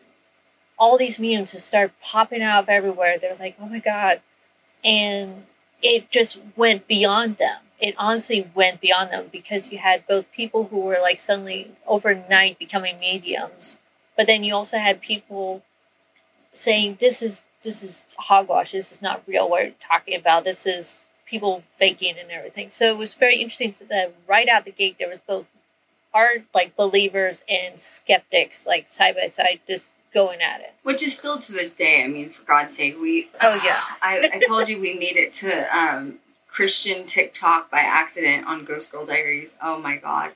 all 0.79 0.99
these 0.99 1.19
mediums 1.19 1.53
just 1.53 1.67
started 1.67 1.93
popping 2.03 2.43
out 2.43 2.65
of 2.65 2.69
everywhere. 2.69 3.19
They're 3.19 3.37
like, 3.37 3.57
oh 3.61 3.67
my 3.67 3.79
god, 3.79 4.21
and 4.85 5.47
it 5.83 6.11
just 6.11 6.39
went 6.57 6.87
beyond 6.87 7.39
them. 7.39 7.59
It 7.79 7.95
honestly 7.99 8.51
went 8.55 8.81
beyond 8.81 9.13
them 9.13 9.29
because 9.31 9.71
you 9.71 9.79
had 9.79 10.07
both 10.07 10.31
people 10.33 10.65
who 10.65 10.81
were 10.81 10.99
like 11.01 11.19
suddenly 11.19 11.73
overnight 11.87 12.59
becoming 12.59 12.99
mediums, 12.99 13.81
but 14.17 14.27
then 14.27 14.45
you 14.45 14.55
also 14.55 14.79
had 14.79 15.01
people 15.01 15.63
saying 16.53 16.97
this 17.01 17.23
is 17.23 17.45
this 17.63 17.83
is 17.83 18.07
hogwash. 18.19 18.73
This 18.73 18.93
is 18.93 19.03
not 19.03 19.23
real. 19.27 19.49
What 19.49 19.65
you're 19.65 19.73
talking 19.81 20.15
about. 20.15 20.45
This 20.45 20.67
is 20.67 21.07
people 21.27 21.63
faking 21.79 22.17
and 22.19 22.31
everything. 22.31 22.71
So 22.71 22.87
it 22.87 22.97
was 22.97 23.15
very 23.15 23.37
interesting 23.37 23.75
that 23.89 24.15
right 24.29 24.49
out 24.49 24.65
the 24.65 24.71
gate 24.71 24.97
there 24.99 25.09
was 25.09 25.19
both 25.27 25.49
hard 26.17 26.45
like 26.55 26.75
believers 26.77 27.45
and 27.47 27.79
skeptics 27.79 28.67
like 28.67 28.89
side 28.89 29.15
by 29.15 29.27
side 29.27 29.61
just 29.69 29.91
going 30.15 30.41
at 30.41 30.61
it. 30.61 30.73
Which 30.83 31.03
is 31.03 31.15
still 31.15 31.39
to 31.39 31.53
this 31.53 31.73
day. 31.73 32.03
I 32.03 32.07
mean, 32.07 32.31
for 32.31 32.43
God's 32.45 32.75
sake, 32.75 32.97
we. 32.99 33.29
Oh, 33.43 33.61
yeah. 33.63 33.81
I, 34.01 34.31
I 34.33 34.41
told 34.47 34.67
you 34.69 34.81
we 34.81 34.99
made 34.99 35.17
it 35.17 35.35
to 35.35 35.79
um, 35.79 36.21
Christian 36.49 37.05
TikTok 37.05 37.71
by 37.71 37.81
accident 37.81 38.47
on 38.47 38.65
Ghost 38.65 38.91
Girl 38.91 39.05
Diaries. 39.05 39.57
Oh 39.63 39.79
my 39.79 39.97
God. 39.97 40.33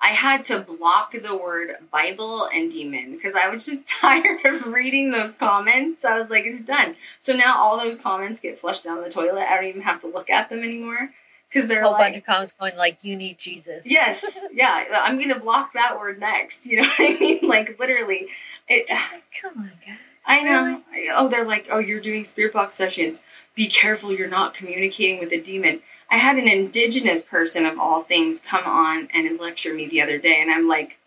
I 0.00 0.08
had 0.08 0.44
to 0.46 0.60
block 0.60 1.12
the 1.12 1.36
word 1.36 1.76
Bible 1.92 2.48
and 2.52 2.70
demon 2.72 3.12
because 3.12 3.34
I 3.34 3.50
was 3.50 3.66
just 3.66 3.86
tired 4.00 4.40
of 4.46 4.66
reading 4.68 5.10
those 5.10 5.32
comments. 5.34 6.06
I 6.06 6.18
was 6.18 6.30
like, 6.30 6.44
it's 6.44 6.62
done. 6.62 6.96
So 7.20 7.34
now 7.34 7.58
all 7.58 7.78
those 7.78 7.98
comments 7.98 8.40
get 8.40 8.58
flushed 8.58 8.82
down 8.82 9.02
the 9.02 9.10
toilet. 9.10 9.46
I 9.46 9.56
don't 9.56 9.66
even 9.66 9.82
have 9.82 10.00
to 10.00 10.08
look 10.08 10.30
at 10.30 10.48
them 10.48 10.60
anymore 10.60 11.10
because 11.52 11.64
A 11.64 11.68
they're 11.68 11.82
whole 11.82 11.92
like, 11.92 12.12
bunch 12.12 12.16
of 12.16 12.24
comments 12.24 12.52
going 12.58 12.76
like, 12.76 13.04
"You 13.04 13.16
need 13.16 13.38
Jesus." 13.38 13.90
yes, 13.90 14.40
yeah, 14.52 14.84
I'm 14.92 15.18
gonna 15.20 15.38
block 15.38 15.72
that 15.74 15.98
word 15.98 16.18
next. 16.20 16.66
You 16.66 16.78
know 16.82 16.88
what 16.98 17.00
I 17.00 17.18
mean? 17.18 17.40
Like 17.48 17.78
literally, 17.78 18.28
it. 18.68 18.86
Like, 19.12 19.24
Come 19.40 19.58
on, 19.58 19.72
guys. 19.86 19.96
I 20.24 20.42
know. 20.42 20.82
Oh, 21.14 21.28
they're 21.28 21.44
like, 21.44 21.66
oh, 21.70 21.78
you're 21.78 22.00
doing 22.00 22.22
spirit 22.22 22.52
box 22.52 22.76
sessions. 22.76 23.24
Be 23.56 23.66
careful, 23.66 24.12
you're 24.12 24.28
not 24.28 24.54
communicating 24.54 25.18
with 25.18 25.32
a 25.32 25.40
demon. 25.40 25.80
I 26.10 26.18
had 26.18 26.36
an 26.36 26.46
indigenous 26.46 27.22
person 27.22 27.66
of 27.66 27.76
all 27.78 28.02
things 28.02 28.40
come 28.40 28.64
on 28.64 29.08
and 29.12 29.40
lecture 29.40 29.74
me 29.74 29.86
the 29.88 30.00
other 30.00 30.18
day, 30.18 30.40
and 30.40 30.50
I'm 30.50 30.68
like, 30.68 30.98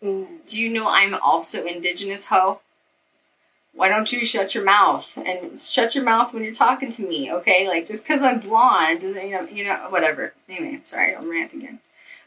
do 0.00 0.26
you 0.60 0.70
know 0.70 0.86
I'm 0.88 1.14
also 1.14 1.64
indigenous, 1.66 2.26
ho? 2.26 2.60
Why 3.76 3.90
don't 3.90 4.10
you 4.10 4.24
shut 4.24 4.54
your 4.54 4.64
mouth 4.64 5.18
and 5.18 5.60
shut 5.60 5.94
your 5.94 6.02
mouth 6.02 6.32
when 6.32 6.42
you're 6.42 6.54
talking 6.54 6.90
to 6.92 7.06
me, 7.06 7.30
okay? 7.30 7.68
Like 7.68 7.86
just 7.86 8.04
because 8.04 8.22
I'm 8.22 8.40
blonde 8.40 9.02
doesn't 9.02 9.22
you 9.22 9.32
know 9.32 9.46
you 9.46 9.64
know 9.64 9.76
whatever. 9.90 10.32
Anyway, 10.48 10.80
sorry, 10.84 11.14
I'll 11.14 11.26
rant 11.26 11.52
again. 11.52 11.80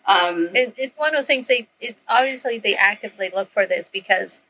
Um, 0.06 0.50
It, 0.54 0.76
it's 0.78 0.97
one 0.97 1.10
of 1.10 1.16
those 1.16 1.28
things. 1.28 1.47
They 1.47 1.68
it's 1.82 2.04
obviously 2.08 2.60
they 2.60 2.76
actively 2.76 3.32
look 3.34 3.50
for 3.50 3.66
this 3.66 3.89
because 3.89 4.41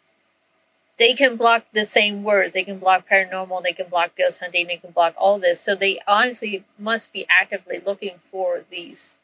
they 0.97 1.13
can 1.13 1.37
block 1.37 1.63
the 1.71 1.85
same 1.85 2.23
words. 2.23 2.51
They 2.51 2.65
can 2.65 2.79
block 2.79 3.07
paranormal. 3.09 3.63
They 3.63 3.71
can 3.71 3.87
block 3.87 4.17
ghost 4.17 4.41
hunting. 4.41 4.67
They 4.67 4.75
can 4.75 4.91
block 4.91 5.15
all 5.17 5.39
this. 5.39 5.61
So 5.61 5.75
they 5.75 6.01
honestly 6.05 6.65
must 6.77 7.13
be 7.13 7.25
actively 7.29 7.81
looking 7.85 8.19
for 8.29 8.65
these 8.69 9.17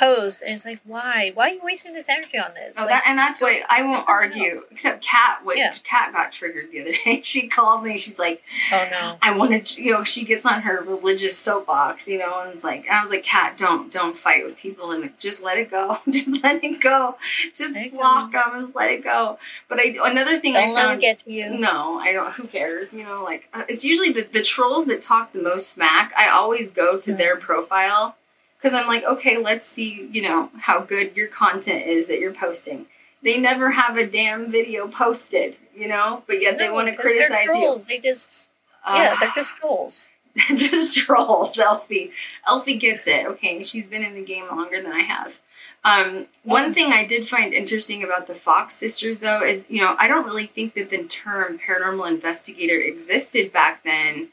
And 0.00 0.54
it's 0.54 0.64
like, 0.64 0.80
why? 0.84 1.30
Why 1.34 1.50
are 1.50 1.54
you 1.54 1.60
wasting 1.62 1.92
this 1.92 2.08
energy 2.08 2.38
on 2.38 2.54
this? 2.54 2.76
Oh, 2.78 2.82
Like, 2.84 2.90
that, 2.90 3.04
and 3.06 3.18
that's 3.18 3.40
why 3.40 3.62
I 3.68 3.82
won't 3.82 4.08
argue. 4.08 4.50
else. 4.50 4.62
Except 4.70 5.02
Kat, 5.04 5.40
what 5.44 5.58
Yeah. 5.58 5.72
Kat 5.84 6.12
got 6.12 6.32
triggered 6.32 6.70
the 6.72 6.80
other 6.80 6.92
day. 7.04 7.20
She 7.22 7.48
called 7.48 7.84
me. 7.84 7.96
She's 7.98 8.18
like, 8.18 8.42
oh 8.72 8.88
no. 8.90 9.16
I 9.22 9.36
wanted, 9.36 9.66
to, 9.66 9.82
you 9.82 9.92
know, 9.92 10.02
she 10.04 10.24
gets 10.24 10.46
on 10.46 10.62
her 10.62 10.80
religious 10.82 11.36
soapbox, 11.36 12.08
you 12.08 12.18
know, 12.18 12.40
and 12.40 12.52
it's 12.52 12.64
like, 12.64 12.86
and 12.86 12.96
I 12.96 13.00
was 13.00 13.10
like, 13.10 13.22
Kat, 13.24 13.58
don't, 13.58 13.92
don't 13.92 14.16
fight 14.16 14.44
with 14.44 14.56
people, 14.56 14.90
and 14.90 15.02
like, 15.02 15.18
just 15.18 15.42
let 15.42 15.58
it 15.58 15.70
go, 15.70 15.98
just 16.10 16.42
let 16.42 16.64
it 16.64 16.80
go, 16.80 17.16
just 17.54 17.74
Let 17.74 17.92
block 17.92 18.32
them, 18.32 18.42
just 18.60 18.74
let 18.74 18.90
it 18.90 19.04
go. 19.04 19.38
But 19.68 19.78
I, 19.80 19.96
another 20.04 20.38
thing 20.38 20.56
I 20.56 20.60
Don't 20.66 20.74
them 20.74 20.76
found, 20.88 21.00
get 21.00 21.18
to 21.20 21.32
you. 21.32 21.50
no, 21.50 21.98
I 21.98 22.12
don't. 22.12 22.30
Who 22.34 22.46
cares? 22.46 22.94
You 22.94 23.04
know, 23.04 23.22
like 23.22 23.48
uh, 23.52 23.64
it's 23.68 23.84
usually 23.84 24.10
the 24.12 24.22
the 24.22 24.42
trolls 24.42 24.86
that 24.86 25.02
talk 25.02 25.32
the 25.32 25.42
most 25.42 25.68
smack. 25.68 26.12
I 26.16 26.28
always 26.28 26.70
go 26.70 26.98
to 26.98 27.12
Mhm. 27.12 27.18
their 27.18 27.36
profile 27.36 28.16
because 28.60 28.74
I'm 28.74 28.86
like, 28.86 29.04
okay, 29.04 29.38
let's 29.38 29.64
see, 29.64 30.08
you 30.12 30.20
know, 30.22 30.50
how 30.58 30.80
good 30.80 31.16
your 31.16 31.28
content 31.28 31.86
is 31.86 32.06
that 32.08 32.20
you're 32.20 32.32
posting. 32.32 32.86
They 33.22 33.38
never 33.38 33.70
have 33.70 33.96
a 33.96 34.06
damn 34.06 34.50
video 34.50 34.86
posted, 34.88 35.56
you 35.74 35.88
know, 35.88 36.22
but 36.26 36.40
yet 36.42 36.58
they 36.58 36.66
No, 36.68 36.74
want 36.74 36.88
to 36.88 36.96
criticize 36.96 37.46
you. 37.46 37.80
They 37.88 37.98
just 37.98 38.46
Uh, 38.84 38.94
yeah, 38.96 39.16
they're 39.20 39.32
just 39.34 39.56
trolls. 39.56 40.08
they're 40.48 40.56
just 40.58 40.96
trolls. 40.96 41.58
Elfie, 41.58 42.12
Elfie 42.46 42.76
gets 42.78 43.06
it. 43.06 43.26
Okay, 43.26 43.62
she's 43.62 43.86
been 43.86 44.02
in 44.02 44.14
the 44.14 44.22
game 44.22 44.46
longer 44.48 44.80
than 44.80 44.92
I 44.92 45.00
have. 45.00 45.38
Um, 45.82 46.26
one 46.44 46.74
thing 46.74 46.92
I 46.92 47.04
did 47.04 47.26
find 47.26 47.54
interesting 47.54 48.04
about 48.04 48.26
the 48.26 48.34
Fox 48.34 48.74
sisters, 48.74 49.20
though, 49.20 49.42
is 49.42 49.64
you 49.68 49.80
know 49.80 49.96
I 49.98 50.06
don't 50.06 50.26
really 50.26 50.46
think 50.46 50.74
that 50.74 50.90
the 50.90 51.04
term 51.04 51.58
paranormal 51.58 52.06
investigator 52.08 52.78
existed 52.78 53.52
back 53.52 53.82
then, 53.84 54.28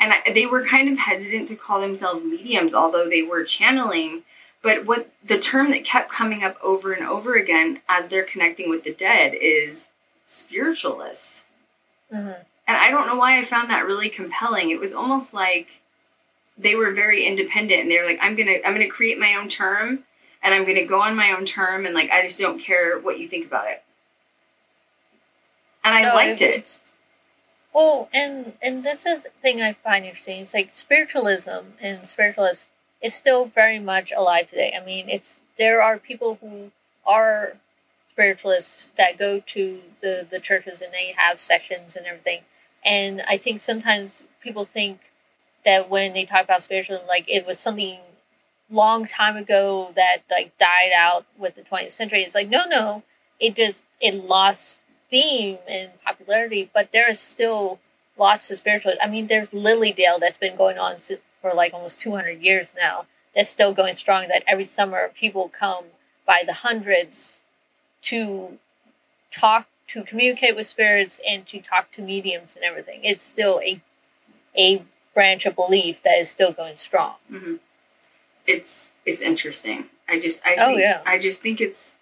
and 0.00 0.12
I, 0.14 0.32
they 0.32 0.46
were 0.46 0.64
kind 0.64 0.88
of 0.88 0.98
hesitant 0.98 1.48
to 1.48 1.56
call 1.56 1.80
themselves 1.80 2.24
mediums, 2.24 2.74
although 2.74 3.08
they 3.08 3.22
were 3.22 3.44
channeling. 3.44 4.22
But 4.62 4.86
what 4.86 5.10
the 5.24 5.38
term 5.38 5.70
that 5.70 5.84
kept 5.84 6.10
coming 6.10 6.42
up 6.42 6.56
over 6.62 6.92
and 6.92 7.06
over 7.06 7.34
again 7.34 7.80
as 7.88 8.08
they're 8.08 8.24
connecting 8.24 8.68
with 8.70 8.84
the 8.84 8.92
dead 8.92 9.34
is 9.34 9.88
spiritualists. 10.26 11.46
Mhm. 12.12 12.44
And 12.66 12.76
I 12.76 12.90
don't 12.90 13.06
know 13.06 13.16
why 13.16 13.38
I 13.38 13.44
found 13.44 13.70
that 13.70 13.86
really 13.86 14.08
compelling. 14.08 14.70
It 14.70 14.80
was 14.80 14.94
almost 14.94 15.34
like 15.34 15.80
they 16.58 16.74
were 16.74 16.92
very 16.92 17.24
independent 17.26 17.80
and 17.82 17.90
they 17.90 17.98
were 17.98 18.06
like, 18.06 18.18
I'm 18.20 18.36
gonna 18.36 18.58
I'm 18.64 18.72
gonna 18.74 18.88
create 18.88 19.18
my 19.18 19.34
own 19.34 19.48
term 19.48 20.04
and 20.42 20.54
I'm 20.54 20.64
gonna 20.64 20.84
go 20.84 21.00
on 21.00 21.16
my 21.16 21.32
own 21.32 21.44
term 21.44 21.86
and 21.86 21.94
like 21.94 22.10
I 22.10 22.22
just 22.22 22.38
don't 22.38 22.58
care 22.58 22.98
what 22.98 23.18
you 23.18 23.28
think 23.28 23.46
about 23.46 23.68
it. 23.68 23.82
And 25.84 25.94
I 25.94 26.02
No, 26.02 26.14
liked 26.14 26.40
it. 26.42 26.78
Well, 27.72 28.08
and 28.12 28.54
and 28.62 28.82
this 28.84 29.06
is 29.06 29.24
the 29.24 29.30
thing 29.42 29.60
I 29.62 29.72
find 29.74 30.04
interesting. 30.04 30.40
It's 30.40 30.54
like 30.54 30.70
spiritualism 30.72 31.74
and 31.80 32.06
spiritualists 32.06 32.68
is 33.00 33.14
still 33.14 33.46
very 33.46 33.78
much 33.78 34.12
alive 34.12 34.48
today. 34.50 34.76
I 34.80 34.84
mean, 34.84 35.08
it's 35.08 35.40
there 35.58 35.80
are 35.82 35.98
people 35.98 36.38
who 36.40 36.72
are 37.06 37.56
spiritualists 38.12 38.90
that 38.96 39.18
go 39.18 39.40
to 39.40 39.82
the 40.00 40.26
the 40.28 40.40
churches 40.40 40.80
and 40.80 40.92
they 40.92 41.14
have 41.16 41.38
sessions 41.40 41.96
and 41.96 42.06
everything. 42.06 42.42
And 42.84 43.22
I 43.28 43.36
think 43.36 43.60
sometimes 43.60 44.22
people 44.40 44.64
think 44.64 45.12
that 45.64 45.90
when 45.90 46.12
they 46.12 46.24
talk 46.26 46.44
about 46.44 46.62
spiritualism, 46.62 47.06
like 47.06 47.28
it 47.28 47.46
was 47.46 47.58
something 47.58 48.00
long 48.70 49.04
time 49.06 49.36
ago 49.36 49.92
that 49.96 50.18
like 50.30 50.56
died 50.58 50.92
out 50.96 51.26
with 51.38 51.54
the 51.54 51.62
20th 51.62 51.92
century. 51.92 52.22
It's 52.22 52.34
like 52.34 52.48
no, 52.48 52.64
no, 52.66 53.02
it 53.40 53.54
just 53.56 53.84
it 54.00 54.14
lost 54.14 54.80
theme 55.10 55.58
and 55.68 55.90
popularity, 56.02 56.70
but 56.72 56.92
there 56.92 57.08
is 57.10 57.18
still 57.20 57.80
lots 58.16 58.50
of 58.50 58.56
spiritual. 58.58 58.94
I 59.02 59.08
mean, 59.08 59.26
there's 59.26 59.50
Lilydale 59.50 60.20
that's 60.20 60.36
been 60.38 60.56
going 60.56 60.78
on 60.78 60.96
for 61.42 61.52
like 61.54 61.74
almost 61.74 61.98
200 61.98 62.40
years 62.42 62.74
now. 62.80 63.06
That's 63.34 63.48
still 63.48 63.72
going 63.74 63.94
strong. 63.94 64.28
That 64.28 64.44
every 64.46 64.64
summer 64.64 65.10
people 65.14 65.48
come 65.48 65.84
by 66.26 66.42
the 66.46 66.52
hundreds 66.52 67.40
to 68.02 68.58
talk, 69.30 69.66
to 69.88 70.02
communicate 70.04 70.56
with 70.56 70.66
spirits, 70.66 71.20
and 71.28 71.46
to 71.46 71.60
talk 71.60 71.90
to 71.92 72.02
mediums 72.02 72.54
and 72.54 72.64
everything. 72.64 73.00
It's 73.04 73.22
still 73.22 73.60
a 73.64 73.80
a 74.56 74.84
branch 75.14 75.46
of 75.46 75.54
belief 75.56 76.02
that 76.02 76.18
is 76.18 76.28
still 76.30 76.52
going 76.52 76.76
strong. 76.76 77.16
hmm 77.28 77.56
It's 78.46 78.92
it's 79.06 79.22
interesting. 79.22 79.86
I 80.08 80.18
just 80.18 80.46
I 80.46 80.56
Oh, 80.58 80.66
think 80.68 80.80
yeah. 80.80 81.02
I 81.06 81.18
just 81.18 81.40
think 81.42 81.60
it's 81.60 81.96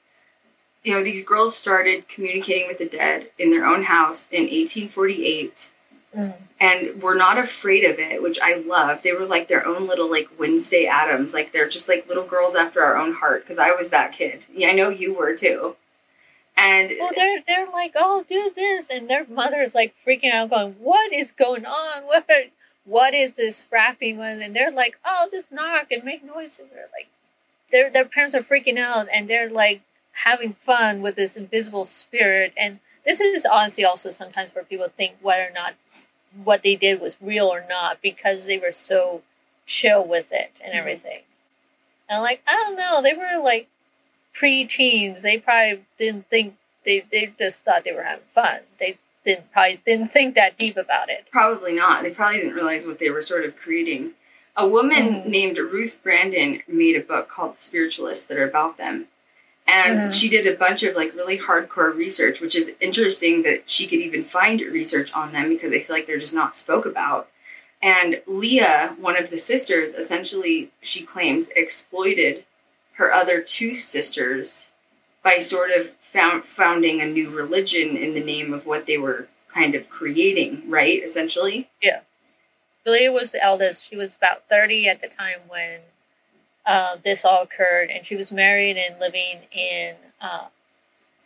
you 0.89 0.95
know 0.95 1.05
these 1.05 1.23
girls 1.25 1.55
started 1.57 2.09
communicating 2.09 2.67
with 2.67 2.79
the 2.79 2.87
dead 2.87 3.31
in 3.39 3.51
their 3.51 3.67
own 3.67 3.85
house 3.85 4.27
in 4.31 4.43
1848 4.43 5.71
Mm. 6.17 6.33
and 6.59 7.03
were 7.03 7.15
not 7.15 7.37
afraid 7.37 7.85
of 7.85 7.99
it, 7.99 8.23
which 8.23 8.39
I 8.43 8.55
love. 8.55 9.03
They 9.03 9.13
were 9.13 9.27
like 9.27 9.47
their 9.49 9.67
own 9.67 9.87
little 9.87 10.11
like 10.11 10.27
Wednesday 10.39 10.87
Addams, 10.87 11.35
like 11.35 11.53
they're 11.53 11.69
just 11.69 11.87
like 11.87 12.09
little 12.09 12.25
girls 12.25 12.55
after 12.55 12.83
our 12.83 12.97
own 12.97 13.13
heart. 13.13 13.43
Because 13.45 13.59
I 13.59 13.73
was 13.73 13.91
that 13.91 14.13
kid. 14.15 14.47
Yeah, 14.53 14.69
I 14.69 14.73
know 14.73 14.89
you 14.89 15.13
were 15.13 15.37
too. 15.37 15.77
And 16.57 16.91
Well, 16.99 17.11
they're 17.15 17.43
they're 17.47 17.71
like, 17.71 17.93
oh, 17.95 18.25
do 18.27 18.51
this, 18.55 18.89
and 18.89 19.09
their 19.09 19.27
mother 19.27 19.61
is 19.61 19.75
like 19.75 19.95
freaking 20.05 20.33
out, 20.33 20.49
going, 20.49 20.73
"What 20.81 21.13
is 21.13 21.31
going 21.31 21.67
on? 21.67 22.03
What 22.05 22.25
are, 22.31 22.45
what 22.87 23.13
is 23.13 23.37
this 23.37 23.69
rapping 23.71 24.17
one?" 24.17 24.41
And 24.41 24.57
they're 24.57 24.73
like, 24.73 24.99
"Oh, 25.05 25.29
just 25.31 25.53
knock 25.53 25.93
and 25.93 26.05
make 26.05 26.25
noise." 26.25 26.59
And 26.59 26.71
they're 26.71 26.89
like, 26.99 27.09
their 27.71 27.91
their 27.91 28.07
parents 28.07 28.35
are 28.35 28.41
freaking 28.41 28.79
out, 28.79 29.09
and 29.13 29.29
they're 29.29 29.51
like 29.51 29.83
having 30.25 30.53
fun 30.53 31.01
with 31.01 31.17
this 31.17 31.37
invisible 31.37 31.85
spirit. 31.85 32.53
And 32.57 32.81
this 33.05 33.21
is 33.21 33.47
honestly 33.47 33.85
also 33.85 34.11
sometimes 34.11 34.55
where 34.55 34.65
people 34.65 34.89
think 34.97 35.15
whether 35.21 35.45
or 35.49 35.53
not 35.55 35.75
what 36.45 36.63
they 36.63 36.77
did 36.77 37.01
was 37.01 37.17
real 37.21 37.47
or 37.47 37.65
not 37.69 38.03
because 38.03 38.47
they 38.47 38.59
were 38.59 38.73
so 38.73 39.23
chill 39.67 40.05
with 40.05 40.33
it 40.33 40.61
and 40.63 40.73
Mhm. 40.75 40.79
everything. 40.79 41.23
And 42.09 42.17
I'm 42.17 42.23
like, 42.23 42.43
I 42.47 42.55
don't 42.57 42.77
know, 42.77 43.01
they 43.03 43.15
were 43.15 43.43
like 43.43 43.69
pre-teens. 44.35 45.23
They 45.23 45.39
probably 45.39 45.85
didn't 45.99 46.29
think 46.29 46.57
they 46.85 47.01
they 47.01 47.33
just 47.39 47.65
thought 47.65 47.85
they 47.85 47.93
were 47.93 48.03
having 48.03 48.25
fun. 48.33 48.61
They 48.79 48.99
didn't 49.25 49.51
probably 49.53 49.81
didn't 49.85 50.13
think 50.13 50.35
that 50.35 50.57
deep 50.59 50.77
about 50.77 51.11
it. 51.11 51.27
Probably 51.31 51.75
not. 51.75 52.03
They 52.03 52.11
probably 52.11 52.39
didn't 52.39 52.55
realize 52.55 52.87
what 52.87 52.99
they 52.99 53.11
were 53.11 53.23
sort 53.23 53.45
of 53.45 53.57
creating. 53.57 54.15
A 54.57 54.67
woman 54.67 55.23
Mhm. 55.23 55.27
named 55.27 55.59
Ruth 55.59 56.03
Brandon 56.03 56.63
made 56.67 56.97
a 56.97 57.01
book 57.01 57.29
called 57.29 57.57
The 57.57 57.61
Spiritualists 57.61 58.25
that 58.27 58.39
are 58.39 58.49
about 58.49 58.77
them. 58.79 59.09
And 59.71 60.01
Mhm. 60.11 60.19
she 60.19 60.29
did 60.31 60.47
a 60.47 60.55
bunch 60.57 60.83
of 60.83 60.97
like 60.97 61.15
really 61.15 61.39
hardcore 61.39 61.95
research, 61.95 62.41
which 62.41 62.57
is 62.57 62.75
interesting 62.81 63.43
that 63.43 63.69
she 63.71 63.87
could 63.87 63.99
even 64.01 64.25
find 64.25 64.61
research 64.63 65.13
on 65.13 65.33
them 65.33 65.51
because 65.51 65.73
I 65.73 65.81
feel 65.81 65.95
like 65.95 66.07
they're 66.07 66.19
just 66.19 66.33
not 66.35 66.57
spoke 66.57 66.87
about. 66.87 67.29
And 67.83 68.23
Leah, 68.27 68.97
one 68.99 69.17
of 69.17 69.31
the 69.31 69.39
sisters, 69.39 69.93
essentially, 69.95 70.71
she 70.81 71.03
claims, 71.05 71.49
exploited 71.55 72.45
her 72.95 73.13
other 73.13 73.41
two 73.43 73.77
sisters 73.77 74.71
by 75.23 75.39
sort 75.39 75.71
of 75.71 75.91
found, 76.01 76.45
founding 76.47 77.01
a 77.01 77.07
new 77.07 77.29
religion 77.31 77.97
in 77.97 78.15
the 78.15 78.25
name 78.25 78.53
of 78.55 78.67
what 78.67 78.87
they 78.87 78.97
were 78.99 79.29
kind 79.49 79.75
of 79.75 79.89
creating, 79.91 80.63
right? 80.69 81.03
Essentially. 81.03 81.69
Yeah. 81.83 82.01
Leah 82.87 83.13
was 83.13 83.33
the 83.33 83.43
eldest. 83.45 83.89
She 83.89 83.97
was 83.97 84.15
about 84.15 84.49
thirty 84.49 84.89
at 84.89 85.01
the 85.03 85.09
time 85.09 85.41
when 85.47 85.81
uh, 86.69 86.99
this 87.03 87.25
all 87.25 87.43
occurred, 87.43 87.89
and 87.89 88.05
she 88.05 88.15
was 88.15 88.31
married 88.31 88.77
and 88.77 89.01
living 89.01 89.41
in 89.51 89.95
uh, 90.21 90.49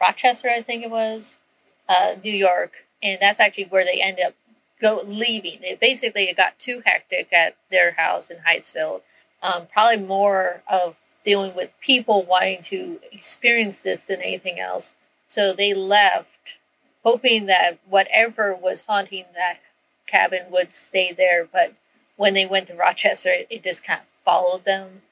Rochester, 0.01 0.49
I 0.49 0.63
think 0.63 0.85
it 0.85 0.91
was, 0.91 1.41
uh, 1.89 2.15
New 2.23 2.33
York, 2.33 2.87
and 3.03 3.19
that's 3.21 3.41
actually 3.41 3.65
where 3.65 3.85
they 3.85 4.01
ended 4.01 4.25
up 4.25 4.35
go 4.81 5.03
leaving. 5.05 5.59
It 5.63 5.81
basically 5.81 6.25
it 6.29 6.37
got 6.37 6.61
too 6.61 6.83
hectic 6.87 7.33
at 7.33 7.57
their 7.73 7.93
house 7.93 8.31
in 8.31 8.39
Hydesville. 8.39 9.03
Um, 9.43 9.67
probably 9.73 10.05
more 10.05 10.63
of 10.69 10.95
dealing 11.25 11.57
with 11.57 11.73
people 11.81 12.23
wanting 12.23 12.63
to 12.63 13.01
experience 13.11 13.81
this 13.81 14.03
than 14.03 14.23
anything 14.23 14.61
else. 14.61 14.93
So 15.29 15.53
they 15.53 15.75
left, 15.75 16.59
hoping 17.03 17.47
that 17.47 17.79
whatever 17.89 18.55
was 18.55 18.83
haunting 18.83 19.25
that 19.35 19.59
cabin 20.07 20.43
would 20.51 20.73
stay 20.73 21.13
there. 21.13 21.45
But 21.45 21.75
when 22.15 22.35
they 22.35 22.47
went 22.47 22.69
to 22.69 22.75
Rochester, 22.75 23.31
it, 23.31 23.49
it 23.51 23.65
just 23.65 23.83
kind 23.83 24.01
of 24.01 24.07
followed 24.25 24.65
them 24.65 25.03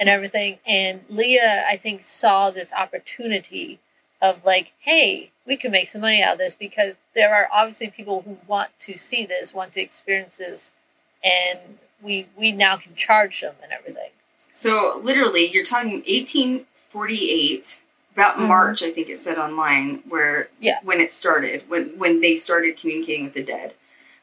and 0.00 0.08
everything. 0.08 0.58
And 0.66 1.04
Leah, 1.08 1.64
I 1.68 1.76
think, 1.76 2.02
saw 2.02 2.50
this 2.50 2.72
opportunity 2.72 3.80
of 4.20 4.44
like, 4.44 4.72
hey, 4.80 5.30
we 5.46 5.56
can 5.56 5.70
make 5.70 5.88
some 5.88 6.00
money 6.00 6.22
out 6.22 6.32
of 6.34 6.38
this 6.38 6.54
because 6.54 6.94
there 7.14 7.34
are 7.34 7.48
obviously 7.52 7.88
people 7.88 8.22
who 8.22 8.38
want 8.46 8.70
to 8.80 8.96
see 8.96 9.24
this, 9.26 9.54
want 9.54 9.72
to 9.72 9.80
experience 9.80 10.36
this, 10.38 10.72
and 11.22 11.58
we 12.02 12.26
we 12.36 12.52
now 12.52 12.76
can 12.76 12.94
charge 12.94 13.40
them 13.40 13.54
and 13.62 13.72
everything. 13.72 14.10
So 14.52 15.00
literally, 15.02 15.46
you're 15.46 15.64
talking 15.64 16.02
1848, 16.06 17.82
about 18.12 18.36
Mhm. 18.36 18.48
March, 18.48 18.82
I 18.82 18.90
think 18.90 19.08
it 19.08 19.18
said 19.18 19.38
online, 19.38 20.02
where 20.08 20.48
Yeah. 20.60 20.80
when 20.82 21.00
it 21.00 21.10
started, 21.12 21.68
when 21.68 21.96
when 21.98 22.20
they 22.20 22.34
started 22.36 22.76
communicating 22.76 23.24
with 23.24 23.34
the 23.34 23.42
dead. 23.44 23.74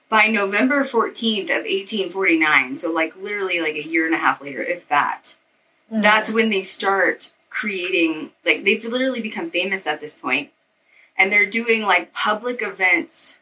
By 0.10 0.28
November 0.28 0.84
14th 0.84 1.50
of 1.50 1.66
1849, 1.66 2.78
so 2.78 2.92
like 2.92 3.16
literally 3.16 3.60
like 3.62 3.76
a 3.76 3.84
year 3.88 4.06
and 4.06 4.14
a 4.14 4.20
half 4.20 4.42
later, 4.42 4.62
if 4.62 4.88
that, 4.90 5.36
Mm-hmm. 5.92 6.02
that's 6.02 6.32
when 6.32 6.50
they 6.50 6.64
start 6.64 7.32
creating 7.52 8.32
like 8.44 8.64
they've 8.64 8.84
literally 8.84 9.22
become 9.22 9.52
famous 9.52 9.86
at 9.86 10.02
this 10.02 10.14
point 10.14 10.50
and 11.16 11.32
they're 11.32 11.46
doing 11.46 11.84
like 11.84 12.12
public 12.12 12.64
events 12.64 13.38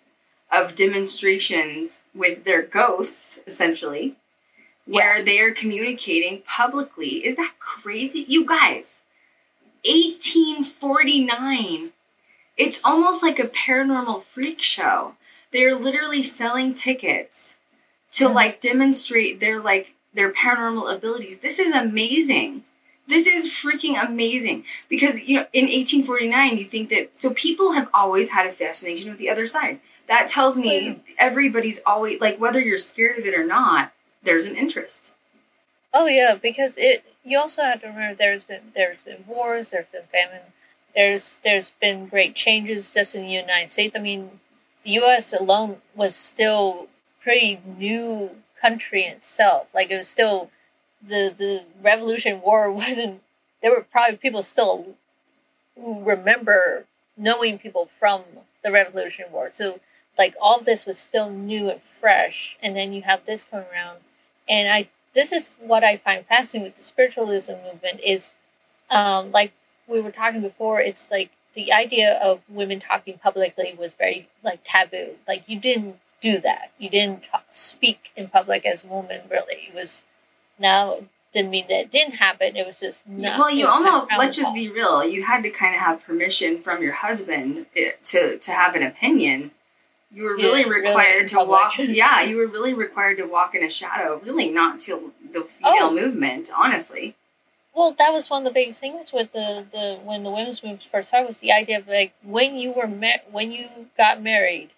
of 0.52 0.76
demonstrations 0.76 2.04
with 2.14 2.44
their 2.44 2.62
ghosts 2.62 3.40
essentially 3.48 4.18
where 4.86 5.24
they 5.24 5.40
are 5.40 5.54
communicating 5.54 6.42
publicly. 6.46 7.26
Is 7.26 7.38
that 7.38 7.54
crazy? 7.60 8.26
You 8.28 8.46
guys 8.46 9.02
1849 9.86 11.92
it's 12.56 12.80
almost 12.84 13.24
like 13.24 13.40
a 13.40 13.48
paranormal 13.48 14.22
freak 14.22 14.62
show. 14.62 15.16
They're 15.52 15.76
literally 15.76 16.22
selling 16.22 16.74
tickets 16.74 17.58
to 18.12 18.30
like 18.30 18.62
demonstrate 18.62 19.40
their 19.40 19.60
like 19.60 19.96
their 20.14 20.32
paranormal 20.32 20.94
abilities 20.94 21.40
this 21.40 21.60
is 21.60 21.74
amazing 21.74 22.64
this 23.08 23.28
is 23.28 23.50
freaking 23.50 24.02
amazing 24.02 24.64
because 24.90 25.20
you 25.22 25.36
know 25.36 25.46
in 25.54 25.66
1849 25.66 26.58
you 26.58 26.64
think 26.64 26.90
that 26.90 27.20
so 27.20 27.32
people 27.34 27.74
have 27.74 27.90
always 27.94 28.30
had 28.30 28.48
a 28.48 28.52
fascination 28.52 29.10
with 29.10 29.20
the 29.20 29.30
other 29.30 29.46
side 29.46 29.80
that 30.08 30.28
tells 30.28 30.58
me 30.58 31.02
everybody's 31.18 31.82
always 31.86 32.20
like 32.22 32.40
whether 32.40 32.62
you're 32.62 32.78
scared 32.78 33.18
of 33.18 33.26
it 33.26 33.34
or 33.34 33.46
not 33.46 33.94
there's 34.24 34.46
an 34.46 34.56
interest 34.56 35.14
Oh 35.94 36.08
yeah, 36.08 36.36
because 36.42 36.78
it. 36.78 37.04
You 37.26 37.40
also 37.40 37.64
have 37.64 37.80
to 37.82 37.88
remember 37.88 38.16
there's 38.16 38.44
been 38.44 38.72
there's 38.76 39.02
been 39.04 39.24
wars, 39.28 39.70
there's 39.70 39.88
been 39.88 40.04
famine, 40.12 40.42
there's 40.96 41.40
there's 41.44 41.72
been 41.80 42.08
great 42.08 42.36
changes 42.36 42.94
just 42.94 43.16
in 43.16 43.24
the 43.24 43.32
United 43.32 43.72
States. 43.72 43.96
I 43.96 44.00
mean, 44.00 44.40
the 44.84 44.92
U.S. 44.92 45.34
alone 45.34 45.78
was 45.96 46.16
still 46.16 46.88
pretty 47.22 47.62
new 47.78 48.32
country 48.64 49.04
itself. 49.04 49.68
Like 49.74 49.92
it 49.92 49.98
was 49.98 50.08
still 50.08 50.50
the 51.02 51.34
the 51.38 51.64
Revolution 51.82 52.42
War 52.42 52.72
wasn't 52.84 53.22
there 53.62 53.72
were 53.72 53.86
probably 53.92 54.18
people 54.18 54.44
still 54.44 54.96
who 55.80 56.04
remember 56.04 56.86
knowing 57.18 57.58
people 57.58 57.86
from 58.00 58.24
the 58.64 58.72
Revolution 58.72 59.26
War. 59.32 59.50
So 59.50 59.80
like 60.18 60.36
all 60.42 60.62
this 60.62 60.86
was 60.86 60.98
still 60.98 61.30
new 61.30 61.70
and 61.70 61.82
fresh, 61.82 62.58
and 62.62 62.76
then 62.76 62.94
you 62.94 63.02
have 63.02 63.26
this 63.26 63.44
coming 63.46 63.68
around, 63.74 64.00
and 64.48 64.72
I 64.72 64.90
this 65.14 65.32
is 65.32 65.56
what 65.60 65.84
I 65.84 65.98
find 65.98 66.26
fascinating 66.26 66.68
with 66.70 66.78
the 66.78 66.84
spiritualism 66.84 67.54
movement 67.66 68.00
is, 68.04 68.34
um, 68.90 69.32
like 69.32 69.52
we 69.88 70.02
were 70.02 70.12
talking 70.12 70.42
before, 70.42 70.82
it's 70.82 71.12
like 71.12 71.30
the 71.54 71.72
idea 71.72 72.14
of 72.16 72.42
women 72.50 72.80
talking 72.80 73.18
publicly 73.20 73.76
was 73.78 73.94
very 73.94 74.28
like 74.44 74.60
taboo. 74.64 75.12
Like 75.28 75.48
you 75.48 75.60
didn't 75.60 75.98
do 76.24 76.40
that. 76.40 76.72
You 76.80 76.90
didn't 76.90 77.24
talk, 77.24 77.46
speak 77.52 78.12
in 78.16 78.28
public 78.30 78.66
as 78.66 78.84
a 78.84 78.88
woman. 78.88 79.22
Really, 79.30 79.68
it 79.70 79.76
was 79.76 80.04
now 80.58 81.00
didn't 81.34 81.50
mean 81.52 81.66
that 81.68 81.80
it 81.82 81.92
didn't 81.92 82.16
happen. 82.16 82.56
It 82.56 82.66
was 82.66 82.80
just 82.80 83.08
not. 83.08 83.40
well, 83.40 83.50
you 83.52 83.66
it 83.66 83.70
kind 83.70 83.86
of 83.88 83.94
almost 83.94 84.12
let's 84.18 84.38
just 84.38 84.54
be 84.54 84.70
real. 84.70 85.04
You 85.06 85.24
had 85.24 85.44
to 85.44 85.50
kind 85.50 85.76
of 85.76 85.82
have 85.82 86.04
permission 86.04 86.62
from 86.62 86.82
your 86.82 86.94
husband 86.94 87.66
eh, 87.76 87.92
to 88.06 88.38
to 88.40 88.52
have 88.52 88.76
an 88.76 88.84
opinion. 88.84 89.52
You 90.12 90.24
were 90.26 90.36
really 90.36 90.64
really 90.64 90.82
required 90.88 91.22
in 91.24 91.28
to 91.30 91.36
public. 91.38 91.52
walk. 91.60 91.74
Yeah, 91.80 92.22
you 92.22 92.38
were 92.38 92.46
really 92.48 92.74
required 92.74 93.18
to 93.18 93.26
walk 93.26 93.56
in 93.56 93.64
a 93.64 93.70
shadow. 93.70 94.22
Really, 94.24 94.50
not 94.52 94.80
till 94.80 95.12
the 95.34 95.42
female 95.44 95.90
Oh. 95.90 95.94
movement. 95.94 96.52
Honestly, 96.56 97.16
Well, 97.74 97.94
that 97.98 98.14
was 98.14 98.30
one 98.30 98.44
of 98.44 98.46
the 98.46 98.54
biggest 98.54 98.80
things 98.80 99.12
with 99.12 99.32
the, 99.32 99.66
the 99.72 100.00
when 100.04 100.22
the 100.24 100.30
women's 100.30 100.62
movement 100.62 100.84
first 100.84 101.08
started 101.08 101.26
was 101.26 101.40
the 101.40 101.52
idea 101.52 101.80
of 101.80 101.88
like 101.88 102.14
when 102.22 102.56
you 102.58 102.72
were 102.72 102.88
mar- 102.88 103.26
when 103.32 103.52
you 103.52 103.68
got 103.98 104.22
married, 104.22 104.70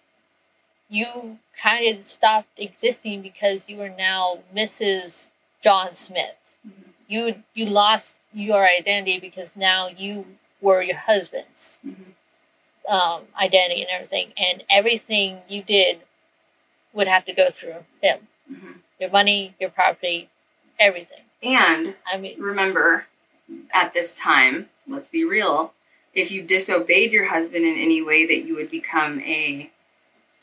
you 0.88 1.38
kind 1.60 1.94
of 1.94 2.02
stopped 2.02 2.58
existing 2.58 3.22
because 3.22 3.68
you 3.68 3.76
were 3.76 3.88
now 3.88 4.40
Mrs. 4.54 5.30
John 5.62 5.92
Smith. 5.92 6.56
Mhm. 6.66 6.92
You 7.08 7.42
you 7.54 7.66
lost 7.66 8.16
your 8.32 8.66
identity 8.66 9.18
because 9.18 9.56
now 9.56 9.88
you 9.88 10.36
were 10.60 10.82
your 10.82 10.96
husband's 10.96 11.78
Mhm. 11.86 12.12
um, 12.88 13.26
identity 13.40 13.82
and 13.82 13.90
everything, 13.90 14.32
and 14.36 14.62
everything 14.70 15.42
you 15.48 15.62
did 15.62 16.02
would 16.92 17.08
have 17.08 17.24
to 17.24 17.32
go 17.32 17.50
through 17.50 17.84
him. 18.02 18.28
Mhm. 18.50 18.80
Your 19.00 19.10
money, 19.10 19.54
your 19.58 19.70
property, 19.70 20.28
everything. 20.78 21.22
and 21.42 21.94
I 22.06 22.16
mean, 22.16 22.40
remember, 22.40 23.06
at 23.72 23.92
this 23.92 24.12
time, 24.12 24.70
let's 24.86 25.08
be 25.08 25.24
real. 25.24 25.74
If 26.14 26.30
you 26.30 26.42
disobeyed 26.42 27.12
your 27.12 27.26
husband 27.26 27.64
in 27.64 27.76
any 27.78 28.00
way, 28.02 28.24
that 28.26 28.44
you 28.44 28.54
would 28.56 28.70
become 28.70 29.20
a 29.20 29.70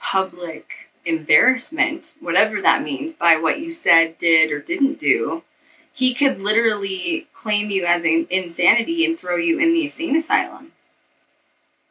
public 0.03 0.91
embarrassment, 1.05 2.13
whatever 2.19 2.61
that 2.61 2.83
means, 2.83 3.13
by 3.13 3.37
what 3.37 3.59
you 3.59 3.71
said, 3.71 4.17
did, 4.17 4.51
or 4.51 4.59
didn't 4.59 4.99
do. 4.99 5.43
He 5.93 6.13
could 6.13 6.41
literally 6.41 7.27
claim 7.33 7.69
you 7.69 7.85
as 7.85 8.03
an 8.03 8.27
insanity 8.29 9.05
and 9.05 9.17
throw 9.17 9.37
you 9.37 9.59
in 9.59 9.73
the 9.73 9.83
insane 9.83 10.15
asylum. 10.15 10.73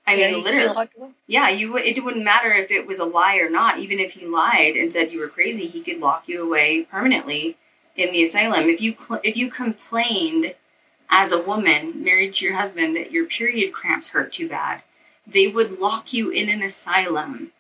I 0.07 0.15
yeah, 0.15 0.27
mean, 0.27 0.37
you 0.39 0.43
could 0.43 0.51
be 0.51 0.59
literally. 0.59 1.15
Yeah, 1.27 1.49
you. 1.49 1.77
It 1.77 2.05
wouldn't 2.05 2.25
matter 2.25 2.51
if 2.51 2.71
it 2.71 2.87
was 2.87 2.99
a 2.99 3.05
lie 3.05 3.39
or 3.39 3.49
not. 3.49 3.79
Even 3.79 3.99
if 3.99 4.13
he 4.13 4.27
lied 4.27 4.77
and 4.77 4.93
said 4.93 5.13
you 5.13 5.21
were 5.21 5.29
crazy, 5.29 5.67
he 5.67 5.81
could 5.81 6.01
lock 6.01 6.29
you 6.29 6.45
away 6.45 6.83
permanently 6.91 7.57
in 7.97 8.13
the 8.13 8.23
asylum. 8.23 8.69
If 8.69 8.81
you 8.81 8.95
cl- 8.99 9.21
if 9.23 9.37
you 9.37 9.49
complained 9.49 10.55
as 11.09 11.31
a 11.31 11.41
woman 11.41 12.03
married 12.03 12.35
to 12.35 12.45
your 12.45 12.55
husband 12.55 12.97
that 12.97 13.13
your 13.13 13.27
period 13.27 13.73
cramps 13.73 14.09
hurt 14.09 14.33
too 14.33 14.49
bad, 14.49 14.83
they 15.27 15.47
would 15.47 15.79
lock 15.79 16.13
you 16.13 16.31
in 16.31 16.49
an 16.49 16.63
asylum 16.63 17.53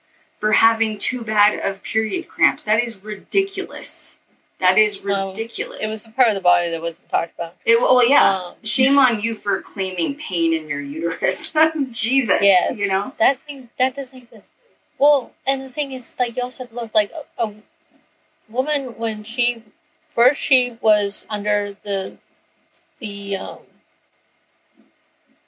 for 0.42 0.50
having 0.50 0.98
too 0.98 1.22
bad 1.22 1.60
of 1.60 1.84
period 1.84 2.26
cramps. 2.26 2.64
That 2.64 2.82
is 2.82 3.00
ridiculous. 3.04 4.18
That 4.58 4.76
is 4.76 5.00
ridiculous. 5.00 5.78
It 5.80 5.86
was 5.86 6.02
the 6.02 6.10
part 6.10 6.30
of 6.30 6.34
the 6.34 6.40
body 6.40 6.68
that 6.68 6.82
wasn't 6.82 7.08
talked 7.10 7.36
about. 7.36 7.54
It, 7.64 7.80
well, 7.80 8.04
yeah. 8.04 8.38
Um, 8.38 8.54
Shame 8.64 8.98
on 8.98 9.20
you 9.20 9.36
for 9.36 9.62
claiming 9.62 10.16
pain 10.16 10.52
in 10.52 10.68
your 10.68 10.80
uterus. 10.80 11.54
Jesus. 11.90 12.40
Yeah. 12.42 12.72
You 12.72 12.88
know. 12.88 13.12
That 13.20 13.38
thing 13.38 13.68
that 13.78 13.94
doesn't 13.94 14.18
exist. 14.20 14.50
Well, 14.98 15.30
and 15.46 15.62
the 15.62 15.68
thing 15.68 15.92
is, 15.92 16.16
like 16.18 16.36
you 16.36 16.42
also 16.42 16.66
look 16.72 16.92
like 16.92 17.12
a, 17.38 17.44
a 17.44 17.54
woman 18.48 18.98
when 18.98 19.22
she 19.22 19.62
first 20.12 20.40
she 20.40 20.76
was 20.80 21.24
under 21.30 21.76
the 21.84 22.18
the 22.98 23.36
um, 23.36 23.58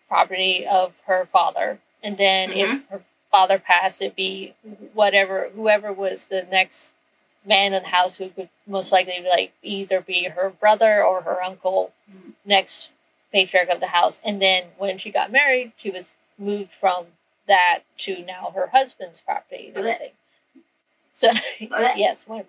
property 0.08 0.64
of 0.64 0.94
her 1.06 1.26
father, 1.26 1.80
and 2.00 2.16
then 2.16 2.50
Mhm. 2.50 2.56
if 2.58 2.88
her 2.90 3.02
father 3.34 3.58
passed, 3.58 4.00
it'd 4.00 4.14
be 4.14 4.54
whatever 4.92 5.50
whoever 5.56 5.92
was 5.92 6.26
the 6.26 6.46
next 6.52 6.92
man 7.44 7.74
in 7.74 7.82
the 7.82 7.88
house 7.88 8.16
who 8.16 8.30
would 8.36 8.48
most 8.64 8.92
likely 8.92 9.20
be 9.20 9.28
like 9.28 9.52
either 9.60 10.00
be 10.00 10.24
her 10.24 10.48
brother 10.50 11.02
or 11.04 11.22
her 11.22 11.42
uncle, 11.42 11.92
Mhm. 12.08 12.34
next 12.44 12.92
patriarch 13.32 13.68
of 13.70 13.80
the 13.80 13.88
house. 13.88 14.20
And 14.24 14.40
then 14.40 14.66
when 14.78 14.98
she 14.98 15.10
got 15.10 15.32
married, 15.32 15.72
she 15.76 15.90
was 15.90 16.14
moved 16.38 16.72
from 16.72 17.06
that 17.48 17.80
to 18.04 18.22
now 18.22 18.52
her 18.54 18.68
husband's 18.68 19.20
property 19.20 19.66
and 19.68 19.76
everything. 19.78 20.12
So 21.12 21.28
yes, 21.58 22.28
one. 22.28 22.44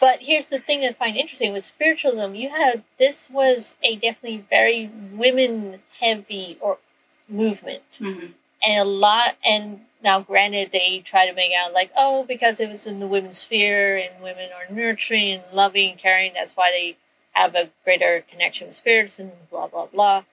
But 0.00 0.20
here's 0.20 0.48
the 0.50 0.60
thing 0.60 0.80
that 0.82 0.90
I 0.90 0.92
find 0.92 1.16
interesting 1.16 1.52
with 1.52 1.64
spiritualism. 1.64 2.34
You 2.36 2.50
had 2.50 2.84
this 2.96 3.28
was 3.28 3.74
a 3.82 3.96
definitely 3.96 4.44
very 4.48 4.86
women 5.12 5.82
heavy 6.00 6.58
or 6.60 6.78
movement 7.28 7.82
Mm-hmm. 8.00 8.26
and 8.64 8.78
a 8.80 8.84
lot 8.84 9.36
and 9.44 9.84
now 10.02 10.20
granted 10.20 10.70
they 10.72 11.00
try 11.00 11.26
to 11.26 11.34
make 11.34 11.52
out 11.52 11.72
like 11.72 11.90
oh 11.96 12.24
because 12.24 12.60
it 12.60 12.68
was 12.68 12.86
in 12.86 13.00
the 13.00 13.06
women's 13.06 13.38
sphere 13.38 13.96
and 13.96 14.22
women 14.22 14.48
are 14.52 14.72
nurturing 14.72 15.40
loving 15.52 15.96
caring 15.96 16.32
that's 16.34 16.56
why 16.56 16.70
they 16.70 16.96
have 17.32 17.54
a 17.54 17.70
greater 17.84 18.24
connection 18.30 18.66
with 18.66 18.76
spirits 18.76 19.18
and 19.18 19.30
blah 19.50 19.68
blah 19.68 19.86
blah. 19.86 20.24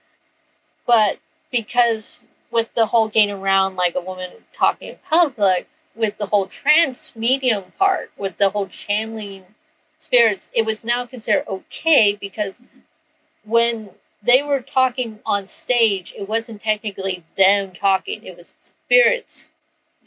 But 0.86 1.20
because 1.52 2.22
with 2.52 2.74
the 2.74 2.88
whole 2.88 3.10
getting 3.10 3.32
around 3.32 3.76
like 3.76 3.96
a 3.96 4.02
woman 4.02 4.30
talking 4.54 4.90
in 4.90 4.98
public 5.04 5.68
with 5.96 6.18
the 6.18 6.28
whole 6.28 6.48
trance 6.48 7.16
medium 7.16 7.64
part 7.78 8.12
with 8.18 8.38
the 8.38 8.50
whole 8.50 8.68
channeling 8.68 9.44
spirits 10.00 10.50
it 10.54 10.66
was 10.66 10.84
now 10.84 11.06
considered 11.06 11.46
okay 11.48 12.18
because 12.20 12.60
when 13.44 13.90
they 14.26 14.42
were 14.42 14.62
talking 14.62 15.20
on 15.26 15.46
stage, 15.46 16.14
it 16.18 16.28
wasn't 16.28 16.60
technically 16.60 17.24
them 17.38 17.72
talking; 17.72 18.24
it 18.24 18.36
was 18.36 18.56
spirits 18.62 19.52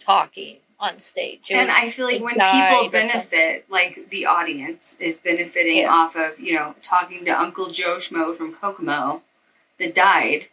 talking 0.09 0.57
on 0.81 0.99
stage. 0.99 1.51
It 1.51 1.57
and 1.57 1.71
I 1.71 1.91
feel 1.91 2.07
like 2.07 2.23
when 2.23 2.35
people 2.35 2.89
benefit, 2.89 3.67
like 3.69 4.11
the 4.11 4.27
audience 4.27 4.97
is 5.01 5.17
benefiting 5.17 5.79
Yeah. 5.79 5.93
off 5.93 6.17
of, 6.17 6.39
you 6.41 6.55
know, 6.55 6.75
talking 6.83 7.25
to 7.27 7.31
Uncle 7.31 7.69
Joe 7.69 7.97
Schmo 7.99 8.35
from 8.37 8.55
Kokomo 8.55 9.23
that 9.79 9.95
died, 9.95 10.47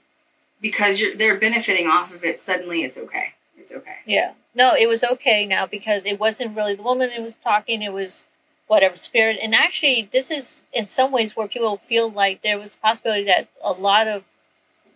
because 0.61 0.99
you're 0.99 1.15
they're 1.15 1.37
benefiting 1.37 1.87
off 1.87 2.13
of 2.13 2.23
it. 2.23 2.39
Suddenly, 2.39 2.83
it's 2.83 2.97
okay. 2.97 3.33
It's 3.57 3.71
okay. 3.71 3.97
Yeah. 4.05 4.33
No, 4.53 4.73
it 4.73 4.87
was 4.87 5.03
okay 5.03 5.45
now 5.45 5.65
because 5.67 6.05
it 6.05 6.19
wasn't 6.19 6.55
really 6.55 6.75
the 6.75 6.83
woman 6.83 7.11
who 7.11 7.21
was 7.21 7.35
talking, 7.35 7.81
it 7.81 7.93
was 7.93 8.25
whatever 8.67 8.95
spirit. 8.95 9.37
And 9.41 9.53
actually, 9.53 10.09
this 10.11 10.31
is 10.31 10.63
in 10.73 10.87
some 10.87 11.11
ways 11.11 11.35
where 11.35 11.47
people 11.47 11.77
feel 11.77 12.09
like 12.09 12.41
there 12.41 12.57
was 12.57 12.75
a 12.75 12.79
possibility 12.79 13.25
that 13.25 13.47
a 13.61 13.73
lot 13.73 14.07
of 14.07 14.23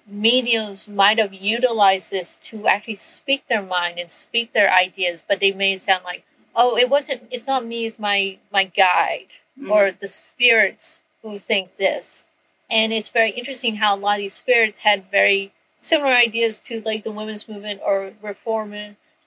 mediums 0.10 0.88
might 0.88 1.19
have 1.19 1.34
utilized 1.34 2.11
this 2.11 2.36
to 2.38 2.68
actually 2.68 2.95
speak 2.95 3.48
their 3.48 3.61
mind 3.61 3.99
and 3.99 4.10
speak 4.11 4.53
their 4.53 4.73
ideas, 4.73 5.23
but 5.27 5.40
they 5.40 5.52
made 5.52 5.73
it 5.73 5.81
sound 5.81 6.03
like, 6.03 6.23
oh, 6.56 6.77
it 6.77 6.90
wasn't, 6.90 7.23
it's 7.31 7.48
not 7.48 7.65
me, 7.65 7.86
it's 7.86 7.99
my, 7.99 8.38
my 8.52 8.65
guide 8.65 9.27
Mhm. 9.60 9.72
or 9.72 9.91
the 9.91 10.07
spirits 10.07 11.02
who 11.22 11.38
think 11.38 11.77
this. 11.77 12.26
And 12.69 12.94
it's 12.94 13.10
very 13.10 13.31
interesting 13.31 13.76
how 13.77 13.95
a 13.95 13.98
lot 13.98 14.15
of 14.15 14.19
these 14.19 14.34
spirits 14.34 14.80
had 14.80 15.10
very 15.11 15.52
similar 15.81 16.14
ideas 16.14 16.60
to 16.60 16.81
like 16.81 17.03
the 17.03 17.11
women's 17.11 17.48
movement 17.48 17.81
or 17.84 18.14
reform 18.22 18.73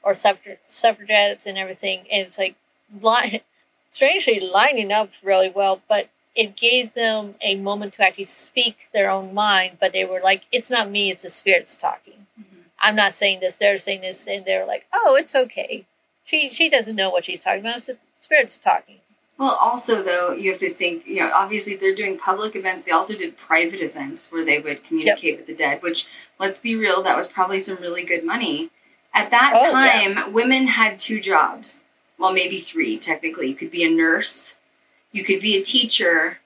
or 0.03 0.13
suffra- 0.13 0.59
suffragettes 0.69 1.47
and 1.47 1.59
everything. 1.59 2.01
And 2.11 2.27
it's 2.27 2.39
like 2.39 2.55
li- 3.01 3.43
strangely 3.93 4.41
lining 4.41 4.93
up 4.93 5.11
really 5.23 5.51
well, 5.51 5.83
but 5.89 6.09
it 6.35 6.57
gave 6.57 6.95
them 6.95 7.35
a 7.41 7.57
moment 7.57 7.95
to 7.95 8.03
actually 8.03 8.25
speak 8.25 8.89
their 8.93 9.11
own 9.11 9.35
mind. 9.35 9.77
But 9.81 9.93
they 9.93 10.05
were 10.05 10.21
like, 10.21 10.43
it's 10.53 10.71
not 10.71 10.91
me, 10.91 11.11
it's 11.11 11.23
the 11.25 11.31
spirits 11.31 11.77
talking. 11.77 12.27
Mhm. 12.41 12.65
I'm 12.79 12.97
not 12.97 13.13
saying 13.15 13.41
this, 13.41 13.57
they're 13.57 13.79
saying 13.79 14.01
this, 14.01 14.27
and 14.27 14.45
they're 14.45 14.67
like, 14.67 14.87
oh, 14.93 15.17
it's 15.17 15.35
okay. 15.35 15.87
She 16.25 16.51
she 16.51 16.69
doesn't 16.69 16.97
know 16.97 17.11
what 17.11 17.25
she's 17.25 17.41
talking 17.41 17.61
about. 17.61 17.77
It's 17.79 17.87
the 17.87 17.99
spirits 18.21 18.57
talking. 18.57 18.97
Well, 19.39 19.59
also 19.61 20.03
though, 20.03 20.33
you 20.33 20.51
have 20.51 20.61
to 20.61 20.73
think. 20.73 21.07
You 21.07 21.21
know, 21.21 21.31
obviously, 21.35 21.75
they're 21.75 21.95
doing 21.95 22.19
public 22.19 22.55
events, 22.55 22.85
they 22.85 22.93
also 22.93 23.15
did 23.17 23.37
private 23.37 23.81
events 23.81 24.31
where 24.31 24.45
they 24.45 24.59
would 24.61 24.85
communicate 24.85 25.37
with 25.37 25.47
the 25.47 25.55
dead. 25.55 25.83
Which, 25.83 26.07
let's 26.39 26.59
be 26.61 26.77
real, 26.77 27.03
that 27.03 27.17
was 27.17 27.27
probably 27.27 27.59
some 27.59 27.77
really 27.79 28.05
good 28.05 28.25
money. 28.25 28.71
At 29.15 29.31
that 29.31 29.59
Oh, 29.61 29.73
time, 29.73 30.33
women 30.33 30.69
had 30.69 30.99
two 30.99 31.21
jobs. 31.21 31.81
Well, 32.19 32.33
maybe 32.33 32.61
three 32.61 32.97
technically. 32.99 33.49
You 33.49 33.55
could 33.55 33.71
be 33.71 33.83
a 33.85 33.91
nurse, 33.91 34.57
you 35.13 35.25
could 35.25 35.41
be 35.41 35.57
a 35.57 35.63
teacher, 35.63 36.39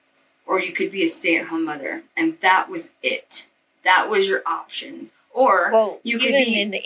or 0.45 0.59
you 0.59 0.71
could 0.71 0.91
be 0.91 1.03
a 1.03 1.07
stay-at-home 1.07 1.65
mother, 1.65 2.03
and 2.15 2.39
that 2.41 2.69
was 2.69 2.91
it. 3.01 3.47
That 3.83 4.09
was 4.09 4.27
your 4.27 4.43
options. 4.45 5.13
Or 5.33 5.69
Well, 5.71 5.99
you 6.03 6.17
could 6.17 6.31
even 6.31 6.43
be. 6.43 6.61
in 6.61 6.71
the 6.71 6.81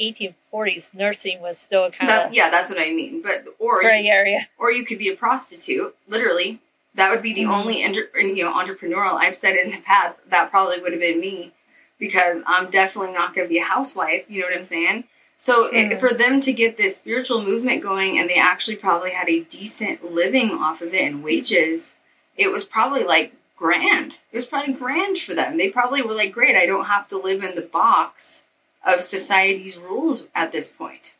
1840s, 0.53 0.93
nursing 0.93 1.41
was 1.41 1.57
still 1.57 1.89
kind 1.89 2.09
that's 2.09 2.27
of 2.27 2.33
yeah, 2.33 2.49
that's 2.49 2.69
what 2.69 2.79
I 2.81 2.91
mean. 2.91 3.21
But 3.21 3.45
or 3.59 3.79
gray 3.81 4.01
you, 4.03 4.11
area. 4.11 4.49
or 4.57 4.71
you 4.71 4.83
could 4.85 4.97
be 4.99 5.07
a 5.09 5.15
prostitute. 5.15 5.95
Literally, 6.07 6.59
that 6.95 7.09
would 7.11 7.21
be 7.21 7.33
the 7.33 7.43
Mhm. 7.43 7.53
only 7.59 7.81
entre- 7.83 8.09
you 8.15 8.43
know 8.43 8.53
entrepreneurial. 8.53 9.13
I've 9.13 9.35
said 9.37 9.55
in 9.55 9.71
the 9.71 9.77
past. 9.77 10.15
That 10.29 10.51
probably 10.51 10.79
would 10.79 10.91
have 10.91 11.01
been 11.01 11.19
me. 11.19 11.53
because 11.97 12.41
I'm 12.47 12.71
definitely 12.71 13.11
not 13.13 13.35
going 13.35 13.45
to 13.45 13.49
be 13.49 13.59
a 13.59 13.63
housewife. 13.63 14.23
You 14.27 14.41
know 14.41 14.47
what 14.47 14.57
I'm 14.57 14.65
saying? 14.65 15.03
So 15.41 15.65
it, 15.65 15.89
Mhm. 15.89 15.99
for 15.99 16.13
them 16.13 16.39
to 16.41 16.53
get 16.53 16.77
this 16.77 16.97
spiritual 16.97 17.41
movement 17.41 17.81
going, 17.81 18.15
and 18.15 18.29
they 18.29 18.35
actually 18.35 18.75
probably 18.75 19.09
had 19.09 19.27
a 19.27 19.39
decent 19.39 20.13
living 20.13 20.51
off 20.51 20.83
of 20.83 20.93
it 20.93 21.01
and 21.01 21.23
wages, 21.23 21.95
it 22.37 22.49
was 22.51 22.63
probably 22.63 23.03
like 23.03 23.33
grand. 23.55 24.19
It 24.31 24.35
was 24.35 24.45
probably 24.45 24.75
grand 24.75 25.17
for 25.17 25.33
them. 25.33 25.57
They 25.57 25.71
probably 25.71 26.03
were 26.03 26.13
like, 26.13 26.31
great, 26.31 26.55
I 26.55 26.67
don't 26.67 26.85
have 26.85 27.07
to 27.07 27.17
live 27.17 27.41
in 27.41 27.55
the 27.55 27.63
box 27.63 28.43
of 28.85 29.01
society's 29.01 29.79
rules 29.79 30.25
at 30.35 30.51
this 30.51 30.67
point. 30.67 31.15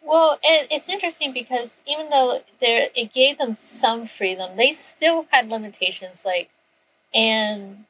Well, 0.00 0.38
it, 0.44 0.68
it's 0.70 0.88
interesting 0.88 1.32
because 1.32 1.80
even 1.84 2.08
though 2.08 2.40
there 2.60 2.88
it 2.94 3.12
gave 3.12 3.38
them 3.38 3.56
some 3.56 4.06
freedom, 4.06 4.56
they 4.56 4.70
still 4.70 5.26
had 5.32 5.48
limitations. 5.48 6.24
Like, 6.24 6.50
and 7.12 7.84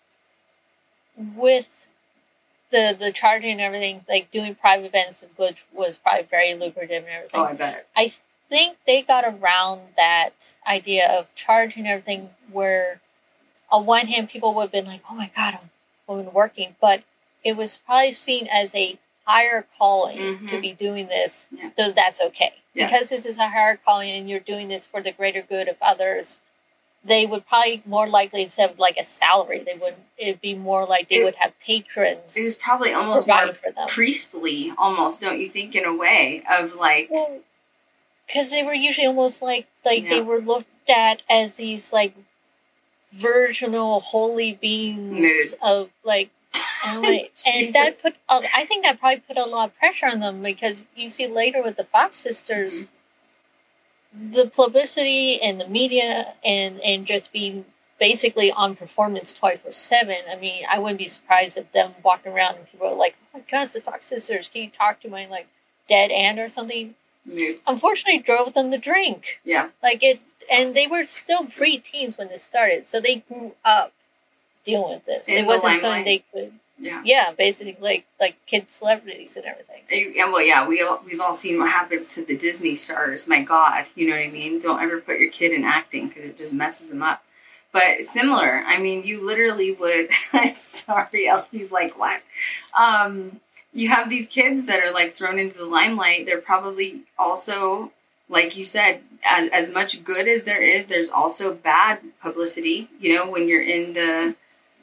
with 1.34 1.86
the 2.72 2.96
the 2.98 3.12
charging 3.12 3.52
and 3.52 3.60
everything, 3.60 4.04
like 4.08 4.30
doing 4.32 4.56
private 4.56 4.86
events, 4.86 5.24
which 5.36 5.64
was 5.72 5.96
probably 5.96 6.24
very 6.24 6.54
lucrative 6.54 7.04
and 7.04 7.12
everything. 7.14 7.40
Oh, 7.40 7.44
I 7.44 7.52
bet. 7.54 7.86
I 7.96 8.10
think 8.48 8.78
they 8.86 9.02
got 9.02 9.24
around 9.24 9.80
that 9.96 10.54
idea 10.66 11.08
of 11.08 11.32
charging 11.36 11.84
and 11.84 11.88
everything 11.92 12.30
where 12.50 13.00
on 13.70 13.86
one 13.86 14.06
hand 14.08 14.28
people 14.28 14.52
would 14.54 14.62
have 14.62 14.72
been 14.72 14.86
like, 14.86 15.02
Oh 15.08 15.14
my 15.14 15.30
god, 15.36 15.58
I'm, 15.60 15.70
I'm 16.26 16.32
working 16.32 16.74
but 16.80 17.02
it 17.44 17.56
was 17.56 17.76
probably 17.76 18.12
seen 18.12 18.46
as 18.48 18.74
a 18.74 18.98
higher 19.24 19.64
calling 19.78 20.18
to 20.48 20.56
Mhm. 20.56 20.60
be 20.60 20.72
doing 20.72 21.06
this. 21.06 21.46
Yeah. 21.52 21.70
So 21.78 21.92
that's 21.92 22.20
okay. 22.20 22.54
Yeah. 22.74 22.86
Because 22.86 23.08
this 23.10 23.24
is 23.26 23.38
a 23.38 23.48
higher 23.48 23.76
calling 23.76 24.10
and 24.10 24.28
you're 24.28 24.40
doing 24.40 24.68
this 24.68 24.86
for 24.86 25.00
the 25.02 25.12
greater 25.12 25.42
good 25.42 25.68
of 25.68 25.76
others, 25.80 26.40
they 27.04 27.26
would 27.26 27.46
probably 27.46 27.82
more 27.84 28.06
likely 28.06 28.42
instead 28.42 28.70
of 28.70 28.78
like 28.78 28.96
a 28.96 29.02
salary, 29.04 29.58
they 29.64 29.74
would 29.74 29.94
it'd 30.16 30.40
be 30.40 30.54
more 30.54 30.84
like 30.86 31.08
they 31.08 31.16
It- 31.16 31.24
would 31.24 31.34
have 31.36 31.52
patrons 31.60 32.36
It 32.36 32.44
was 32.44 32.54
probably 32.54 32.92
almost 32.92 33.26
more 33.26 33.52
for 33.54 33.70
them. 33.72 33.88
priestly, 33.88 34.72
almost, 34.78 35.20
don't 35.20 35.40
you 35.40 35.48
think, 35.48 35.74
in 35.74 35.84
a 35.84 35.94
way, 35.96 36.42
of 36.48 36.74
like, 36.74 37.08
Well, 37.10 37.40
because 38.26 38.50
they 38.50 38.62
were 38.62 38.72
usually 38.74 39.06
almost 39.06 39.42
like 39.42 39.66
like 39.84 40.08
they 40.08 40.20
were 40.20 40.40
looked 40.40 40.68
at 40.88 41.22
as 41.28 41.56
these 41.56 41.92
like 41.92 42.14
virginal 43.12 44.00
holy 44.00 44.54
beings 44.54 45.10
Mood. 45.10 45.58
of 45.62 45.90
like, 46.04 46.30
and, 46.86 47.02
like 47.02 47.32
and 47.46 47.74
that 47.74 48.00
put 48.00 48.16
uh, 48.28 48.42
I 48.54 48.64
think 48.64 48.84
that 48.84 48.98
probably 49.00 49.20
put 49.20 49.36
a 49.38 49.44
lot 49.44 49.68
of 49.70 49.76
pressure 49.78 50.06
on 50.06 50.20
them 50.20 50.42
because 50.42 50.86
you 50.96 51.08
see 51.10 51.26
later 51.26 51.62
with 51.62 51.76
the 51.76 51.84
Fox 51.84 52.16
sisters, 52.18 52.88
the 54.14 54.50
publicity 54.54 55.40
and 55.40 55.60
the 55.60 55.68
media 55.68 56.34
and 56.44 56.80
and 56.80 57.06
just 57.06 57.32
being 57.32 57.64
basically 57.98 58.50
on 58.52 58.76
performance 58.76 59.32
twenty 59.32 59.58
four 59.58 59.72
seven. 59.72 60.16
I 60.30 60.36
mean, 60.36 60.64
I 60.70 60.78
wouldn't 60.78 60.98
be 60.98 61.08
surprised 61.08 61.56
if 61.56 61.70
them 61.72 61.94
walking 62.02 62.32
around 62.32 62.56
and 62.56 62.70
people 62.70 62.88
are 62.88 62.94
like, 62.94 63.16
"Oh 63.34 63.38
my 63.38 63.44
God, 63.50 63.68
the 63.68 63.80
Fox 63.80 64.06
sisters! 64.06 64.50
Can 64.52 64.62
you 64.62 64.70
talk 64.70 65.00
to 65.00 65.08
my 65.08 65.26
like 65.26 65.46
dead 65.88 66.10
aunt 66.10 66.38
or 66.38 66.48
something?" 66.48 66.94
mood. 67.24 67.60
unfortunately 67.66 68.20
drove 68.20 68.54
them 68.54 68.70
to 68.70 68.78
drink. 68.78 69.40
Yeah. 69.44 69.68
Like 69.82 70.02
it, 70.02 70.20
and 70.50 70.74
they 70.74 70.86
were 70.86 71.04
still 71.04 71.46
pre-teens 71.46 72.18
when 72.18 72.28
this 72.28 72.42
started, 72.42 72.86
so 72.86 73.00
they 73.00 73.16
grew 73.16 73.54
up 73.64 73.92
dealing 74.64 74.94
with 74.94 75.04
this. 75.04 75.28
In 75.28 75.44
it 75.44 75.46
wasn't 75.46 75.78
something 75.78 76.04
they 76.04 76.24
could, 76.32 76.52
Yeah. 76.82 77.00
yeah, 77.04 77.32
basically 77.38 77.76
like 77.80 78.06
like 78.20 78.34
kid 78.46 78.68
celebrities 78.68 79.36
and 79.36 79.46
everything. 79.46 79.82
And 79.90 80.32
well, 80.32 80.44
yeah, 80.44 80.66
we 80.66 80.82
all, 80.82 81.00
we've 81.06 81.20
all 81.20 81.32
seen 81.32 81.58
what 81.58 81.70
happens 81.70 82.12
to 82.14 82.24
the 82.24 82.36
Disney 82.36 82.74
stars. 82.74 83.28
My 83.28 83.40
God, 83.40 83.86
you 83.94 84.08
know 84.08 84.16
what 84.16 84.26
I 84.26 84.30
mean? 84.30 84.58
Don't 84.58 84.82
ever 84.82 85.00
put 85.00 85.20
your 85.20 85.30
kid 85.30 85.52
in 85.52 85.62
acting 85.62 86.08
because 86.08 86.24
it 86.24 86.36
just 86.36 86.52
messes 86.52 86.90
them 86.90 87.02
up. 87.02 87.22
But 87.72 88.02
similar, 88.02 88.64
I 88.66 88.78
mean, 88.78 89.04
you 89.04 89.24
literally 89.24 89.70
would. 89.72 90.12
sorry, 90.52 91.28
Elfie's 91.28 91.70
like, 91.70 91.96
what? 91.96 92.22
Um, 92.78 93.40
you 93.72 93.88
have 93.88 94.10
these 94.10 94.26
kids 94.26 94.66
that 94.66 94.82
are 94.82 94.92
like 94.92 95.14
thrown 95.14 95.38
into 95.38 95.56
the 95.58 95.66
limelight. 95.66 96.26
They're 96.26 96.40
probably 96.40 97.02
also, 97.16 97.92
like 98.28 98.56
you 98.56 98.64
said, 98.64 99.02
as, 99.24 99.48
as 99.50 99.72
much 99.72 100.02
good 100.04 100.26
as 100.26 100.44
there 100.44 100.62
is, 100.62 100.86
there's 100.86 101.08
also 101.08 101.54
bad 101.54 102.00
publicity. 102.20 102.90
You 103.00 103.14
know, 103.14 103.30
when 103.30 103.48
you're 103.48 103.62
in 103.62 103.92
the 103.92 104.34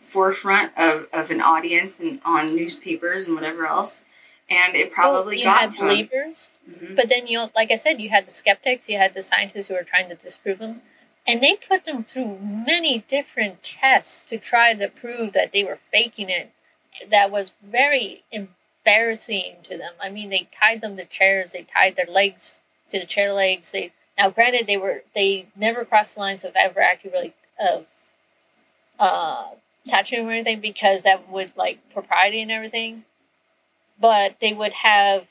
forefront 0.10 0.78
of, 0.78 1.08
of 1.14 1.32
an 1.32 1.42
audience 1.42 2.00
and 2.00 2.20
on 2.26 2.56
newspapers 2.56 3.26
and 3.28 3.36
whatever 3.36 3.66
else. 3.66 4.04
And 4.50 4.76
it 4.76 4.92
probably 4.92 5.44
Well, 5.44 5.54
got 5.54 5.72
to 5.72 5.82
believers, 5.82 6.60
Mhm. 6.68 6.96
but 6.96 7.08
then 7.08 7.28
you, 7.28 7.46
like 7.56 7.72
I 7.72 7.76
said, 7.76 8.02
you 8.02 8.10
had 8.10 8.26
the 8.26 8.32
skeptics, 8.32 8.90
you 8.90 8.98
had 8.98 9.14
the 9.14 9.22
scientists 9.22 9.68
who 9.68 9.76
were 9.76 9.84
trying 9.84 10.10
to 10.10 10.16
disprove 10.16 10.58
them, 10.58 10.82
and 11.28 11.42
they 11.42 11.56
put 11.56 11.86
them 11.86 12.04
through 12.04 12.40
many 12.40 13.00
different 13.08 13.62
tests 13.62 14.24
to 14.24 14.40
try 14.40 14.74
to 14.74 14.90
prove 14.90 15.34
that 15.34 15.52
they 15.52 15.64
were 15.64 15.78
faking 15.92 16.30
it. 16.32 16.52
That 17.08 17.30
was 17.30 17.54
very 17.62 18.24
embarrassing 18.32 19.58
to 19.64 19.78
them. 19.78 19.94
I 20.02 20.10
mean, 20.10 20.30
they 20.32 20.48
tied 20.52 20.82
them 20.82 20.98
to 20.98 21.06
chairs, 21.06 21.52
they 21.52 21.62
tied 21.64 21.96
their 21.96 22.08
legs 22.08 22.60
to 22.90 23.00
the 23.00 23.06
chair 23.06 23.32
legs. 23.34 23.72
They 23.72 23.92
now, 24.18 24.32
granted, 24.32 24.66
they 24.66 24.78
were 24.78 25.04
they 25.14 25.46
never 25.56 25.86
crossed 25.86 26.16
the 26.16 26.22
lines 26.22 26.44
of 26.44 26.56
ever 26.56 26.82
actually 26.82 27.12
really 27.12 27.34
of 27.60 27.86
uh, 28.98 29.50
touching 29.90 30.28
or 30.28 30.32
anything 30.32 30.60
because 30.60 31.04
that 31.04 31.30
would 31.30 31.52
like 31.58 31.80
propriety 31.94 32.42
and 32.42 32.52
everything. 32.52 33.04
But 34.00 34.40
they 34.40 34.54
would 34.54 34.74
have, 34.74 35.28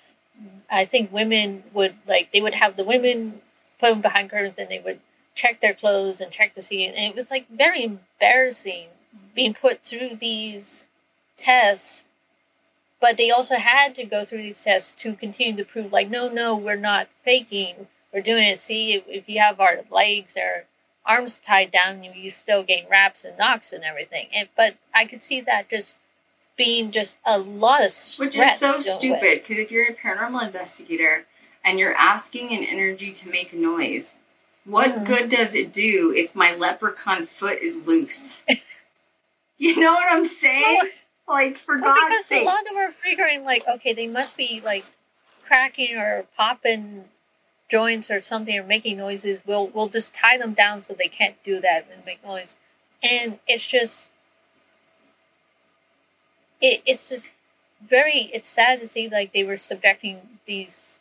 I 0.71 0.85
think, 0.85 1.13
women 1.13 1.65
would 1.73 1.95
like 2.07 2.33
they 2.33 2.41
would 2.41 2.55
have 2.55 2.77
the 2.77 2.85
women 2.85 3.41
put 3.81 3.91
them 3.91 4.01
behind 4.01 4.31
curtains 4.31 4.59
and 4.59 4.69
they 4.69 4.81
would 4.81 5.01
check 5.35 5.61
their 5.61 5.73
clothes 5.73 6.21
and 6.21 6.33
check 6.33 6.53
to 6.55 6.63
see, 6.63 6.85
and 6.85 6.97
it 6.97 7.15
was 7.15 7.31
like 7.31 7.49
very 7.49 7.85
embarrassing 7.85 8.89
being 9.35 9.55
put 9.55 9.85
through 9.85 10.17
these 10.17 10.87
tests. 11.37 12.05
But 13.01 13.17
they 13.17 13.31
also 13.31 13.55
had 13.55 13.95
to 13.95 14.05
go 14.05 14.25
through 14.25 14.43
these 14.43 14.65
tests 14.65 14.93
to 15.03 15.15
continue 15.15 15.57
to 15.57 15.65
prove, 15.65 15.93
like, 15.93 16.11
no, 16.11 16.29
no, 16.29 16.57
we're 16.57 16.75
not 16.75 17.07
faking. 17.25 17.87
We're 18.13 18.23
doing 18.23 18.43
it. 18.43 18.59
See, 18.59 18.95
if, 18.95 19.05
if 19.07 19.29
you 19.29 19.39
have 19.39 19.61
our 19.61 19.83
legs 19.89 20.37
or 20.37 20.65
arms 21.09 21.39
tied 21.39 21.73
down, 21.73 22.05
you, 22.05 22.13
you 22.15 22.31
still 22.31 22.63
gain 22.63 22.87
raps 22.89 23.25
and 23.25 23.37
knocks 23.39 23.73
and 23.73 23.83
everything. 23.83 24.29
And 24.33 24.49
but 24.57 24.75
I 24.95 25.07
could 25.07 25.23
see 25.23 25.41
that 25.41 25.71
just 25.71 25.99
being 26.57 26.91
just 26.91 27.17
a 27.25 27.39
lot 27.39 27.85
of 27.85 27.91
stress. 27.93 28.19
Which 28.19 28.37
is 28.37 28.59
so 28.59 28.81
stupid 28.81 29.41
because 29.43 29.59
if 29.59 29.73
you're 29.73 29.87
a 29.89 29.95
paranormal 29.95 30.45
investigator 30.45 31.27
and 31.65 31.79
you're 31.79 31.95
asking 31.95 32.53
an 32.53 32.63
energy 32.63 33.13
to 33.13 33.29
make 33.29 33.53
noise, 33.53 34.17
what 34.65 34.91
Mhm. 34.91 35.07
good 35.07 35.29
does 35.31 35.55
it 35.55 35.73
do 35.73 36.13
if 36.15 36.35
my 36.35 36.55
leprechaun 36.55 37.25
foot 37.27 37.59
is 37.61 37.77
loose? 37.87 38.43
you 39.57 39.79
know 39.81 39.95
what 39.95 40.13
I'm 40.13 40.25
saying? 40.27 40.63
Well, 41.27 41.37
like, 41.37 41.57
for 41.57 41.79
Well, 41.79 41.95
God's 41.95 42.09
because 42.09 42.27
sake. 42.27 42.43
a 42.43 42.47
lot 42.47 42.61
of 42.61 42.67
them 42.69 42.77
are 42.77 42.93
figuring 42.93 43.45
like, 43.45 43.67
okay, 43.67 43.93
they 43.95 44.07
must 44.07 44.37
be 44.37 44.61
like 44.65 44.85
cracking 45.45 45.97
or 45.97 46.27
popping 46.37 47.05
joints 47.69 48.11
or 48.11 48.21
something 48.21 48.59
or 48.59 48.65
making 48.65 48.97
noises. 48.97 49.43
We'll 49.47 49.69
we'll 49.69 49.89
just 49.89 50.15
tie 50.15 50.39
them 50.39 50.55
down 50.55 50.81
so 50.81 50.95
they 50.95 51.09
can't 51.09 51.43
do 51.45 51.61
that 51.61 51.87
and 51.93 52.05
make 52.05 52.25
noise. 52.25 52.57
And 53.03 53.39
it's 53.47 53.65
just 53.65 54.11
it, 56.61 56.83
it's 56.87 57.09
just 57.09 57.31
very 57.87 58.31
it's 58.33 58.49
sad 58.49 58.81
to 58.81 58.89
see 58.89 59.09
like 59.09 59.33
they 59.33 59.45
were 59.45 59.57
subjecting 59.57 60.21
these 60.47 60.99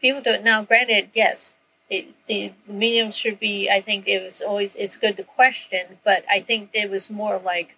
people 0.00 0.22
to 0.22 0.34
it. 0.34 0.44
Now 0.44 0.62
granted, 0.62 1.10
yes, 1.14 1.54
it, 1.90 2.06
the 2.26 2.52
medium 2.66 3.10
should 3.10 3.38
be 3.38 3.68
I 3.70 3.80
think 3.80 4.08
it 4.08 4.22
was 4.22 4.40
always 4.40 4.74
it's 4.76 4.96
good 4.96 5.16
to 5.18 5.24
question, 5.24 5.98
but 6.04 6.24
I 6.30 6.40
think 6.40 6.70
it 6.72 6.90
was 6.90 7.10
more 7.10 7.38
like 7.38 7.74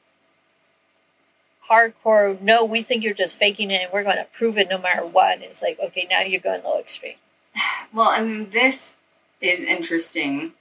hardcore 1.68 2.40
no 2.40 2.64
we 2.64 2.80
think 2.80 3.02
you're 3.02 3.14
just 3.14 3.36
faking 3.36 3.70
it 3.72 3.82
and 3.82 3.92
we're 3.92 4.04
going 4.04 4.16
to 4.16 4.26
prove 4.32 4.56
it 4.56 4.70
no 4.70 4.78
matter 4.78 5.04
what 5.04 5.34
and 5.34 5.42
it's 5.42 5.62
like 5.62 5.78
okay 5.80 6.06
now 6.08 6.20
you're 6.20 6.40
going 6.40 6.60
a 6.60 6.64
little 6.64 6.78
extreme 6.78 7.16
Well, 7.96 8.10
and 8.10 8.52
this 8.52 8.96
is 9.40 9.60
interesting, 9.60 10.52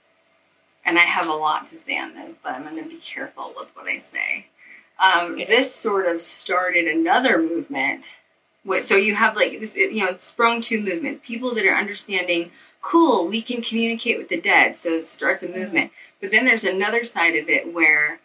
and 0.86 0.98
I 0.98 1.02
have 1.02 1.28
a 1.28 1.34
lot 1.34 1.66
to 1.66 1.76
say 1.76 1.98
on 1.98 2.14
this, 2.14 2.34
but 2.42 2.54
I'm 2.54 2.62
going 2.62 2.82
to 2.82 2.88
be 2.88 2.96
careful 2.96 3.52
with 3.54 3.76
what 3.76 3.86
I 3.86 3.98
say. 3.98 4.46
Um, 4.98 5.38
Yeah. 5.38 5.44
This 5.44 5.74
sort 5.74 6.06
of 6.06 6.22
started 6.22 6.86
another 6.86 7.36
movement. 7.36 8.14
So 8.78 8.96
you 8.96 9.16
have 9.16 9.36
like 9.36 9.60
this, 9.60 9.76
you 9.76 10.02
know, 10.02 10.08
it's 10.08 10.24
sprung 10.24 10.62
two 10.62 10.80
movements. 10.80 11.20
People 11.22 11.54
that 11.54 11.66
are 11.66 11.76
understanding, 11.76 12.52
cool, 12.80 13.28
we 13.28 13.42
can 13.42 13.60
communicate 13.60 14.16
with 14.16 14.28
the 14.30 14.40
dead. 14.40 14.74
So 14.74 14.88
it 14.88 15.04
starts 15.04 15.42
a 15.42 15.48
movement. 15.48 15.92
But 16.22 16.30
then 16.30 16.46
there's 16.46 16.64
another 16.64 17.04
side 17.04 17.36
of 17.36 17.50
it 17.50 17.74
where 17.74 18.20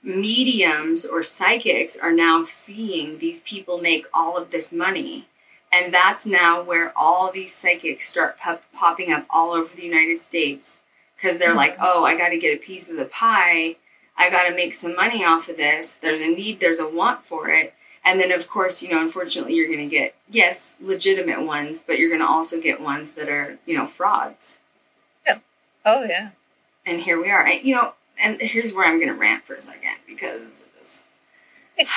mediums 0.00 1.04
or 1.04 1.24
psychics 1.24 1.96
are 1.96 2.12
now 2.12 2.44
seeing 2.44 3.18
these 3.18 3.40
people 3.40 3.78
make 3.78 4.06
all 4.14 4.36
of 4.36 4.52
this 4.52 4.72
money 4.72 5.26
and 5.74 5.92
that's 5.92 6.24
now 6.24 6.62
where 6.62 6.96
all 6.96 7.32
these 7.32 7.52
psychics 7.52 8.06
start 8.06 8.38
pop- 8.38 8.62
popping 8.72 9.12
up 9.12 9.26
all 9.28 9.52
over 9.52 9.74
the 9.74 9.82
United 9.82 10.20
States 10.20 10.82
because 11.16 11.38
they're 11.38 11.50
hmm. 11.50 11.56
like, 11.56 11.76
oh, 11.80 12.04
I 12.04 12.16
got 12.16 12.28
to 12.28 12.38
get 12.38 12.56
a 12.56 12.64
piece 12.64 12.88
of 12.88 12.96
the 12.96 13.06
pie. 13.06 13.76
I 14.16 14.30
got 14.30 14.48
to 14.48 14.54
make 14.54 14.74
some 14.74 14.94
money 14.94 15.24
off 15.24 15.48
of 15.48 15.56
this. 15.56 15.96
There's 15.96 16.20
a 16.20 16.28
need, 16.28 16.60
there's 16.60 16.78
a 16.78 16.88
want 16.88 17.24
for 17.24 17.48
it. 17.50 17.74
And 18.04 18.20
then, 18.20 18.30
of 18.30 18.48
course, 18.48 18.82
you 18.82 18.90
know, 18.90 19.00
unfortunately, 19.00 19.54
you're 19.54 19.66
going 19.66 19.78
to 19.78 19.86
get, 19.86 20.14
yes, 20.30 20.76
legitimate 20.80 21.42
ones, 21.42 21.82
but 21.84 21.98
you're 21.98 22.10
going 22.10 22.20
to 22.20 22.26
also 22.26 22.60
get 22.60 22.80
ones 22.80 23.14
that 23.14 23.28
are, 23.28 23.58
you 23.66 23.76
know, 23.76 23.86
frauds. 23.86 24.60
Yeah. 25.26 25.38
oh 25.84 26.04
yeah 26.04 26.30
And 26.86 27.00
here 27.00 27.20
we 27.20 27.30
are. 27.30 27.48
You 27.48 27.74
know, 27.74 27.94
and 28.22 28.40
here's 28.40 28.72
where 28.72 28.86
I'm 28.86 28.98
going 28.98 29.08
to 29.08 29.14
rant 29.14 29.44
for 29.44 29.54
a 29.54 29.60
second 29.60 29.96
because 30.06 30.68
it's, 30.78 31.06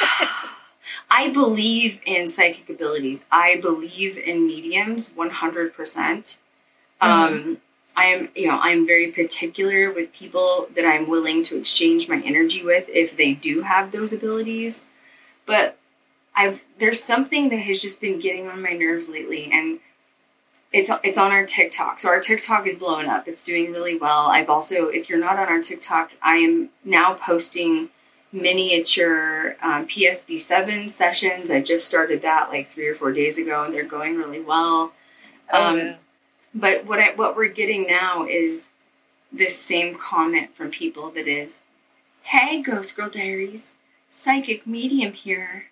I 1.10 1.30
believe 1.30 2.02
in 2.06 2.28
psychic 2.28 2.70
abilities. 2.70 3.26
I 3.32 3.58
believe 3.62 4.18
in 4.18 4.46
mediums 4.46 5.10
100%. 5.10 6.38
Um, 7.00 7.58
I 7.96 8.06
am, 8.06 8.30
you 8.36 8.48
know, 8.48 8.60
I'm 8.62 8.86
very 8.86 9.12
particular 9.12 9.92
with 9.92 10.14
people 10.14 10.68
that 10.76 10.86
I'm 10.86 11.10
willing 11.10 11.44
to 11.44 11.58
exchange 11.58 12.08
my 12.08 12.22
energy 12.24 12.64
with 12.64 12.90
if 12.90 13.16
they 13.16 13.34
do 13.34 13.62
have 13.62 13.92
those 13.92 14.14
abilities. 14.14 14.86
But 15.46 15.78
I've 16.36 16.64
there's 16.78 17.02
something 17.02 17.50
that 17.50 17.58
has 17.58 17.82
just 17.82 18.00
been 18.00 18.20
getting 18.20 18.48
on 18.48 18.62
my 18.62 18.74
nerves 18.74 19.10
lately, 19.10 19.50
and 19.52 19.80
it's 20.72 20.92
it's 21.04 21.18
on 21.18 21.32
our 21.32 21.46
TikTok. 21.46 22.00
So 22.00 22.10
our 22.10 22.20
TikTok 22.20 22.68
is 22.68 22.76
blowing 22.76 23.08
up. 23.08 23.28
It's 23.28 23.42
doing 23.42 23.72
really 23.72 23.98
well. 23.98 24.28
I've 24.28 24.50
also, 24.50 24.88
if 24.88 25.10
you're 25.10 25.20
not 25.20 25.40
on 25.40 25.48
our 25.48 25.62
TikTok, 25.62 26.12
I 26.22 26.36
am 26.36 26.70
now 26.86 27.16
posting 27.16 27.90
miniature 28.32 29.56
um, 29.62 29.88
PSB7 29.88 30.90
sessions. 30.90 31.50
I 31.52 31.62
just 31.62 31.86
started 31.86 32.22
that 32.22 32.50
like 32.50 32.68
three 32.70 32.88
or 32.88 32.96
four 32.96 33.12
days 33.12 33.38
ago, 33.38 33.64
and 33.64 33.74
they're 33.74 33.84
going 33.84 34.18
really 34.18 34.42
well. 34.42 34.94
Oh, 35.52 35.70
Um, 35.70 35.78
yeah. 35.78 35.96
But 36.54 36.86
what 36.86 37.00
I, 37.00 37.14
what 37.14 37.36
we're 37.36 37.50
getting 37.50 37.86
now 37.86 38.26
is 38.26 38.70
this 39.32 39.58
same 39.58 39.96
comment 39.96 40.56
from 40.56 40.72
people 40.72 41.10
that 41.12 41.28
is, 41.28 41.62
"Hey, 42.24 42.62
Ghost 42.62 42.96
Girl 42.96 43.10
Diaries, 43.10 43.76
psychic 44.10 44.66
medium 44.66 45.14
here. 45.14 45.66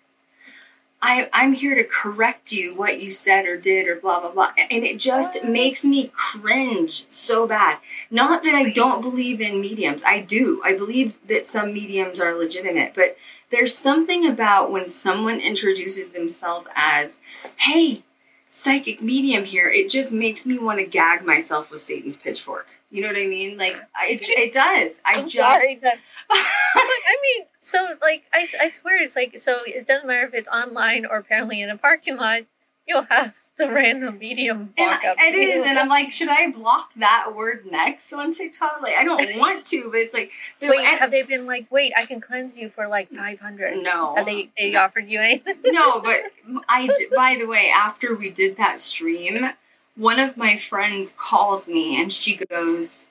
I 1.06 1.30
I'm 1.32 1.52
here 1.52 1.76
to 1.76 1.84
correct 1.84 2.50
you 2.50 2.74
what 2.74 3.00
you 3.00 3.10
said 3.10 3.46
or 3.46 3.56
did 3.56 3.86
or 3.86 3.94
blah 3.94 4.18
blah 4.18 4.32
blah." 4.32 4.52
And 4.58 4.82
it 4.84 4.98
just 4.98 5.44
makes 5.44 5.84
me 5.84 6.10
cringe 6.12 7.06
so 7.08 7.46
bad. 7.46 7.78
Not 8.10 8.42
that 8.42 8.56
I 8.56 8.70
don't 8.70 9.00
believe 9.00 9.40
in 9.40 9.60
mediums. 9.60 10.02
I 10.02 10.20
do. 10.20 10.60
I 10.64 10.74
believe 10.74 11.14
that 11.28 11.46
some 11.46 11.72
mediums 11.72 12.20
are 12.20 12.34
legitimate, 12.34 12.92
but 12.94 13.16
there's 13.50 13.72
something 13.72 14.26
about 14.26 14.72
when 14.72 14.90
someone 14.90 15.38
introduces 15.38 16.10
themselves 16.10 16.66
as, 16.74 17.18
"Hey, 17.58 18.02
psychic 18.50 19.00
medium 19.00 19.44
here, 19.44 19.68
it 19.68 19.90
just 19.90 20.10
makes 20.10 20.44
me 20.44 20.58
want 20.58 20.80
to 20.80 20.86
gag 20.86 21.24
myself 21.24 21.70
with 21.70 21.80
Satan's 21.80 22.16
pitchfork. 22.16 22.66
You 22.90 23.02
know 23.02 23.08
what 23.08 23.16
I 23.16 23.26
mean? 23.26 23.58
Like 23.58 23.76
I, 23.94 24.06
it, 24.10 24.22
it 24.22 24.52
does. 24.52 25.00
I 25.04 25.20
I'm 25.20 25.28
just 25.28 25.36
sorry. 25.36 25.78
But 25.80 25.98
I 26.30 27.16
mean, 27.22 27.46
so 27.66 27.84
like 28.00 28.22
I, 28.32 28.46
I 28.62 28.68
swear 28.70 29.02
it's 29.02 29.16
like 29.16 29.38
so 29.40 29.58
it 29.66 29.88
doesn't 29.88 30.06
matter 30.06 30.24
if 30.26 30.34
it's 30.34 30.48
online 30.48 31.04
or 31.04 31.16
apparently 31.16 31.60
in 31.60 31.68
a 31.68 31.76
parking 31.76 32.16
lot. 32.16 32.42
You'll 32.88 33.02
have 33.02 33.34
the 33.58 33.68
random 33.68 34.16
medium 34.20 34.72
and 34.78 34.88
walk 34.88 35.00
I- 35.04 35.08
up. 35.08 35.16
it 35.18 35.34
is, 35.34 35.66
and 35.66 35.76
I'm 35.76 35.88
like, 35.88 36.12
should 36.12 36.28
I 36.28 36.52
block 36.52 36.90
that 36.94 37.32
word 37.34 37.66
next 37.68 38.12
on 38.12 38.30
TikTok? 38.32 38.80
Like, 38.80 38.94
I 38.94 39.02
don't 39.02 39.36
want 39.40 39.66
to, 39.66 39.88
but 39.90 39.98
it's 39.98 40.14
like, 40.14 40.30
Wait, 40.62 40.78
and- 40.78 41.00
have 41.00 41.10
they 41.10 41.22
been 41.22 41.46
like, 41.46 41.66
wait, 41.68 41.92
I 41.96 42.04
can 42.06 42.20
cleanse 42.20 42.56
you 42.56 42.68
for 42.68 42.86
like 42.86 43.10
five 43.10 43.40
hundred? 43.40 43.82
no, 43.82 44.14
Have 44.14 44.24
they 44.26 44.50
they 44.56 44.76
offered 44.76 45.08
you 45.08 45.20
anything? 45.20 45.56
no, 45.66 46.00
but 46.00 46.20
I. 46.68 46.88
By 47.16 47.34
the 47.36 47.46
way, 47.48 47.72
after 47.76 48.14
we 48.14 48.30
did 48.30 48.56
that 48.58 48.78
stream, 48.78 49.50
one 49.96 50.20
of 50.20 50.36
my 50.36 50.56
friends 50.56 51.12
calls 51.18 51.66
me 51.66 52.00
and 52.00 52.12
she 52.12 52.36
goes, 52.36 53.06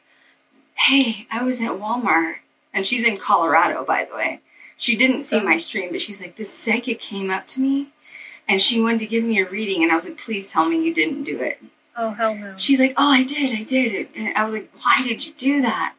"Hey, 0.75 1.27
I 1.29 1.43
was 1.43 1.59
at 1.59 1.71
Walmart, 1.71 2.35
and 2.73 2.87
she's 2.87 3.05
in 3.05 3.17
Colorado, 3.17 3.83
by 3.83 4.05
the 4.05 4.15
way. 4.15 4.39
She 4.77 4.95
didn't 4.95 5.21
see 5.21 5.41
my 5.41 5.55
oh. 5.55 5.57
stream, 5.57 5.91
but 5.91 6.01
she's 6.01 6.21
like, 6.21 6.35
this 6.35 6.53
psychic 6.53 6.99
came 6.99 7.29
up 7.29 7.47
to 7.47 7.61
me, 7.61 7.89
and 8.47 8.59
she 8.59 8.81
wanted 8.81 8.99
to 8.99 9.07
give 9.07 9.23
me 9.23 9.39
a 9.39 9.49
reading, 9.49 9.83
and 9.83 9.91
I 9.91 9.95
was 9.95 10.05
like, 10.05 10.17
please 10.17 10.51
tell 10.51 10.65
me 10.65 10.83
you 10.83 10.93
didn't 10.93 11.23
do 11.23 11.39
it. 11.39 11.61
Oh 11.97 12.09
hell 12.11 12.35
no! 12.35 12.55
She's 12.57 12.79
like, 12.79 12.93
oh, 12.97 13.09
I 13.11 13.23
did, 13.23 13.57
I 13.57 13.63
did 13.63 13.93
it, 13.93 14.09
and 14.15 14.35
I 14.35 14.43
was 14.43 14.53
like, 14.53 14.69
why 14.81 15.01
did 15.03 15.25
you 15.25 15.33
do 15.37 15.61
that? 15.61 15.95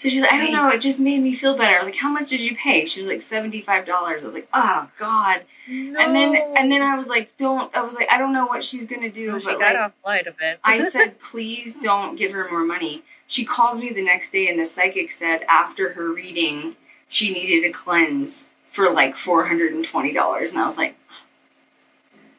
So 0.00 0.08
she's 0.08 0.22
like, 0.22 0.32
I 0.32 0.38
don't 0.38 0.54
know, 0.54 0.70
it 0.70 0.80
just 0.80 0.98
made 0.98 1.20
me 1.20 1.34
feel 1.34 1.54
better. 1.54 1.74
I 1.74 1.78
was 1.78 1.86
like, 1.86 1.98
how 1.98 2.08
much 2.08 2.30
did 2.30 2.40
you 2.40 2.56
pay? 2.56 2.86
She 2.86 3.00
was 3.00 3.08
like, 3.10 3.20
seventy 3.20 3.60
five 3.60 3.84
dollars. 3.84 4.22
I 4.22 4.28
was 4.28 4.34
like, 4.34 4.48
oh 4.54 4.88
God. 4.98 5.42
No. 5.68 6.00
And 6.00 6.16
then 6.16 6.34
and 6.56 6.72
then 6.72 6.80
I 6.80 6.96
was 6.96 7.10
like, 7.10 7.36
don't. 7.36 7.74
I 7.76 7.82
was 7.82 7.96
like, 7.96 8.10
I 8.10 8.16
don't 8.16 8.32
know 8.32 8.46
what 8.46 8.64
she's 8.64 8.86
gonna 8.86 9.10
do, 9.10 9.32
Oh, 9.32 9.38
she 9.38 9.44
but 9.44 9.58
got 9.58 9.74
like, 9.74 9.78
off 9.78 9.92
light 10.02 10.26
a 10.26 10.32
bit. 10.32 10.58
I 10.64 10.78
said, 10.94 11.20
please 11.20 11.76
don't 11.76 12.16
give 12.16 12.32
her 12.32 12.48
more 12.50 12.64
money. 12.64 13.02
She 13.26 13.44
calls 13.44 13.78
me 13.78 13.90
the 13.90 14.02
next 14.02 14.30
day, 14.30 14.48
and 14.48 14.58
the 14.58 14.64
psychic 14.64 15.10
said 15.10 15.44
after 15.50 15.92
her 15.92 16.10
reading, 16.10 16.76
she 17.10 17.30
needed 17.32 17.68
a 17.68 17.72
cleanse 17.72 18.48
for 18.64 18.88
like 18.88 19.16
four 19.16 19.46
hundred 19.46 19.72
and 19.72 19.84
twenty 19.84 20.14
dollars, 20.14 20.52
and 20.52 20.60
I 20.60 20.64
was 20.64 20.78
like, 20.78 20.96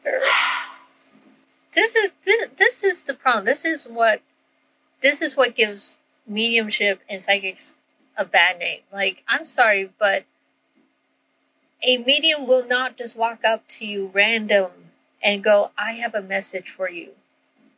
this 1.72 1.94
is 1.94 2.10
this, 2.24 2.48
this 2.56 2.82
is 2.82 3.02
the 3.02 3.14
problem. 3.14 3.44
This 3.44 3.64
is 3.64 3.84
what 3.84 4.22
this 5.00 5.22
is 5.22 5.36
what 5.36 5.54
gives 5.54 5.98
mediumship 6.26 7.00
and 7.08 7.22
psychics 7.22 7.76
a 8.16 8.24
bad 8.24 8.58
name. 8.58 8.80
Like, 8.92 9.22
I'm 9.28 9.44
sorry, 9.44 9.90
but 9.98 10.24
a 11.82 11.98
medium 11.98 12.46
will 12.46 12.66
not 12.66 12.96
just 12.96 13.14
walk 13.14 13.44
up 13.44 13.66
to 13.68 13.86
you 13.86 14.10
random 14.14 14.70
and 15.22 15.44
go, 15.44 15.70
"I 15.76 15.92
have 15.92 16.14
a 16.14 16.22
message 16.22 16.70
for 16.70 16.88
you." 16.88 17.10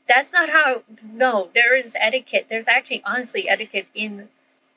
That's 0.07 0.33
not 0.33 0.49
how. 0.51 0.85
No, 1.03 1.51
there 1.55 1.75
is 1.75 1.97
etiquette. 1.99 2.47
There's 2.49 2.69
actually, 2.69 3.03
honestly, 3.05 3.49
etiquette 3.49 3.89
in 3.95 4.29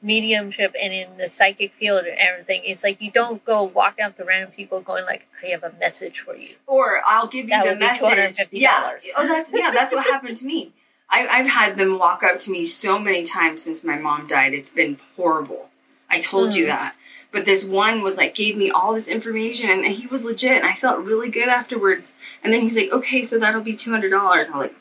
mediumship 0.02 0.76
and 0.80 0.94
in 0.94 1.18
the 1.18 1.28
psychic 1.28 1.74
field 1.74 2.06
and 2.06 2.18
everything. 2.18 2.61
It's 2.64 2.84
like 2.84 3.02
you 3.02 3.11
don't 3.11 3.44
go 3.45 3.64
walk 3.64 3.98
up 4.03 4.18
to 4.18 4.24
random 4.24 4.52
people 4.52 4.82
going 4.82 5.06
like, 5.06 5.28
"I 5.44 5.48
have 5.48 5.64
a 5.64 5.74
message 5.80 6.19
for 6.19 6.36
you." 6.36 6.56
or 6.68 7.02
I'll 7.06 7.28
give 7.28 7.45
you 7.45 7.49
That 7.49 7.65
the 7.65 7.76
message. 7.76 8.38
Yeah. 8.52 8.91
Oh, 9.18 9.28
that's 9.28 9.52
yeah. 9.53 9.72
That's 9.72 9.94
what 9.94 10.06
happened 10.06 10.38
to 10.38 10.45
me. 10.45 10.72
I, 11.10 11.26
I've 11.28 11.48
had 11.48 11.78
them 11.78 11.98
walk 11.99 12.22
up 12.22 12.40
to 12.41 12.52
me 12.52 12.65
so 12.65 12.99
many 12.99 13.24
times 13.24 13.64
since 13.64 13.84
my 13.84 13.98
mom 13.98 14.28
died. 14.28 14.53
It's 14.53 14.69
been 14.69 14.98
horrible. 15.15 15.69
I 16.10 16.19
told 16.19 16.53
you 16.53 16.65
Mm. 16.65 16.68
that. 16.68 16.95
But 17.32 17.45
this 17.45 17.64
one 17.65 18.02
was 18.02 18.18
like 18.18 18.34
gave 18.36 18.56
me 18.56 18.69
all 18.72 18.94
this 18.94 19.07
information, 19.07 19.69
and 19.69 19.86
he 19.86 20.07
was 20.07 20.24
legit, 20.26 20.52
and 20.57 20.65
I 20.65 20.74
felt 20.74 21.03
really 21.03 21.30
good 21.30 21.49
afterwards. 21.49 22.14
And 22.44 22.53
then 22.53 22.61
he's 22.61 22.78
like, 22.78 22.91
"Okay, 22.91 23.24
so 23.24 23.38
that'll 23.40 23.61
be 23.61 23.76
two 23.76 23.91
hundred 23.91 24.10
dollars." 24.11 24.48
I'm 24.52 24.57
like, 24.60 24.76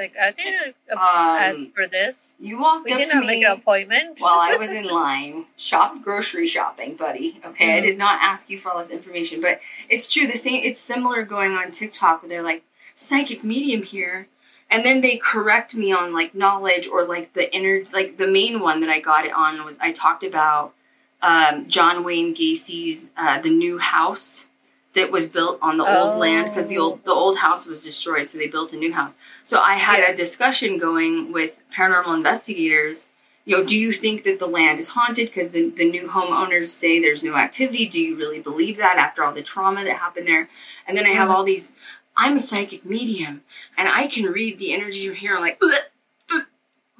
Like, 0.00 0.16
I 0.18 0.30
didn't 0.30 0.74
uh, 0.90 0.94
Um, 0.94 0.98
ask 0.98 1.74
for 1.74 1.86
this. 1.86 2.34
"You 2.40 2.58
walked 2.58 2.86
We 2.86 2.92
up 2.94 3.06
to 3.10 3.20
me." 3.20 3.26
make 3.26 3.44
an 3.44 3.52
appointment. 3.52 4.18
while 4.18 4.40
I 4.40 4.56
was 4.56 4.70
in 4.70 4.88
line, 5.02 5.44
shop 5.58 6.00
grocery 6.02 6.46
shopping, 6.46 6.94
buddy. 6.96 7.38
Okay, 7.44 7.76
I 7.76 7.80
Mhm. 7.80 7.82
did 7.82 7.98
not 7.98 8.18
ask 8.22 8.48
you 8.48 8.58
for 8.58 8.70
all 8.70 8.78
this 8.78 8.88
information, 8.88 9.42
but 9.42 9.60
it's 9.90 10.10
true. 10.10 10.26
The 10.26 10.38
same. 10.38 10.62
It's 10.64 10.80
similar 10.80 11.22
going 11.22 11.52
on 11.52 11.70
TikTok 11.70 12.22
where 12.22 12.30
they're 12.30 12.42
like 12.42 12.62
psychic 12.94 13.44
medium 13.44 13.82
here, 13.82 14.28
and 14.70 14.86
then 14.86 15.02
they 15.02 15.18
correct 15.18 15.74
me 15.74 15.92
on 15.92 16.14
like 16.14 16.34
knowledge 16.34 16.86
or 16.88 17.04
like 17.04 17.34
the 17.34 17.54
inner 17.54 17.84
like 17.92 18.16
the 18.16 18.26
main 18.26 18.60
one 18.60 18.80
that 18.80 18.88
I 18.88 19.00
got 19.00 19.26
it 19.26 19.34
on 19.34 19.62
was 19.66 19.76
I 19.82 19.92
talked 19.92 20.24
about 20.24 20.72
um, 21.20 21.68
John 21.68 22.04
Wayne 22.04 22.32
Gacy's 22.32 23.10
uh, 23.18 23.38
the 23.38 23.50
new 23.50 23.76
house 23.78 24.46
that 24.94 25.10
was 25.12 25.26
built 25.26 25.58
on 25.62 25.76
the 25.76 25.84
old 25.84 26.18
land 26.18 26.48
because 26.48 26.66
the 26.66 26.78
old 26.78 27.04
the 27.04 27.12
old 27.12 27.38
house 27.38 27.66
was 27.66 27.82
destroyed, 27.82 28.28
so 28.28 28.38
they 28.38 28.48
built 28.48 28.72
a 28.72 28.76
new 28.76 28.92
house. 28.92 29.16
So 29.44 29.58
I 29.58 29.74
had 29.74 30.00
Yeah. 30.00 30.10
a 30.10 30.16
discussion 30.16 30.78
going 30.78 31.32
with 31.32 31.60
paranormal 31.72 32.14
investigators. 32.16 33.08
You 33.44 33.58
know, 33.58 33.64
do 33.64 33.76
you 33.76 33.92
think 33.92 34.24
that 34.24 34.38
the 34.38 34.46
land 34.46 34.78
is 34.78 34.88
haunted 34.88 35.28
because 35.28 35.50
the, 35.50 35.70
the 35.70 35.90
new 35.90 36.08
homeowners 36.08 36.68
say 36.68 37.00
there's 37.00 37.22
no 37.22 37.36
activity? 37.36 37.86
Do 37.86 38.00
you 38.00 38.14
really 38.16 38.40
believe 38.40 38.76
that 38.76 38.98
after 38.98 39.24
all 39.24 39.32
the 39.32 39.42
trauma 39.42 39.82
that 39.84 39.98
happened 39.98 40.26
there? 40.28 40.48
And 40.86 40.96
then 40.96 41.06
I 41.06 41.10
have 41.10 41.28
Mhm. 41.28 41.34
all 41.34 41.44
these. 41.44 41.72
I'm 42.16 42.36
a 42.36 42.40
psychic 42.40 42.84
medium, 42.84 43.42
and 43.78 43.88
I 43.88 44.06
can 44.06 44.26
read 44.26 44.58
the 44.58 44.72
energy 44.72 45.00
you're 45.00 45.14
here. 45.14 45.34
I'm 45.36 45.40
like, 45.40 45.58
"Ugh, 45.62 46.42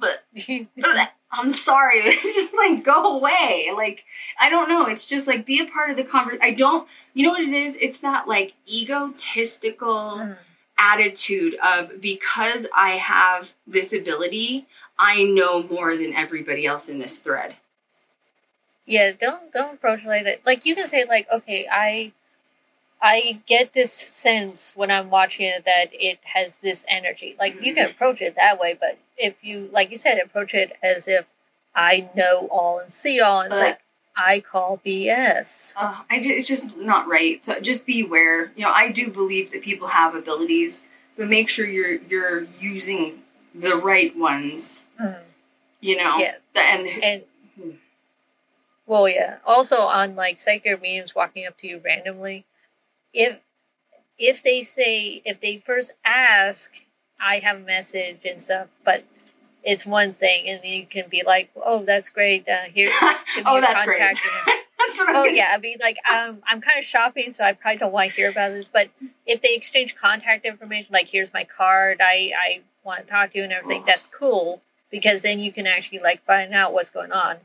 ugh, 0.03 1.07
I'm 1.31 1.51
sorry. 1.53 2.01
Just 2.21 2.53
like 2.55 2.83
go 2.83 3.17
away. 3.17 3.71
Like 3.75 4.03
I 4.39 4.49
don't 4.49 4.67
know. 4.69 4.87
It's 4.87 5.05
just 5.05 5.27
like 5.27 5.45
be 5.45 5.59
a 5.61 5.65
part 5.65 5.89
of 5.89 5.97
the 5.97 6.03
conversation. 6.03 6.43
I 6.43 6.51
don't. 6.51 6.87
You 7.13 7.23
know 7.23 7.29
what 7.31 7.41
it 7.41 7.49
is? 7.53 7.77
It's 7.79 7.99
that 7.99 8.27
like 8.27 8.53
egotistical 8.71 10.17
Mm. 10.17 10.37
attitude 10.77 11.55
of 11.63 12.01
because 12.01 12.67
I 12.75 12.91
have 12.91 13.53
this 13.67 13.93
ability, 13.93 14.65
I 14.99 15.23
know 15.23 15.63
more 15.63 15.95
than 15.95 16.13
everybody 16.13 16.65
else 16.65 16.89
in 16.89 16.99
this 16.99 17.17
thread. 17.17 17.55
yeah, 18.85 19.11
don't 19.19 19.51
don't 19.53 19.75
approach 19.75 20.05
like 20.05 20.23
that. 20.25 20.45
Like 20.45 20.65
you 20.65 20.75
can 20.75 20.87
say 20.87 21.05
like, 21.05 21.27
okay, 21.31 21.67
I 21.71 22.11
I 23.01 23.41
get 23.47 23.73
this 23.73 23.93
sense 23.93 24.75
when 24.75 24.91
I'm 24.91 25.09
watching 25.09 25.47
it 25.47 25.65
that 25.65 25.87
it 25.93 26.19
has 26.23 26.57
this 26.57 26.85
energy. 26.87 27.35
Like 27.39 27.63
you 27.63 27.73
can 27.73 27.89
approach 27.89 28.21
it 28.21 28.35
that 28.35 28.59
way, 28.59 28.77
but 28.79 28.97
if 29.21 29.35
you 29.43 29.69
like 29.71 29.91
you 29.91 29.97
said, 29.97 30.17
approach 30.17 30.53
it 30.53 30.77
as 30.83 31.07
if 31.07 31.25
I 31.75 32.09
know 32.15 32.47
all 32.51 32.79
and 32.79 32.91
see 32.91 33.19
all. 33.21 33.41
It's 33.41 33.55
But- 33.57 33.63
like 33.63 33.79
I 34.17 34.41
call 34.41 34.81
BS. 34.85 35.73
Uh, 35.77 36.03
I 36.09 36.19
ju- 36.21 36.29
it's 36.31 36.47
just 36.47 36.75
not 36.75 37.07
right. 37.07 37.43
So 37.45 37.59
just 37.61 37.85
beware. 37.85 38.51
You 38.55 38.65
know, 38.65 38.71
I 38.71 38.91
do 38.91 39.09
believe 39.09 39.51
that 39.51 39.61
people 39.61 39.87
have 39.87 40.13
abilities, 40.15 40.83
but 41.17 41.27
make 41.29 41.47
sure 41.49 41.65
you're 41.65 41.93
you're 42.09 42.43
using 42.59 43.23
the 43.55 43.75
right 43.75 44.15
ones. 44.17 44.85
Mm. 44.99 45.19
You 45.79 45.97
know, 45.97 46.17
Yeah. 46.17 46.35
and 46.55 46.87
And 46.87 47.23
Hmm. 47.55 47.71
well, 48.85 49.07
yeah. 49.07 49.37
Also, 49.45 49.77
on 49.79 50.15
like 50.15 50.39
psychic 50.39 50.81
mediums 50.81 51.15
walking 51.15 51.45
up 51.47 51.57
to 51.59 51.67
you 51.67 51.79
randomly, 51.83 52.45
if 53.13 53.37
if 54.17 54.43
they 54.43 54.61
say 54.61 55.21
if 55.25 55.39
they 55.39 55.57
first 55.65 55.93
ask, 56.03 56.71
I 57.19 57.39
have 57.39 57.57
a 57.57 57.59
message 57.61 58.19
and 58.25 58.41
stuff, 58.41 58.67
but 58.83 59.03
it's 59.63 59.85
one 59.85 60.13
thing, 60.13 60.47
and 60.47 60.63
you 60.63 60.85
can 60.85 61.05
be 61.09 61.23
like, 61.25 61.51
"Oh, 61.55 61.83
that's 61.83 62.09
great. 62.09 62.47
Uh, 62.47 62.63
here, 62.73 62.87
oh, 63.45 63.61
that's 63.61 63.83
great. 63.83 63.99
That's 64.87 64.97
what 64.97 65.09
I'm 65.09 65.15
Oh 65.15 65.23
gonna 65.25 65.37
yeah, 65.37 65.51
I 65.53 65.59
mean, 65.59 65.77
like, 65.79 65.97
um, 66.11 66.41
I'm 66.47 66.59
kind 66.59 66.79
of 66.79 66.83
shopping, 66.83 67.33
so 67.33 67.43
I 67.43 67.53
probably 67.53 67.77
don't 67.77 67.91
want 67.93 68.09
to 68.09 68.15
hear 68.15 68.31
about 68.31 68.49
this. 68.49 68.67
But 68.67 68.89
if 69.27 69.39
they 69.39 69.53
exchange 69.53 69.95
contact 69.95 70.43
information, 70.43 70.87
like, 70.91 71.07
here's 71.07 71.31
my 71.33 71.43
card, 71.43 71.99
I 72.01 72.31
I 72.35 72.61
want 72.83 73.01
to 73.01 73.05
talk 73.05 73.31
to 73.31 73.37
you 73.37 73.43
and 73.43 73.53
everything, 73.53 73.83
that's 73.85 74.07
cool 74.07 74.61
because 74.89 75.21
then 75.21 75.39
you 75.39 75.51
can 75.51 75.67
actually 75.67 75.99
like 75.99 76.25
find 76.25 76.53
out 76.53 76.73
what's 76.73 76.89
going 76.89 77.11
on. 77.11 77.37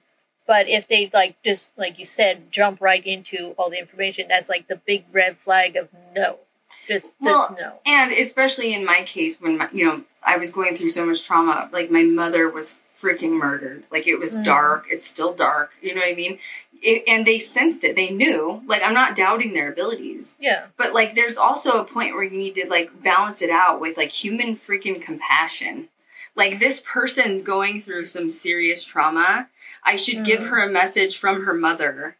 But 0.47 0.69
if 0.69 0.89
they 0.89 1.11
like 1.13 1.37
just 1.43 1.73
like 1.77 1.99
you 1.99 2.05
said, 2.05 2.51
jump 2.51 2.81
right 2.81 3.05
into 3.05 3.55
all 3.59 3.69
the 3.71 3.79
information, 3.79 4.29
that's 4.29 4.49
like 4.49 4.69
the 4.69 4.77
big 4.77 5.05
red 5.13 5.37
flag 5.37 5.77
of 5.77 5.89
no, 6.15 6.39
just 6.87 7.15
Well, 7.21 7.49
just 7.51 7.61
no. 7.61 7.81
And 7.87 8.13
especially 8.13 8.75
in 8.75 8.85
my 8.85 9.03
case, 9.03 9.41
when 9.41 9.59
my, 9.59 9.69
you 9.73 9.85
know 9.87 10.03
I 10.25 10.37
was 10.37 10.51
going 10.51 10.75
through 10.77 10.91
so 10.91 11.07
much 11.07 11.25
trauma, 11.25 11.69
like 11.73 11.91
my 11.91 12.03
mother 12.03 12.49
was 12.49 12.79
freaking 13.01 13.33
murdered. 13.33 13.85
Like 13.91 14.07
it 14.07 14.19
was 14.19 14.35
Mm. 14.35 14.45
dark. 14.45 14.87
It's 14.91 15.07
still 15.07 15.33
dark. 15.35 15.73
You 15.83 15.95
know 15.95 16.01
what 16.01 16.11
I 16.13 16.15
mean? 16.15 16.39
It, 16.83 17.05
and 17.09 17.27
they 17.27 17.39
sensed 17.39 17.85
it. 17.85 17.97
They 17.97 18.11
knew. 18.11 18.63
Like 18.67 18.83
I'm 18.85 18.95
not 18.95 19.15
doubting 19.17 19.53
their 19.53 19.71
abilities, 19.71 20.37
Yeah, 20.41 20.67
but 20.77 20.93
like 20.95 21.15
there's 21.15 21.37
also 21.37 21.81
a 21.81 21.85
point 21.85 22.15
where 22.15 22.25
you 22.25 22.37
need 22.37 22.55
to 22.57 22.67
like 22.69 23.03
balance 23.03 23.41
it 23.43 23.51
out 23.51 23.81
with 23.81 23.97
like 23.97 24.11
human 24.11 24.57
freaking 24.57 25.01
compassion. 25.01 25.89
Like 26.35 26.59
this 26.59 26.81
person's 26.81 27.43
going 27.43 27.81
through 27.83 28.05
some 28.07 28.29
serious 28.31 28.85
trauma. 28.85 29.49
I 29.85 29.97
should 29.97 30.25
give 30.25 30.41
Mhm. 30.41 30.49
her 30.49 30.59
a 30.63 30.71
message 30.71 31.17
from 31.19 31.45
her 31.45 31.55
mother 31.55 32.17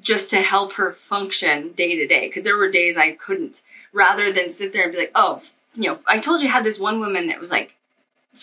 just 0.00 0.30
to 0.30 0.36
help 0.36 0.74
her 0.74 0.92
function 0.92 1.72
day 1.72 1.96
to 1.96 2.06
day 2.06 2.28
because 2.28 2.42
there 2.42 2.56
were 2.56 2.70
days 2.70 2.96
I 2.96 3.12
couldn't 3.12 3.62
rather 3.92 4.30
than 4.30 4.50
sit 4.50 4.72
there 4.72 4.84
and 4.84 4.92
be 4.92 4.98
like, 4.98 5.12
oh, 5.14 5.42
you 5.74 5.88
know, 5.88 5.98
I 6.06 6.18
told 6.18 6.42
you 6.42 6.48
I 6.48 6.52
had 6.52 6.64
this 6.64 6.78
one 6.78 7.00
woman 7.00 7.26
that 7.28 7.40
was 7.40 7.50
like, 7.50 7.76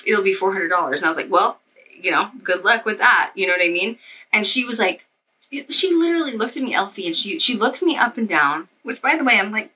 it'll 0.06 0.24
be 0.24 0.36
$400. 0.36 0.64
And 0.96 1.06
I 1.06 1.08
was 1.08 1.18
like, 1.18 1.32
well, 1.32 1.60
you 2.00 2.12
know, 2.12 2.32
good 2.44 2.64
luck 2.64 2.86
with 2.86 2.98
that. 2.98 3.32
You 3.36 3.48
know 3.48 3.54
what 3.54 3.66
I 3.66 3.70
mean? 3.70 3.98
And 4.32 4.46
she 4.46 4.66
was 4.66 4.80
like, 4.80 5.06
she 5.70 5.94
literally 5.94 6.36
looked 6.36 6.58
at 6.58 6.64
me, 6.64 6.74
Elfie, 6.74 7.06
and 7.06 7.16
she, 7.16 7.38
she 7.38 7.56
looks 7.56 7.84
me 7.84 7.96
up 7.96 8.18
and 8.18 8.28
down, 8.28 8.68
which 8.82 9.02
by 9.02 9.16
the 9.16 9.24
way, 9.24 9.40
I'm 9.40 9.52
like, 9.52 9.72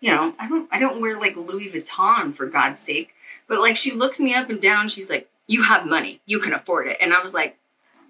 you 0.00 0.14
know, 0.14 0.34
I 0.38 0.48
don't, 0.48 0.68
I 0.70 0.78
don't 0.78 1.00
wear 1.00 1.18
like 1.18 1.36
Louis 1.36 1.70
Vuitton 1.70 2.34
for 2.34 2.46
God's 2.46 2.82
sake. 2.82 3.14
But 3.48 3.60
like, 3.60 3.76
she 3.76 3.92
looks 3.92 4.20
me 4.20 4.34
up 4.34 4.50
and 4.50 4.60
down. 4.60 4.88
She's 4.88 5.08
like, 5.08 5.28
you 5.46 5.62
have 5.62 5.86
money. 5.86 6.20
You 6.26 6.38
can 6.38 6.52
afford 6.52 6.86
it. 6.86 6.98
And 7.00 7.14
I 7.14 7.20
was 7.20 7.32
like, 7.32 7.56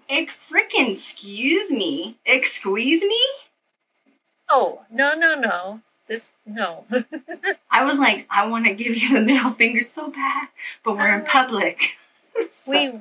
Ex- 0.09 0.51
freaking 0.51 0.89
excuse 0.89 1.71
me. 1.71 2.17
Excuse 2.25 3.01
me? 3.03 3.21
Oh 4.49 4.81
no 4.91 5.13
no 5.15 5.35
no! 5.35 5.81
This 6.07 6.31
no. 6.45 6.85
I 7.71 7.83
was 7.83 7.99
like, 7.99 8.25
I 8.29 8.47
want 8.47 8.65
to 8.67 8.73
give 8.73 8.95
you 8.95 9.13
the 9.13 9.21
middle 9.21 9.51
finger 9.51 9.81
so 9.81 10.09
bad, 10.09 10.47
but 10.83 10.95
we're 10.95 11.13
in 11.13 11.21
Uh, 11.21 11.25
public. 11.25 11.81
So- 12.51 12.71
we 12.71 12.91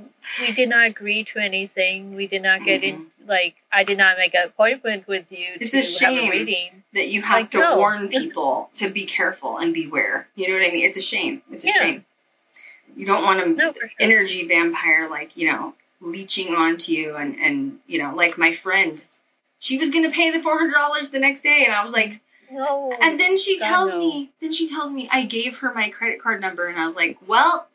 we 0.40 0.52
did 0.54 0.70
not 0.70 0.86
agree 0.86 1.22
to 1.24 1.38
anything. 1.38 2.14
We 2.16 2.26
did 2.26 2.40
not 2.42 2.64
get 2.64 2.82
in. 2.82 2.96
Mhm. 2.96 3.28
Like 3.28 3.56
I 3.70 3.84
did 3.84 3.98
not 3.98 4.16
make 4.16 4.34
an 4.34 4.46
appointment 4.46 5.06
with 5.06 5.30
you 5.30 5.58
It's 5.60 5.72
to 5.72 5.78
a 5.80 5.82
shame. 5.82 6.32
a 6.48 6.72
that 6.94 7.08
you 7.08 7.20
have 7.20 7.40
Like, 7.40 7.50
to 7.50 7.58
no. 7.60 7.76
warn 7.76 8.08
people 8.18 8.70
to 8.76 8.88
be 8.88 9.04
careful 9.04 9.58
and 9.58 9.74
beware. 9.74 10.28
You 10.36 10.48
know 10.48 10.54
what 10.58 10.66
I 10.66 10.72
mean? 10.72 10.86
It's 10.86 10.96
a 10.96 11.02
shame. 11.02 11.42
It's 11.52 11.64
a 11.64 11.68
Yeah. 11.68 11.74
shame. 11.82 12.04
You 12.96 13.04
don't 13.04 13.24
want 13.24 13.40
to 13.40 13.46
No, 13.50 13.74
sure. 13.74 13.90
energy 14.00 14.48
vampire 14.48 15.06
like 15.08 15.36
you 15.36 15.52
know 15.52 15.74
leeching 16.06 16.54
onto 16.54 16.92
you 16.92 17.16
and 17.16 17.36
and 17.38 17.78
you 17.86 17.98
know 17.98 18.14
like 18.14 18.38
my 18.38 18.52
friend. 18.52 19.02
She 19.58 19.78
was 19.78 19.90
gonna 19.90 20.10
pay 20.10 20.30
the 20.30 20.40
four 20.40 20.58
hundred 20.58 20.74
dollars 20.74 21.10
the 21.10 21.18
next 21.18 21.42
day, 21.42 21.64
and 21.66 21.74
I 21.74 21.82
was 21.82 21.92
like, 21.92 22.20
no. 22.50 22.92
And 23.02 23.18
then 23.18 23.36
she 23.36 23.58
God, 23.58 23.68
tells 23.68 23.92
no. 23.92 23.98
me, 23.98 24.30
then 24.40 24.52
she 24.52 24.68
tells 24.68 24.92
me 24.92 25.08
I 25.10 25.24
gave 25.24 25.58
her 25.58 25.74
my 25.74 25.88
credit 25.88 26.22
card 26.22 26.40
number, 26.40 26.66
and 26.66 26.78
I 26.78 26.84
was 26.84 26.96
like, 26.96 27.18
well, 27.26 27.66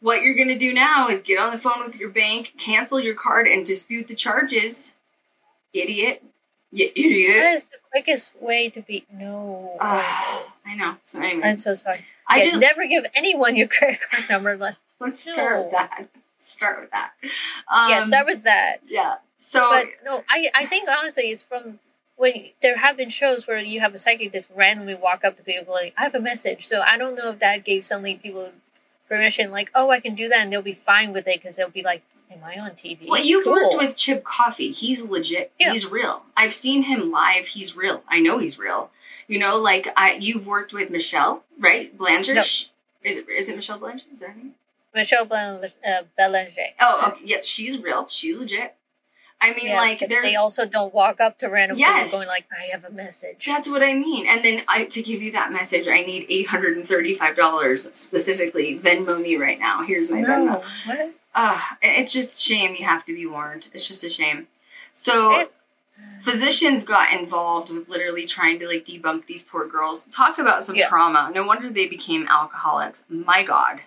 what 0.00 0.22
you're 0.22 0.36
gonna 0.36 0.58
do 0.58 0.72
now 0.72 1.08
is 1.08 1.20
get 1.20 1.38
on 1.38 1.50
the 1.50 1.58
phone 1.58 1.84
with 1.84 1.96
your 1.96 2.10
bank, 2.10 2.54
cancel 2.58 2.98
your 2.98 3.14
card, 3.14 3.46
and 3.46 3.66
dispute 3.66 4.08
the 4.08 4.14
charges. 4.14 4.94
Idiot. 5.72 6.24
You 6.72 6.88
idiot. 6.94 7.42
that 7.42 7.54
is 7.54 7.64
the 7.64 7.78
quickest 7.90 8.32
way 8.40 8.70
to 8.70 8.80
be. 8.80 9.04
No. 9.12 9.76
Ah, 9.80 10.54
I 10.66 10.76
know. 10.76 10.96
So 11.04 11.20
anyway, 11.20 11.48
I'm 11.48 11.58
so 11.58 11.74
sorry. 11.74 12.06
I 12.28 12.42
yeah, 12.42 12.52
do. 12.52 12.60
never 12.60 12.86
give 12.86 13.04
anyone 13.14 13.56
your 13.56 13.66
credit 13.66 14.00
card 14.00 14.24
number. 14.30 14.56
Like, 14.56 14.76
let's 15.00 15.18
start 15.18 15.58
with 15.58 15.72
that. 15.72 16.08
Start 16.40 16.80
with 16.80 16.90
that. 16.90 17.12
Um, 17.72 17.90
yeah, 17.90 18.04
start 18.04 18.26
with 18.26 18.44
that. 18.44 18.78
Yeah. 18.86 19.16
So 19.38 19.70
But 19.70 19.86
no, 20.04 20.24
I 20.28 20.50
I 20.54 20.66
think 20.66 20.88
honestly 20.88 21.24
it's 21.24 21.42
from 21.42 21.78
when 22.16 22.50
there 22.60 22.76
have 22.78 22.96
been 22.96 23.10
shows 23.10 23.46
where 23.46 23.58
you 23.58 23.80
have 23.80 23.94
a 23.94 23.98
psychic 23.98 24.32
just 24.32 24.48
randomly 24.54 24.94
walk 24.94 25.24
up 25.24 25.36
to 25.36 25.42
people 25.42 25.72
like 25.74 25.94
I 25.98 26.04
have 26.04 26.14
a 26.14 26.20
message. 26.20 26.66
So 26.66 26.80
I 26.80 26.96
don't 26.98 27.14
know 27.14 27.30
if 27.30 27.38
that 27.38 27.64
gave 27.64 27.84
suddenly 27.84 28.16
people 28.16 28.50
permission 29.08 29.50
like 29.50 29.70
oh 29.74 29.90
I 29.90 30.00
can 30.00 30.14
do 30.14 30.28
that 30.28 30.40
and 30.40 30.52
they'll 30.52 30.62
be 30.62 30.74
fine 30.74 31.12
with 31.12 31.26
it 31.26 31.40
because 31.42 31.56
they'll 31.56 31.68
be 31.68 31.82
like 31.82 32.02
am 32.30 32.44
I 32.44 32.58
on 32.58 32.70
TV? 32.70 33.08
Well, 33.08 33.22
you've 33.22 33.44
Cool. 33.44 33.54
worked 33.54 33.76
with 33.76 33.96
Chip 33.96 34.22
Coffey. 34.24 34.70
He's 34.70 35.04
legit. 35.04 35.52
Yeah. 35.58 35.72
He's 35.72 35.90
real. 35.90 36.22
I've 36.36 36.54
seen 36.54 36.84
him 36.84 37.10
live. 37.10 37.48
He's 37.48 37.76
real. 37.76 38.02
I 38.08 38.20
know 38.20 38.38
he's 38.38 38.58
real. 38.58 38.90
You 39.26 39.38
know, 39.38 39.58
like 39.58 39.88
I, 39.96 40.16
you've 40.20 40.46
worked 40.46 40.72
with 40.72 40.90
Michelle, 40.90 41.44
right? 41.58 41.92
No. 41.98 42.06
Is 42.06 43.16
it 43.16 43.28
is 43.28 43.48
it 43.48 43.56
Michelle 43.56 43.78
Belanger? 43.78 44.04
Is 44.12 44.20
that 44.20 44.30
her 44.30 44.36
name? 44.36 44.54
Michelle 44.94 45.24
Bel- 45.24 45.64
uh, 45.86 46.02
Belanger. 46.16 46.62
Oh, 46.80 47.12
okay. 47.12 47.22
yeah. 47.24 47.38
She's 47.42 47.78
real. 47.78 48.06
She's 48.08 48.40
legit. 48.40 48.74
I 49.42 49.54
mean, 49.54 49.66
Yeah, 49.70 49.76
like 49.78 50.00
they 50.06 50.36
also 50.36 50.66
don't 50.66 50.92
walk 50.92 51.18
up 51.18 51.38
to 51.38 51.48
random 51.48 51.78
Yes. 51.78 52.08
people 52.10 52.18
going 52.18 52.28
like 52.28 52.46
I 52.52 52.70
have 52.72 52.84
a 52.84 52.90
message. 52.90 53.46
That's 53.46 53.70
what 53.70 53.82
I 53.82 53.94
mean. 53.94 54.26
And 54.28 54.44
then 54.44 54.62
I, 54.68 54.84
to 54.84 55.02
give 55.02 55.22
you 55.22 55.32
that 55.32 55.50
message, 55.50 55.88
I 55.88 56.02
need 56.02 56.26
eight 56.28 56.48
hundred 56.48 56.76
and 56.76 56.86
thirty-five 56.86 57.36
dollars 57.36 57.88
specifically. 57.94 58.78
Venmo 58.78 59.20
me 59.20 59.36
right 59.36 59.58
now. 59.58 59.82
Here's 59.82 60.10
my 60.10 60.20
Venmo. 60.20 60.62
what? 60.84 61.14
Ah, 61.34 61.78
it's 61.80 62.12
just 62.12 62.42
shame. 62.42 62.74
You 62.78 62.84
have 62.84 63.06
to 63.06 63.14
be 63.14 63.24
warned. 63.24 63.68
It's 63.72 63.86
just 63.88 64.04
a 64.04 64.10
shame. 64.10 64.48
So. 64.92 65.32
It's- 65.40 65.56
physicians 66.22 66.82
got 66.82 67.12
involved 67.12 67.68
with 67.70 67.86
literally 67.90 68.24
trying 68.24 68.58
to 68.58 68.66
like 68.66 68.86
debunk 68.86 69.26
these 69.26 69.42
poor 69.42 69.66
girls 69.68 70.04
talk 70.04 70.38
about 70.38 70.64
some 70.64 70.74
Yeah. 70.74 70.88
trauma 70.88 71.30
no 71.34 71.44
wonder 71.44 71.68
they 71.68 71.86
became 71.86 72.26
alcoholics 72.28 73.04
my 73.10 73.42
god 73.42 73.80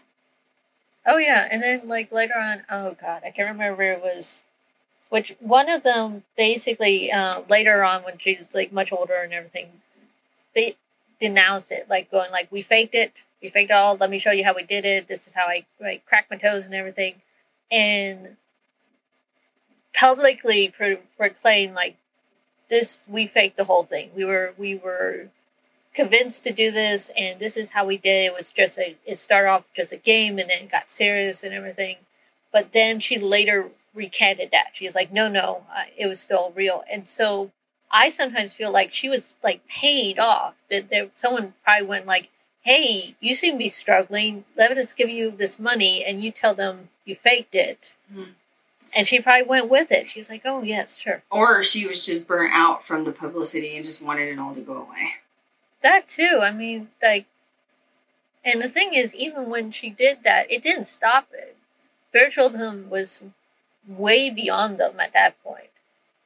Oh 1.06 1.18
yeah, 1.18 1.48
and 1.52 1.62
then 1.62 1.88
like 1.88 2.12
later 2.12 2.36
on, 2.36 2.64
oh 2.70 2.96
god, 3.00 3.24
I 3.26 3.32
can't 3.32 3.50
remember 3.52 3.76
where 3.76 3.94
it 3.94 4.02
was 4.02 4.44
which 5.14 5.36
one 5.40 5.70
of 5.70 5.84
them 5.84 6.24
basically 6.36 7.12
uh, 7.12 7.44
later 7.48 7.84
on 7.84 8.02
when 8.04 8.18
she 8.18 8.36
was 8.36 8.48
like 8.52 8.72
much 8.74 8.92
older 8.92 9.14
and 9.14 9.32
everything, 9.32 9.70
they 10.56 10.76
denounced 11.20 11.72
it, 11.72 11.88
like 11.88 12.10
going 12.10 12.32
like 12.32 12.52
we 12.52 12.64
faked 12.64 12.96
it, 12.96 13.24
we 13.40 13.50
faked 13.50 13.70
it 13.70 13.76
all. 13.76 13.96
Let 13.96 14.10
me 14.10 14.18
show 14.18 14.32
you 14.32 14.44
how 14.44 14.56
we 14.56 14.64
did 14.64 14.86
it. 14.86 15.08
This 15.08 15.28
is 15.28 15.34
how 15.34 15.44
I 15.44 15.66
like 15.80 16.04
cracked 16.08 16.32
my 16.32 16.38
toes 16.38 16.66
and 16.66 16.74
everything, 16.74 17.16
and 17.72 18.38
publicly 19.94 20.74
pro- 20.76 20.98
proclaimed 21.18 21.76
like 21.76 21.96
this 22.70 23.04
we 23.08 23.28
faked 23.28 23.58
the 23.58 23.66
whole 23.66 23.84
thing. 23.84 24.10
We 24.16 24.26
were 24.26 24.54
we 24.58 24.76
were 24.76 25.28
convinced 25.94 26.44
to 26.44 26.52
do 26.54 26.72
this 26.72 27.12
and 27.16 27.40
this 27.40 27.58
is 27.58 27.72
how 27.72 27.86
we 27.86 27.98
did 27.98 28.24
it. 28.24 28.26
it 28.26 28.34
was 28.34 28.50
just 28.50 28.78
a 28.78 28.96
it 29.06 29.18
started 29.18 29.50
off 29.50 29.64
just 29.76 29.92
a 29.92 29.98
game 29.98 30.40
and 30.40 30.50
then 30.50 30.64
it 30.64 30.72
got 30.72 30.92
serious 30.92 31.44
and 31.44 31.54
everything. 31.54 31.98
But 32.52 32.72
then 32.74 33.00
she 33.00 33.18
later 33.18 33.70
recanted 33.94 34.50
that. 34.52 34.72
She's 34.74 34.96
like 34.96 35.12
no 35.14 35.28
no 35.28 35.64
uh, 35.76 35.84
it 35.98 36.08
was 36.08 36.20
still 36.20 36.52
real. 36.56 36.84
And 36.92 37.08
so 37.08 37.52
i 37.92 38.10
sometimes 38.10 38.54
feel 38.54 38.72
like 38.72 38.92
she 38.92 39.10
was 39.10 39.34
like 39.44 39.68
paid 39.68 40.18
off. 40.20 40.56
That 40.70 40.90
there 40.90 41.10
someone 41.16 41.54
probably 41.64 41.88
went 41.88 42.06
like 42.08 42.30
hey 42.62 43.16
you 43.20 43.36
seem 43.36 43.54
to 43.54 43.58
be 43.60 43.70
struggling. 43.70 44.46
Let 44.58 44.76
us 44.78 44.94
give 44.94 45.10
you 45.10 45.32
this 45.32 45.60
money 45.60 46.04
and 46.04 46.24
you 46.24 46.32
tell 46.32 46.56
them 46.56 46.90
you 47.06 47.16
faked 47.16 47.56
it. 47.56 47.96
Mhm. 48.14 48.30
and 48.96 49.08
she 49.08 49.20
probably 49.20 49.48
went 49.48 49.70
with 49.70 49.92
it. 49.92 50.10
She's 50.10 50.30
like 50.30 50.42
oh 50.46 50.64
yes 50.64 50.98
sure. 50.98 51.22
Or 51.30 51.62
she 51.62 51.86
was 51.86 52.04
just 52.04 52.26
burnt 52.28 52.54
out 52.54 52.84
from 52.84 53.04
the 53.04 53.12
publicity 53.12 53.76
and 53.76 53.86
just 53.86 54.02
wanted 54.04 54.30
it 54.30 54.40
all 54.40 54.56
to 54.56 54.62
go 54.62 54.78
away 54.78 55.16
That 55.84 56.08
too. 56.08 56.40
I 56.42 56.52
mean, 56.52 56.90
like, 57.02 57.26
and 58.44 58.62
the 58.62 58.70
thing 58.70 58.94
is, 58.94 59.16
even 59.16 59.50
when 59.50 59.72
she 59.72 59.90
did 59.90 60.24
that, 60.24 60.52
it 60.52 60.64
didn't 60.64 60.86
stop 60.86 61.28
it. 61.34 61.56
Spiritualism 62.10 62.90
was 62.90 63.22
way 63.88 64.30
beyond 64.30 64.80
them 64.80 65.00
at 65.00 65.14
that 65.14 65.42
point. 65.44 65.70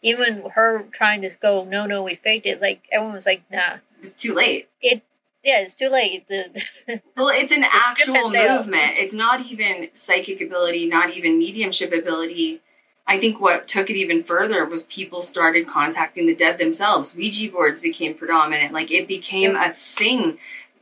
Even 0.02 0.44
her 0.54 0.84
trying 0.92 1.22
to 1.24 1.32
go, 1.42 1.64
no, 1.64 1.86
no, 1.86 2.04
we 2.04 2.16
faked 2.16 2.46
it. 2.46 2.62
Like 2.62 2.84
everyone 2.92 3.16
was 3.16 3.26
like, 3.26 3.44
nah, 3.52 3.78
it's 4.02 4.14
too 4.14 4.34
late 4.34 4.70
It 4.82 5.02
yeah, 5.44 5.62
it's 5.62 5.74
too 5.74 5.88
late. 5.90 6.28
The, 6.28 6.62
well 7.16 7.30
it's 7.30 7.52
an 7.52 7.64
actual 7.64 8.30
movement 8.30 8.94
it's 8.98 9.14
not 9.14 9.46
even 9.46 9.90
psychic 9.94 10.42
ability 10.42 10.88
not 10.88 11.16
even 11.16 11.38
mediumship 11.38 11.94
ability 11.94 12.62
i 13.08 13.18
think 13.18 13.40
what 13.40 13.68
took 13.68 13.90
it 13.90 13.96
even 13.96 14.24
further 14.24 14.66
was 14.66 14.84
people 14.84 15.22
started 15.22 15.68
contacting 15.68 16.28
the 16.28 16.36
dead 16.36 16.58
themselves 16.58 17.16
ouija 17.16 17.52
boards 17.52 17.82
became 17.82 18.14
predominant 18.14 18.74
like 18.74 18.92
it 18.92 19.08
became 19.08 19.56
a 19.56 19.74
thing 19.74 20.38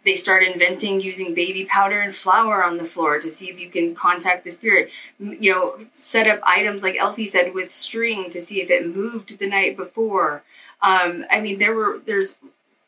they 0.05 0.15
started 0.15 0.53
inventing 0.53 1.01
using 1.01 1.33
baby 1.33 1.65
powder 1.65 1.99
and 1.99 2.13
flour 2.13 2.63
on 2.63 2.77
the 2.77 2.85
floor 2.85 3.19
to 3.19 3.29
see 3.29 3.49
if 3.49 3.59
you 3.59 3.69
can 3.69 3.95
contact 3.95 4.43
the 4.43 4.51
spirit. 4.51 4.91
You 5.17 5.51
know, 5.51 5.77
set 5.93 6.27
up 6.27 6.39
items 6.45 6.83
like 6.83 6.95
Elfie 6.95 7.25
said 7.25 7.53
with 7.53 7.73
string 7.73 8.29
to 8.29 8.39
see 8.39 8.61
if 8.61 8.69
it 8.69 8.95
moved 8.95 9.39
the 9.39 9.49
night 9.49 9.75
before. 9.75 10.43
Um, 10.81 11.25
I 11.31 11.41
mean, 11.41 11.57
there 11.57 11.73
were 11.73 11.99
there's 12.05 12.37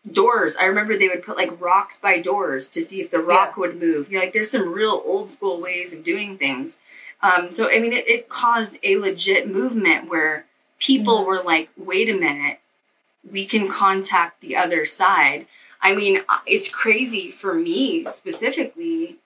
doors. 0.09 0.55
I 0.55 0.65
remember 0.65 0.95
they 0.95 1.07
would 1.07 1.23
put 1.23 1.37
like 1.37 1.59
rocks 1.59 1.97
by 1.97 2.19
doors 2.19 2.69
to 2.69 2.81
see 2.81 3.01
if 3.01 3.09
the 3.09 3.19
rock 3.19 3.57
would 3.57 3.79
move. 3.79 4.11
You 4.11 4.19
know, 4.19 4.23
like 4.23 4.33
there's 4.33 4.51
some 4.51 4.71
real 4.71 5.01
old 5.03 5.31
school 5.31 5.59
ways 5.59 5.93
of 5.93 6.03
doing 6.03 6.37
things. 6.37 6.77
Um, 7.21 7.51
so 7.51 7.69
I 7.69 7.79
mean, 7.79 7.93
it, 7.93 8.07
it 8.07 8.29
caused 8.29 8.77
a 8.83 8.97
legit 8.97 9.47
movement 9.47 10.09
where 10.09 10.45
people 10.79 11.19
Mhm. 11.21 11.25
were 11.25 11.41
like, 11.41 11.69
wait 11.75 12.09
a 12.09 12.13
minute, 12.13 12.59
we 13.29 13.45
can 13.45 13.69
contact 13.69 14.41
the 14.41 14.55
other 14.55 14.85
side. 14.85 15.47
I 15.81 15.93
mean, 15.95 16.21
it's 16.45 16.69
crazy 16.69 17.29
for 17.31 17.53
me 17.55 18.05
specifically. 18.09 19.17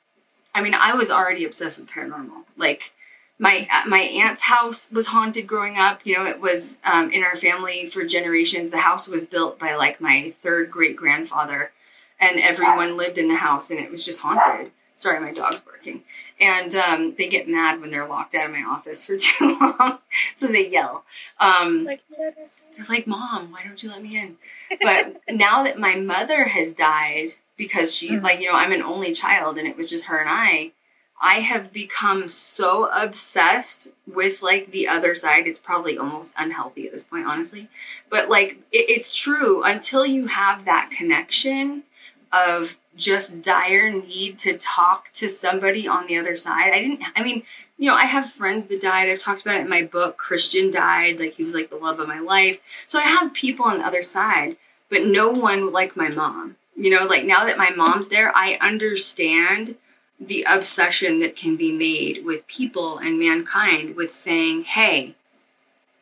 I 0.53 0.61
mean, 0.61 0.73
I 0.73 0.93
was 0.93 1.09
already 1.09 1.45
obsessed 1.45 1.79
with 1.79 1.89
paranormal. 1.89 2.43
Like, 2.57 2.91
my 3.39 3.67
my 3.87 3.99
aunt's 3.99 4.43
house 4.43 4.89
was 4.91 5.07
haunted 5.07 5.47
growing 5.47 5.77
up. 5.77 6.01
You 6.05 6.17
know, 6.17 6.25
it 6.25 6.39
was 6.39 6.77
um, 6.83 7.09
in 7.11 7.23
our 7.23 7.35
family 7.35 7.87
for 7.87 8.03
generations. 8.05 8.69
The 8.69 8.79
house 8.79 9.07
was 9.07 9.25
built 9.25 9.57
by 9.59 9.75
like 9.75 9.99
my 9.99 10.31
third 10.41 10.69
great 10.71 10.95
grandfather, 10.95 11.71
and 12.19 12.39
everyone 12.39 12.97
lived 12.97 13.17
in 13.17 13.27
the 13.29 13.35
house, 13.35 13.71
and 13.71 13.79
it 13.79 13.89
was 13.89 14.05
just 14.05 14.21
haunted. 14.21 14.71
Sorry, 15.01 15.19
my 15.19 15.31
dog's 15.31 15.61
barking, 15.61 16.03
and 16.39 16.75
um, 16.75 17.15
they 17.17 17.27
get 17.27 17.49
mad 17.49 17.81
when 17.81 17.89
they're 17.89 18.07
locked 18.07 18.35
out 18.35 18.45
of 18.45 18.51
my 18.51 18.61
office 18.61 19.03
for 19.03 19.17
too 19.17 19.57
long, 19.59 19.97
so 20.35 20.45
they 20.45 20.69
yell. 20.69 21.05
Um, 21.39 21.85
Like, 21.85 22.03
let 22.19 22.37
us 22.37 22.61
in. 22.69 22.77
they're 22.77 22.85
like, 22.97 23.07
Mom, 23.07 23.51
why 23.51 23.63
don't 23.63 23.81
you 23.81 23.89
let 23.89 24.03
me 24.03 24.15
in? 24.15 24.37
But 24.79 25.21
now 25.29 25.63
that 25.63 25.79
my 25.79 25.95
mother 25.95 26.45
has 26.49 26.71
died, 26.71 27.29
because 27.57 27.95
she, 27.95 28.09
Mhm. 28.11 28.21
like, 28.21 28.39
you 28.41 28.45
know, 28.51 28.55
I'm 28.55 28.71
an 28.71 28.83
only 28.83 29.11
child 29.11 29.57
and 29.57 29.67
it 29.67 29.75
was 29.75 29.89
just 29.89 30.05
her 30.05 30.19
and 30.19 30.29
I, 30.29 30.71
I 31.19 31.39
have 31.39 31.73
become 31.73 32.29
so 32.29 32.85
obsessed 32.93 33.87
with 34.05 34.43
like 34.43 34.69
the 34.71 34.87
other 34.87 35.15
side. 35.15 35.47
It's 35.47 35.59
probably 35.59 35.97
almost 35.97 36.33
unhealthy 36.37 36.85
at 36.85 36.91
this 36.91 37.03
point, 37.03 37.25
honestly. 37.25 37.69
But 38.07 38.29
like, 38.29 38.57
it, 38.71 38.85
it's 38.89 39.15
true 39.15 39.63
until 39.63 40.05
you 40.05 40.27
have 40.27 40.65
that 40.65 40.91
connection 40.91 41.83
of 42.31 42.77
just 42.95 43.41
dire 43.41 43.89
need 43.89 44.37
to 44.39 44.57
talk 44.57 45.11
to 45.13 45.29
somebody 45.29 45.87
on 45.87 46.07
the 46.07 46.17
other 46.17 46.35
side. 46.35 46.73
I 46.73 46.81
didn't, 46.81 47.03
I 47.15 47.23
mean, 47.23 47.43
you 47.77 47.89
know, 47.89 47.95
I 47.95 48.05
have 48.05 48.29
friends 48.29 48.67
that 48.67 48.81
died. 48.81 49.09
I've 49.09 49.19
talked 49.19 49.41
about 49.41 49.55
it 49.55 49.61
in 49.61 49.69
my 49.69 49.83
book. 49.83 50.17
Christian 50.17 50.69
died. 50.69 51.19
Like, 51.19 51.33
he 51.33 51.43
was 51.43 51.55
like 51.55 51.69
the 51.69 51.77
love 51.77 51.99
of 51.99 52.07
my 52.07 52.19
life. 52.19 52.59
So 52.85 52.99
I 52.99 53.03
have 53.03 53.33
people 53.33 53.65
on 53.65 53.79
the 53.79 53.85
other 53.85 54.03
side, 54.03 54.57
but 54.89 55.05
no 55.05 55.29
one 55.31 55.71
like 55.71 55.95
my 55.95 56.09
mom. 56.09 56.57
You 56.75 56.97
know, 56.97 57.05
like 57.05 57.25
now 57.25 57.45
that 57.45 57.57
my 57.57 57.71
mom's 57.71 58.09
there, 58.09 58.31
I 58.35 58.57
understand 58.61 59.75
the 60.19 60.45
obsession 60.47 61.19
that 61.19 61.35
can 61.35 61.55
be 61.55 61.71
made 61.71 62.23
with 62.23 62.45
people 62.47 62.99
and 62.99 63.17
mankind 63.17 63.95
with 63.95 64.13
saying, 64.13 64.63
hey, 64.63 65.15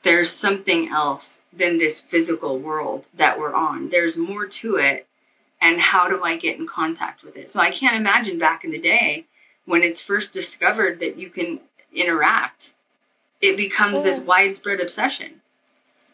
there's 0.03 0.32
something 0.32 0.90
else 0.90 1.41
than 1.52 1.78
this 1.78 1.99
physical 1.99 2.57
world 2.57 3.06
that 3.14 3.40
we're 3.40 3.53
on. 3.53 3.90
There's 3.90 4.18
more 4.18 4.45
to 4.48 4.76
it. 4.76 5.07
And 5.61 5.80
how 5.81 6.07
do 6.07 6.23
I 6.23 6.38
get 6.38 6.57
in 6.57 6.68
contact 6.68 7.23
with 7.23 7.36
it? 7.36 7.52
So 7.52 7.60
I 7.60 7.72
can't 7.72 7.95
imagine 7.95 8.38
back 8.38 8.64
in 8.64 8.72
the 8.72 8.80
day 8.80 9.26
when 9.65 9.84
it's 9.84 10.02
first 10.02 10.31
discovered 10.34 10.99
that 10.99 11.18
you 11.18 11.30
can 11.30 11.60
interact, 11.94 12.73
it 13.41 13.57
becomes 13.57 14.02
this 14.03 14.19
Oh. 14.19 14.23
widespread 14.23 14.80
obsession. 14.80 15.41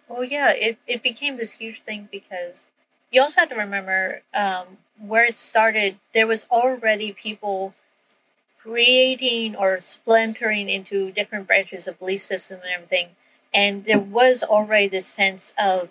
Well, 0.07 0.23
yeah, 0.23 0.51
it, 0.51 0.77
it 0.87 1.03
became 1.03 1.37
this 1.37 1.53
huge 1.53 1.81
thing 1.81 2.07
because 2.11 2.67
you 3.11 3.21
also 3.21 3.41
have 3.41 3.49
to 3.49 3.55
remember 3.55 4.21
um, 4.33 4.77
where 4.99 5.25
it 5.25 5.37
started. 5.37 5.97
There 6.13 6.27
was 6.27 6.45
already 6.51 7.13
people 7.13 7.73
creating 8.59 9.55
or 9.55 9.79
splintering 9.79 10.69
into 10.69 11.11
different 11.11 11.47
branches 11.47 11.87
of 11.87 11.99
belief 11.99 12.21
system 12.21 12.61
and 12.63 12.71
everything, 12.73 13.09
and 13.53 13.85
there 13.85 13.99
was 13.99 14.43
already 14.43 14.87
this 14.87 15.07
sense 15.07 15.53
of 15.57 15.89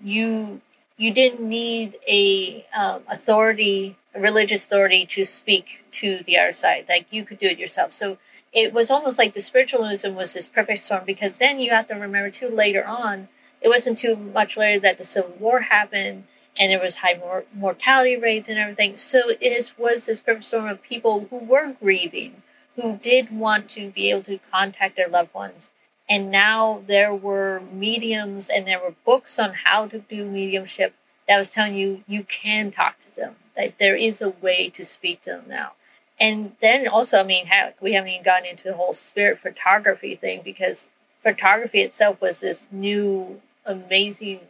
you 0.00 0.60
you 0.96 1.12
didn't 1.12 1.40
need 1.40 1.96
a 2.08 2.66
um, 2.78 3.02
authority, 3.08 3.96
a 4.14 4.20
religious 4.20 4.64
authority, 4.64 5.04
to 5.06 5.24
speak 5.24 5.80
to 5.92 6.20
the 6.24 6.38
other 6.38 6.52
side. 6.52 6.86
Like 6.88 7.12
you 7.12 7.24
could 7.24 7.38
do 7.38 7.46
it 7.46 7.58
yourself. 7.58 7.92
So 7.92 8.18
it 8.52 8.72
was 8.72 8.90
almost 8.90 9.18
like 9.18 9.34
the 9.34 9.40
spiritualism 9.40 10.14
was 10.14 10.32
this 10.32 10.46
perfect 10.46 10.80
storm 10.80 11.04
because 11.06 11.38
then 11.38 11.60
you 11.60 11.70
have 11.70 11.86
to 11.88 11.94
remember 11.94 12.30
too 12.30 12.48
later 12.48 12.84
on 12.86 13.28
it 13.60 13.68
wasn't 13.68 13.98
too 13.98 14.16
much 14.16 14.56
later 14.56 14.80
that 14.80 14.98
the 14.98 15.04
civil 15.04 15.32
war 15.38 15.60
happened 15.60 16.24
and 16.58 16.70
there 16.70 16.80
was 16.80 16.96
high 16.96 17.14
mor- 17.14 17.44
mortality 17.54 18.16
rates 18.16 18.48
and 18.48 18.58
everything 18.58 18.96
so 18.96 19.30
it 19.40 19.74
was 19.78 20.06
this 20.06 20.20
perfect 20.20 20.44
storm 20.44 20.66
of 20.68 20.82
people 20.82 21.26
who 21.30 21.36
were 21.38 21.72
grieving 21.80 22.42
who 22.76 22.96
did 22.96 23.30
want 23.30 23.68
to 23.68 23.90
be 23.90 24.10
able 24.10 24.22
to 24.22 24.38
contact 24.50 24.96
their 24.96 25.08
loved 25.08 25.32
ones 25.34 25.70
and 26.08 26.30
now 26.30 26.82
there 26.86 27.14
were 27.14 27.62
mediums 27.72 28.48
and 28.48 28.66
there 28.66 28.80
were 28.80 28.94
books 29.04 29.38
on 29.38 29.52
how 29.64 29.86
to 29.86 29.98
do 29.98 30.24
mediumship 30.24 30.94
that 31.28 31.38
was 31.38 31.50
telling 31.50 31.74
you 31.74 32.02
you 32.06 32.22
can 32.24 32.70
talk 32.70 32.98
to 33.00 33.16
them 33.16 33.36
that 33.56 33.78
there 33.78 33.96
is 33.96 34.20
a 34.20 34.30
way 34.30 34.68
to 34.70 34.84
speak 34.84 35.22
to 35.22 35.30
them 35.30 35.44
now 35.48 35.72
and 36.18 36.52
then 36.60 36.88
also, 36.88 37.18
I 37.18 37.24
mean, 37.24 37.46
heck, 37.46 37.80
we 37.80 37.92
haven't 37.92 38.10
even 38.10 38.22
gotten 38.22 38.46
into 38.46 38.64
the 38.64 38.74
whole 38.74 38.94
spirit 38.94 39.38
photography 39.38 40.14
thing 40.14 40.40
because 40.42 40.88
photography 41.22 41.80
itself 41.80 42.20
was 42.20 42.40
this 42.40 42.66
new, 42.70 43.40
amazing 43.66 44.40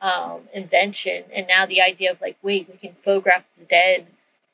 um, 0.00 0.42
invention. 0.52 1.24
And 1.34 1.46
now 1.46 1.64
the 1.66 1.80
idea 1.80 2.10
of 2.10 2.20
like, 2.20 2.36
wait, 2.42 2.68
we 2.68 2.76
can 2.76 2.96
photograph 3.02 3.48
the 3.56 3.64
dead 3.64 4.06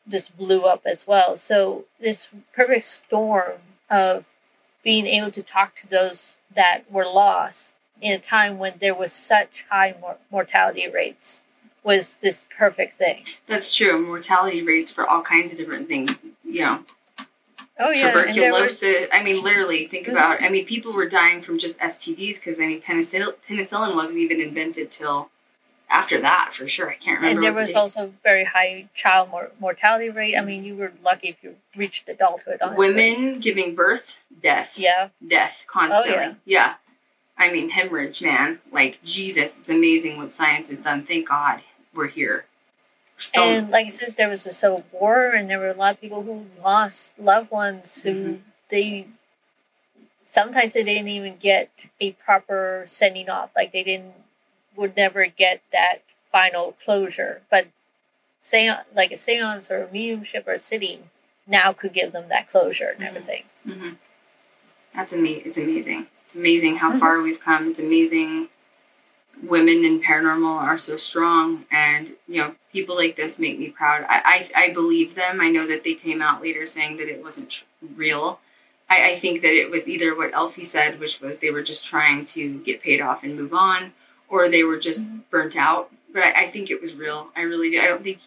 just 0.08 0.36
blew 0.36 0.62
up 0.62 0.82
as 0.84 1.06
well. 1.06 1.36
So 1.36 1.84
this 2.00 2.28
perfect 2.54 2.84
storm 2.84 3.52
of 3.88 4.26
being 4.82 5.06
able 5.06 5.30
to 5.30 5.42
talk 5.42 5.76
to 5.76 5.88
those 5.88 6.36
that 6.54 6.90
were 6.90 7.06
lost 7.06 7.74
in 8.00 8.12
a 8.12 8.18
time 8.18 8.58
when 8.58 8.74
there 8.80 8.94
was 8.94 9.12
such 9.12 9.64
high 9.70 9.94
mor- 10.00 10.18
mortality 10.30 10.88
rates 10.88 11.42
was 11.84 12.16
this 12.16 12.46
perfect 12.56 12.94
thing. 12.94 13.24
That's 13.46 13.74
true. 13.74 14.00
Mortality 14.04 14.62
rates 14.62 14.90
for 14.90 15.06
all 15.06 15.22
kinds 15.22 15.52
of 15.52 15.58
different 15.58 15.88
things. 15.88 16.18
You 16.44 16.60
know, 16.60 16.84
Oh 17.78 17.90
yeah, 17.90 18.10
there 18.10 18.14
were- 18.14 18.32
tuberculosis. 18.32 19.08
I 19.12 19.22
mean, 19.22 19.42
literally, 19.42 19.86
think 19.86 20.06
mm-hmm. 20.06 20.16
about. 20.16 20.42
I 20.42 20.48
mean, 20.48 20.64
people 20.66 20.92
were 20.92 21.08
dying 21.08 21.40
from 21.40 21.58
just 21.58 21.78
STDs 21.80 22.36
because 22.36 22.60
I 22.60 22.66
mean, 22.66 22.80
penicillin, 22.80 23.34
penicillin 23.48 23.94
wasn't 23.94 24.18
even 24.18 24.40
invented 24.40 24.90
till 24.90 25.30
after 25.92 26.20
that, 26.22 26.52
for 26.52 26.66
sure. 26.66 26.90
I 26.90 26.94
can't 26.94 27.20
remember. 27.20 27.36
and 27.38 27.44
there 27.44 27.52
was 27.52 27.72
the 27.72 27.78
also 27.78 28.12
very 28.24 28.44
high 28.44 28.88
child 28.94 29.30
mor- 29.30 29.52
mortality 29.60 30.08
rate. 30.08 30.36
I 30.36 30.40
mean, 30.40 30.64
you 30.64 30.74
were 30.74 30.92
lucky 31.04 31.28
if 31.28 31.36
you 31.42 31.56
reached 31.76 32.08
adulthood. 32.08 32.58
Honestly. 32.62 32.88
women 32.94 33.40
giving 33.40 33.74
birth, 33.74 34.22
death, 34.42 34.78
yeah, 34.78 35.08
death 35.26 35.64
constantly. 35.68 36.12
Oh, 36.12 36.20
yeah. 36.20 36.34
yeah. 36.46 36.74
I 37.36 37.50
mean, 37.52 37.70
hemorrhage, 37.70 38.22
man. 38.22 38.60
Like 38.70 39.00
Jesus, 39.04 39.58
it's 39.58 39.68
amazing 39.68 40.16
what 40.16 40.32
science 40.32 40.70
has 40.70 40.78
done. 40.78 41.02
Thank 41.04 41.28
God 41.28 41.60
we're 41.94 42.08
here. 42.08 42.46
Still. 43.18 43.44
and 43.44 43.70
like 43.70 43.86
I 43.86 43.90
said, 43.90 44.16
there 44.16 44.28
was 44.28 44.46
a 44.46 44.50
civil 44.52 44.84
war, 44.90 45.28
and 45.28 45.48
there 45.48 45.58
were 45.60 45.68
a 45.68 45.74
lot 45.74 45.94
of 45.94 46.00
people 46.00 46.22
who 46.22 46.46
lost 46.64 47.12
loved 47.18 47.50
ones 47.52 48.02
who 48.02 48.10
Mhm. 48.14 48.38
they 48.70 49.06
sometimes 50.24 50.72
they 50.74 50.82
didn't 50.82 51.08
even 51.08 51.36
get 51.36 51.68
a 52.00 52.12
proper 52.12 52.84
sending 52.88 53.28
off. 53.28 53.50
Like 53.54 53.72
they 53.72 53.82
didn't 53.82 54.14
would 54.76 54.96
never 54.96 55.26
get 55.26 55.62
that 55.72 55.98
final 56.30 56.76
closure, 56.84 57.42
but 57.50 57.66
say 58.42 58.70
like 58.94 59.12
a 59.12 59.16
seance 59.16 59.70
or 59.70 59.84
a 59.84 59.92
mediumship 59.92 60.46
or 60.48 60.52
a 60.52 60.58
sitting 60.58 61.10
now 61.46 61.72
could 61.72 61.92
give 61.92 62.12
them 62.12 62.28
that 62.28 62.48
closure 62.48 62.88
and 62.90 63.00
Mhm. 63.00 63.06
everything. 63.08 63.42
hmm 63.64 63.90
That's 64.94 65.12
amazing. 65.12 65.42
It's 65.46 65.56
amazing. 65.58 66.06
It's 66.26 66.34
amazing 66.34 66.76
how 66.76 66.92
Mhm. 66.92 67.00
far 67.00 67.20
we've 67.20 67.40
come. 67.40 67.70
It's 67.70 67.78
amazing. 67.78 68.48
Women 69.42 69.84
in 69.84 70.00
paranormal 70.00 70.54
are 70.62 70.76
so 70.78 70.96
strong, 70.96 71.64
and 71.70 72.16
you 72.28 72.40
know, 72.40 72.54
people 72.72 72.94
like 72.94 73.16
this 73.16 73.38
make 73.38 73.58
me 73.58 73.70
proud. 73.70 74.04
I 74.08 74.48
I, 74.54 74.66
I 74.66 74.72
believe 74.72 75.14
them. 75.14 75.40
I 75.40 75.48
know 75.50 75.66
that 75.66 75.82
they 75.82 75.94
came 75.94 76.20
out 76.22 76.42
later 76.42 76.66
saying 76.66 76.98
that 76.98 77.08
it 77.08 77.22
wasn't 77.22 77.50
tr- 77.50 77.64
real. 77.96 78.40
I, 78.90 79.12
I 79.12 79.16
think 79.16 79.40
that 79.42 79.52
it 79.54 79.70
was 79.70 79.88
either 79.88 80.14
what 80.14 80.34
Elfie 80.34 80.64
said, 80.64 81.00
which 81.00 81.20
was 81.20 81.38
they 81.38 81.50
were 81.50 81.62
just 81.62 81.84
trying 81.86 82.24
to 82.26 82.58
get 82.60 82.82
paid 82.82 83.00
off 83.00 83.24
and 83.24 83.34
move 83.34 83.54
on, 83.54 83.94
or 84.32 84.48
they 84.48 84.64
were 84.64 84.78
just 84.78 85.06
Mhm. 85.08 85.20
burnt 85.30 85.56
out. 85.56 85.92
But 86.12 86.22
I, 86.24 86.32
I 86.42 86.46
think 86.48 86.70
it 86.70 86.80
was 86.82 86.94
real. 86.94 87.30
I 87.36 87.42
really 87.42 87.70
do. 87.70 87.80
I 87.80 87.86
don't 87.86 88.02
think, 88.02 88.18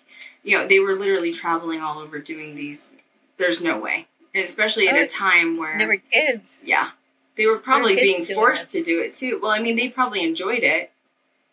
you 0.43 0.55
know, 0.57 0.65
they 0.67 0.79
were 0.79 0.93
literally 0.95 1.33
traveling 1.33 1.81
all 1.81 1.99
over 1.99 2.19
doing 2.19 2.55
these. 2.55 2.91
There's 3.37 3.59
no 3.61 3.77
way, 3.77 4.07
especially 4.33 4.87
at 4.87 4.95
Oh, 4.95 5.01
a 5.03 5.07
time 5.07 5.57
where 5.57 5.77
They 5.77 5.85
were 5.85 5.97
kids. 5.97 6.63
yeah. 6.65 6.91
They 7.35 7.47
were 7.47 7.57
probably 7.57 7.95
being 7.95 8.23
forced 8.23 8.71
to 8.71 8.83
do 8.83 9.01
it 9.01 9.13
too. 9.13 9.39
Well, 9.41 9.51
I 9.51 9.59
mean, 9.59 9.75
they 9.75 9.89
probably 9.89 10.23
enjoyed 10.23 10.63
it 10.63 10.91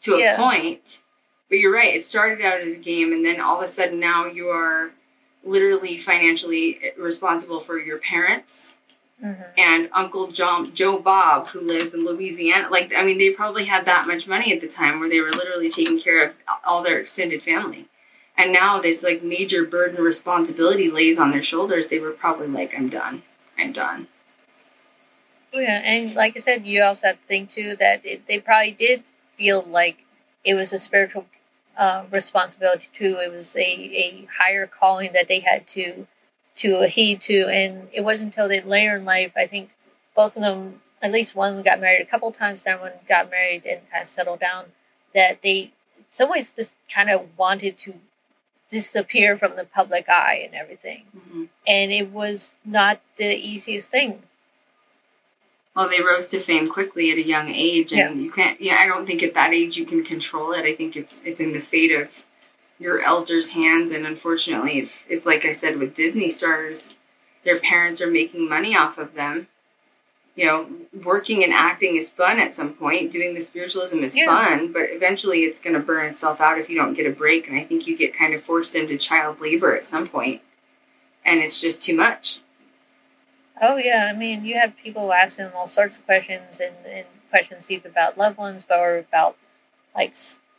to 0.02 0.14
a 0.14 0.18
Yeah. 0.20 0.36
point. 0.36 1.00
But 1.48 1.58
you're 1.58 1.72
right. 1.72 1.94
It 1.94 2.04
started 2.04 2.40
out 2.40 2.60
as 2.60 2.76
a 2.76 2.80
game, 2.80 3.12
and 3.12 3.24
then 3.24 3.40
all 3.40 3.56
of 3.58 3.62
a 3.64 3.68
sudden 3.68 3.98
now 4.00 4.24
you 4.26 4.48
are 4.48 4.92
literally 5.44 5.98
financially 5.98 6.92
responsible 6.96 7.60
for 7.60 7.78
your 7.78 7.98
parents 7.98 8.78
hmm 9.22 9.42
and 9.56 9.88
Uncle 9.92 10.28
John, 10.28 10.74
Joe 10.74 10.98
Bob, 10.98 11.48
who 11.48 11.60
lives 11.60 11.94
in 11.94 12.04
Louisiana. 12.04 12.68
Like, 12.70 12.92
I 12.96 13.04
mean, 13.04 13.18
they 13.18 13.30
probably 13.30 13.66
had 13.66 13.84
that 13.84 14.06
much 14.06 14.26
money 14.26 14.52
at 14.52 14.60
the 14.60 14.68
time 14.68 14.98
where 14.98 15.10
they 15.10 15.20
were 15.20 15.30
literally 15.30 15.68
taking 15.68 15.98
care 15.98 16.24
of 16.24 16.34
all 16.64 16.82
their 16.82 16.98
extended 16.98 17.42
family. 17.42 17.86
And 18.36 18.52
now 18.52 18.80
this 18.80 19.04
like 19.04 19.22
major 19.22 19.64
burden 19.64 20.02
responsibility 20.02 20.90
lays 20.90 21.18
on 21.18 21.30
their 21.30 21.42
shoulders. 21.42 21.88
They 21.88 21.98
were 21.98 22.12
probably 22.12 22.48
like, 22.48 22.74
I'm 22.74 22.88
done. 22.88 23.22
I'm 23.58 23.72
done. 23.72 24.08
Oh 25.52 25.58
yeah, 25.58 25.82
and 25.84 26.14
like 26.14 26.34
I 26.34 26.38
said, 26.38 26.66
you 26.66 26.82
also 26.82 27.08
have 27.08 27.20
to 27.20 27.26
think 27.26 27.50
too 27.50 27.76
that 27.76 28.04
it, 28.06 28.26
they 28.26 28.40
probably 28.40 28.72
did 28.72 29.02
feel 29.36 29.62
like 29.62 30.04
it 30.44 30.54
was 30.54 30.72
a 30.72 30.78
spiritual 30.78 31.26
uh, 31.76 32.04
responsibility 32.10 32.88
too. 32.94 33.18
It 33.18 33.30
was 33.30 33.54
a, 33.56 33.60
a 33.60 34.28
higher 34.38 34.66
calling 34.66 35.12
that 35.12 35.28
they 35.28 35.40
had 35.40 35.66
to 35.68 36.06
to 36.56 36.86
heed 36.88 37.20
to, 37.22 37.48
and 37.48 37.88
it 37.92 38.02
wasn't 38.02 38.32
until 38.32 38.48
they 38.48 38.60
later 38.60 38.96
in 38.96 39.04
life, 39.04 39.32
I 39.36 39.46
think, 39.46 39.70
both 40.14 40.36
of 40.36 40.42
them 40.42 40.82
at 41.00 41.10
least 41.10 41.34
one 41.34 41.62
got 41.62 41.80
married 41.80 42.02
a 42.02 42.06
couple 42.06 42.30
times, 42.30 42.62
then 42.62 42.78
one 42.80 42.92
got 43.08 43.30
married 43.30 43.64
and 43.66 43.80
kind 43.90 44.02
of 44.02 44.08
settled 44.08 44.40
down. 44.40 44.66
That 45.14 45.42
they, 45.42 45.72
in 45.98 46.04
some 46.10 46.30
ways, 46.30 46.50
just 46.50 46.74
kind 46.92 47.10
of 47.10 47.26
wanted 47.36 47.76
to 47.78 47.94
disappear 48.70 49.36
from 49.36 49.56
the 49.56 49.64
public 49.64 50.08
eye 50.08 50.40
and 50.44 50.54
everything. 50.54 51.04
Mhm. 51.14 51.48
And 51.66 51.92
it 51.92 52.10
was 52.10 52.54
not 52.64 53.00
the 53.16 53.34
easiest 53.34 53.90
thing. 53.90 54.22
Well, 55.74 55.88
they 55.88 56.02
rose 56.02 56.26
to 56.28 56.38
fame 56.38 56.68
quickly 56.68 57.10
at 57.10 57.16
a 57.16 57.26
young 57.26 57.48
age, 57.48 57.92
and 57.92 58.22
you 58.22 58.30
can't. 58.30 58.60
Yeah, 58.60 58.76
I 58.76 58.86
don't 58.86 59.06
think 59.06 59.22
at 59.22 59.34
that 59.34 59.52
age 59.54 59.76
you 59.76 59.86
can 59.86 60.04
control 60.04 60.52
it. 60.52 60.64
I 60.64 60.74
think 60.74 60.96
it's 60.96 61.20
it's 61.24 61.40
in 61.40 61.52
the 61.52 61.60
fate 61.60 61.92
of 61.92 62.24
your 62.82 63.00
elders' 63.00 63.52
hands, 63.52 63.90
and 63.90 64.06
unfortunately, 64.06 64.78
it's 64.78 65.04
it's 65.08 65.26
like 65.26 65.44
I 65.44 65.52
said 65.52 65.78
with 65.78 65.94
Disney 65.94 66.28
stars, 66.28 66.98
their 67.44 67.58
parents 67.58 68.00
are 68.02 68.10
making 68.10 68.48
money 68.48 68.76
off 68.76 68.98
of 68.98 69.14
them. 69.14 69.48
You 70.34 70.46
know, 70.46 70.66
working 71.04 71.44
and 71.44 71.52
acting 71.52 71.96
is 71.96 72.08
fun 72.08 72.38
at 72.38 72.54
some 72.54 72.72
point. 72.72 73.12
Doing 73.12 73.34
the 73.34 73.40
spiritualism 73.40 74.02
is 74.02 74.16
Yeah. 74.16 74.26
fun, 74.26 74.72
but 74.72 74.84
eventually, 74.90 75.40
it's 75.44 75.58
going 75.60 75.74
to 75.74 75.80
burn 75.80 76.06
itself 76.06 76.40
out 76.40 76.58
if 76.58 76.70
you 76.70 76.76
don't 76.76 76.94
get 76.94 77.06
a 77.06 77.10
break. 77.10 77.48
And 77.48 77.58
I 77.58 77.64
think 77.64 77.86
you 77.86 77.96
get 77.96 78.14
kind 78.14 78.32
of 78.34 78.42
forced 78.42 78.74
into 78.74 78.96
child 78.96 79.40
labor 79.40 79.76
at 79.76 79.84
some 79.84 80.06
point, 80.08 80.40
and 81.24 81.40
it's 81.40 81.60
just 81.60 81.82
too 81.82 81.96
much. 81.96 82.40
Oh 83.60 83.76
yeah, 83.76 84.10
I 84.12 84.16
mean, 84.16 84.44
you 84.44 84.54
had 84.56 84.76
people 84.76 85.12
asking 85.12 85.46
them 85.46 85.54
all 85.54 85.66
sorts 85.66 85.98
of 85.98 86.06
questions, 86.06 86.58
and, 86.60 86.74
and 86.86 87.06
questions 87.30 87.70
either 87.70 87.88
about 87.88 88.18
loved 88.18 88.38
ones, 88.38 88.64
but 88.66 88.78
or 88.78 88.98
about 88.98 89.36
like 89.94 90.14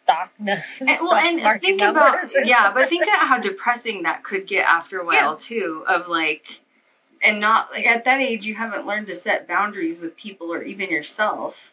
n- 0.10 0.62
And, 0.82 0.90
well, 1.02 1.14
and 1.16 1.62
think 1.62 1.82
about 1.82 2.32
yeah, 2.44 2.72
but 2.74 2.90
think 2.90 3.04
about 3.04 3.28
how 3.28 3.38
depressing 3.40 4.04
that 4.04 4.24
could 4.24 4.46
get 4.48 4.68
after 4.68 5.00
a 5.00 5.06
while 5.06 5.32
Yeah. 5.32 5.36
too. 5.38 5.84
Of 5.88 6.08
like, 6.08 6.60
and 7.22 7.40
not 7.40 7.72
like 7.72 7.86
at 7.86 8.04
that 8.06 8.20
age 8.20 8.46
you 8.46 8.56
haven't 8.56 8.86
learned 8.86 9.08
to 9.08 9.16
set 9.16 9.48
boundaries 9.48 10.00
with 10.00 10.18
people 10.18 10.52
or 10.54 10.62
even 10.64 10.90
yourself, 10.90 11.72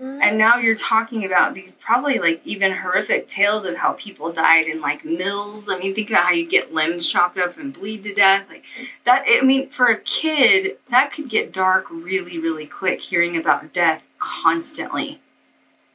Mhm. 0.00 0.20
and 0.22 0.38
now 0.38 0.56
you're 0.58 0.76
talking 0.76 1.24
about 1.24 1.54
these 1.54 1.72
probably 1.72 2.18
like 2.18 2.40
even 2.44 2.72
horrific 2.72 3.26
tales 3.28 3.64
of 3.64 3.76
how 3.78 3.92
people 3.94 4.32
died 4.32 4.66
in 4.66 4.80
like 4.80 5.04
mills. 5.04 5.68
I 5.68 5.76
mean, 5.78 5.94
think 5.94 6.10
about 6.10 6.24
how 6.26 6.30
you'd 6.32 6.50
get 6.50 6.72
limbs 6.72 7.08
chopped 7.08 7.36
up 7.38 7.56
and 7.58 7.72
bleed 7.72 8.04
to 8.04 8.14
death. 8.14 8.46
Like 8.48 8.64
that. 9.04 9.24
I 9.28 9.40
mean, 9.42 9.68
for 9.70 9.86
a 9.86 9.98
kid, 9.98 10.78
that 10.88 11.12
could 11.12 11.28
get 11.28 11.52
dark 11.52 11.86
really, 11.90 12.38
really 12.38 12.66
quick. 12.66 13.00
Hearing 13.00 13.36
about 13.36 13.72
death 13.72 14.04
constantly. 14.18 15.20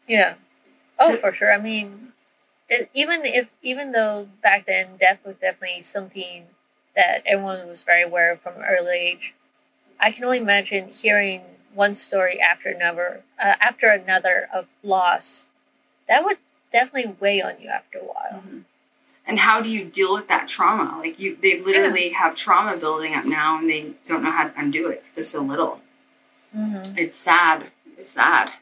Yeah. 0.07 0.35
Oh, 0.99 1.11
To- 1.11 1.17
for 1.17 1.31
sure. 1.31 1.51
I 1.53 1.57
mean, 1.57 2.13
it, 2.69 2.89
even 2.93 3.25
if 3.25 3.49
even 3.61 3.91
though 3.91 4.27
back 4.41 4.65
then 4.65 4.97
death 4.97 5.19
was 5.25 5.35
definitely 5.37 5.81
something 5.81 6.47
that 6.95 7.21
everyone 7.25 7.67
was 7.67 7.83
very 7.83 8.03
aware 8.03 8.31
of 8.31 8.41
from 8.41 8.55
an 8.55 8.63
early 8.63 8.97
age, 8.97 9.33
I 9.99 10.11
can 10.11 10.23
only 10.25 10.39
imagine 10.39 10.89
hearing 10.89 11.41
one 11.73 11.93
story 11.93 12.41
after 12.41 12.69
another, 12.69 13.21
uh, 13.39 13.53
after 13.61 13.89
another 13.89 14.47
of 14.53 14.65
loss. 14.83 15.45
That 16.07 16.23
would 16.25 16.37
definitely 16.71 17.15
weigh 17.19 17.41
on 17.41 17.61
you 17.61 17.69
after 17.69 17.99
a 17.99 18.03
while. 18.03 18.43
and 19.25 19.39
how 19.39 19.61
do 19.61 19.69
you 19.69 19.83
deal 19.85 20.13
with 20.13 20.27
that 20.29 20.47
trauma 20.47 20.97
like 20.99 21.19
you 21.19 21.37
they 21.41 21.59
literally 21.61 22.09
have 22.09 22.33
trauma 22.35 22.77
building 22.77 23.13
up 23.13 23.25
now 23.25 23.57
and 23.59 23.69
they 23.69 23.93
don't 24.05 24.23
know 24.23 24.31
how 24.31 24.47
to 24.47 24.53
undo 24.59 24.87
it 24.89 25.03
they're 25.13 25.25
so 25.25 25.41
little 25.41 25.81
Mm-hmm. 26.55 26.97
it's 26.97 27.13
sad 27.15 27.71
it's 27.97 28.09
sad 28.09 28.53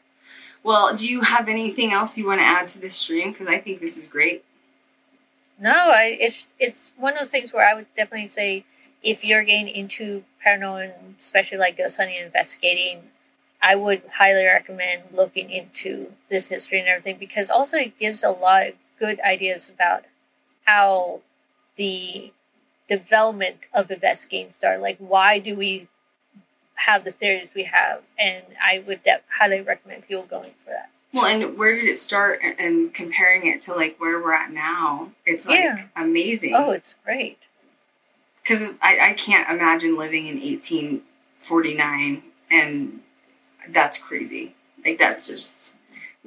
well 0.66 0.94
do 0.94 1.08
you 1.08 1.20
have 1.22 1.48
anything 1.48 1.92
else 1.92 2.18
you 2.18 2.26
want 2.26 2.40
to 2.40 2.44
add 2.44 2.66
to 2.68 2.78
this 2.78 2.94
stream 2.94 3.30
because 3.32 3.48
i 3.48 3.58
think 3.58 3.80
this 3.80 3.96
is 3.96 4.06
great 4.08 4.42
No, 5.58 5.70
I 5.72 6.16
it's 6.20 6.48
it's 6.58 6.92
one 6.98 7.14
of 7.14 7.20
those 7.20 7.30
things 7.30 7.52
where 7.52 7.66
I 7.66 7.74
would 7.74 7.86
definitely 7.96 8.28
say 8.28 8.64
if 9.02 9.24
you're 9.24 9.44
getting 9.44 9.68
into 9.68 10.22
paranormal 10.44 10.92
especially 11.18 11.58
like 11.58 11.78
ghost 11.78 11.96
hunting 11.96 12.18
investigating, 12.20 13.00
I 13.62 13.74
would 13.74 14.02
highly 14.12 14.44
recommend 14.44 15.02
looking 15.14 15.50
into 15.50 16.12
this 16.28 16.48
history 16.48 16.80
and 16.80 16.88
everything 16.88 17.16
because 17.18 17.48
also 17.48 17.78
it 17.78 17.98
gives 17.98 18.22
a 18.22 18.30
lot 18.30 18.66
of 18.68 18.74
good 18.98 19.18
ideas 19.20 19.70
about 19.74 20.04
how 20.66 21.20
the 21.76 22.32
development 22.88 23.56
of 23.72 23.90
investigating 23.90 24.52
started. 24.52 24.82
Like 24.82 24.98
why 24.98 25.38
do 25.38 25.56
we 25.56 25.88
have 26.76 27.04
the 27.04 27.10
series 27.10 27.50
we 27.54 27.64
have? 27.64 28.02
And 28.18 28.44
I 28.62 28.82
would 28.86 29.02
de- 29.02 29.20
highly 29.38 29.60
recommend 29.60 30.06
people 30.06 30.24
going 30.24 30.52
for 30.64 30.70
that. 30.70 30.90
well 31.12 31.24
and 31.26 31.56
where 31.58 31.74
did 31.74 31.84
it 31.84 31.98
start 31.98 32.40
and- 32.42 32.92
comparing 32.94 33.46
it 33.46 33.60
to 33.62 33.74
like 33.74 33.98
where 33.98 34.20
we're 34.22 34.32
at 34.34 34.50
now 34.52 35.10
it's 35.24 35.46
like 35.46 35.60
Yeah. 35.60 35.84
amazing 35.96 36.54
Oh, 36.54 36.70
it's 36.72 36.94
great. 37.04 37.38
because 38.42 38.76
I, 38.82 39.10
I 39.10 39.12
can't 39.14 39.48
imagine 39.48 39.96
living 39.96 40.26
in 40.26 40.34
1849 40.36 42.22
and 42.50 43.00
that's 43.68 43.98
crazy 43.98 44.54
like 44.84 44.98
that's 44.98 45.26
just 45.26 45.74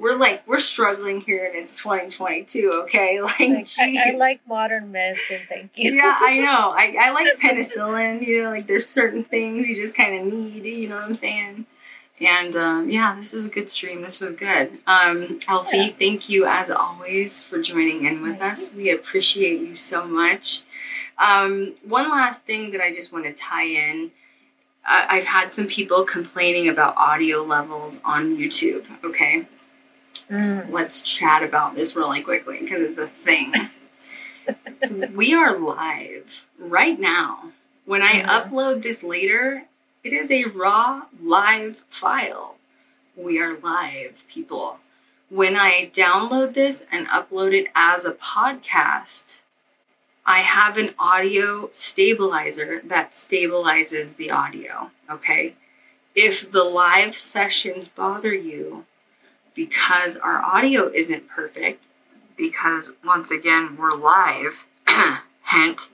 we're 0.00 0.16
like 0.16 0.46
we're 0.48 0.58
struggling 0.58 1.20
here 1.20 1.44
and 1.44 1.54
it's 1.54 1.74
2022 1.74 2.70
okay? 2.84 3.20
Like, 3.24 3.38
Like, 3.38 3.68
I, 3.78 4.12
I 4.12 4.16
like 4.16 4.40
modern 4.48 4.90
medicine. 4.92 5.42
Thank 5.48 5.76
you. 5.78 5.92
yeah 5.92 6.16
i 6.20 6.38
know. 6.46 6.72
I, 6.74 6.96
I 7.00 7.10
like 7.12 7.38
penicillin 7.38 8.26
you 8.26 8.42
know 8.42 8.50
like 8.50 8.66
there's 8.66 8.88
certain 8.88 9.24
things 9.24 9.68
you 9.68 9.76
just 9.76 9.94
kind 9.96 10.14
of 10.18 10.32
need 10.32 10.64
you 10.64 10.88
know 10.88 10.96
what 10.96 11.04
i'm 11.04 11.14
saying? 11.14 11.66
And 12.20 12.54
um, 12.56 12.88
yeah 12.90 13.14
this 13.16 13.32
is 13.32 13.46
a 13.46 13.50
good 13.50 13.70
stream. 13.70 14.02
This 14.02 14.20
was 14.20 14.32
good. 14.36 14.72
Um, 14.86 15.38
elfie 15.48 15.76
Yeah. 15.76 15.88
thank 15.98 16.28
you 16.28 16.46
as 16.46 16.70
always 16.70 17.42
for 17.42 17.60
joining 17.62 18.04
in 18.04 18.20
with 18.22 18.38
Thank 18.38 18.52
us. 18.52 18.74
we 18.74 18.90
appreciate 18.90 19.60
you 19.60 19.74
so 19.76 20.06
much. 20.06 20.62
Um, 21.18 21.74
one 21.86 22.08
last 22.10 22.44
thing 22.44 22.70
that 22.72 22.80
i 22.80 22.92
just 22.92 23.12
want 23.12 23.24
to 23.26 23.32
tie 23.32 23.64
in. 23.66 24.10
I 24.86 25.06
I've 25.14 25.26
had 25.26 25.52
some 25.52 25.66
people 25.66 26.04
complaining 26.04 26.66
about 26.68 26.94
audio 26.96 27.42
levels 27.42 27.98
on 28.04 28.36
YouTube. 28.38 28.86
Okay, 29.04 29.46
Mm. 30.30 30.70
let's 30.70 31.00
chat 31.00 31.42
about 31.42 31.74
this 31.74 31.96
really 31.96 32.22
quickly 32.22 32.58
because 32.60 32.82
it's 32.82 32.98
a 32.98 33.06
thing. 33.06 33.52
we 35.14 35.34
are 35.34 35.58
live 35.58 36.46
right 36.58 36.98
now. 36.98 37.52
When 37.84 38.02
I 38.02 38.22
Mhm. 38.22 38.26
upload 38.26 38.82
this 38.82 39.02
later, 39.02 39.64
it 40.04 40.12
is 40.12 40.30
a 40.30 40.44
raw 40.44 41.02
live 41.20 41.82
file. 41.88 42.56
We 43.16 43.40
are 43.40 43.56
live, 43.58 44.24
people. 44.28 44.78
When 45.28 45.56
I 45.56 45.90
download 45.92 46.54
this 46.54 46.86
and 46.90 47.08
upload 47.08 47.52
it 47.52 47.68
as 47.74 48.04
a 48.04 48.12
podcast, 48.12 49.40
I 50.26 50.40
have 50.40 50.76
an 50.76 50.94
audio 50.98 51.68
stabilizer 51.72 52.82
that 52.84 53.10
stabilizes 53.12 54.16
the 54.16 54.30
audio. 54.30 54.90
Okay. 55.10 55.54
If 56.14 56.50
the 56.52 56.64
live 56.64 57.16
sessions 57.16 57.88
bother 57.88 58.34
you 58.34 58.86
because 59.66 60.16
our 60.16 60.38
audio 60.42 60.88
isn't 60.94 61.28
perfect, 61.28 61.84
because 62.34 62.92
once 63.04 63.30
again, 63.30 63.76
we're 63.76 63.94
live, 63.94 64.64
hint, 65.50 65.90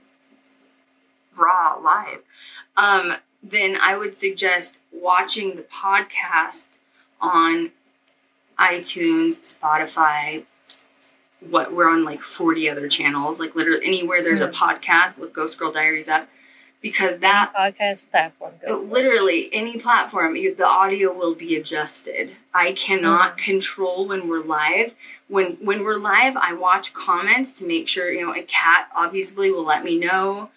raw 1.37 1.75
live, 1.83 2.21
um, 2.77 3.15
then 3.43 3.77
I 3.83 3.97
would 3.97 4.17
suggest 4.17 4.79
watching 4.93 5.57
the 5.57 5.63
podcast 5.63 6.79
on 7.21 7.73
iTunes, 8.57 9.43
Spotify, 9.59 10.45
what 11.41 11.73
we're 11.75 11.91
on 11.91 12.05
like 12.05 12.23
40 12.23 12.71
other 12.71 12.87
channels, 12.89 13.41
like 13.41 13.57
literally 13.57 13.85
anywhere 13.85 14.23
there's 14.23 14.41
a 14.41 14.49
Mhm. 14.49 14.55
podcast, 14.55 15.19
look 15.19 15.33
Ghost 15.35 15.59
Girl 15.59 15.73
Diaries 15.73 16.09
up, 16.09 16.29
because 16.91 17.19
that 17.19 17.53
podcast 17.55 18.09
platform. 18.11 18.55
it. 18.63 18.73
literally 18.73 19.49
any 19.53 19.79
platform 19.79 20.37
you, 20.37 20.55
the 20.55 20.67
audio 20.67 21.13
will 21.13 21.35
be 21.35 21.57
adjusted 21.57 22.33
i 22.55 22.73
cannot 22.73 23.31
mm-hmm. 23.31 23.51
control 23.51 24.07
when 24.07 24.29
we're 24.29 24.43
live 24.43 24.95
when 25.29 25.53
when 25.61 25.83
we're 25.85 25.97
live 25.97 26.37
i 26.37 26.53
watch 26.53 26.93
comments 26.95 27.53
to 27.53 27.67
make 27.67 27.89
sure 27.89 28.13
you 28.13 28.25
know 28.25 28.35
a 28.35 28.43
cat 28.43 28.89
obviously 28.95 29.51
will 29.51 29.65
let 29.65 29.85
me 29.85 29.99
know 29.99 30.51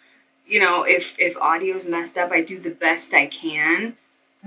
you 0.46 0.60
know 0.60 0.84
if 0.84 1.18
if 1.20 1.36
audio's 1.38 1.88
messed 1.88 2.18
up 2.18 2.32
i 2.32 2.42
do 2.42 2.60
the 2.60 2.70
best 2.70 3.14
i 3.14 3.26
can 3.26 3.96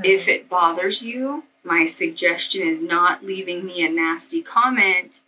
if 0.05 0.23
mm-hmm. 0.23 0.31
it 0.31 0.49
bothers 0.49 1.03
you 1.03 1.45
my 1.65 1.85
suggestion 1.85 2.63
is 2.63 2.81
not 2.81 3.25
leaving 3.25 3.65
me 3.65 3.85
a 3.85 3.89
nasty 3.89 4.41
comment 4.41 5.21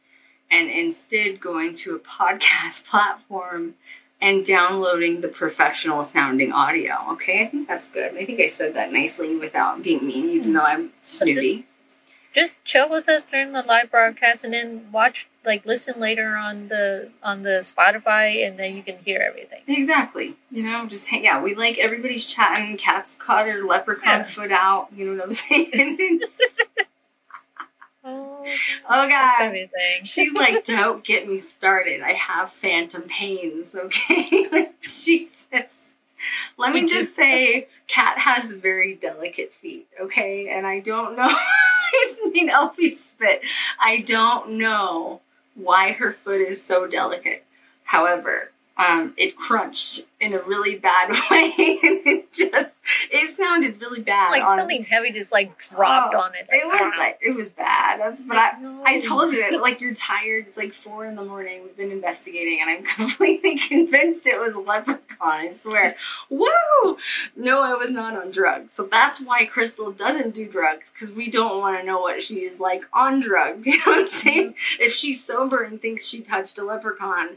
and 0.50 0.70
instead 0.70 1.40
going 1.40 1.74
to 1.74 1.94
a 1.94 1.98
podcast 2.16 2.88
platform 2.88 3.74
and 4.24 4.44
downloading 4.44 5.20
the 5.20 5.28
professional 5.28 6.02
sounding 6.02 6.50
audio. 6.52 6.94
Okay, 7.12 7.42
I 7.42 7.46
think 7.46 7.68
that's 7.68 7.88
good. 7.90 8.14
I 8.16 8.24
think 8.24 8.40
I 8.40 8.48
said 8.48 8.74
that 8.74 8.92
nicely 8.92 9.36
without 9.36 9.82
being 9.82 10.06
mean, 10.06 10.30
even 10.30 10.54
though 10.54 10.62
I'm 10.62 10.90
snooty. 11.02 11.66
just 12.34 12.64
chill 12.64 12.88
with 12.90 13.08
us 13.08 13.22
during 13.30 13.52
the 13.52 13.62
live 13.62 13.90
broadcast 13.90 14.42
and 14.44 14.52
then 14.54 14.86
watch 14.90 15.28
like 15.44 15.64
listen 15.66 16.00
later 16.00 16.36
on 16.36 16.68
the 16.68 17.10
on 17.22 17.42
the 17.42 17.56
spotify 17.60 18.44
and 18.46 18.58
then 18.58 18.74
you 18.76 18.82
can 18.82 18.96
hear 19.04 19.20
everything 19.20 19.60
Exactly. 19.68 20.34
You 20.50 20.62
know, 20.64 20.86
just 20.86 21.10
hang 21.10 21.26
out. 21.28 21.42
We 21.44 21.54
like 21.54 21.76
everybody's 21.78 22.26
chatting. 22.26 22.76
Kat's 22.78 23.16
caught 23.16 23.46
her 23.46 23.62
leprechaun 23.62 24.20
Yeah. 24.20 24.22
foot 24.24 24.50
out. 24.52 24.88
You 24.96 25.04
know 25.06 25.16
what 25.16 25.24
I'm 25.26 25.32
saying? 25.34 26.20
Oh 28.88 29.08
God. 29.08 29.68
She's 30.04 30.34
like, 30.34 30.64
don't 30.64 31.04
get 31.04 31.28
me 31.28 31.38
started. 31.38 32.00
I 32.02 32.12
have 32.12 32.50
phantom 32.50 33.02
pains, 33.02 33.74
okay? 33.78 34.48
like, 34.50 34.80
Jesus. 34.80 35.94
Let 36.56 36.72
me 36.72 36.86
just 36.86 37.14
say, 37.16 37.68
Kat 37.86 38.18
has 38.18 38.52
very 38.52 38.94
delicate 38.94 39.52
feet, 39.52 39.88
okay? 40.00 40.48
And 40.48 40.66
I 40.66 40.80
don't 40.80 41.16
know. 41.16 41.28
I 41.28 42.30
mean, 42.32 42.48
Elfie 42.48 42.90
spit. 42.90 43.44
I 43.80 44.00
don't 44.00 44.52
know 44.52 45.20
why 45.54 45.92
her 45.92 46.10
foot 46.10 46.40
is 46.40 46.62
so 46.62 46.86
delicate. 46.86 47.44
However, 47.84 48.50
um, 48.76 49.14
it 49.16 49.36
crunched 49.36 50.06
in 50.20 50.32
a 50.32 50.38
really 50.42 50.76
bad 50.78 51.10
way, 51.30 51.52
and 51.82 52.00
it 52.06 52.32
just 52.32 52.80
it 53.10 53.30
sounded 53.30 53.80
really 53.80 54.00
bad. 54.02 54.30
like 54.30 54.42
honestly. 54.42 54.58
something 54.58 54.84
heavy 54.84 55.10
just 55.12 55.32
like 55.32 55.56
dropped 55.58 56.14
Oh, 56.14 56.20
on 56.20 56.34
it. 56.34 56.48
It 56.50 56.66
was 56.66 56.92
like 56.98 57.18
it 57.20 57.34
was 57.36 57.50
bad. 57.50 58.00
That's 58.00 58.20
but 58.20 58.36
I. 58.36 58.52
no. 58.60 58.82
I 58.84 59.00
told 59.00 59.32
you 59.32 59.42
it. 59.44 59.60
Like 59.60 59.80
you're 59.80 59.94
tired. 59.94 60.46
It's 60.48 60.56
like 60.58 60.72
four 60.72 61.04
in 61.04 61.14
the 61.14 61.24
morning. 61.24 61.62
We've 61.62 61.76
been 61.76 61.92
investigating, 61.92 62.60
and 62.60 62.70
I'm 62.70 62.82
completely 62.96 63.58
convinced 63.58 64.26
it 64.26 64.40
was 64.40 64.54
a 64.54 64.60
leprechaun. 64.60 64.98
I 65.20 65.48
swear. 65.50 65.94
Woo! 66.28 66.98
No, 67.36 67.62
I 67.62 67.74
was 67.74 67.90
not 67.90 68.16
on 68.16 68.30
drugs. 68.30 68.72
So 68.72 68.84
that's 68.84 69.20
why 69.20 69.44
Crystal 69.44 69.92
doesn't 69.92 70.34
do 70.34 70.46
drugs 70.48 70.90
because 70.90 71.12
we 71.12 71.30
don't 71.30 71.60
want 71.60 71.78
to 71.78 71.86
know 71.86 72.00
what 72.00 72.22
she's 72.22 72.58
like 72.60 72.84
on 72.92 73.20
drugs. 73.20 73.66
You 73.74 73.78
know 73.78 73.82
what 73.86 73.98
I'm 74.02 74.08
saying? 74.08 74.54
If 74.80 74.92
she's 74.92 75.22
sober 75.22 75.62
and 75.62 75.80
thinks 75.80 76.06
she 76.06 76.20
touched 76.20 76.58
a 76.58 76.64
leprechaun. 76.64 77.36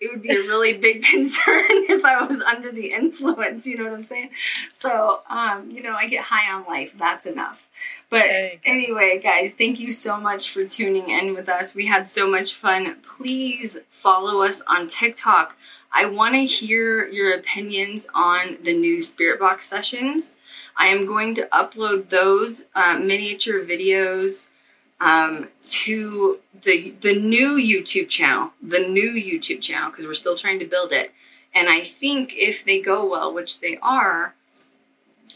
It 0.00 0.10
would 0.10 0.22
be 0.22 0.30
a 0.30 0.38
really 0.38 0.78
big 0.78 1.02
concern 1.10 1.64
if 1.68 2.04
I 2.04 2.24
was 2.24 2.40
under 2.40 2.72
the 2.72 2.92
influence, 2.92 3.66
you 3.66 3.76
know 3.76 3.84
what 3.84 3.92
I'm 3.92 4.04
saying? 4.04 4.30
So, 4.70 5.20
um, 5.28 5.70
you 5.70 5.82
know, 5.82 5.94
I 5.94 6.06
get 6.06 6.24
high 6.24 6.52
on 6.52 6.64
life. 6.64 6.96
That's 6.96 7.26
enough. 7.26 7.66
But 8.08 8.22
There 8.22 8.44
you 8.44 8.52
go. 8.52 8.58
Anyway, 8.64 9.20
guys, 9.22 9.52
thank 9.52 9.78
you 9.78 9.92
so 9.92 10.18
much 10.18 10.50
for 10.50 10.64
tuning 10.64 11.10
in 11.10 11.34
with 11.34 11.48
us. 11.48 11.74
We 11.74 11.86
had 11.86 12.08
so 12.08 12.30
much 12.30 12.54
fun. 12.54 12.96
Please 13.02 13.78
follow 13.88 14.42
us 14.42 14.62
on 14.66 14.86
TikTok. 14.86 15.56
I 15.92 16.06
want 16.06 16.34
to 16.34 16.46
hear 16.46 17.08
your 17.08 17.34
opinions 17.34 18.06
on 18.14 18.58
the 18.62 18.72
new 18.72 19.02
Spirit 19.02 19.40
Box 19.40 19.68
sessions. 19.68 20.34
I 20.76 20.86
am 20.86 21.04
going 21.04 21.34
to 21.34 21.48
upload 21.52 22.08
those 22.10 22.66
uh, 22.74 22.96
miniature 22.98 23.62
videos 23.64 24.48
um, 25.00 25.48
to 25.62 26.40
the 26.62 26.94
the 27.00 27.18
new 27.18 27.56
YouTube 27.56 28.08
channel, 28.08 28.52
the 28.62 28.80
new 28.80 29.12
YouTube 29.12 29.60
channel, 29.60 29.90
because 29.90 30.06
we're 30.06 30.14
still 30.14 30.36
trying 30.36 30.58
to 30.58 30.66
build 30.66 30.92
it. 30.92 31.12
And 31.54 31.68
I 31.68 31.80
think 31.80 32.34
if 32.36 32.64
they 32.64 32.80
go 32.80 33.04
well, 33.04 33.32
which 33.32 33.60
they 33.60 33.76
are, 33.78 34.34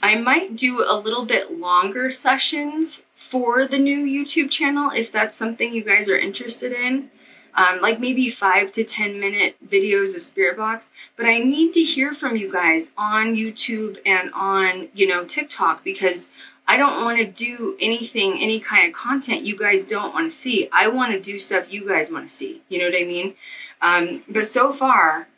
I 0.02 0.16
might 0.16 0.56
do 0.56 0.84
a 0.86 0.98
little 0.98 1.24
bit 1.24 1.58
longer 1.58 2.10
sessions 2.10 3.04
for 3.14 3.66
the 3.66 3.78
new 3.78 4.04
YouTube 4.04 4.50
channel 4.50 4.90
if 4.90 5.10
that's 5.10 5.34
something 5.34 5.72
you 5.72 5.82
guys 5.82 6.08
are 6.08 6.18
interested 6.18 6.72
in. 6.72 7.10
Um, 7.56 7.80
like 7.80 8.00
maybe 8.00 8.30
five 8.30 8.72
to 8.72 8.82
10 8.82 9.20
minute 9.20 9.56
videos 9.64 10.16
of 10.16 10.22
Spirit 10.22 10.56
Box. 10.56 10.90
But 11.16 11.26
I 11.26 11.38
need 11.38 11.72
to 11.74 11.82
hear 11.82 12.12
from 12.12 12.36
you 12.36 12.52
guys 12.52 12.90
on 12.98 13.36
YouTube 13.36 13.98
and 14.04 14.32
on, 14.34 14.88
you 14.92 15.06
know, 15.06 15.24
TikTok 15.24 15.84
because 15.84 16.32
I 16.66 16.76
don't 16.76 17.04
want 17.04 17.18
to 17.18 17.26
do 17.26 17.76
anything, 17.80 18.38
any 18.40 18.58
kind 18.58 18.88
of 18.88 18.94
content 18.94 19.44
you 19.44 19.56
guys 19.56 19.84
don't 19.84 20.14
want 20.14 20.30
to 20.30 20.36
see. 20.36 20.68
I 20.72 20.88
want 20.88 21.12
to 21.12 21.20
do 21.20 21.38
stuff 21.38 21.72
you 21.72 21.86
guys 21.86 22.10
want 22.10 22.28
to 22.28 22.34
see. 22.34 22.62
You 22.68 22.78
know 22.78 22.86
what 22.86 23.00
I 23.00 23.04
mean? 23.04 23.34
Um, 23.82 24.22
but 24.28 24.46
so 24.46 24.72
far, 24.72 25.28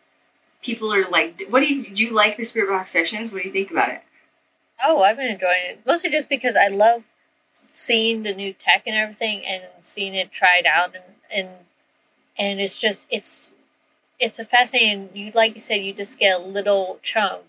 people 0.62 0.93
are 0.93 1.09
like, 1.09 1.43
what 1.48 1.61
do 1.61 1.74
you, 1.74 1.94
do 1.94 2.03
you 2.05 2.15
like 2.15 2.36
the 2.36 2.44
Spirit 2.44 2.70
Box 2.70 2.90
sessions? 2.90 3.32
What 3.32 3.43
do 3.43 3.48
you 3.48 3.53
think 3.53 3.70
about 3.70 3.90
it? 3.90 4.03
Oh, 4.85 5.03
I've 5.03 5.16
been 5.16 5.32
enjoying 5.32 5.62
it 5.70 5.81
mostly 5.86 6.11
just 6.11 6.28
because 6.28 6.57
I 6.57 6.69
love 6.69 7.03
seeing 7.69 8.23
the 8.23 8.35
new 8.35 8.53
tech 8.53 8.82
and 8.86 8.97
everything, 8.97 9.44
and 9.47 9.62
seeing 9.82 10.15
it 10.15 10.32
tried 10.32 10.66
out, 10.66 10.94
and 10.94 11.05
and 11.31 11.48
and 12.39 12.61
it's 12.61 12.78
just 12.78 13.07
it's 13.11 13.51
it's 14.19 14.39
a 14.39 14.44
fascinating. 14.44 15.09
You 15.15 15.32
like 15.35 15.55
you 15.55 15.61
said, 15.61 15.77
you 15.77 15.93
just 15.93 16.19
get 16.19 16.40
a 16.40 16.43
little 16.43 16.98
chunk, 17.03 17.43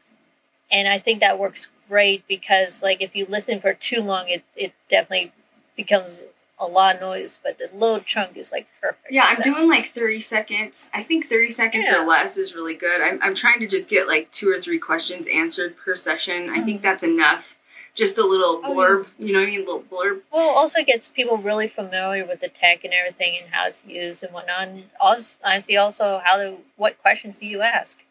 and 0.72 0.88
I 0.88 1.00
think 1.00 1.20
that 1.20 1.40
works 1.40 1.68
great 1.88 2.28
because 2.28 2.84
like 2.84 3.02
if 3.02 3.16
you 3.16 3.26
listen 3.28 3.60
for 3.60 3.74
too 3.74 4.02
long, 4.02 4.28
it 4.28 4.44
it 4.56 4.74
definitely 4.90 5.32
becomes 5.76 6.24
a 6.60 6.68
lot 6.68 6.96
of 6.96 7.02
noise, 7.02 7.38
but 7.44 7.58
the 7.60 7.70
little 7.74 8.00
chunk 8.00 8.36
is 8.36 8.52
like 8.52 8.68
perfect. 8.82 9.12
Yeah, 9.12 9.26
I'm 9.28 9.38
So- 9.38 9.44
doing 9.44 9.70
like 9.70 9.86
30 9.86 10.20
seconds. 10.20 10.90
I 10.94 11.04
think 11.04 11.28
30 11.28 11.52
seconds 11.52 11.88
Yeah. 11.90 12.02
or 12.02 12.08
less 12.08 12.36
is 12.38 12.56
really 12.56 12.74
good. 12.74 13.00
I'm, 13.02 13.20
I'm 13.22 13.36
trying 13.36 13.60
to 13.60 13.68
just 13.68 13.88
get 13.90 14.08
like 14.08 14.32
two 14.32 14.50
or 14.50 14.60
three 14.60 14.80
questions 14.80 15.28
answered 15.28 15.78
per 15.78 15.94
session. 15.96 16.50
I 16.50 16.62
think 16.62 16.80
mm. 16.80 16.84
that's 16.84 17.04
enough. 17.04 17.58
Just 17.94 18.18
a 18.18 18.26
little 18.26 18.62
Oh, 18.64 18.74
blurb, 18.76 19.08
you 19.20 19.34
know 19.34 19.40
what 19.40 19.48
I 19.48 19.52
mean? 19.52 19.62
A 19.62 19.66
little 19.66 19.82
blurb. 19.82 20.22
Well, 20.32 20.50
also 20.50 20.84
gets 20.84 21.08
people 21.08 21.38
really 21.38 21.68
familiar 21.68 22.26
with 22.26 22.42
the 22.42 22.48
tech 22.48 22.84
and 22.84 22.94
everything 22.94 23.38
and 23.42 23.52
how 23.52 23.68
it's 23.68 23.84
used 23.86 24.24
and 24.24 24.34
whatnot. 24.34 24.68
And 24.68 24.84
also, 25.00 25.38
honestly, 25.44 25.78
also 25.78 26.22
how 26.24 26.38
to, 26.38 26.58
what 26.76 27.00
questions 27.02 27.40
do 27.40 27.48
you 27.48 27.62
ask? 27.62 28.04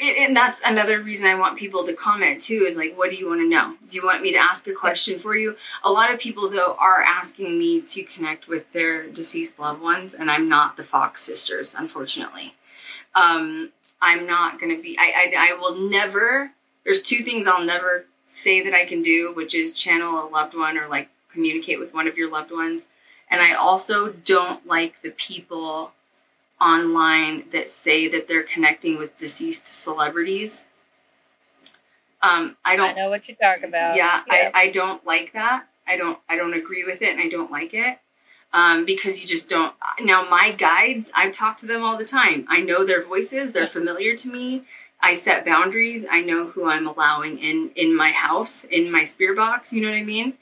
And, 0.00 0.36
that's 0.36 0.60
another 0.64 1.00
reason 1.00 1.26
I 1.26 1.34
want 1.34 1.58
people 1.58 1.84
to 1.84 1.92
comment 1.92 2.40
too 2.40 2.64
is 2.66 2.76
like, 2.76 2.96
what 2.96 3.10
do 3.10 3.16
you 3.16 3.28
want 3.28 3.40
to 3.40 3.48
know? 3.48 3.74
Do 3.88 3.96
you 3.96 4.04
want 4.04 4.22
me 4.22 4.32
to 4.32 4.38
ask 4.38 4.66
a 4.68 4.72
question 4.72 5.18
for 5.18 5.36
you? 5.36 5.56
A 5.82 5.90
lot 5.90 6.12
of 6.12 6.20
people, 6.20 6.48
though, 6.48 6.76
are 6.78 7.00
asking 7.00 7.58
me 7.58 7.80
to 7.80 8.02
connect 8.04 8.46
with 8.46 8.72
their 8.72 9.08
deceased 9.08 9.58
loved 9.58 9.82
ones, 9.82 10.14
and 10.14 10.30
I'm 10.30 10.48
not 10.48 10.76
the 10.76 10.84
Fox 10.84 11.20
sisters, 11.22 11.74
unfortunately. 11.74 12.54
Um, 13.14 13.72
I'm 14.00 14.26
not 14.26 14.60
going 14.60 14.76
to 14.76 14.80
be, 14.80 14.96
I, 14.98 15.32
I, 15.34 15.50
I 15.50 15.52
will 15.54 15.76
never, 15.76 16.52
there's 16.84 17.02
two 17.02 17.18
things 17.18 17.46
I'll 17.46 17.64
never 17.64 18.06
say 18.26 18.62
that 18.62 18.74
I 18.74 18.84
can 18.84 19.02
do, 19.02 19.32
which 19.34 19.54
is 19.54 19.72
channel 19.72 20.24
a 20.24 20.28
loved 20.28 20.54
one 20.54 20.78
or 20.78 20.86
like 20.86 21.08
communicate 21.32 21.80
with 21.80 21.94
one 21.94 22.06
of 22.06 22.16
your 22.16 22.30
loved 22.30 22.52
ones. 22.52 22.86
And 23.30 23.40
I 23.40 23.54
also 23.54 24.12
don't 24.12 24.66
like 24.66 25.02
the 25.02 25.10
people 25.10 25.92
online 26.60 27.44
that 27.52 27.68
say 27.68 28.08
that 28.08 28.28
they're 28.28 28.42
connecting 28.42 28.98
with 28.98 29.16
deceased 29.16 29.66
celebrities. 29.66 30.66
Um, 32.20 32.56
I 32.64 32.72
I 32.72 32.76
don't. 32.76 32.96
know 32.96 33.10
what 33.10 33.28
you 33.28 33.36
talk 33.36 33.62
about. 33.62 33.96
yeah, 33.96 34.22
I, 34.28 34.50
I 34.52 34.68
don't 34.70 35.04
like 35.06 35.32
that. 35.34 35.66
I 35.86 35.96
don't. 35.96 36.18
I 36.28 36.36
don't 36.36 36.54
agree 36.54 36.84
with 36.84 37.00
it, 37.02 37.10
and 37.10 37.20
I 37.20 37.28
don't 37.28 37.50
like 37.50 37.72
it. 37.72 37.98
Um, 38.52 38.84
because 38.84 39.20
you 39.20 39.28
just 39.28 39.48
don't. 39.48 39.74
Now, 40.00 40.28
my 40.28 40.52
guides, 40.52 41.12
I 41.14 41.30
talk 41.30 41.58
to 41.58 41.66
them 41.66 41.82
all 41.82 41.96
the 41.96 42.04
time. 42.04 42.46
I 42.48 42.60
know 42.60 42.84
their 42.84 43.04
voices. 43.04 43.52
They're 43.52 43.66
familiar 43.66 44.16
to 44.16 44.28
me. 44.30 44.62
I 45.00 45.14
set 45.14 45.44
boundaries. 45.44 46.04
I 46.10 46.22
know 46.22 46.48
who 46.48 46.68
I'm 46.68 46.86
allowing 46.86 47.38
in 47.38 47.70
in 47.76 47.96
my 47.96 48.10
house, 48.10 48.64
in 48.64 48.90
my 48.90 49.04
spirit 49.04 49.36
box. 49.36 49.72
You 49.72 49.82
know 49.82 49.90
what 49.90 49.98
I 49.98 50.02
mean? 50.02 50.34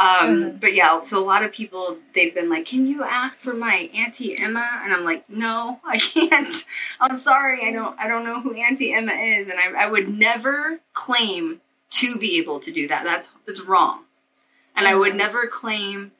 Um, 0.00 0.06
Mhm. 0.54 0.60
But 0.60 0.74
yeah, 0.74 1.02
so 1.02 1.22
a 1.22 1.26
lot 1.26 1.44
of 1.44 1.52
people 1.52 1.98
they've 2.14 2.34
been 2.34 2.48
like, 2.48 2.64
"Can 2.66 2.86
you 2.86 3.04
ask 3.04 3.38
for 3.38 3.52
my 3.52 3.90
auntie 3.94 4.34
Emma?" 4.42 4.80
And 4.82 4.94
I'm 4.94 5.04
like, 5.04 5.28
"No, 5.28 5.80
I 5.84 5.98
can't. 5.98 6.54
I'm 7.00 7.14
sorry. 7.14 7.60
I 7.68 7.70
don't. 7.72 7.98
I 8.00 8.08
don't 8.08 8.24
know 8.24 8.40
who 8.40 8.54
Auntie 8.54 8.92
Emma 8.94 9.12
is, 9.12 9.48
and 9.48 9.58
I, 9.60 9.84
I 9.84 9.86
would 9.88 10.08
never 10.08 10.80
claim 10.94 11.60
to 11.90 12.16
be 12.18 12.38
able 12.38 12.60
to 12.60 12.72
do 12.72 12.88
that. 12.88 13.04
That's 13.04 13.28
that's 13.46 13.60
wrong. 13.60 14.04
And 14.74 14.88
I 14.88 14.94
would 14.94 15.12
Mhm. 15.12 15.16
never 15.18 15.46
claim 15.46 16.12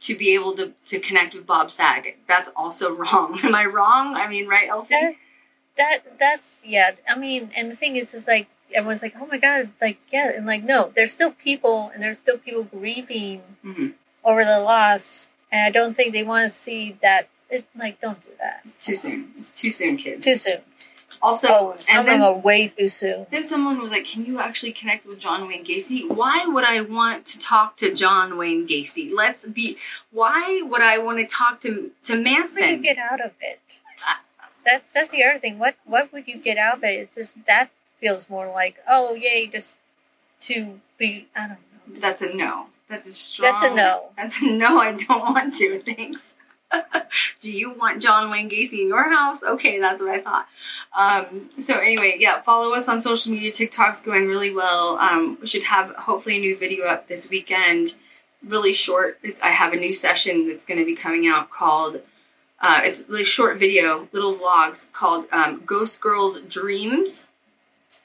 to 0.00 0.16
be 0.16 0.32
able 0.34 0.54
to 0.54 0.72
to 0.86 0.98
connect 0.98 1.34
with 1.34 1.46
Bob 1.46 1.70
Saget. 1.70 2.16
That's 2.26 2.50
also 2.56 2.94
wrong. 3.02 3.38
Am 3.42 3.54
I 3.54 3.66
wrong? 3.66 4.14
I 4.16 4.26
mean, 4.28 4.48
right, 4.48 4.68
Elfie? 4.68 4.94
That, 4.94 5.14
that 5.76 6.18
that's 6.18 6.62
yeah. 6.64 6.92
I 7.06 7.18
mean, 7.18 7.50
and 7.56 7.70
the 7.70 7.76
thing 7.76 7.96
is, 7.96 8.14
is 8.14 8.26
like 8.26 8.48
everyone's 8.74 9.02
like, 9.02 9.14
oh 9.20 9.26
my 9.26 9.38
god, 9.38 9.70
like 9.80 9.98
yeah, 10.12 10.30
and 10.36 10.46
like 10.46 10.62
no, 10.64 10.92
there's 10.94 11.12
still 11.12 11.32
people, 11.32 11.90
and 11.94 12.02
there's 12.02 12.18
still 12.18 12.38
people 12.38 12.64
grieving 12.64 13.42
Mhm. 13.64 13.94
over 14.24 14.44
the 14.44 14.58
loss, 14.60 15.28
and 15.52 15.60
I 15.62 15.70
don't 15.70 15.94
think 15.94 16.12
they 16.12 16.22
want 16.22 16.44
to 16.44 16.50
see 16.50 16.96
that. 17.02 17.28
It, 17.50 17.64
like, 17.74 17.98
don't 18.02 18.20
do 18.20 18.28
that 18.40 18.60
It's 18.66 18.74
too 18.76 18.94
soon. 18.94 19.32
It's 19.38 19.50
too 19.50 19.70
soon, 19.70 19.96
kids. 19.96 20.22
too 20.24 20.36
soon. 20.36 20.60
also, 21.22 21.48
oh, 21.50 21.76
and 21.90 22.06
then 22.06 22.42
way 22.42 22.68
too 22.68 22.86
soon. 22.88 23.26
then 23.30 23.44
someone 23.46 23.80
was 23.80 23.90
like, 23.90 24.04
"Can 24.04 24.24
you 24.26 24.38
actually 24.38 24.70
connect 24.72 25.04
with 25.06 25.18
John 25.18 25.48
Wayne 25.48 25.64
Gacy?" 25.64 26.06
Why 26.08 26.44
would 26.46 26.62
I 26.64 26.82
want 26.82 27.24
to 27.26 27.38
talk 27.38 27.76
to 27.78 27.92
John 27.94 28.36
Wayne 28.36 28.68
Gacy? 28.68 29.10
Let's 29.12 29.46
be. 29.46 29.78
Why 30.12 30.60
would 30.62 30.82
I 30.82 30.98
want 30.98 31.18
to 31.18 31.24
talk 31.26 31.60
to 31.62 31.68
to 31.68 31.78
What 31.78 31.90
would 32.08 32.18
you 32.18 32.22
Manson? 32.22 32.82
get 32.82 32.98
out 32.98 33.20
of 33.20 33.32
it? 33.40 33.60
That's 34.64 34.92
that's 34.92 35.10
the 35.10 35.24
other 35.24 35.38
thing. 35.38 35.58
What 35.58 35.76
what 35.86 36.12
would 36.12 36.28
you 36.28 36.36
get 36.36 36.58
out 36.58 36.76
of 36.78 36.84
it? 36.84 36.98
It's 37.00 37.14
just 37.14 37.34
that 37.46 37.70
feels 38.00 38.28
more 38.30 38.48
like 38.48 38.76
oh 38.88 39.14
yay, 39.14 39.46
just 39.46 39.78
to 40.40 40.80
be. 40.98 41.28
I 41.36 41.40
don't 41.40 41.50
know. 41.50 42.00
That's 42.00 42.22
a 42.22 42.34
no. 42.34 42.66
That's 42.88 43.06
a 43.06 43.12
strong. 43.12 43.52
That's 43.52 43.64
a 43.64 43.74
no. 43.74 44.10
That's 44.16 44.42
a 44.42 44.46
no. 44.46 44.78
I 44.78 44.92
don't 44.92 45.08
want 45.34 45.54
to. 45.54 45.80
Thanks. 45.80 46.34
Do 47.40 47.52
you 47.52 47.72
want 47.72 48.02
John 48.02 48.30
Wayne 48.30 48.50
Gacy 48.50 48.80
in 48.80 48.88
your 48.88 49.10
house? 49.10 49.42
Okay, 49.42 49.78
that's 49.78 50.02
what 50.02 50.10
I 50.10 50.20
thought. 50.20 50.48
Um, 50.96 51.48
so 51.58 51.78
anyway, 51.78 52.16
yeah, 52.18 52.40
follow 52.42 52.74
us 52.74 52.88
on 52.88 53.00
social 53.00 53.32
media. 53.32 53.50
TikTok's 53.50 54.00
going 54.00 54.26
really 54.26 54.54
well. 54.54 54.98
Um, 54.98 55.38
we 55.40 55.46
should 55.46 55.62
have 55.64 55.94
hopefully 55.96 56.36
a 56.36 56.40
new 56.40 56.56
video 56.56 56.86
up 56.86 57.08
this 57.08 57.30
weekend. 57.30 57.94
Really 58.46 58.72
short. 58.72 59.18
It's, 59.22 59.40
I 59.40 59.48
have 59.48 59.72
a 59.72 59.76
new 59.76 59.92
session 59.92 60.46
that's 60.46 60.64
going 60.64 60.78
to 60.78 60.86
be 60.86 60.94
coming 60.94 61.26
out 61.26 61.50
called. 61.50 62.02
Uh, 62.60 62.80
it's 62.84 63.00
a 63.00 63.04
really 63.06 63.24
short 63.24 63.58
video, 63.58 64.08
little 64.12 64.34
vlogs 64.34 64.92
called 64.92 65.26
um, 65.32 65.62
Ghost 65.64 66.00
Girls 66.00 66.40
Dreams, 66.40 67.28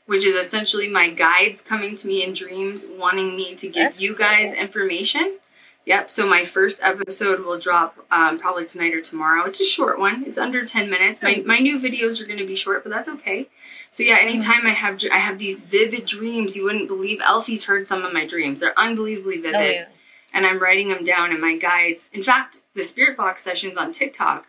which 0.06 0.24
is 0.26 0.36
essentially 0.36 0.90
my 0.90 1.10
guides 1.10 1.62
coming 1.62 1.96
to 1.98 2.08
me 2.08 2.24
in 2.24 2.34
dreams, 2.34 2.88
wanting 2.98 3.36
me 3.36 3.56
to 3.56 3.68
give 3.68 3.84
That's 3.84 4.02
you 4.02 4.16
guys 4.16 4.52
cool. 4.52 4.60
information. 4.62 5.38
Yep. 5.86 6.10
So 6.10 6.26
my 6.28 6.46
first 6.46 6.82
episode 6.82 7.44
will 7.46 7.60
drop 7.60 7.98
um, 8.10 8.40
probably 8.40 8.66
tonight 8.66 8.94
or 8.94 9.02
tomorrow. 9.02 9.44
It's 9.46 9.60
a 9.60 9.66
short 9.66 10.00
one. 10.00 10.24
It's 10.26 10.38
under 10.38 10.66
ten 10.66 10.90
minutes. 10.90 11.22
My 11.22 11.44
my 11.46 11.58
new 11.60 11.78
videos 11.80 12.22
are 12.22 12.26
going 12.26 12.40
to 12.40 12.46
be 12.48 12.56
short, 12.56 12.84
but 12.84 12.90
that's 12.90 13.10
okay. 13.10 13.50
So 13.92 14.02
yeah, 14.02 14.18
anytime 14.20 14.66
I 14.66 14.70
have 14.72 15.02
I 15.12 15.18
have 15.18 15.40
these 15.40 15.62
vivid 15.62 16.06
dreams, 16.06 16.56
you 16.56 16.64
wouldn't 16.64 16.88
believe. 16.88 17.20
Elfie's 17.22 17.66
heard 17.66 17.88
some 17.88 18.06
of 18.06 18.14
my 18.14 18.26
dreams. 18.26 18.62
They're 18.62 18.80
unbelievably 18.80 19.38
vivid, 19.40 19.56
Oh 19.56 19.70
yeah. 19.70 19.86
and 20.34 20.46
I'm 20.46 20.60
writing 20.62 20.88
them 20.88 21.04
down 21.04 21.32
in 21.34 21.42
my 21.42 21.58
guides. 21.58 22.10
In 22.14 22.24
fact, 22.24 22.62
the 22.76 22.84
spirit 22.84 23.18
box 23.18 23.44
sessions 23.44 23.76
on 23.78 23.92
TikTok 23.92 24.48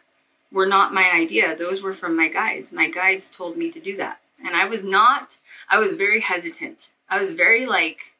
were 0.53 0.67
not 0.67 0.95
my 0.95 1.11
idea. 1.13 1.57
Those 1.57 1.83
were 1.83 1.93
from 1.93 2.17
my 2.17 2.29
guides. 2.29 2.73
My 2.73 2.89
guides 2.89 3.29
told 3.29 3.57
me 3.57 3.73
to 3.73 3.81
do 3.81 3.97
that, 3.97 4.21
and 4.39 4.55
I 4.55 4.67
was 4.67 4.85
not. 4.85 5.39
I 5.69 5.79
was 5.79 5.93
very 5.95 6.21
hesitant. 6.21 6.91
I 7.09 7.19
was 7.19 7.31
very 7.31 7.67
like, 7.67 8.17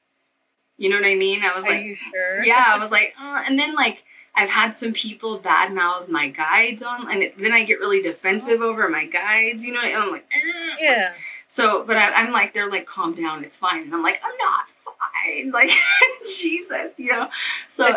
you 0.77 0.89
know 0.91 0.97
what 0.97 1.07
I 1.07 1.15
mean. 1.15 1.43
I 1.43 1.53
was 1.55 1.65
Are 1.65 1.71
like, 1.71 1.85
you 1.85 1.95
sure? 1.95 2.45
yeah, 2.45 2.65
I 2.69 2.79
was 2.79 2.91
like, 2.91 3.15
uh, 3.21 3.43
and 3.49 3.59
then 3.59 3.75
like 3.75 4.05
I've 4.35 4.51
had 4.51 4.75
some 4.75 4.93
people 4.93 5.39
badmouth 5.39 6.09
my 6.09 6.29
guides 6.29 6.83
on, 6.83 7.11
and 7.11 7.23
it, 7.23 7.39
then 7.39 7.53
I 7.53 7.65
get 7.65 7.79
really 7.79 8.03
defensive 8.03 8.61
over 8.61 8.89
my 8.89 9.07
guides, 9.07 9.65
you 9.65 9.73
know. 9.73 9.81
And 9.83 9.95
I'm 9.95 10.11
like, 10.11 10.27
"Eh." 10.35 10.77
Yeah. 10.81 11.13
So, 11.47 11.85
but 11.85 11.97
I, 11.97 12.11
I'm 12.15 12.33
like, 12.33 12.53
they're 12.53 12.69
like, 12.69 12.85
calm 12.87 13.15
down, 13.15 13.45
it's 13.45 13.57
fine, 13.59 13.83
and 13.85 13.95
I'm 13.95 14.03
like, 14.03 14.21
I'm 14.25 14.37
not 14.37 14.67
fine, 14.71 15.51
like 15.53 15.71
Jesus, 16.39 16.99
you 16.99 17.13
know. 17.13 17.29
So 17.69 17.91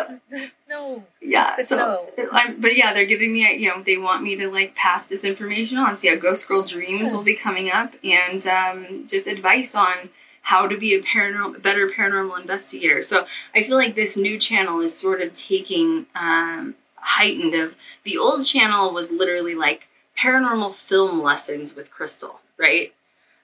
no. 0.68 1.04
yeah, 1.20 1.54
but 1.56 1.66
so 1.66 1.76
no. 1.76 2.28
I'm, 2.32 2.60
but 2.60 2.76
yeah, 2.76 2.92
they're 2.92 3.06
giving 3.06 3.32
me, 3.32 3.52
you 3.56 3.68
know, 3.68 3.82
they 3.82 3.96
want 3.96 4.22
me 4.22 4.36
to 4.36 4.50
like 4.50 4.74
pass 4.74 5.06
this 5.06 5.24
information 5.24 5.78
on. 5.78 5.96
So 5.96 6.08
yeah, 6.08 6.16
Ghost 6.16 6.46
Girl 6.48 6.62
Dreams 6.62 7.10
Hmm. 7.10 7.16
will 7.16 7.24
be 7.24 7.34
coming 7.34 7.70
up, 7.70 7.94
and 8.04 8.46
um, 8.46 9.06
just 9.08 9.26
advice 9.26 9.74
on 9.74 10.10
how 10.42 10.66
to 10.66 10.78
be 10.78 10.94
a 10.94 11.02
paranormal, 11.02 11.60
better 11.62 11.88
paranormal 11.88 12.40
investigator. 12.40 13.02
So 13.02 13.26
I 13.54 13.62
feel 13.62 13.76
like 13.76 13.94
this 13.94 14.16
new 14.16 14.38
channel 14.38 14.80
is 14.80 14.96
sort 14.96 15.20
of 15.20 15.32
taking 15.34 16.06
um, 16.14 16.74
heightened. 16.96 17.54
Of 17.54 17.76
the 18.04 18.16
old 18.18 18.44
channel 18.44 18.92
was 18.92 19.10
literally 19.10 19.54
like 19.54 19.88
paranormal 20.18 20.74
film 20.74 21.22
lessons 21.22 21.76
with 21.76 21.90
Crystal, 21.90 22.40
right? 22.56 22.92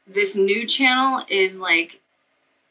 This 0.06 0.36
new 0.36 0.66
channel 0.66 1.24
is 1.28 1.58
like 1.58 2.00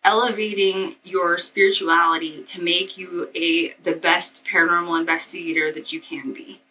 elevating 0.04 0.96
your 1.04 1.38
spirituality 1.38 2.44
to 2.44 2.62
make 2.62 2.98
you 2.98 3.30
a 3.36 3.72
the 3.84 3.94
best 3.94 4.46
paranormal 4.46 5.00
investigator 5.00 5.72
that 5.72 5.94
you 5.94 6.00
can 6.00 6.34
be. 6.34 6.62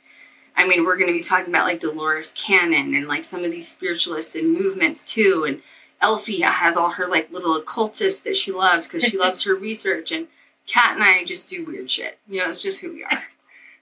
I 0.54 0.66
mean, 0.68 0.84
we're 0.84 0.96
going 0.96 1.08
to 1.08 1.14
be 1.18 1.22
talking 1.22 1.48
about 1.48 1.66
like 1.66 1.80
Dolores 1.80 2.32
Cannon 2.32 2.94
and 2.94 3.08
like 3.08 3.24
some 3.24 3.42
of 3.44 3.50
these 3.50 3.68
spiritualists 3.68 4.34
and 4.34 4.52
movements 4.52 5.02
too. 5.02 5.44
And 5.46 5.62
Elfie 6.02 6.42
has 6.42 6.76
all 6.76 6.90
her 6.90 7.06
like 7.06 7.32
little 7.32 7.56
occultists 7.56 8.20
that 8.20 8.36
she 8.36 8.52
loves 8.52 8.86
because 8.86 9.02
she 9.04 9.16
loves 9.16 9.44
her 9.44 9.54
research. 9.54 10.12
And 10.12 10.28
Kat 10.66 10.94
and 10.96 11.02
I 11.02 11.24
just 11.24 11.48
do 11.48 11.64
weird 11.64 11.90
shit. 11.90 12.18
You 12.28 12.40
know, 12.40 12.48
it's 12.50 12.62
just 12.62 12.80
who 12.80 12.92
we 12.92 13.02
are. 13.04 13.10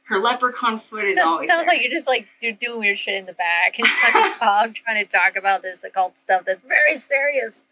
Her 0.05 0.19
leprechaun 0.19 0.77
foot 0.77 1.05
is 1.05 1.15
That 1.17 1.25
always 1.27 1.49
sounds 1.49 1.67
there. 1.67 1.75
like 1.77 1.83
you're 1.83 1.91
just 1.93 2.09
like 2.09 2.27
you're 2.41 2.53
doing 2.53 2.81
weird 2.81 2.99
shit 2.99 3.15
in 3.15 3.27
the 3.27 3.33
back, 3.33 3.79
and 3.79 3.87
I'm, 4.13 4.33
I'm 4.43 4.73
trying 4.75 5.05
to 5.05 5.09
talk 5.09 5.37
about 5.37 5.63
this 5.63 5.85
occult 5.85 6.19
stuff 6.19 6.45
that's 6.45 6.61
very 6.67 6.99
serious. 6.99 7.63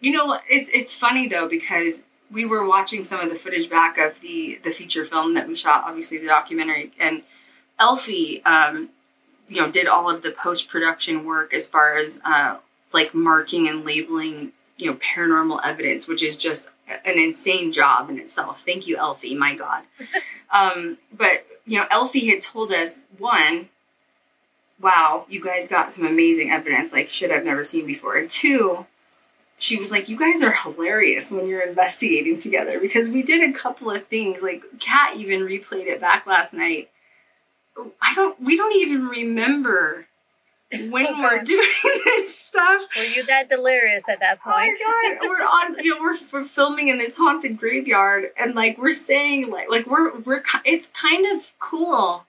You 0.00 0.10
know, 0.10 0.38
it's 0.48 0.68
it's 0.70 0.94
funny 0.94 1.28
though 1.28 1.48
because 1.48 2.02
we 2.30 2.44
were 2.44 2.66
watching 2.66 3.04
some 3.04 3.20
of 3.20 3.28
the 3.28 3.36
footage 3.36 3.70
back 3.70 3.98
of 3.98 4.20
the 4.20 4.58
the 4.62 4.70
feature 4.70 5.04
film 5.04 5.34
that 5.34 5.46
we 5.46 5.54
shot, 5.54 5.84
obviously 5.86 6.18
the 6.18 6.26
documentary, 6.26 6.92
and 6.98 7.22
Elfie, 7.78 8.42
um, 8.44 8.90
you 9.48 9.60
know, 9.60 9.70
did 9.70 9.86
all 9.86 10.10
of 10.10 10.22
the 10.22 10.30
post 10.30 10.68
production 10.68 11.24
work 11.24 11.54
as 11.54 11.66
far 11.66 11.96
as 11.96 12.20
uh, 12.24 12.56
like 12.92 13.14
marking 13.14 13.68
and 13.68 13.84
labeling, 13.84 14.52
you 14.76 14.90
know, 14.90 14.96
paranormal 14.96 15.60
evidence, 15.64 16.08
which 16.08 16.22
is 16.22 16.36
just 16.36 16.68
an 16.88 17.18
insane 17.18 17.72
job 17.72 18.10
in 18.10 18.18
itself. 18.18 18.62
Thank 18.62 18.86
you, 18.86 18.96
Elfie. 18.96 19.36
My 19.36 19.54
God. 19.54 19.84
um, 20.50 20.98
but 21.16 21.46
you 21.66 21.78
know, 21.78 21.86
Elfie 21.90 22.28
had 22.28 22.40
told 22.40 22.72
us 22.72 23.02
one, 23.18 23.68
wow, 24.80 25.26
you 25.28 25.42
guys 25.42 25.68
got 25.68 25.92
some 25.92 26.04
amazing 26.04 26.50
evidence, 26.50 26.92
like 26.92 27.08
shit 27.08 27.30
I've 27.30 27.44
never 27.44 27.62
seen 27.62 27.86
before, 27.86 28.16
and 28.16 28.28
two 28.28 28.86
she 29.62 29.78
was 29.78 29.92
like, 29.92 30.08
"You 30.08 30.18
guys 30.18 30.42
are 30.42 30.50
hilarious 30.50 31.30
when 31.30 31.46
you're 31.46 31.60
investigating 31.60 32.36
together 32.36 32.80
because 32.80 33.08
we 33.08 33.22
did 33.22 33.48
a 33.48 33.56
couple 33.56 33.92
of 33.92 34.04
things. 34.08 34.42
Like 34.42 34.64
Kat 34.80 35.16
even 35.16 35.42
replayed 35.42 35.86
it 35.86 36.00
back 36.00 36.26
last 36.26 36.52
night. 36.52 36.90
I 38.00 38.12
don't. 38.16 38.40
We 38.40 38.56
don't 38.56 38.74
even 38.74 39.06
remember 39.06 40.08
when 40.90 41.06
Oh, 41.08 41.22
we're 41.22 41.42
doing 41.44 41.68
this 42.04 42.36
stuff. 42.36 42.82
Were 42.96 43.04
you 43.04 43.24
that 43.26 43.48
delirious 43.48 44.08
at 44.08 44.18
that 44.18 44.40
point? 44.40 44.76
Oh 44.84 45.14
my 45.14 45.16
god, 45.20 45.28
we're 45.28 45.44
on. 45.44 45.84
You 45.84 45.94
know, 45.94 46.02
we're, 46.02 46.18
we're 46.32 46.44
filming 46.44 46.88
in 46.88 46.98
this 46.98 47.16
haunted 47.16 47.56
graveyard, 47.56 48.30
and 48.36 48.56
like 48.56 48.78
we're 48.78 48.92
saying, 48.92 49.48
like, 49.48 49.70
like 49.70 49.86
we're 49.86 50.18
we're. 50.18 50.42
It's 50.64 50.88
kind 50.88 51.24
of 51.38 51.52
cool 51.60 52.26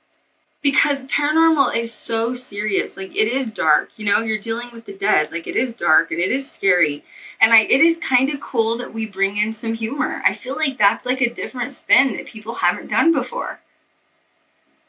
because 0.61 1.07
paranormal 1.07 1.76
is 1.76 1.93
so 1.93 2.35
serious. 2.35 2.95
Like 2.95 3.15
it 3.15 3.27
is 3.27 3.51
dark. 3.51 3.89
You 3.97 4.05
know, 4.05 4.19
you're 4.19 4.39
dealing 4.39 4.69
with 4.72 4.85
the 4.85 4.93
dead. 4.93 5.31
Like 5.31 5.47
it 5.47 5.55
is 5.55 5.76
dark 5.76 6.11
and 6.11 6.19
it 6.19 6.30
is 6.30 6.49
scary. 6.51 7.03
And 7.44 7.52
I, 7.52 7.64
it 7.64 7.82
is 7.82 7.98
kind 7.98 8.30
of 8.30 8.40
cool 8.40 8.78
that 8.78 8.94
we 8.94 9.06
bring 9.06 9.36
in 9.36 9.52
some 9.52 9.74
humor. 9.74 10.22
I 10.26 10.34
feel 10.34 10.56
like 10.56 10.78
that's 10.78 11.06
like 11.06 11.20
a 11.20 11.30
different 11.30 11.74
spin 11.74 12.15
that 12.15 12.26
people 12.26 12.56
haven't 12.56 12.90
done 12.90 13.11
before. 13.11 13.60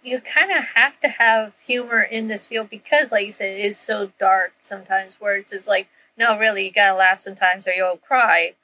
you 0.05 0.21
kind 0.21 0.53
of 0.53 0.63
have 0.77 1.01
to 1.01 1.09
have 1.09 1.55
humor 1.59 2.01
in 2.03 2.29
this 2.29 2.47
field 2.47 2.71
because, 2.71 3.11
like 3.11 3.27
you 3.27 3.33
said, 3.33 3.59
it 3.59 3.65
is 3.65 3.77
so 3.77 4.13
dark 4.21 4.53
sometimes. 4.63 5.17
Where 5.21 5.37
it's 5.39 5.51
just 5.51 5.67
like, 5.67 5.89
no, 6.17 6.39
really, 6.39 6.67
you 6.67 6.71
gotta 6.73 6.95
laugh 6.97 7.19
sometimes 7.19 7.67
or 7.67 7.73
you'll 7.73 7.97
cry. 7.97 8.55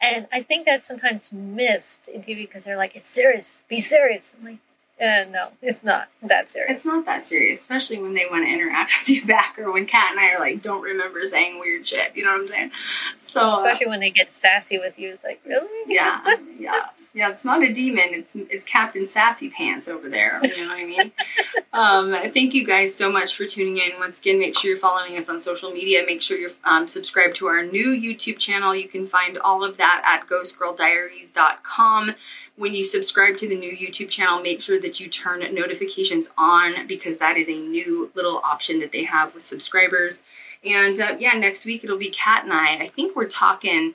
And 0.00 0.26
I 0.32 0.42
think 0.42 0.64
that's 0.64 0.86
sometimes 0.86 1.30
missed 1.30 2.08
in 2.08 2.22
TV 2.22 2.38
because 2.38 2.64
they're 2.64 2.78
like, 2.78 2.96
it's 2.96 3.10
serious, 3.10 3.62
be 3.68 3.80
serious. 3.80 4.34
I'm 4.38 4.46
like, 4.46 4.58
uh, 5.00 5.24
no, 5.30 5.48
it's 5.62 5.84
not 5.84 6.08
that 6.22 6.48
serious. 6.48 6.72
It's 6.72 6.86
not 6.86 7.06
that 7.06 7.22
serious, 7.22 7.60
especially 7.60 7.98
when 7.98 8.14
they 8.14 8.26
want 8.30 8.44
to 8.46 8.52
interact 8.52 8.92
with 9.00 9.08
you 9.08 9.26
back, 9.26 9.58
or 9.58 9.72
when 9.72 9.86
Kat 9.86 10.10
and 10.10 10.20
I 10.20 10.32
are 10.34 10.40
like, 10.40 10.62
don't 10.62 10.82
remember 10.82 11.22
saying 11.24 11.60
weird 11.60 11.86
shit. 11.86 12.16
You 12.16 12.24
know 12.24 12.32
what 12.32 12.42
I'm 12.42 12.46
saying? 12.48 12.70
So 13.18 13.40
uh, 13.40 13.56
Especially 13.58 13.86
when 13.88 14.00
they 14.00 14.10
get 14.10 14.32
sassy 14.32 14.78
with 14.78 14.98
you. 14.98 15.10
It's 15.10 15.24
like, 15.24 15.40
really? 15.46 15.68
yeah, 15.86 16.20
yeah, 16.58 16.86
yeah. 17.14 17.30
It's 17.30 17.44
not 17.44 17.62
a 17.62 17.72
demon. 17.72 18.06
It's 18.10 18.34
it's 18.36 18.64
Captain 18.64 19.04
Sassy 19.04 19.50
Pants 19.50 19.88
over 19.88 20.08
there. 20.08 20.40
You 20.44 20.62
know 20.62 20.68
what 20.68 20.78
I 20.78 20.84
mean? 20.84 21.12
um, 21.72 22.30
thank 22.32 22.54
you 22.54 22.66
guys 22.66 22.94
so 22.94 23.10
much 23.10 23.36
for 23.36 23.46
tuning 23.46 23.76
in. 23.76 23.98
Once 23.98 24.20
again, 24.20 24.38
make 24.38 24.56
sure 24.56 24.70
you're 24.70 24.78
following 24.78 25.16
us 25.16 25.28
on 25.28 25.38
social 25.38 25.70
media. 25.70 26.02
Make 26.06 26.22
sure 26.22 26.36
you're 26.36 26.50
um, 26.64 26.86
subscribed 26.86 27.36
to 27.36 27.46
our 27.46 27.64
new 27.64 27.88
YouTube 27.88 28.38
channel. 28.38 28.74
You 28.74 28.88
can 28.88 29.06
find 29.06 29.38
all 29.38 29.64
of 29.64 29.76
that 29.78 30.02
at 30.06 30.28
ghostgirldiaries.com. 30.28 32.14
When 32.56 32.74
you 32.74 32.82
subscribe 32.82 33.36
to 33.36 33.48
the 33.48 33.56
new 33.56 33.70
YouTube 33.70 34.08
channel, 34.08 34.42
make 34.42 34.60
sure 34.60 34.80
that 34.80 34.98
you 34.98 35.08
turn 35.08 35.40
notifications 35.54 36.30
on 36.36 36.88
because 36.88 37.18
that 37.18 37.36
is 37.36 37.48
a 37.48 37.56
new 37.56 38.10
little 38.14 38.38
option 38.38 38.80
that 38.80 38.90
they 38.90 39.04
have 39.04 39.32
with 39.32 39.44
subscribers. 39.44 40.24
And 40.64 41.00
uh, 41.00 41.16
yeah, 41.20 41.34
next 41.34 41.64
week 41.64 41.84
it'll 41.84 41.98
be 41.98 42.10
Kat 42.10 42.44
and 42.44 42.52
I. 42.52 42.74
I 42.74 42.88
think 42.88 43.14
we're 43.14 43.28
talking 43.28 43.94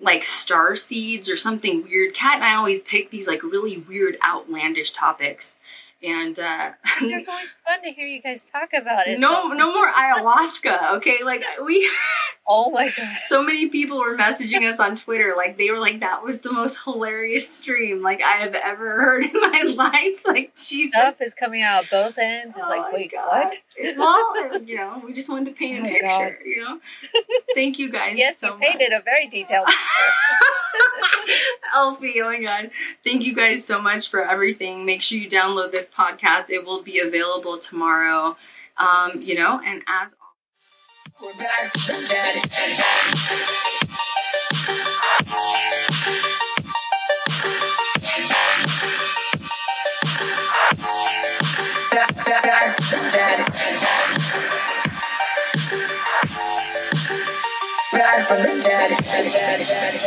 like 0.00 0.24
star 0.24 0.76
seeds 0.76 1.28
or 1.28 1.36
something 1.36 1.82
weird. 1.82 2.14
Kat 2.14 2.36
and 2.36 2.44
I 2.44 2.54
always 2.54 2.80
pick 2.80 3.10
these 3.10 3.28
like 3.28 3.42
really 3.42 3.76
weird, 3.76 4.16
outlandish 4.24 4.92
topics. 4.92 5.56
And 6.02 6.38
uh, 6.38 6.72
It's 7.02 7.28
always 7.28 7.54
fun 7.66 7.82
to 7.82 7.90
hear 7.90 8.06
you 8.06 8.22
guys 8.22 8.42
talk 8.44 8.70
about 8.72 9.06
it. 9.06 9.18
no, 9.18 9.48
no 9.48 9.72
more 9.74 9.90
ayahuasca. 9.92 10.94
Okay, 10.96 11.18
like 11.24 11.44
we. 11.64 11.88
Oh 12.52 12.70
my 12.70 12.88
god. 12.96 13.18
so 13.22 13.44
many 13.44 13.68
people 13.68 13.98
were 13.98 14.16
messaging 14.16 14.68
us 14.68 14.80
on 14.80 14.96
Twitter, 14.96 15.34
like 15.36 15.56
they 15.56 15.70
were 15.70 15.78
like, 15.78 16.00
"That 16.00 16.24
was 16.24 16.40
the 16.40 16.50
most 16.50 16.78
hilarious 16.82 17.48
stream 17.48 18.02
like 18.02 18.22
I 18.22 18.38
have 18.38 18.56
ever 18.56 18.90
heard 19.00 19.22
in 19.24 19.32
my 19.34 19.62
life." 19.76 20.22
Like 20.26 20.56
Jesus. 20.56 20.90
Stuff 20.98 21.20
is 21.20 21.32
coming 21.32 21.62
out 21.62 21.84
both 21.92 22.18
ends. 22.18 22.56
It's 22.56 22.66
Oh 22.66 22.68
like, 22.68 22.92
wait, 22.92 23.12
God. 23.12 23.28
what? 23.28 23.62
well, 23.96 24.62
you 24.62 24.74
know, 24.74 25.00
we 25.04 25.12
just 25.12 25.28
wanted 25.30 25.46
to 25.46 25.52
paint 25.52 25.78
a 25.78 25.80
Oh 25.80 25.84
my 25.84 25.90
picture. 25.90 26.38
You 26.44 26.64
know. 26.64 26.80
Thank 27.54 27.78
you 27.78 27.88
guys. 27.92 28.18
Yes, 28.18 28.38
so 28.38 28.54
you 28.54 28.58
painted 28.58 28.90
much. 28.90 29.02
a 29.02 29.04
very 29.04 29.28
detailed 29.28 29.66
picture. 29.66 31.36
Elfie, 31.76 32.20
oh 32.20 32.24
my 32.24 32.40
god. 32.42 32.70
Thank 33.04 33.24
you 33.24 33.34
guys 33.34 33.64
so 33.64 33.80
much 33.80 34.08
for 34.08 34.24
everything. 34.24 34.84
Make 34.84 35.02
sure 35.02 35.18
you 35.18 35.28
download 35.28 35.70
this 35.70 35.86
podcast. 35.90 36.50
It 36.50 36.64
will 36.64 36.82
be 36.82 36.98
available 36.98 37.58
tomorrow. 37.58 38.36
Um, 38.76 39.20
you 39.20 39.34
know, 39.34 39.60
and 39.64 39.82
as. 39.86 40.14
Back 57.92 58.26
from 58.26 58.42
the 58.42 58.62
dead. 58.62 60.06